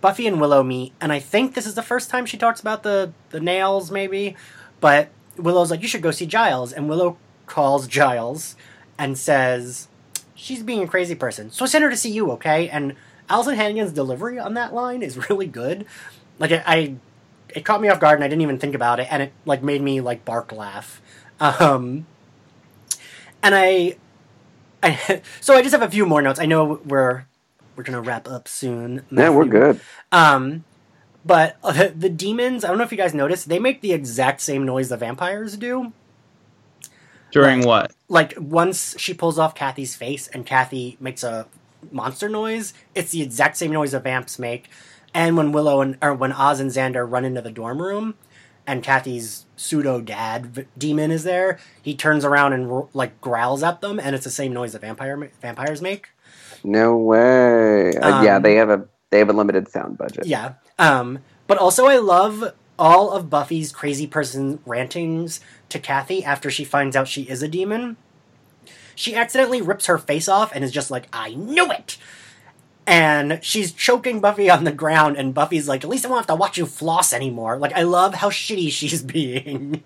Buffy 0.00 0.26
and 0.26 0.40
Willow 0.40 0.62
meet, 0.62 0.92
and 1.00 1.12
I 1.12 1.20
think 1.20 1.54
this 1.54 1.66
is 1.66 1.74
the 1.74 1.82
first 1.82 2.10
time 2.10 2.26
she 2.26 2.36
talks 2.36 2.60
about 2.60 2.82
the 2.82 3.12
the 3.30 3.40
nails, 3.40 3.90
maybe. 3.90 4.36
But 4.82 5.08
Willow's 5.38 5.70
like, 5.70 5.80
"You 5.80 5.88
should 5.88 6.02
go 6.02 6.10
see 6.10 6.26
Giles," 6.26 6.72
and 6.72 6.88
Willow 6.90 7.16
calls 7.46 7.86
Giles 7.86 8.56
and 8.98 9.16
says, 9.16 9.88
"She's 10.34 10.62
being 10.62 10.82
a 10.82 10.88
crazy 10.88 11.14
person, 11.14 11.50
so 11.50 11.64
send 11.64 11.84
her 11.84 11.90
to 11.90 11.96
see 11.96 12.10
you, 12.10 12.30
okay?" 12.32 12.68
And 12.68 12.96
Alyson 13.30 13.54
Hannigan's 13.54 13.92
delivery 13.92 14.38
on 14.38 14.54
that 14.54 14.74
line 14.74 15.02
is 15.02 15.16
really 15.30 15.46
good. 15.46 15.86
Like 16.38 16.50
I, 16.52 16.62
I 16.66 16.94
it 17.48 17.64
caught 17.64 17.80
me 17.80 17.88
off 17.88 18.00
guard, 18.00 18.16
and 18.18 18.24
I 18.24 18.28
didn't 18.28 18.42
even 18.42 18.58
think 18.58 18.74
about 18.74 18.98
it, 18.98 19.06
and 19.08 19.22
it 19.22 19.32
like 19.46 19.62
made 19.62 19.80
me 19.80 20.00
like 20.00 20.24
bark 20.24 20.50
laugh. 20.50 21.00
Um, 21.38 22.06
and 23.40 23.54
I, 23.54 23.96
I 24.82 25.22
so 25.40 25.54
I 25.54 25.62
just 25.62 25.72
have 25.72 25.82
a 25.82 25.90
few 25.90 26.06
more 26.06 26.20
notes. 26.20 26.40
I 26.40 26.46
know 26.46 26.80
we're 26.84 27.26
we're 27.76 27.84
gonna 27.84 28.02
wrap 28.02 28.28
up 28.28 28.48
soon. 28.48 29.06
yeah, 29.12 29.30
we're 29.30 29.44
good. 29.44 29.80
Um, 30.10 30.64
but 31.24 31.56
uh, 31.62 31.88
the 31.96 32.08
demons, 32.08 32.64
I 32.64 32.68
don't 32.68 32.78
know 32.78 32.84
if 32.84 32.92
you 32.92 32.98
guys 32.98 33.14
noticed, 33.14 33.48
they 33.48 33.58
make 33.58 33.80
the 33.80 33.92
exact 33.92 34.40
same 34.40 34.64
noise 34.64 34.88
the 34.88 34.96
vampires 34.96 35.56
do. 35.56 35.92
During 37.30 37.60
Right. 37.60 37.66
what? 37.66 37.92
Like 38.08 38.34
once 38.38 38.94
she 38.98 39.14
pulls 39.14 39.38
off 39.38 39.54
Kathy's 39.54 39.96
face 39.96 40.28
and 40.28 40.44
Kathy 40.44 40.96
makes 41.00 41.24
a 41.24 41.46
monster 41.90 42.28
noise, 42.28 42.74
it's 42.94 43.10
the 43.12 43.22
exact 43.22 43.56
same 43.56 43.72
noise 43.72 43.92
the 43.92 44.00
vamps 44.00 44.38
make. 44.38 44.68
And 45.14 45.36
when 45.36 45.52
Willow 45.52 45.80
and 45.80 45.96
or 46.02 46.14
when 46.14 46.32
Oz 46.32 46.60
and 46.60 46.70
Xander 46.70 47.10
run 47.10 47.24
into 47.24 47.40
the 47.42 47.50
dorm 47.50 47.80
room, 47.80 48.14
and 48.66 48.82
Kathy's 48.82 49.44
pseudo 49.56 50.00
dad 50.00 50.46
v- 50.46 50.64
demon 50.78 51.10
is 51.10 51.24
there, 51.24 51.58
he 51.82 51.94
turns 51.96 52.24
around 52.24 52.52
and 52.52 52.70
ro- 52.70 52.88
like 52.94 53.20
growls 53.20 53.62
at 53.62 53.80
them, 53.80 53.98
and 53.98 54.14
it's 54.14 54.24
the 54.24 54.30
same 54.30 54.52
noise 54.52 54.72
that 54.72 54.80
vampire 54.82 55.16
ma- 55.16 55.26
vampires 55.40 55.82
make. 55.82 56.08
No 56.64 56.96
way. 56.96 57.94
Uh, 57.96 58.22
yeah, 58.22 58.36
Um, 58.36 58.42
they 58.42 58.54
have 58.54 58.70
a 58.70 58.86
they 59.10 59.18
have 59.18 59.28
a 59.28 59.32
limited 59.34 59.68
sound 59.68 59.98
budget. 59.98 60.26
Yeah. 60.26 60.54
Um, 60.78 61.20
but 61.46 61.58
also, 61.58 61.86
I 61.86 61.98
love 61.98 62.52
all 62.78 63.10
of 63.10 63.30
Buffy's 63.30 63.72
crazy 63.72 64.06
person 64.06 64.58
rantings 64.66 65.40
to 65.68 65.78
Kathy 65.78 66.24
after 66.24 66.50
she 66.50 66.64
finds 66.64 66.96
out 66.96 67.08
she 67.08 67.22
is 67.22 67.42
a 67.42 67.48
demon. 67.48 67.96
She 68.94 69.14
accidentally 69.14 69.62
rips 69.62 69.86
her 69.86 69.98
face 69.98 70.28
off 70.28 70.52
and 70.54 70.64
is 70.64 70.72
just 70.72 70.90
like, 70.90 71.08
I 71.12 71.34
knew 71.34 71.70
it! 71.70 71.98
And 72.86 73.38
she's 73.42 73.72
choking 73.72 74.20
Buffy 74.20 74.50
on 74.50 74.64
the 74.64 74.72
ground, 74.72 75.16
and 75.16 75.32
Buffy's 75.32 75.68
like, 75.68 75.84
at 75.84 75.90
least 75.90 76.04
I 76.04 76.08
won't 76.08 76.20
have 76.20 76.26
to 76.26 76.34
watch 76.34 76.58
you 76.58 76.66
floss 76.66 77.12
anymore. 77.12 77.56
Like, 77.56 77.72
I 77.72 77.82
love 77.82 78.14
how 78.14 78.30
shitty 78.30 78.70
she's 78.70 79.02
being. 79.02 79.82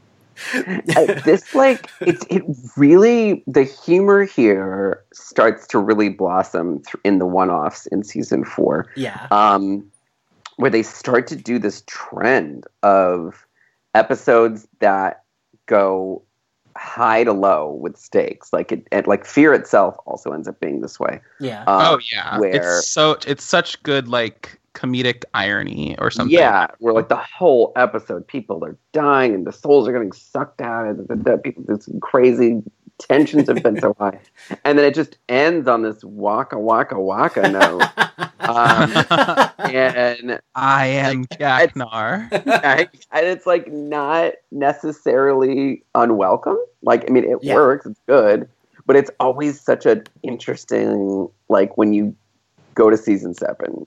Uh, 0.55 1.21
this 1.25 1.55
like 1.55 1.91
it's 2.03 2.27
it 2.29 2.43
really 2.77 3.43
the 3.47 3.63
humor 3.63 4.25
here 4.25 5.03
starts 5.15 5.67
to 5.67 5.79
really 5.79 6.11
blossom 6.11 6.81
th- 6.81 6.97
in 7.05 7.19
the 7.19 7.25
one-offs 7.25 7.87
in 7.87 8.05
season 8.05 8.45
four 8.45 8.87
yeah. 8.97 9.29
um, 9.31 9.91
where 10.57 10.71
they 10.71 10.83
start 10.83 11.27
to 11.29 11.37
do 11.37 11.59
this 11.59 11.83
trend 11.87 12.65
of 12.83 13.47
episodes 13.95 14.67
that 14.81 15.23
go 15.67 16.23
high 16.77 17.25
to 17.25 17.33
low 17.33 17.73
with 17.73 17.97
stakes. 17.97 18.53
Like 18.53 18.73
it, 18.73 18.87
it 18.93 19.07
like 19.07 19.25
Fear 19.25 19.55
itself 19.55 19.97
also 20.07 20.33
ends 20.33 20.49
up 20.49 20.61
being 20.61 20.81
this 20.81 21.01
way. 21.01 21.21
Yeah. 21.41 21.65
Uh, 21.67 21.95
oh 21.97 22.01
yeah, 22.13 22.39
where- 22.39 22.79
it's 22.79 22.89
so 22.89 23.19
it's 23.27 23.45
such 23.45 23.83
good 23.83 24.09
like 24.09 24.61
comedic 24.77 25.25
irony 25.35 25.97
or 25.99 26.11
something. 26.11 26.37
Yeah, 26.37 26.69
where 26.79 26.93
like 26.93 27.09
the 27.09 27.17
whole 27.17 27.73
episode, 27.77 28.27
people 28.27 28.63
are 28.65 28.77
dying 28.93 29.35
and 29.35 29.47
the 29.47 29.53
souls 29.53 29.89
are 29.89 29.93
getting 29.93 30.13
sucked 30.13 30.61
out, 30.61 30.87
and 30.87 31.09
the, 31.09 31.17
the, 31.17 31.39
people, 31.39 31.65
this 31.67 31.89
crazy 32.03 32.63
tensions 32.99 33.49
have 33.49 33.63
been 33.63 33.81
so 33.81 33.97
high, 33.99 34.21
and 34.65 34.79
then 34.79 34.85
it 34.85 34.95
just 34.95 35.17
ends 35.29 35.67
on 35.67 35.83
this 35.83 36.05
waka 36.05 36.59
waka 36.59 37.01
waka 37.01 37.49
note, 37.49 37.89
um, 38.41 38.93
and 39.59 40.41
I 40.55 40.87
am 40.87 41.25
Gachnar. 41.27 42.31
and 42.33 43.27
it's 43.27 43.47
like 43.47 43.71
not 43.73 44.35
necessarily 44.53 45.83
unwelcome. 45.95 46.59
Like, 46.83 47.09
I 47.09 47.13
mean, 47.13 47.25
it 47.25 47.39
Yeah. 47.43 47.55
works, 47.55 47.87
it's 47.87 48.01
good, 48.07 48.49
but 48.87 48.97
it's 48.97 49.11
always 49.21 49.61
such 49.61 49.87
an 49.87 50.05
interesting, 50.23 51.29
like, 51.49 51.77
when 51.77 51.93
you 51.93 52.15
go 52.75 52.91
to 52.91 52.97
season 52.97 53.35
seven, 53.35 53.87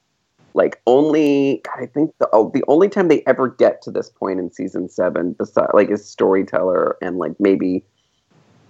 like, 0.56 0.82
only, 0.88 1.62
I 1.80 1.86
think 1.86 2.12
the, 2.20 2.28
oh, 2.34 2.52
the 2.54 2.64
only 2.68 2.90
time 2.90 3.08
they 3.08 3.22
ever 3.28 3.48
get 3.48 3.82
to 3.84 3.92
this 3.92 4.10
point 4.10 4.40
in 4.40 4.52
season 4.52 4.90
seven, 4.90 5.34
besides, 5.34 5.70
like, 5.74 5.90
is 5.90 6.04
storyteller 6.04 6.98
and, 7.02 7.18
like, 7.18 7.34
maybe 7.40 7.84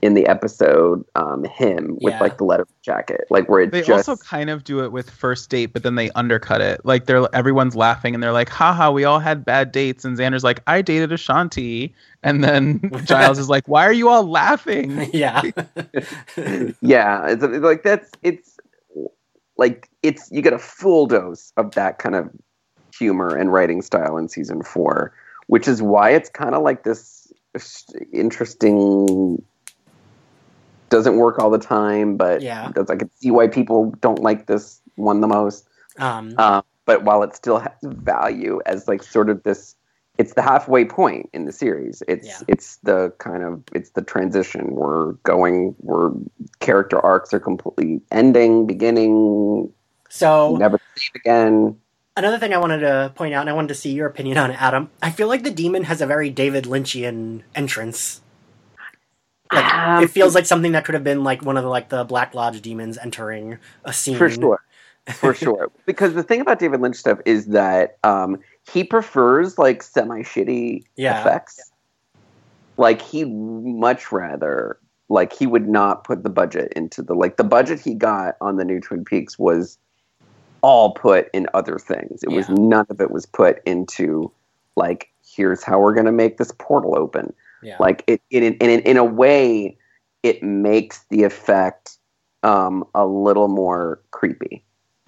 in 0.02 0.14
the 0.14 0.26
episode, 0.28 1.04
um, 1.16 1.44
him 1.44 1.98
with, 2.02 2.14
Yeah. 2.14 2.20
like, 2.20 2.38
the 2.38 2.44
leather 2.46 2.66
jacket, 2.82 3.26
like, 3.30 3.50
where 3.50 3.62
it 3.62 3.72
They 3.72 3.82
just. 3.82 4.08
also 4.10 4.22
kind 4.24 4.50
of 4.50 4.64
do 4.64 4.84
it 4.84 4.92
with 4.92 5.10
first 5.10 5.50
date, 5.50 5.74
but 5.74 5.84
then 5.84 5.96
they 5.96 6.10
undercut 6.12 6.62
it. 6.62 6.80
Like 6.86 7.06
they're 7.06 7.28
everyone's 7.36 7.76
laughing 7.76 8.14
and 8.14 8.24
they're 8.24 8.32
like, 8.32 8.50
"Haha, 8.50 8.92
we 8.92 9.04
all 9.04 9.20
had 9.20 9.44
bad 9.44 9.72
dates." 9.72 10.06
And 10.06 10.18
Xander's 10.18 10.44
like, 10.44 10.62
"I 10.68 10.82
dated 10.82 11.12
Ashanti," 11.12 11.94
and 12.24 12.44
then 12.44 12.80
Giles 13.06 13.40
is 13.40 13.50
like, 13.50 13.68
"Why 13.68 13.86
are 13.86 13.94
you 13.94 14.08
all 14.10 14.24
laughing?" 14.30 15.10
yeah. 15.14 15.42
yeah 16.82 17.28
it's, 17.28 17.44
it's 17.44 17.64
like 17.64 17.84
that's 17.84 18.12
it's 18.24 18.58
like 19.58 19.90
it's 20.04 20.32
you 20.32 20.42
get 20.42 20.54
a 20.54 20.60
full 20.60 21.06
dose 21.08 21.52
of 21.58 21.72
that 21.76 22.00
kind 22.00 22.16
of 22.16 22.30
humor 22.98 23.36
and 23.36 23.52
writing 23.52 23.82
style 23.82 24.18
in 24.18 24.28
season 24.30 24.62
four 24.64 25.14
which 25.48 25.68
is 25.68 25.82
why 25.82 26.10
it's 26.12 26.30
kind 26.30 26.54
of 26.56 26.62
like 26.64 26.84
this 26.84 27.32
interesting 28.14 29.44
doesn't 30.90 31.18
work 31.18 31.40
all 31.40 31.50
the 31.50 31.58
time 31.60 32.18
but 32.18 32.42
Yeah. 32.42 32.72
does- 32.74 32.90
i 32.90 32.96
can 32.96 33.10
see 33.20 33.32
why 33.32 33.48
people 33.48 33.92
don't 34.02 34.22
like 34.22 34.46
this 34.48 34.82
one 34.96 35.22
the 35.22 35.28
most 35.28 35.66
Um, 35.98 36.34
uh, 36.38 36.62
but 36.86 37.04
while 37.04 37.24
it 37.24 37.36
still 37.36 37.60
has 37.60 37.72
value 37.84 38.62
as 38.66 38.88
like 38.88 39.04
sort 39.04 39.30
of 39.30 39.44
this 39.44 39.76
it's 40.18 40.34
the 40.34 40.42
halfway 40.42 40.84
point 40.86 41.30
in 41.34 41.46
the 41.46 41.52
series 41.52 42.02
it's 42.08 42.28
Yeah. 42.28 42.40
it's 42.48 42.78
the 42.84 43.14
kind 43.20 43.44
of 43.44 43.62
it's 43.74 43.92
the 43.92 44.02
transition 44.02 44.72
we're 44.72 45.14
going 45.24 45.76
we're 45.82 46.12
character 46.60 47.00
arcs 47.00 47.34
are 47.34 47.40
completely 47.40 48.02
ending 48.12 48.66
beginning 48.66 49.72
so 50.10 50.56
never 50.58 50.80
again 51.16 51.76
Another 52.18 52.38
thing 52.38 52.54
I 52.54 52.58
wanted 52.58 52.80
to 52.80 53.14
point 53.16 53.34
out, 53.34 53.42
and 53.42 53.50
I 53.50 53.54
wanted 53.54 53.70
to 53.70 53.76
see 53.76 53.94
your 53.94 54.06
opinion 54.08 54.38
on 54.38 54.52
it, 54.52 54.62
Adam. 54.62 54.90
I 55.02 55.10
feel 55.10 55.30
like 55.30 55.44
the 55.44 55.52
demon 55.52 55.84
has 55.86 56.02
a 56.02 56.06
very 56.06 56.30
David 56.30 56.66
Lynchian 56.66 57.44
entrance. 57.56 58.20
Like, 59.52 59.74
Um, 59.74 60.04
it 60.04 60.10
feels 60.12 60.36
like 60.36 60.46
something 60.46 60.74
that 60.74 60.86
could 60.86 60.94
have 60.94 61.04
been 61.04 61.24
like 61.24 61.44
one 61.44 61.58
of 61.58 61.64
the 61.64 61.70
like 61.70 61.90
the 61.90 62.04
Black 62.04 62.34
Lodge 62.36 62.62
demons 62.62 62.98
entering 62.98 63.58
a 63.84 63.94
scene. 63.94 64.18
for 64.18 64.30
sure. 64.30 64.62
For 65.14 65.34
sure. 65.34 65.72
Because 65.86 66.14
the 66.14 66.24
thing 66.24 66.42
about 66.42 66.60
david 66.60 66.82
lynch 66.82 66.96
stuff 66.98 67.20
is 67.26 67.48
that 67.48 67.98
um 68.04 68.38
he 68.72 68.84
prefers 68.84 69.58
like 69.58 69.82
semi 69.82 70.22
shitty 70.22 70.84
Yeah. 70.96 71.20
effects. 71.20 71.72
Like 72.78 73.02
he'd 73.02 73.26
much 73.34 74.12
rather 74.12 74.78
like 75.10 75.34
he 75.34 75.48
would 75.48 75.68
not 75.68 76.04
put 76.04 76.24
the 76.24 76.30
budget 76.30 76.72
into 76.76 77.02
the 77.02 77.16
like 77.16 77.38
the 77.38 77.44
budget 77.44 77.80
he 77.80 77.96
got 77.96 78.36
on 78.42 78.58
the 78.58 78.66
new 78.66 78.80
twin 78.80 79.04
peaks 79.04 79.40
was 79.40 79.80
all 80.62 80.94
put 80.94 81.30
in 81.34 81.48
other 81.54 81.80
things. 81.80 82.22
It 82.22 82.30
was 82.32 82.48
none 82.50 82.86
of 82.90 83.02
it 83.02 83.10
was 83.12 83.26
put 83.26 83.62
into 83.66 84.32
like 84.76 85.10
here's 85.26 85.64
how 85.64 85.80
we're 85.80 85.94
going 85.94 86.06
to 86.06 86.12
make 86.12 86.38
this 86.38 86.52
portal 86.60 86.98
open 86.98 87.34
Yeah. 87.62 87.78
like 87.80 88.04
it, 88.08 88.22
it 88.30 88.44
in, 88.44 88.54
in, 88.56 88.80
in 88.82 88.98
a 88.98 89.04
way 89.04 89.78
it 90.24 90.42
makes 90.44 91.06
the 91.10 91.24
effect 91.24 91.98
um, 92.44 92.86
a 92.96 93.06
little 93.06 93.48
more 93.48 94.02
creepy 94.12 94.50
Can 94.50 94.64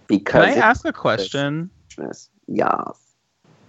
because 0.08 0.58
I 0.58 0.60
ask 0.60 0.86
a 0.86 0.94
question? 0.94 1.70
richness. 1.90 2.30
yes 2.48 3.14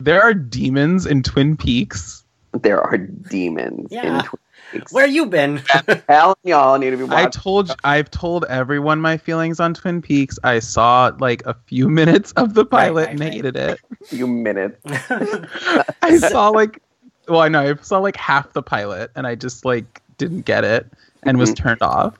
There 0.01 0.21
are 0.23 0.35
demons 0.35 1.07
in 1.07 1.23
Twin 1.23 1.57
Peaks. 1.57 2.25
there 2.53 2.81
are 2.81 2.97
demons 2.99 3.89
Yeah. 3.91 4.19
in 4.19 4.25
Twin 4.25 4.39
Peaks. 4.73 4.93
Where 4.93 5.07
you 5.07 5.27
been? 5.27 5.61
Telling 6.09 6.35
y'all 6.45 6.79
need 6.79 6.91
to 6.91 6.97
be 6.97 7.05
I 7.05 7.25
watching. 7.25 7.31
told 7.31 7.77
I've 7.85 8.11
told 8.11 8.45
everyone 8.47 9.01
my 9.01 9.17
feelings 9.19 9.61
on 9.61 9.75
Twin 9.75 10.01
Peaks. 10.03 10.39
I 10.45 10.59
saw 10.61 11.13
like 11.19 11.43
a 11.47 11.55
few 11.67 11.89
minutes 12.01 12.33
of 12.33 12.55
the 12.55 12.65
pilot 12.65 13.03
right, 13.07 13.11
and 13.11 13.21
right. 13.21 13.33
hated 13.33 13.57
it. 13.57 13.81
a 14.01 14.05
few 14.07 14.27
minutes. 14.27 14.79
I 16.03 16.17
saw 16.19 16.49
like 16.49 16.81
well, 17.29 17.41
I 17.41 17.49
know 17.49 17.61
I 17.71 17.75
saw 17.83 17.99
like 17.99 18.17
half 18.17 18.53
the 18.53 18.63
pilot 18.63 19.11
and 19.15 19.27
I 19.27 19.35
just 19.35 19.65
like 19.65 20.01
didn't 20.19 20.43
get 20.43 20.65
it 20.65 20.87
and 21.25 21.39
was 21.39 21.51
Mm-hmm. 21.51 21.63
turned 21.69 21.83
off. 21.83 22.19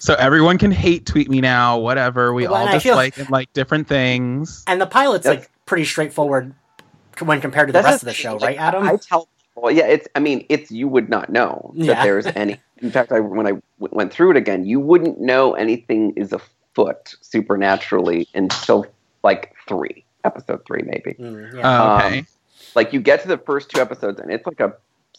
So 0.00 0.14
everyone 0.14 0.58
can 0.58 0.70
hate 0.70 1.06
tweet 1.06 1.30
me 1.30 1.40
now, 1.40 1.78
whatever. 1.78 2.32
We 2.34 2.44
Well, 2.46 2.54
all 2.56 2.62
and 2.62 2.72
just 2.72 2.82
feel- 2.84 2.96
like 2.96 3.16
and 3.18 3.30
like 3.30 3.52
different 3.52 3.88
things. 3.88 4.62
and 4.66 4.80
the 4.80 4.86
pilot's 4.86 5.24
That's- 5.24 5.44
like 5.44 5.50
pretty 5.66 5.84
straightforward 5.84 6.54
when 7.20 7.40
compared 7.40 7.68
to 7.68 7.72
the 7.72 7.78
That's 7.80 7.86
rest 7.92 8.02
of 8.02 8.06
the 8.08 8.12
show, 8.14 8.38
right, 8.38 8.58
Adam? 8.58 8.82
I 8.86 8.96
tell 8.96 9.28
people, 9.54 9.70
yeah, 9.70 9.86
it's. 9.86 10.08
I 10.14 10.18
mean, 10.20 10.44
it's 10.48 10.70
you 10.70 10.88
would 10.88 11.08
not 11.08 11.30
know 11.30 11.72
that 11.76 11.84
Yeah. 11.84 12.02
there's 12.02 12.26
any. 12.26 12.60
In 12.82 12.90
fact, 12.90 13.12
I 13.12 13.20
when 13.20 13.46
I 13.46 13.50
w- 13.50 13.62
went 13.78 14.12
through 14.12 14.32
it 14.32 14.36
again, 14.36 14.66
you 14.66 14.80
wouldn't 14.80 15.20
know 15.20 15.54
anything 15.54 16.12
is 16.16 16.32
afoot 16.32 17.14
supernaturally 17.22 18.26
until 18.34 18.84
like 19.22 19.54
three, 19.68 20.04
episode 20.24 20.60
three, 20.66 20.82
maybe. 20.84 21.14
Mm, 21.18 21.54
yeah. 21.54 21.60
Oh, 21.62 21.90
Um, 21.94 22.02
okay. 22.02 22.24
Like 22.74 22.92
you 22.92 23.00
get 23.00 23.22
to 23.22 23.28
the 23.28 23.38
first 23.38 23.70
two 23.70 23.80
episodes, 23.80 24.20
and 24.20 24.30
it's 24.32 24.46
like 24.46 24.60
a 24.60 24.74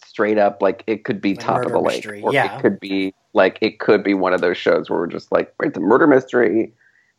straight 0.05 0.37
up 0.37 0.61
like 0.61 0.83
it 0.87 1.03
could 1.05 1.21
be 1.21 1.35
Like 1.35 1.45
top 1.45 1.57
of 1.57 1.63
murder 1.63 1.73
the 1.73 1.79
lake, 1.81 1.95
mystery, 1.97 2.21
or 2.21 2.33
yeah. 2.33 2.57
it 2.57 2.61
could 2.61 2.79
be 2.79 3.13
like 3.33 3.57
it 3.61 3.79
could 3.79 4.03
be 4.03 4.13
one 4.13 4.33
of 4.33 4.41
those 4.41 4.57
shows 4.57 4.89
where 4.89 4.99
we're 4.99 5.07
just 5.07 5.31
like 5.31 5.53
it's 5.61 5.77
a 5.77 5.81
murder 5.81 6.07
mystery. 6.07 6.73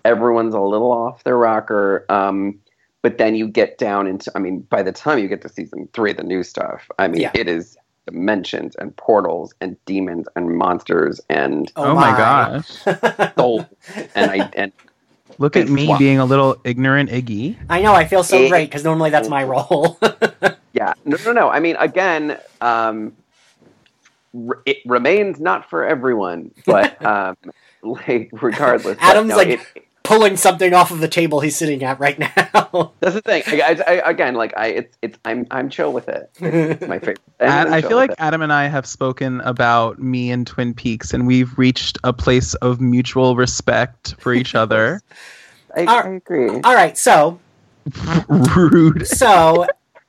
Everyone's 0.05 0.55
a 0.55 0.61
little 0.61 0.93
off 0.93 1.25
their 1.25 1.37
rocker. 1.37 2.07
Um, 2.09 2.59
but 3.03 3.19
then 3.19 3.35
you 3.35 3.49
get 3.49 3.79
down 3.79 4.07
into, 4.07 4.31
I 4.35 4.39
mean, 4.41 4.61
by 4.61 4.83
the 4.83 4.93
time 4.93 5.19
you 5.19 5.29
get 5.29 5.43
to 5.43 5.49
season 5.49 5.89
three, 5.93 6.13
the 6.13 6.23
new 6.25 6.43
stuff, 6.43 6.89
I 6.99 7.07
mean, 7.09 7.21
Yeah. 7.23 7.31
it 7.35 7.49
is 7.49 7.77
dimensions 8.07 8.75
and 8.77 8.97
portals 8.97 9.53
and 9.61 9.77
demons 9.85 10.27
and 10.37 10.57
monsters 10.57 11.21
and 11.29 11.71
Oh, 11.77 11.95
my 11.95 12.11
gosh. 12.17 12.69
souls. 13.37 13.65
and 14.15 14.31
I 14.31 14.51
and 14.55 14.73
Look 15.39 15.57
at 15.57 15.69
me 15.69 15.87
flop. 15.87 15.99
being 15.99 16.19
a 16.19 16.25
little 16.25 16.57
ignorant 16.65 17.11
Iggy. 17.11 17.57
I 17.69 17.83
know. 17.83 17.93
I 17.95 18.05
feel 18.07 18.23
so 18.23 18.39
It- 18.43 18.49
great 18.49 18.69
because 18.71 18.85
normally 18.85 19.11
that's 19.11 19.29
my 19.29 19.45
role. 19.45 19.99
yeah, 20.73 20.95
no, 21.05 21.17
no, 21.25 21.33
no. 21.33 21.49
I 21.51 21.61
mean, 21.61 21.77
again, 21.77 22.39
um, 22.61 23.13
r- 24.35 24.61
it 24.65 24.79
remains 24.87 25.39
not 25.41 25.69
for 25.69 25.85
everyone, 25.87 26.53
but 26.65 27.01
um, 27.05 27.37
like 27.83 28.31
regardless, 28.33 28.97
but 28.99 29.03
Adam's 29.05 29.29
no, 29.31 29.37
like- 29.37 29.49
it- 29.49 29.86
Pulling 30.07 30.37
something 30.37 30.73
off 30.75 30.91
of 30.91 31.01
the 31.01 31.09
table 31.09 31.41
he's 31.41 31.57
sitting 31.57 31.83
at 31.83 31.99
right 31.99 32.19
now. 32.19 32.93
that's 33.01 33.15
the 33.15 33.23
thing. 33.23 33.43
I, 33.47 33.83
I, 33.87 33.93
I, 33.95 34.11
again, 34.11 34.35
like 34.35 34.53
I, 34.57 34.67
it's, 34.69 34.99
it's, 35.03 35.19
I'm, 35.25 35.47
I'm 35.51 35.69
chill 35.69 35.93
with 35.93 36.09
it. 36.09 36.31
It's 36.41 36.81
my 36.89 36.99
favorite. 36.99 37.21
And 37.41 37.51
Ad, 37.51 37.67
I'm 37.69 37.73
I 37.75 37.83
feel 37.83 37.97
like 37.97 38.11
it. 38.11 38.17
Adam 38.19 38.43
and 38.43 38.53
I 38.53 38.67
have 38.67 38.87
spoken 38.87 39.41
about 39.43 39.99
me 39.99 40.31
and 40.31 40.47
Twin 40.47 40.75
Peaks, 40.75 41.13
and 41.13 41.27
we've 41.27 41.57
reached 41.59 41.99
a 42.05 42.13
place 42.13 42.55
of 42.55 42.81
mutual 42.81 43.37
respect 43.37 44.15
for 44.19 44.33
each 44.33 44.55
other. 44.55 45.01
I, 45.77 45.81
Alright. 45.81 46.05
I 46.07 46.09
agree. 46.11 46.51
All 46.65 46.75
right, 46.75 46.97
so 46.97 47.39
Rude. 48.29 49.07
so 49.07 49.67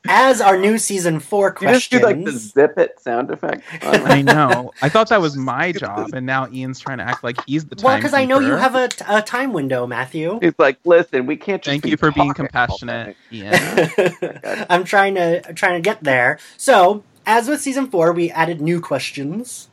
as 0.08 0.42
our 0.42 0.58
new 0.58 0.78
season 0.78 1.20
four 1.20 1.56
You 1.62 1.68
just 1.70 1.92
do 1.92 2.00
like 2.00 2.24
the 2.24 2.32
zip 2.32 2.78
it 2.78 3.00
sound 3.00 3.30
effect. 3.32 3.64
I 3.82 4.22
know. 4.22 4.72
I 4.82 4.90
thought 4.90 5.10
that 5.10 5.22
was 5.22 5.36
my 5.36 5.72
job, 5.72 6.14
and 6.14 6.26
now 6.26 6.48
Ian's 6.50 6.80
trying 6.80 7.00
to 7.00 7.04
act 7.04 7.24
like 7.24 7.38
he's 7.46 7.66
the 7.66 7.76
time. 7.76 7.86
well, 7.86 7.98
because 7.98 8.14
I 8.14 8.26
know 8.26 8.40
you 8.40 8.54
have 8.54 8.76
a, 8.76 8.90
a 9.08 9.22
time 9.22 9.54
window, 9.54 9.88
Matthew. 9.88 10.40
It's 10.42 10.58
like, 10.60 10.80
listen, 10.86 11.26
we 11.26 11.36
can't 11.36 11.62
just 11.62 11.72
Thank 11.72 11.84
be 11.84 11.90
you 11.90 11.98
for 11.98 12.12
being 12.12 12.34
compassionate, 12.34 13.18
day. 13.32 13.38
Ian. 13.38 14.66
I'm 14.70 14.84
trying 14.84 15.16
to 15.16 15.54
trying 15.54 15.76
to 15.76 15.82
get 15.82 16.04
there. 16.04 16.40
So, 16.56 17.04
as 17.26 17.48
with 17.48 17.62
season 17.62 17.90
four, 17.90 18.14
we 18.14 18.32
added 18.32 18.62
new 18.62 18.80
questions. 18.80 19.70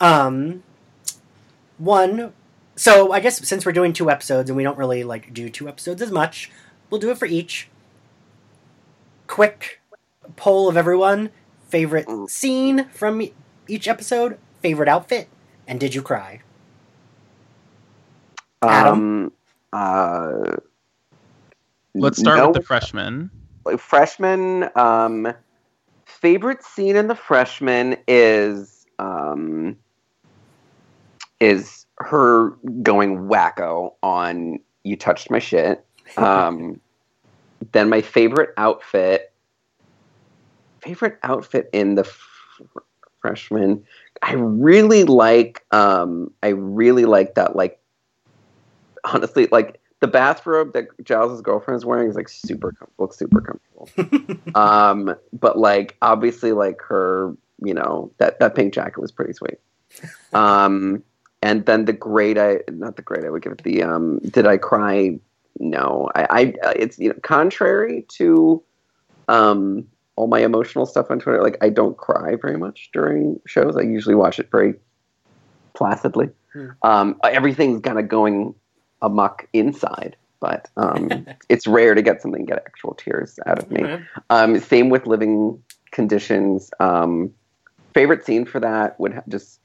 Um, 0.00 0.62
one. 1.78 2.32
So 2.76 3.12
I 3.12 3.20
guess 3.20 3.46
since 3.46 3.66
we're 3.66 3.72
doing 3.72 3.92
two 3.92 4.10
episodes 4.10 4.48
and 4.48 4.56
we 4.56 4.62
don't 4.62 4.78
really 4.78 5.04
like 5.04 5.34
do 5.34 5.50
two 5.50 5.68
episodes 5.68 6.00
as 6.00 6.10
much, 6.10 6.50
we'll 6.88 7.00
do 7.00 7.10
it 7.10 7.18
for 7.18 7.26
each. 7.26 7.68
Quick 9.30 9.80
poll 10.34 10.68
of 10.68 10.76
everyone: 10.76 11.30
favorite 11.68 12.08
scene 12.28 12.88
from 12.88 13.22
each 13.68 13.86
episode, 13.86 14.38
favorite 14.60 14.88
outfit, 14.88 15.28
and 15.68 15.78
did 15.78 15.94
you 15.94 16.02
cry? 16.02 16.40
Um, 18.60 19.30
uh, 19.72 20.56
Let's 21.94 22.18
start 22.18 22.38
no, 22.38 22.48
with 22.48 22.56
the 22.56 22.62
freshman. 22.64 23.30
freshman. 23.78 24.68
Um, 24.74 25.32
favorite 26.06 26.64
scene 26.64 26.96
in 26.96 27.06
the 27.06 27.14
freshman 27.14 27.98
is 28.08 28.84
um, 28.98 29.76
is 31.38 31.86
her 31.98 32.50
going 32.82 33.28
wacko 33.28 33.94
on 34.02 34.58
"You 34.82 34.96
touched 34.96 35.30
my 35.30 35.38
shit." 35.38 35.86
Um, 36.16 36.80
then 37.72 37.88
my 37.88 38.00
favorite 38.00 38.50
outfit, 38.56 39.32
favorite 40.80 41.18
outfit 41.22 41.68
in 41.72 41.94
the 41.94 42.02
f- 42.02 42.76
freshman. 43.20 43.84
I 44.22 44.32
really 44.32 45.04
like. 45.04 45.64
Um, 45.70 46.32
I 46.42 46.48
really 46.48 47.04
like 47.04 47.34
that. 47.34 47.56
Like, 47.56 47.80
honestly, 49.04 49.48
like 49.50 49.80
the 50.00 50.08
bathrobe 50.08 50.72
that 50.72 50.86
Giles' 51.04 51.40
girlfriend 51.42 51.76
is 51.78 51.84
wearing 51.84 52.08
is 52.08 52.16
like 52.16 52.28
super 52.28 52.72
com- 52.72 52.88
looks 52.98 53.18
super 53.18 53.40
comfortable. 53.40 54.38
um, 54.54 55.14
but 55.32 55.58
like 55.58 55.96
obviously, 56.02 56.52
like 56.52 56.80
her, 56.82 57.36
you 57.62 57.74
know, 57.74 58.10
that 58.18 58.40
that 58.40 58.54
pink 58.54 58.74
jacket 58.74 59.00
was 59.00 59.12
pretty 59.12 59.34
sweet. 59.34 59.58
Um, 60.32 61.02
and 61.42 61.66
then 61.66 61.84
the 61.84 61.92
grade 61.92 62.38
I 62.38 62.60
not 62.70 62.96
the 62.96 63.02
grade 63.02 63.24
I 63.24 63.30
would 63.30 63.42
give 63.42 63.52
it 63.52 63.62
the 63.62 63.82
um. 63.82 64.18
Did 64.20 64.46
I 64.46 64.56
cry? 64.56 65.18
No, 65.58 66.10
I, 66.14 66.26
I 66.30 66.68
uh, 66.68 66.72
it's 66.76 66.98
you 66.98 67.10
know 67.10 67.16
contrary 67.22 68.06
to 68.16 68.62
um 69.28 69.86
all 70.16 70.26
my 70.26 70.40
emotional 70.40 70.86
stuff 70.86 71.10
on 71.10 71.18
Twitter. 71.18 71.42
Like 71.42 71.58
I 71.62 71.70
don't 71.70 71.96
cry 71.96 72.36
very 72.36 72.58
much 72.58 72.90
during 72.92 73.40
shows. 73.46 73.76
I 73.76 73.82
usually 73.82 74.14
watch 74.14 74.38
it 74.38 74.50
very 74.50 74.74
placidly. 75.74 76.30
Hmm. 76.52 76.66
Um, 76.82 77.20
everything's 77.24 77.80
kind 77.80 77.98
of 77.98 78.08
going 78.08 78.54
amok 79.02 79.46
inside, 79.52 80.16
but 80.40 80.68
um, 80.76 81.26
it's 81.48 81.66
rare 81.66 81.94
to 81.94 82.02
get 82.02 82.20
something 82.22 82.44
get 82.44 82.58
actual 82.58 82.94
tears 82.94 83.38
out 83.46 83.58
of 83.58 83.70
me. 83.70 83.98
Um, 84.28 84.58
same 84.60 84.90
with 84.90 85.06
living 85.06 85.62
conditions. 85.90 86.70
Um, 86.80 87.32
favorite 87.94 88.24
scene 88.24 88.44
for 88.44 88.60
that 88.60 88.98
would 89.00 89.14
have 89.14 89.28
just 89.28 89.60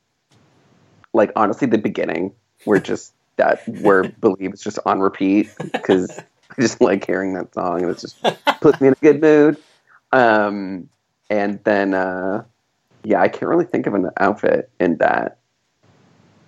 like 1.13 1.31
honestly 1.35 1.67
the 1.67 1.77
beginning 1.77 2.33
where 2.65 2.79
just 2.91 3.13
that 3.37 3.67
where 3.81 4.03
believe 4.21 4.53
is 4.53 4.61
just 4.61 4.79
on 4.85 4.99
repeat 4.99 5.49
because 5.71 6.19
I 6.57 6.61
just 6.61 6.81
like 6.81 7.05
hearing 7.05 7.33
that 7.33 7.53
song 7.53 7.81
and 7.81 7.91
it 7.91 7.99
just 7.99 8.21
puts 8.61 8.79
me 8.79 8.87
in 8.87 8.93
a 8.93 8.97
good 8.97 9.21
mood. 9.21 9.57
Um, 10.11 10.89
and 11.29 11.59
then 11.63 11.93
uh, 11.93 12.43
yeah, 13.03 13.21
I 13.21 13.27
can't 13.27 13.49
really 13.49 13.65
think 13.65 13.87
of 13.87 13.93
an 13.93 14.09
outfit 14.17 14.69
in 14.79 14.97
that, 14.97 15.39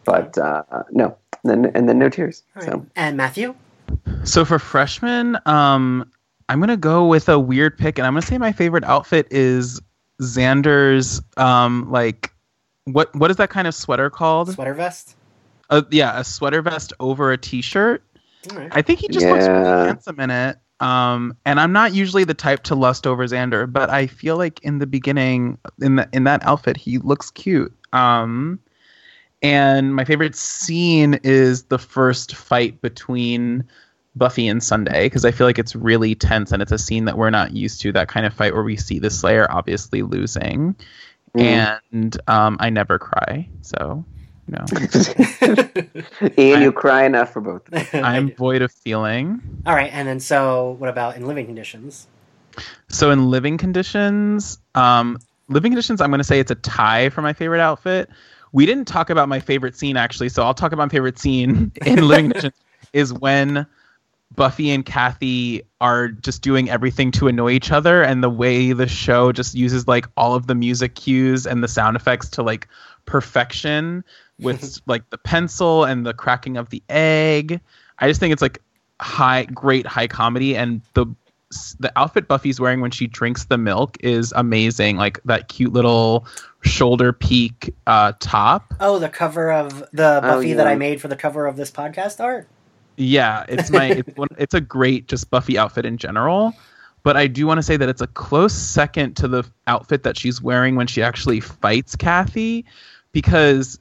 but 0.05 0.37
uh, 0.37 0.63
no, 0.91 1.17
and 1.43 1.65
then 1.65 1.71
and 1.75 1.89
then 1.89 1.99
no 1.99 2.09
tears. 2.09 2.43
All 2.55 2.61
right. 2.61 2.71
So 2.71 2.85
And 2.95 3.17
Matthew, 3.17 3.55
So 4.23 4.45
for 4.45 4.59
freshmen, 4.59 5.37
um, 5.45 6.09
I'm 6.49 6.59
gonna 6.59 6.77
go 6.77 7.05
with 7.05 7.27
a 7.27 7.37
weird 7.39 7.77
pick, 7.77 7.97
and 7.97 8.07
I'm 8.07 8.13
gonna 8.13 8.21
say 8.21 8.37
my 8.37 8.51
favorite 8.53 8.85
outfit 8.85 9.27
is 9.31 9.81
Xander's. 10.21 11.21
Um, 11.35 11.91
like, 11.91 12.31
what 12.85 13.13
what 13.15 13.29
is 13.31 13.37
that 13.37 13.49
kind 13.49 13.67
of 13.67 13.75
sweater 13.75 14.09
called? 14.09 14.53
sweater 14.53 14.73
vest. 14.73 15.16
Uh, 15.69 15.81
yeah, 15.91 16.19
a 16.19 16.23
sweater 16.23 16.61
vest 16.61 16.93
over 16.99 17.31
a 17.31 17.37
t-shirt. 17.37 18.03
All 18.51 18.57
right. 18.57 18.69
I 18.71 18.81
think 18.81 18.99
he 18.99 19.07
just 19.09 19.25
looks 19.25 19.45
Yeah. 19.45 19.51
really 19.61 19.87
handsome 19.87 20.19
in 20.19 20.29
it. 20.31 20.57
Um, 20.79 21.35
and 21.45 21.59
I'm 21.59 21.71
not 21.73 21.93
usually 21.93 22.23
the 22.23 22.33
type 22.35 22.63
to 22.63 22.75
lust 22.75 23.07
over 23.07 23.25
Xander, 23.25 23.71
but 23.71 23.89
I 23.89 24.07
feel 24.07 24.37
like 24.37 24.59
in 24.61 24.77
the 24.77 24.85
beginning, 24.85 25.57
in 25.81 25.95
the 25.95 26.07
in 26.13 26.23
that 26.25 26.45
outfit, 26.45 26.77
he 26.77 26.99
looks 26.99 27.31
cute. 27.31 27.73
Um, 27.93 28.59
And 29.43 29.95
my 29.95 30.03
favorite 30.03 30.35
scene 30.35 31.19
is 31.23 31.63
the 31.63 31.77
first 31.77 32.35
fight 32.35 32.81
between 32.81 33.63
Buffy 34.15 34.47
and 34.47 34.63
Sunday 34.63 35.05
because 35.05 35.25
I 35.25 35.31
feel 35.31 35.45
like 35.45 35.59
it's 35.59 35.75
really 35.75 36.15
tense 36.15 36.51
and 36.51 36.59
it's 36.61 36.71
a 36.71 36.77
scene 36.79 37.05
that 37.05 37.17
we're 37.19 37.29
not 37.29 37.53
used 37.55 37.81
to. 37.81 37.91
That 37.91 38.07
kind 38.07 38.25
of 38.25 38.33
fight 38.33 38.53
where 38.55 38.63
we 38.63 38.77
see 38.77 38.97
the 38.97 39.09
Slayer 39.11 39.45
obviously 39.51 40.01
losing, 40.01 40.75
Mm. 41.35 41.79
and 41.93 42.17
um, 42.27 42.57
I 42.59 42.69
never 42.71 42.97
cry. 42.97 43.47
So, 43.61 44.03
you 44.47 44.55
know, 44.57 44.65
Ian, 46.37 46.61
you 46.61 46.71
cry 46.71 47.03
enough 47.03 47.33
for 47.33 47.41
both. 47.41 47.63
I'm 47.93 48.33
void 48.35 48.61
of 48.61 48.71
feeling. 48.71 49.41
All 49.65 49.75
right, 49.75 49.91
and 49.91 50.07
then 50.07 50.19
so 50.19 50.75
what 50.79 50.89
about 50.89 51.17
in 51.17 51.27
living 51.27 51.45
conditions? 51.45 52.07
So 52.89 53.11
in 53.11 53.29
living 53.29 53.57
conditions, 53.57 54.57
um, 54.73 55.17
living 55.49 55.71
conditions, 55.71 55.99
I'm 56.01 56.09
going 56.09 56.19
to 56.19 56.23
say 56.23 56.39
it's 56.39 56.51
a 56.51 56.55
tie 56.55 57.09
for 57.09 57.21
my 57.21 57.33
favorite 57.33 57.59
outfit. 57.59 58.09
We 58.53 58.65
didn't 58.65 58.85
talk 58.85 59.09
about 59.09 59.27
my 59.27 59.39
favorite 59.39 59.75
scene 59.75 59.97
actually, 59.97 60.29
so 60.29 60.43
I'll 60.43 60.53
talk 60.53 60.71
about 60.71 60.85
my 60.85 60.91
favorite 60.91 61.19
scene 61.19 61.71
in 61.85 62.07
living 62.07 62.31
conditions 62.31 62.55
is 62.93 63.13
when 63.13 63.67
Buffy 64.35 64.71
and 64.71 64.85
Kathy 64.85 65.61
are 65.81 66.07
just 66.09 66.41
doing 66.41 66.69
everything 66.69 67.11
to 67.11 67.27
annoy 67.27 67.51
each 67.51 67.71
other, 67.71 68.01
and 68.01 68.23
the 68.23 68.29
way 68.29 68.71
the 68.71 68.87
show 68.87 69.31
just 69.31 69.55
uses 69.55 69.87
like 69.87 70.05
all 70.15 70.35
of 70.35 70.47
the 70.47 70.55
music 70.55 70.95
cues 70.95 71.45
and 71.45 71.63
the 71.63 71.67
sound 71.67 71.95
effects 71.95 72.29
to 72.29 72.43
like 72.43 72.67
perfection 73.05 74.03
with 74.39 74.81
like 74.85 75.09
the 75.09 75.17
pencil 75.17 75.83
and 75.83 76.05
the 76.05 76.13
cracking 76.13 76.57
of 76.57 76.69
the 76.69 76.81
egg. 76.89 77.59
I 77.99 78.07
just 78.07 78.19
think 78.19 78.33
it's 78.33 78.41
like 78.41 78.61
high, 78.99 79.45
great 79.45 79.85
high 79.85 80.07
comedy, 80.07 80.55
and 80.55 80.81
the 80.93 81.07
the 81.79 81.91
outfit 81.95 82.27
Buffy's 82.27 82.59
wearing 82.59 82.81
when 82.81 82.91
she 82.91 83.07
drinks 83.07 83.45
the 83.45 83.57
milk 83.57 83.97
is 84.01 84.33
amazing. 84.35 84.97
Like 84.97 85.21
that 85.23 85.47
cute 85.47 85.73
little 85.73 86.27
shoulder 86.61 87.13
peak 87.13 87.73
uh, 87.87 88.13
top. 88.19 88.73
Oh, 88.79 88.99
the 88.99 89.09
cover 89.09 89.51
of 89.51 89.79
the 89.93 90.17
Oh, 90.17 90.21
Buffy 90.21 90.53
that. 90.53 90.67
I 90.67 90.75
made 90.75 90.99
for 90.99 91.07
the 91.07 91.15
cover 91.15 91.45
of 91.45 91.55
this 91.55 91.71
podcast 91.71 92.19
art. 92.19 92.47
Yeah, 92.97 93.45
it's 93.47 93.69
my 93.69 93.85
it's 93.91 94.17
one, 94.17 94.27
it's 94.37 94.53
a 94.53 94.61
great 94.61 95.07
just 95.07 95.29
Buffy 95.29 95.57
outfit 95.57 95.85
in 95.85 95.97
general. 95.97 96.53
But 97.03 97.15
I 97.15 97.27
do 97.27 97.47
want 97.47 97.59
to 97.59 97.63
say 97.63 97.77
that 97.77 97.87
it's 97.87 98.01
a 98.01 98.07
close 98.07 98.53
second 98.53 99.15
to 99.17 99.29
the 99.29 99.45
outfit 99.67 100.03
that 100.03 100.17
she's 100.17 100.41
wearing 100.41 100.75
when 100.75 100.87
she 100.87 101.01
actually 101.01 101.39
fights 101.39 101.95
Kathy, 101.95 102.65
because 103.13 103.79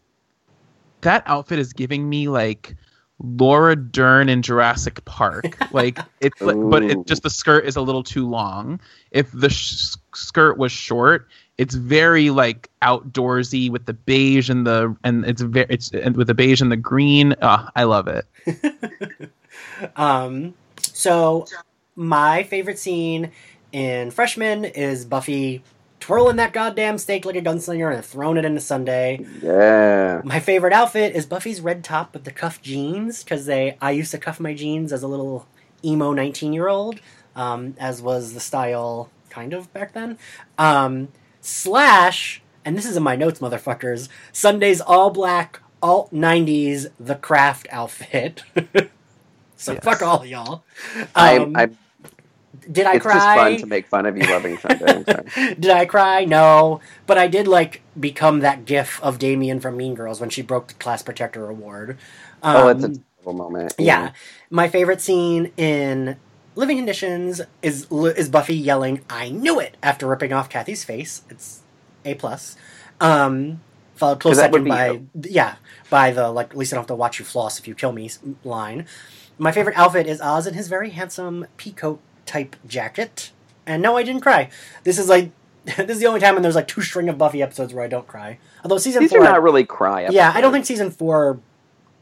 that 1.02 1.22
outfit 1.26 1.58
is 1.58 1.72
giving 1.72 2.08
me 2.08 2.28
like 2.28 2.76
Laura 3.18 3.76
Dern 3.76 4.28
in 4.28 4.42
Jurassic 4.42 5.04
Park. 5.04 5.56
Like 5.72 5.98
it's 6.20 6.40
like, 6.40 6.56
but 6.70 6.84
it 6.84 7.06
just 7.06 7.22
the 7.22 7.28
skirt 7.28 7.66
is 7.66 7.76
a 7.76 7.82
little 7.82 8.02
too 8.02 8.26
long. 8.26 8.80
If 9.10 9.30
the 9.32 9.50
sh- 9.50 9.96
skirt 10.14 10.56
was 10.56 10.72
short, 10.72 11.28
it's 11.58 11.74
very 11.74 12.30
like 12.30 12.70
outdoorsy 12.80 13.68
with 13.70 13.84
the 13.84 13.92
beige 13.92 14.48
and 14.48 14.66
the 14.66 14.96
and 15.04 15.26
it's 15.26 15.42
very 15.42 15.66
it's 15.68 15.90
and 15.90 16.16
with 16.16 16.28
the 16.28 16.34
beige 16.34 16.62
and 16.62 16.72
the 16.72 16.76
green. 16.76 17.34
Uh, 17.42 17.68
I 17.76 17.84
love 17.84 18.08
it. 18.08 18.26
Um, 19.96 20.54
so 20.80 21.46
my 21.94 22.42
favorite 22.44 22.78
scene 22.78 23.32
in 23.72 24.10
Freshman 24.10 24.64
is 24.64 25.04
Buffy 25.04 25.62
twirling 26.06 26.36
that 26.36 26.52
goddamn 26.52 26.98
stake 26.98 27.24
like 27.24 27.34
a 27.34 27.42
gunslinger 27.42 27.92
and 27.92 28.04
throwing 28.04 28.36
it 28.36 28.44
into 28.44 28.60
Sunday. 28.60 29.26
Yeah. 29.42 30.20
My 30.24 30.38
favorite 30.38 30.72
outfit 30.72 31.16
is 31.16 31.26
Buffy's 31.26 31.60
red 31.60 31.82
top 31.82 32.14
with 32.14 32.22
the 32.22 32.30
cuff 32.30 32.62
jeans 32.62 33.24
because 33.24 33.46
they 33.46 33.76
I 33.82 33.90
used 33.90 34.12
to 34.12 34.18
cuff 34.18 34.38
my 34.38 34.54
jeans 34.54 34.92
as 34.92 35.02
a 35.02 35.08
little 35.08 35.48
emo 35.84 36.12
nineteen 36.12 36.52
year 36.52 36.68
old, 36.68 37.00
um, 37.34 37.74
as 37.80 38.00
was 38.00 38.34
the 38.34 38.40
style 38.40 39.10
kind 39.30 39.52
of 39.52 39.72
back 39.72 39.94
then. 39.94 40.16
Um, 40.58 41.08
slash, 41.40 42.40
and 42.64 42.78
this 42.78 42.86
is 42.86 42.96
in 42.96 43.02
my 43.02 43.16
notes, 43.16 43.40
motherfuckers. 43.40 44.08
Sunday's 44.30 44.80
all 44.80 45.10
black 45.10 45.60
alt 45.82 46.12
nineties 46.12 46.86
the 47.00 47.16
craft 47.16 47.66
outfit. 47.72 48.44
so 49.56 49.72
Yes. 49.72 49.82
fuck 49.84 50.02
all 50.02 50.24
y'all. 50.24 50.62
Um, 51.16 51.56
I, 51.56 51.62
I, 51.64 51.68
did 52.70 52.86
I 52.86 52.94
it's 52.94 53.02
cry? 53.02 53.14
It's 53.16 53.24
just 53.24 53.36
fun 53.36 53.56
to 53.58 53.66
make 53.66 53.86
fun 53.86 54.06
of 54.06 54.16
you 54.16 54.24
loving 54.24 54.58
Sunday. 54.58 55.04
Did 55.36 55.70
I 55.70 55.86
cry? 55.86 56.24
No, 56.24 56.80
but 57.06 57.18
I 57.18 57.26
did 57.28 57.46
like 57.48 57.82
become 57.98 58.40
that 58.40 58.64
gif 58.64 59.00
of 59.02 59.18
Damian 59.18 59.60
from 59.60 59.76
Mean 59.76 59.94
Girls 59.94 60.20
when 60.20 60.30
she 60.30 60.42
broke 60.42 60.68
the 60.68 60.74
class 60.74 61.02
protector 61.02 61.48
award. 61.48 61.98
Um, 62.42 62.56
oh, 62.56 62.68
it's 62.68 62.84
a 62.84 62.88
terrible 63.22 63.32
moment. 63.34 63.74
yeah. 63.78 64.12
My 64.50 64.68
favorite 64.68 65.00
scene 65.00 65.52
in 65.56 66.16
Living 66.54 66.76
Conditions 66.78 67.40
is 67.62 67.86
is 67.90 68.28
Buffy 68.28 68.54
yelling 68.56 69.02
"I 69.10 69.28
knew 69.30 69.60
it" 69.60 69.76
after 69.82 70.06
ripping 70.06 70.32
off 70.32 70.48
Kathy's 70.48 70.84
face. 70.84 71.22
It's 71.30 71.60
a 72.04 72.14
plus. 72.14 72.56
Um, 73.00 73.60
followed 73.94 74.20
close 74.20 74.32
'Cause 74.32 74.38
that 74.38 74.52
would 74.52 74.66
second 74.66 75.10
by 75.12 75.28
yeah 75.28 75.56
by 75.90 76.10
the 76.10 76.30
like 76.30 76.50
at 76.50 76.56
least 76.56 76.72
I 76.72 76.76
don't 76.76 76.82
have 76.82 76.88
to 76.88 76.94
watch 76.94 77.18
you 77.18 77.24
floss 77.24 77.58
if 77.58 77.68
you 77.68 77.74
kill 77.74 77.92
me 77.92 78.10
line. 78.44 78.86
My 79.38 79.52
favorite 79.52 79.76
outfit 79.76 80.06
is 80.06 80.20
Oz 80.20 80.46
in 80.46 80.54
his 80.54 80.68
very 80.68 80.90
handsome 80.90 81.46
peacoat 81.58 81.98
type 82.26 82.56
jacket. 82.66 83.30
And 83.66 83.82
no, 83.82 83.96
I 83.96 84.02
didn't 84.02 84.20
cry. 84.22 84.50
This 84.84 84.98
is 84.98 85.08
like 85.08 85.30
this 85.64 85.88
is 85.90 85.98
the 86.00 86.06
only 86.06 86.20
time 86.20 86.34
when 86.34 86.42
there's 86.42 86.54
like 86.54 86.68
two 86.68 86.82
string 86.82 87.08
of 87.08 87.16
Buffy 87.18 87.42
episodes 87.42 87.72
where 87.74 87.84
I 87.84 87.88
don't 87.88 88.06
cry. 88.06 88.38
Although 88.62 88.78
season 88.78 89.02
These 89.02 89.10
four, 89.12 89.20
are 89.20 89.24
not 89.24 89.42
really 89.42 89.64
cry. 89.64 90.08
yeah, 90.10 90.32
I 90.34 90.40
don't 90.40 90.52
think 90.52 90.66
season 90.66 90.90
four 90.90 91.40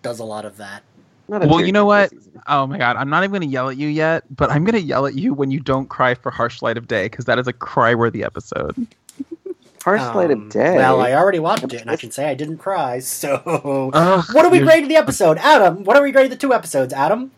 does 0.03 0.19
a 0.19 0.25
lot 0.25 0.45
of 0.45 0.57
that. 0.59 0.83
Well, 1.27 1.65
you 1.65 1.73
know 1.73 1.87
what? 1.87 2.11
season. 2.11 2.41
Oh 2.47 2.67
my 2.67 2.77
god, 2.77 2.97
I'm 2.97 3.09
not 3.09 3.23
even 3.25 3.31
going 3.33 3.49
to 3.49 3.53
yell 3.53 3.71
at 3.71 3.79
you 3.79 3.89
yet, 3.89 4.25
but 4.35 4.51
I'm 4.51 4.65
going 4.65 4.75
to 4.75 4.83
yell 4.87 5.07
at 5.07 5.15
you 5.15 5.33
when 5.33 5.51
you 5.51 5.61
don't 5.61 5.89
cry 5.89 6.15
for 6.15 6.31
Harsh 6.31 6.61
Light 6.61 6.77
of 6.77 6.87
Day 6.89 7.05
because 7.05 7.25
that 7.25 7.39
is 7.39 7.47
a 7.49 7.53
cry-worthy 7.55 8.23
episode. 8.23 8.87
Harsh 9.85 10.01
light 10.15 10.31
Um, 10.31 10.43
of 10.45 10.49
day. 10.51 10.77
Well, 10.77 11.01
I 11.01 11.13
already 11.13 11.39
watched 11.39 11.65
it, 11.65 11.81
and 11.81 11.91
I 11.91 11.97
can 11.97 12.11
say 12.11 12.29
I 12.29 12.35
didn't 12.35 12.59
cry. 12.59 12.99
So, 13.01 13.37
Ugh, 13.47 14.25
what 14.33 14.45
are 14.45 14.51
we 14.51 14.59
you're- 14.59 14.67
grading 14.69 14.89
the 14.91 14.97
episode, 14.97 15.39
Adam? 15.39 15.85
What 15.85 15.97
are 15.97 16.03
we 16.03 16.13
grading 16.13 16.31
the 16.31 16.37
two 16.37 16.53
episodes, 16.53 16.93
Adam? 16.93 17.31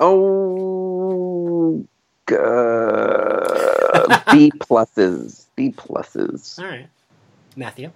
Oh, 0.00 1.86
uh, 2.30 4.20
B 4.32 4.50
pluses. 4.52 5.46
B 5.56 5.70
pluses. 5.70 6.58
All 6.58 6.66
right, 6.66 6.88
Matthew. 7.56 7.90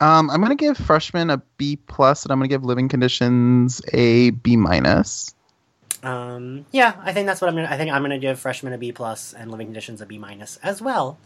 Um, 0.00 0.30
I'm 0.30 0.40
going 0.40 0.56
to 0.56 0.56
give 0.56 0.78
Freshman 0.78 1.30
a 1.30 1.38
B 1.58 1.76
plus, 1.76 2.24
and 2.24 2.32
I'm 2.32 2.38
going 2.38 2.48
to 2.48 2.54
give 2.54 2.64
Living 2.64 2.88
Conditions 2.88 3.82
a 3.92 4.30
B 4.30 4.56
minus. 4.56 5.34
Um, 6.02 6.64
yeah, 6.72 6.94
I 7.02 7.12
think 7.12 7.26
that's 7.26 7.40
what 7.40 7.48
I'm 7.48 7.54
gonna. 7.56 7.68
I 7.70 7.76
think 7.76 7.90
I'm 7.90 8.02
gonna 8.02 8.18
give 8.18 8.38
freshman 8.38 8.72
a 8.72 8.78
B 8.78 8.92
plus 8.92 9.34
and 9.34 9.50
living 9.50 9.66
conditions 9.66 10.00
a 10.00 10.06
B 10.06 10.18
minus 10.18 10.58
as 10.62 10.80
well. 10.80 11.18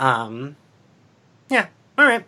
Um, 0.00 0.56
yeah. 1.48 1.68
All 1.96 2.06
right. 2.06 2.24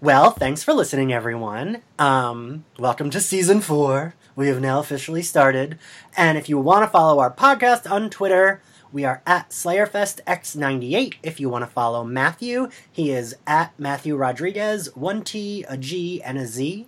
Well, 0.00 0.30
thanks 0.30 0.62
for 0.64 0.72
listening, 0.72 1.12
everyone. 1.12 1.82
Um, 1.98 2.64
welcome 2.78 3.10
to 3.10 3.20
season 3.20 3.60
four. 3.60 4.14
We 4.40 4.48
have 4.48 4.62
now 4.62 4.78
officially 4.78 5.20
started, 5.20 5.78
and 6.16 6.38
if 6.38 6.48
you 6.48 6.56
want 6.56 6.82
to 6.82 6.90
follow 6.90 7.18
our 7.18 7.30
podcast 7.30 7.90
on 7.90 8.08
Twitter, 8.08 8.62
we 8.90 9.04
are 9.04 9.20
at 9.26 9.50
SlayerFestX98. 9.50 11.16
If 11.22 11.40
you 11.40 11.50
want 11.50 11.60
to 11.60 11.70
follow 11.70 12.04
Matthew, 12.04 12.70
he 12.90 13.10
is 13.10 13.36
at 13.46 13.78
Matthew 13.78 14.16
Rodriguez, 14.16 14.96
one 14.96 15.24
T, 15.24 15.66
a 15.68 15.76
G, 15.76 16.22
and 16.22 16.38
a 16.38 16.46
Z. 16.46 16.86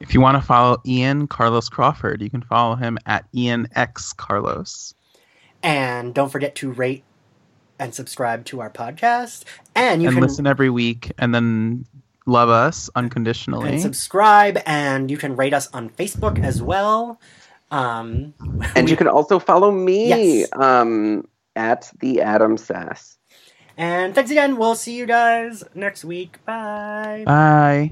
If 0.00 0.12
you 0.12 0.20
want 0.20 0.38
to 0.38 0.42
follow 0.44 0.82
Ian 0.84 1.28
Carlos 1.28 1.68
Crawford, 1.68 2.20
you 2.20 2.30
can 2.30 2.42
follow 2.42 2.74
him 2.74 2.98
at 3.06 3.26
Ian 3.32 3.68
X 3.76 4.12
Carlos. 4.12 4.92
And 5.62 6.12
don't 6.12 6.30
forget 6.32 6.56
to 6.56 6.72
rate 6.72 7.04
and 7.78 7.94
subscribe 7.94 8.44
to 8.46 8.60
our 8.60 8.70
podcast. 8.70 9.44
And 9.76 10.02
you 10.02 10.08
and 10.08 10.16
can 10.16 10.22
listen 10.24 10.48
every 10.48 10.68
week, 10.68 11.12
and 11.16 11.32
then 11.32 11.86
love 12.26 12.48
us 12.48 12.88
unconditionally. 12.94 13.70
and 13.74 13.80
subscribe, 13.80 14.58
and 14.66 15.10
you 15.10 15.16
can 15.16 15.36
rate 15.36 15.54
us 15.54 15.68
on 15.72 15.90
Facebook 15.90 16.42
as 16.42 16.62
well. 16.62 17.20
Um, 17.70 18.34
And 18.76 18.90
you 18.90 18.96
can 18.96 19.08
also 19.08 19.38
follow 19.38 19.70
me 19.70 20.08
Yes. 20.08 20.48
um, 20.52 21.26
at 21.56 21.90
the 22.00 22.20
Adam 22.20 22.56
Sass. 22.56 23.16
and 23.78 24.14
thanks 24.14 24.30
again. 24.30 24.56
We'll 24.58 24.74
see 24.74 24.94
you 24.94 25.06
guys 25.06 25.64
next 25.74 26.04
week. 26.04 26.36
Bye. 26.44 27.22
Bye. 27.24 27.88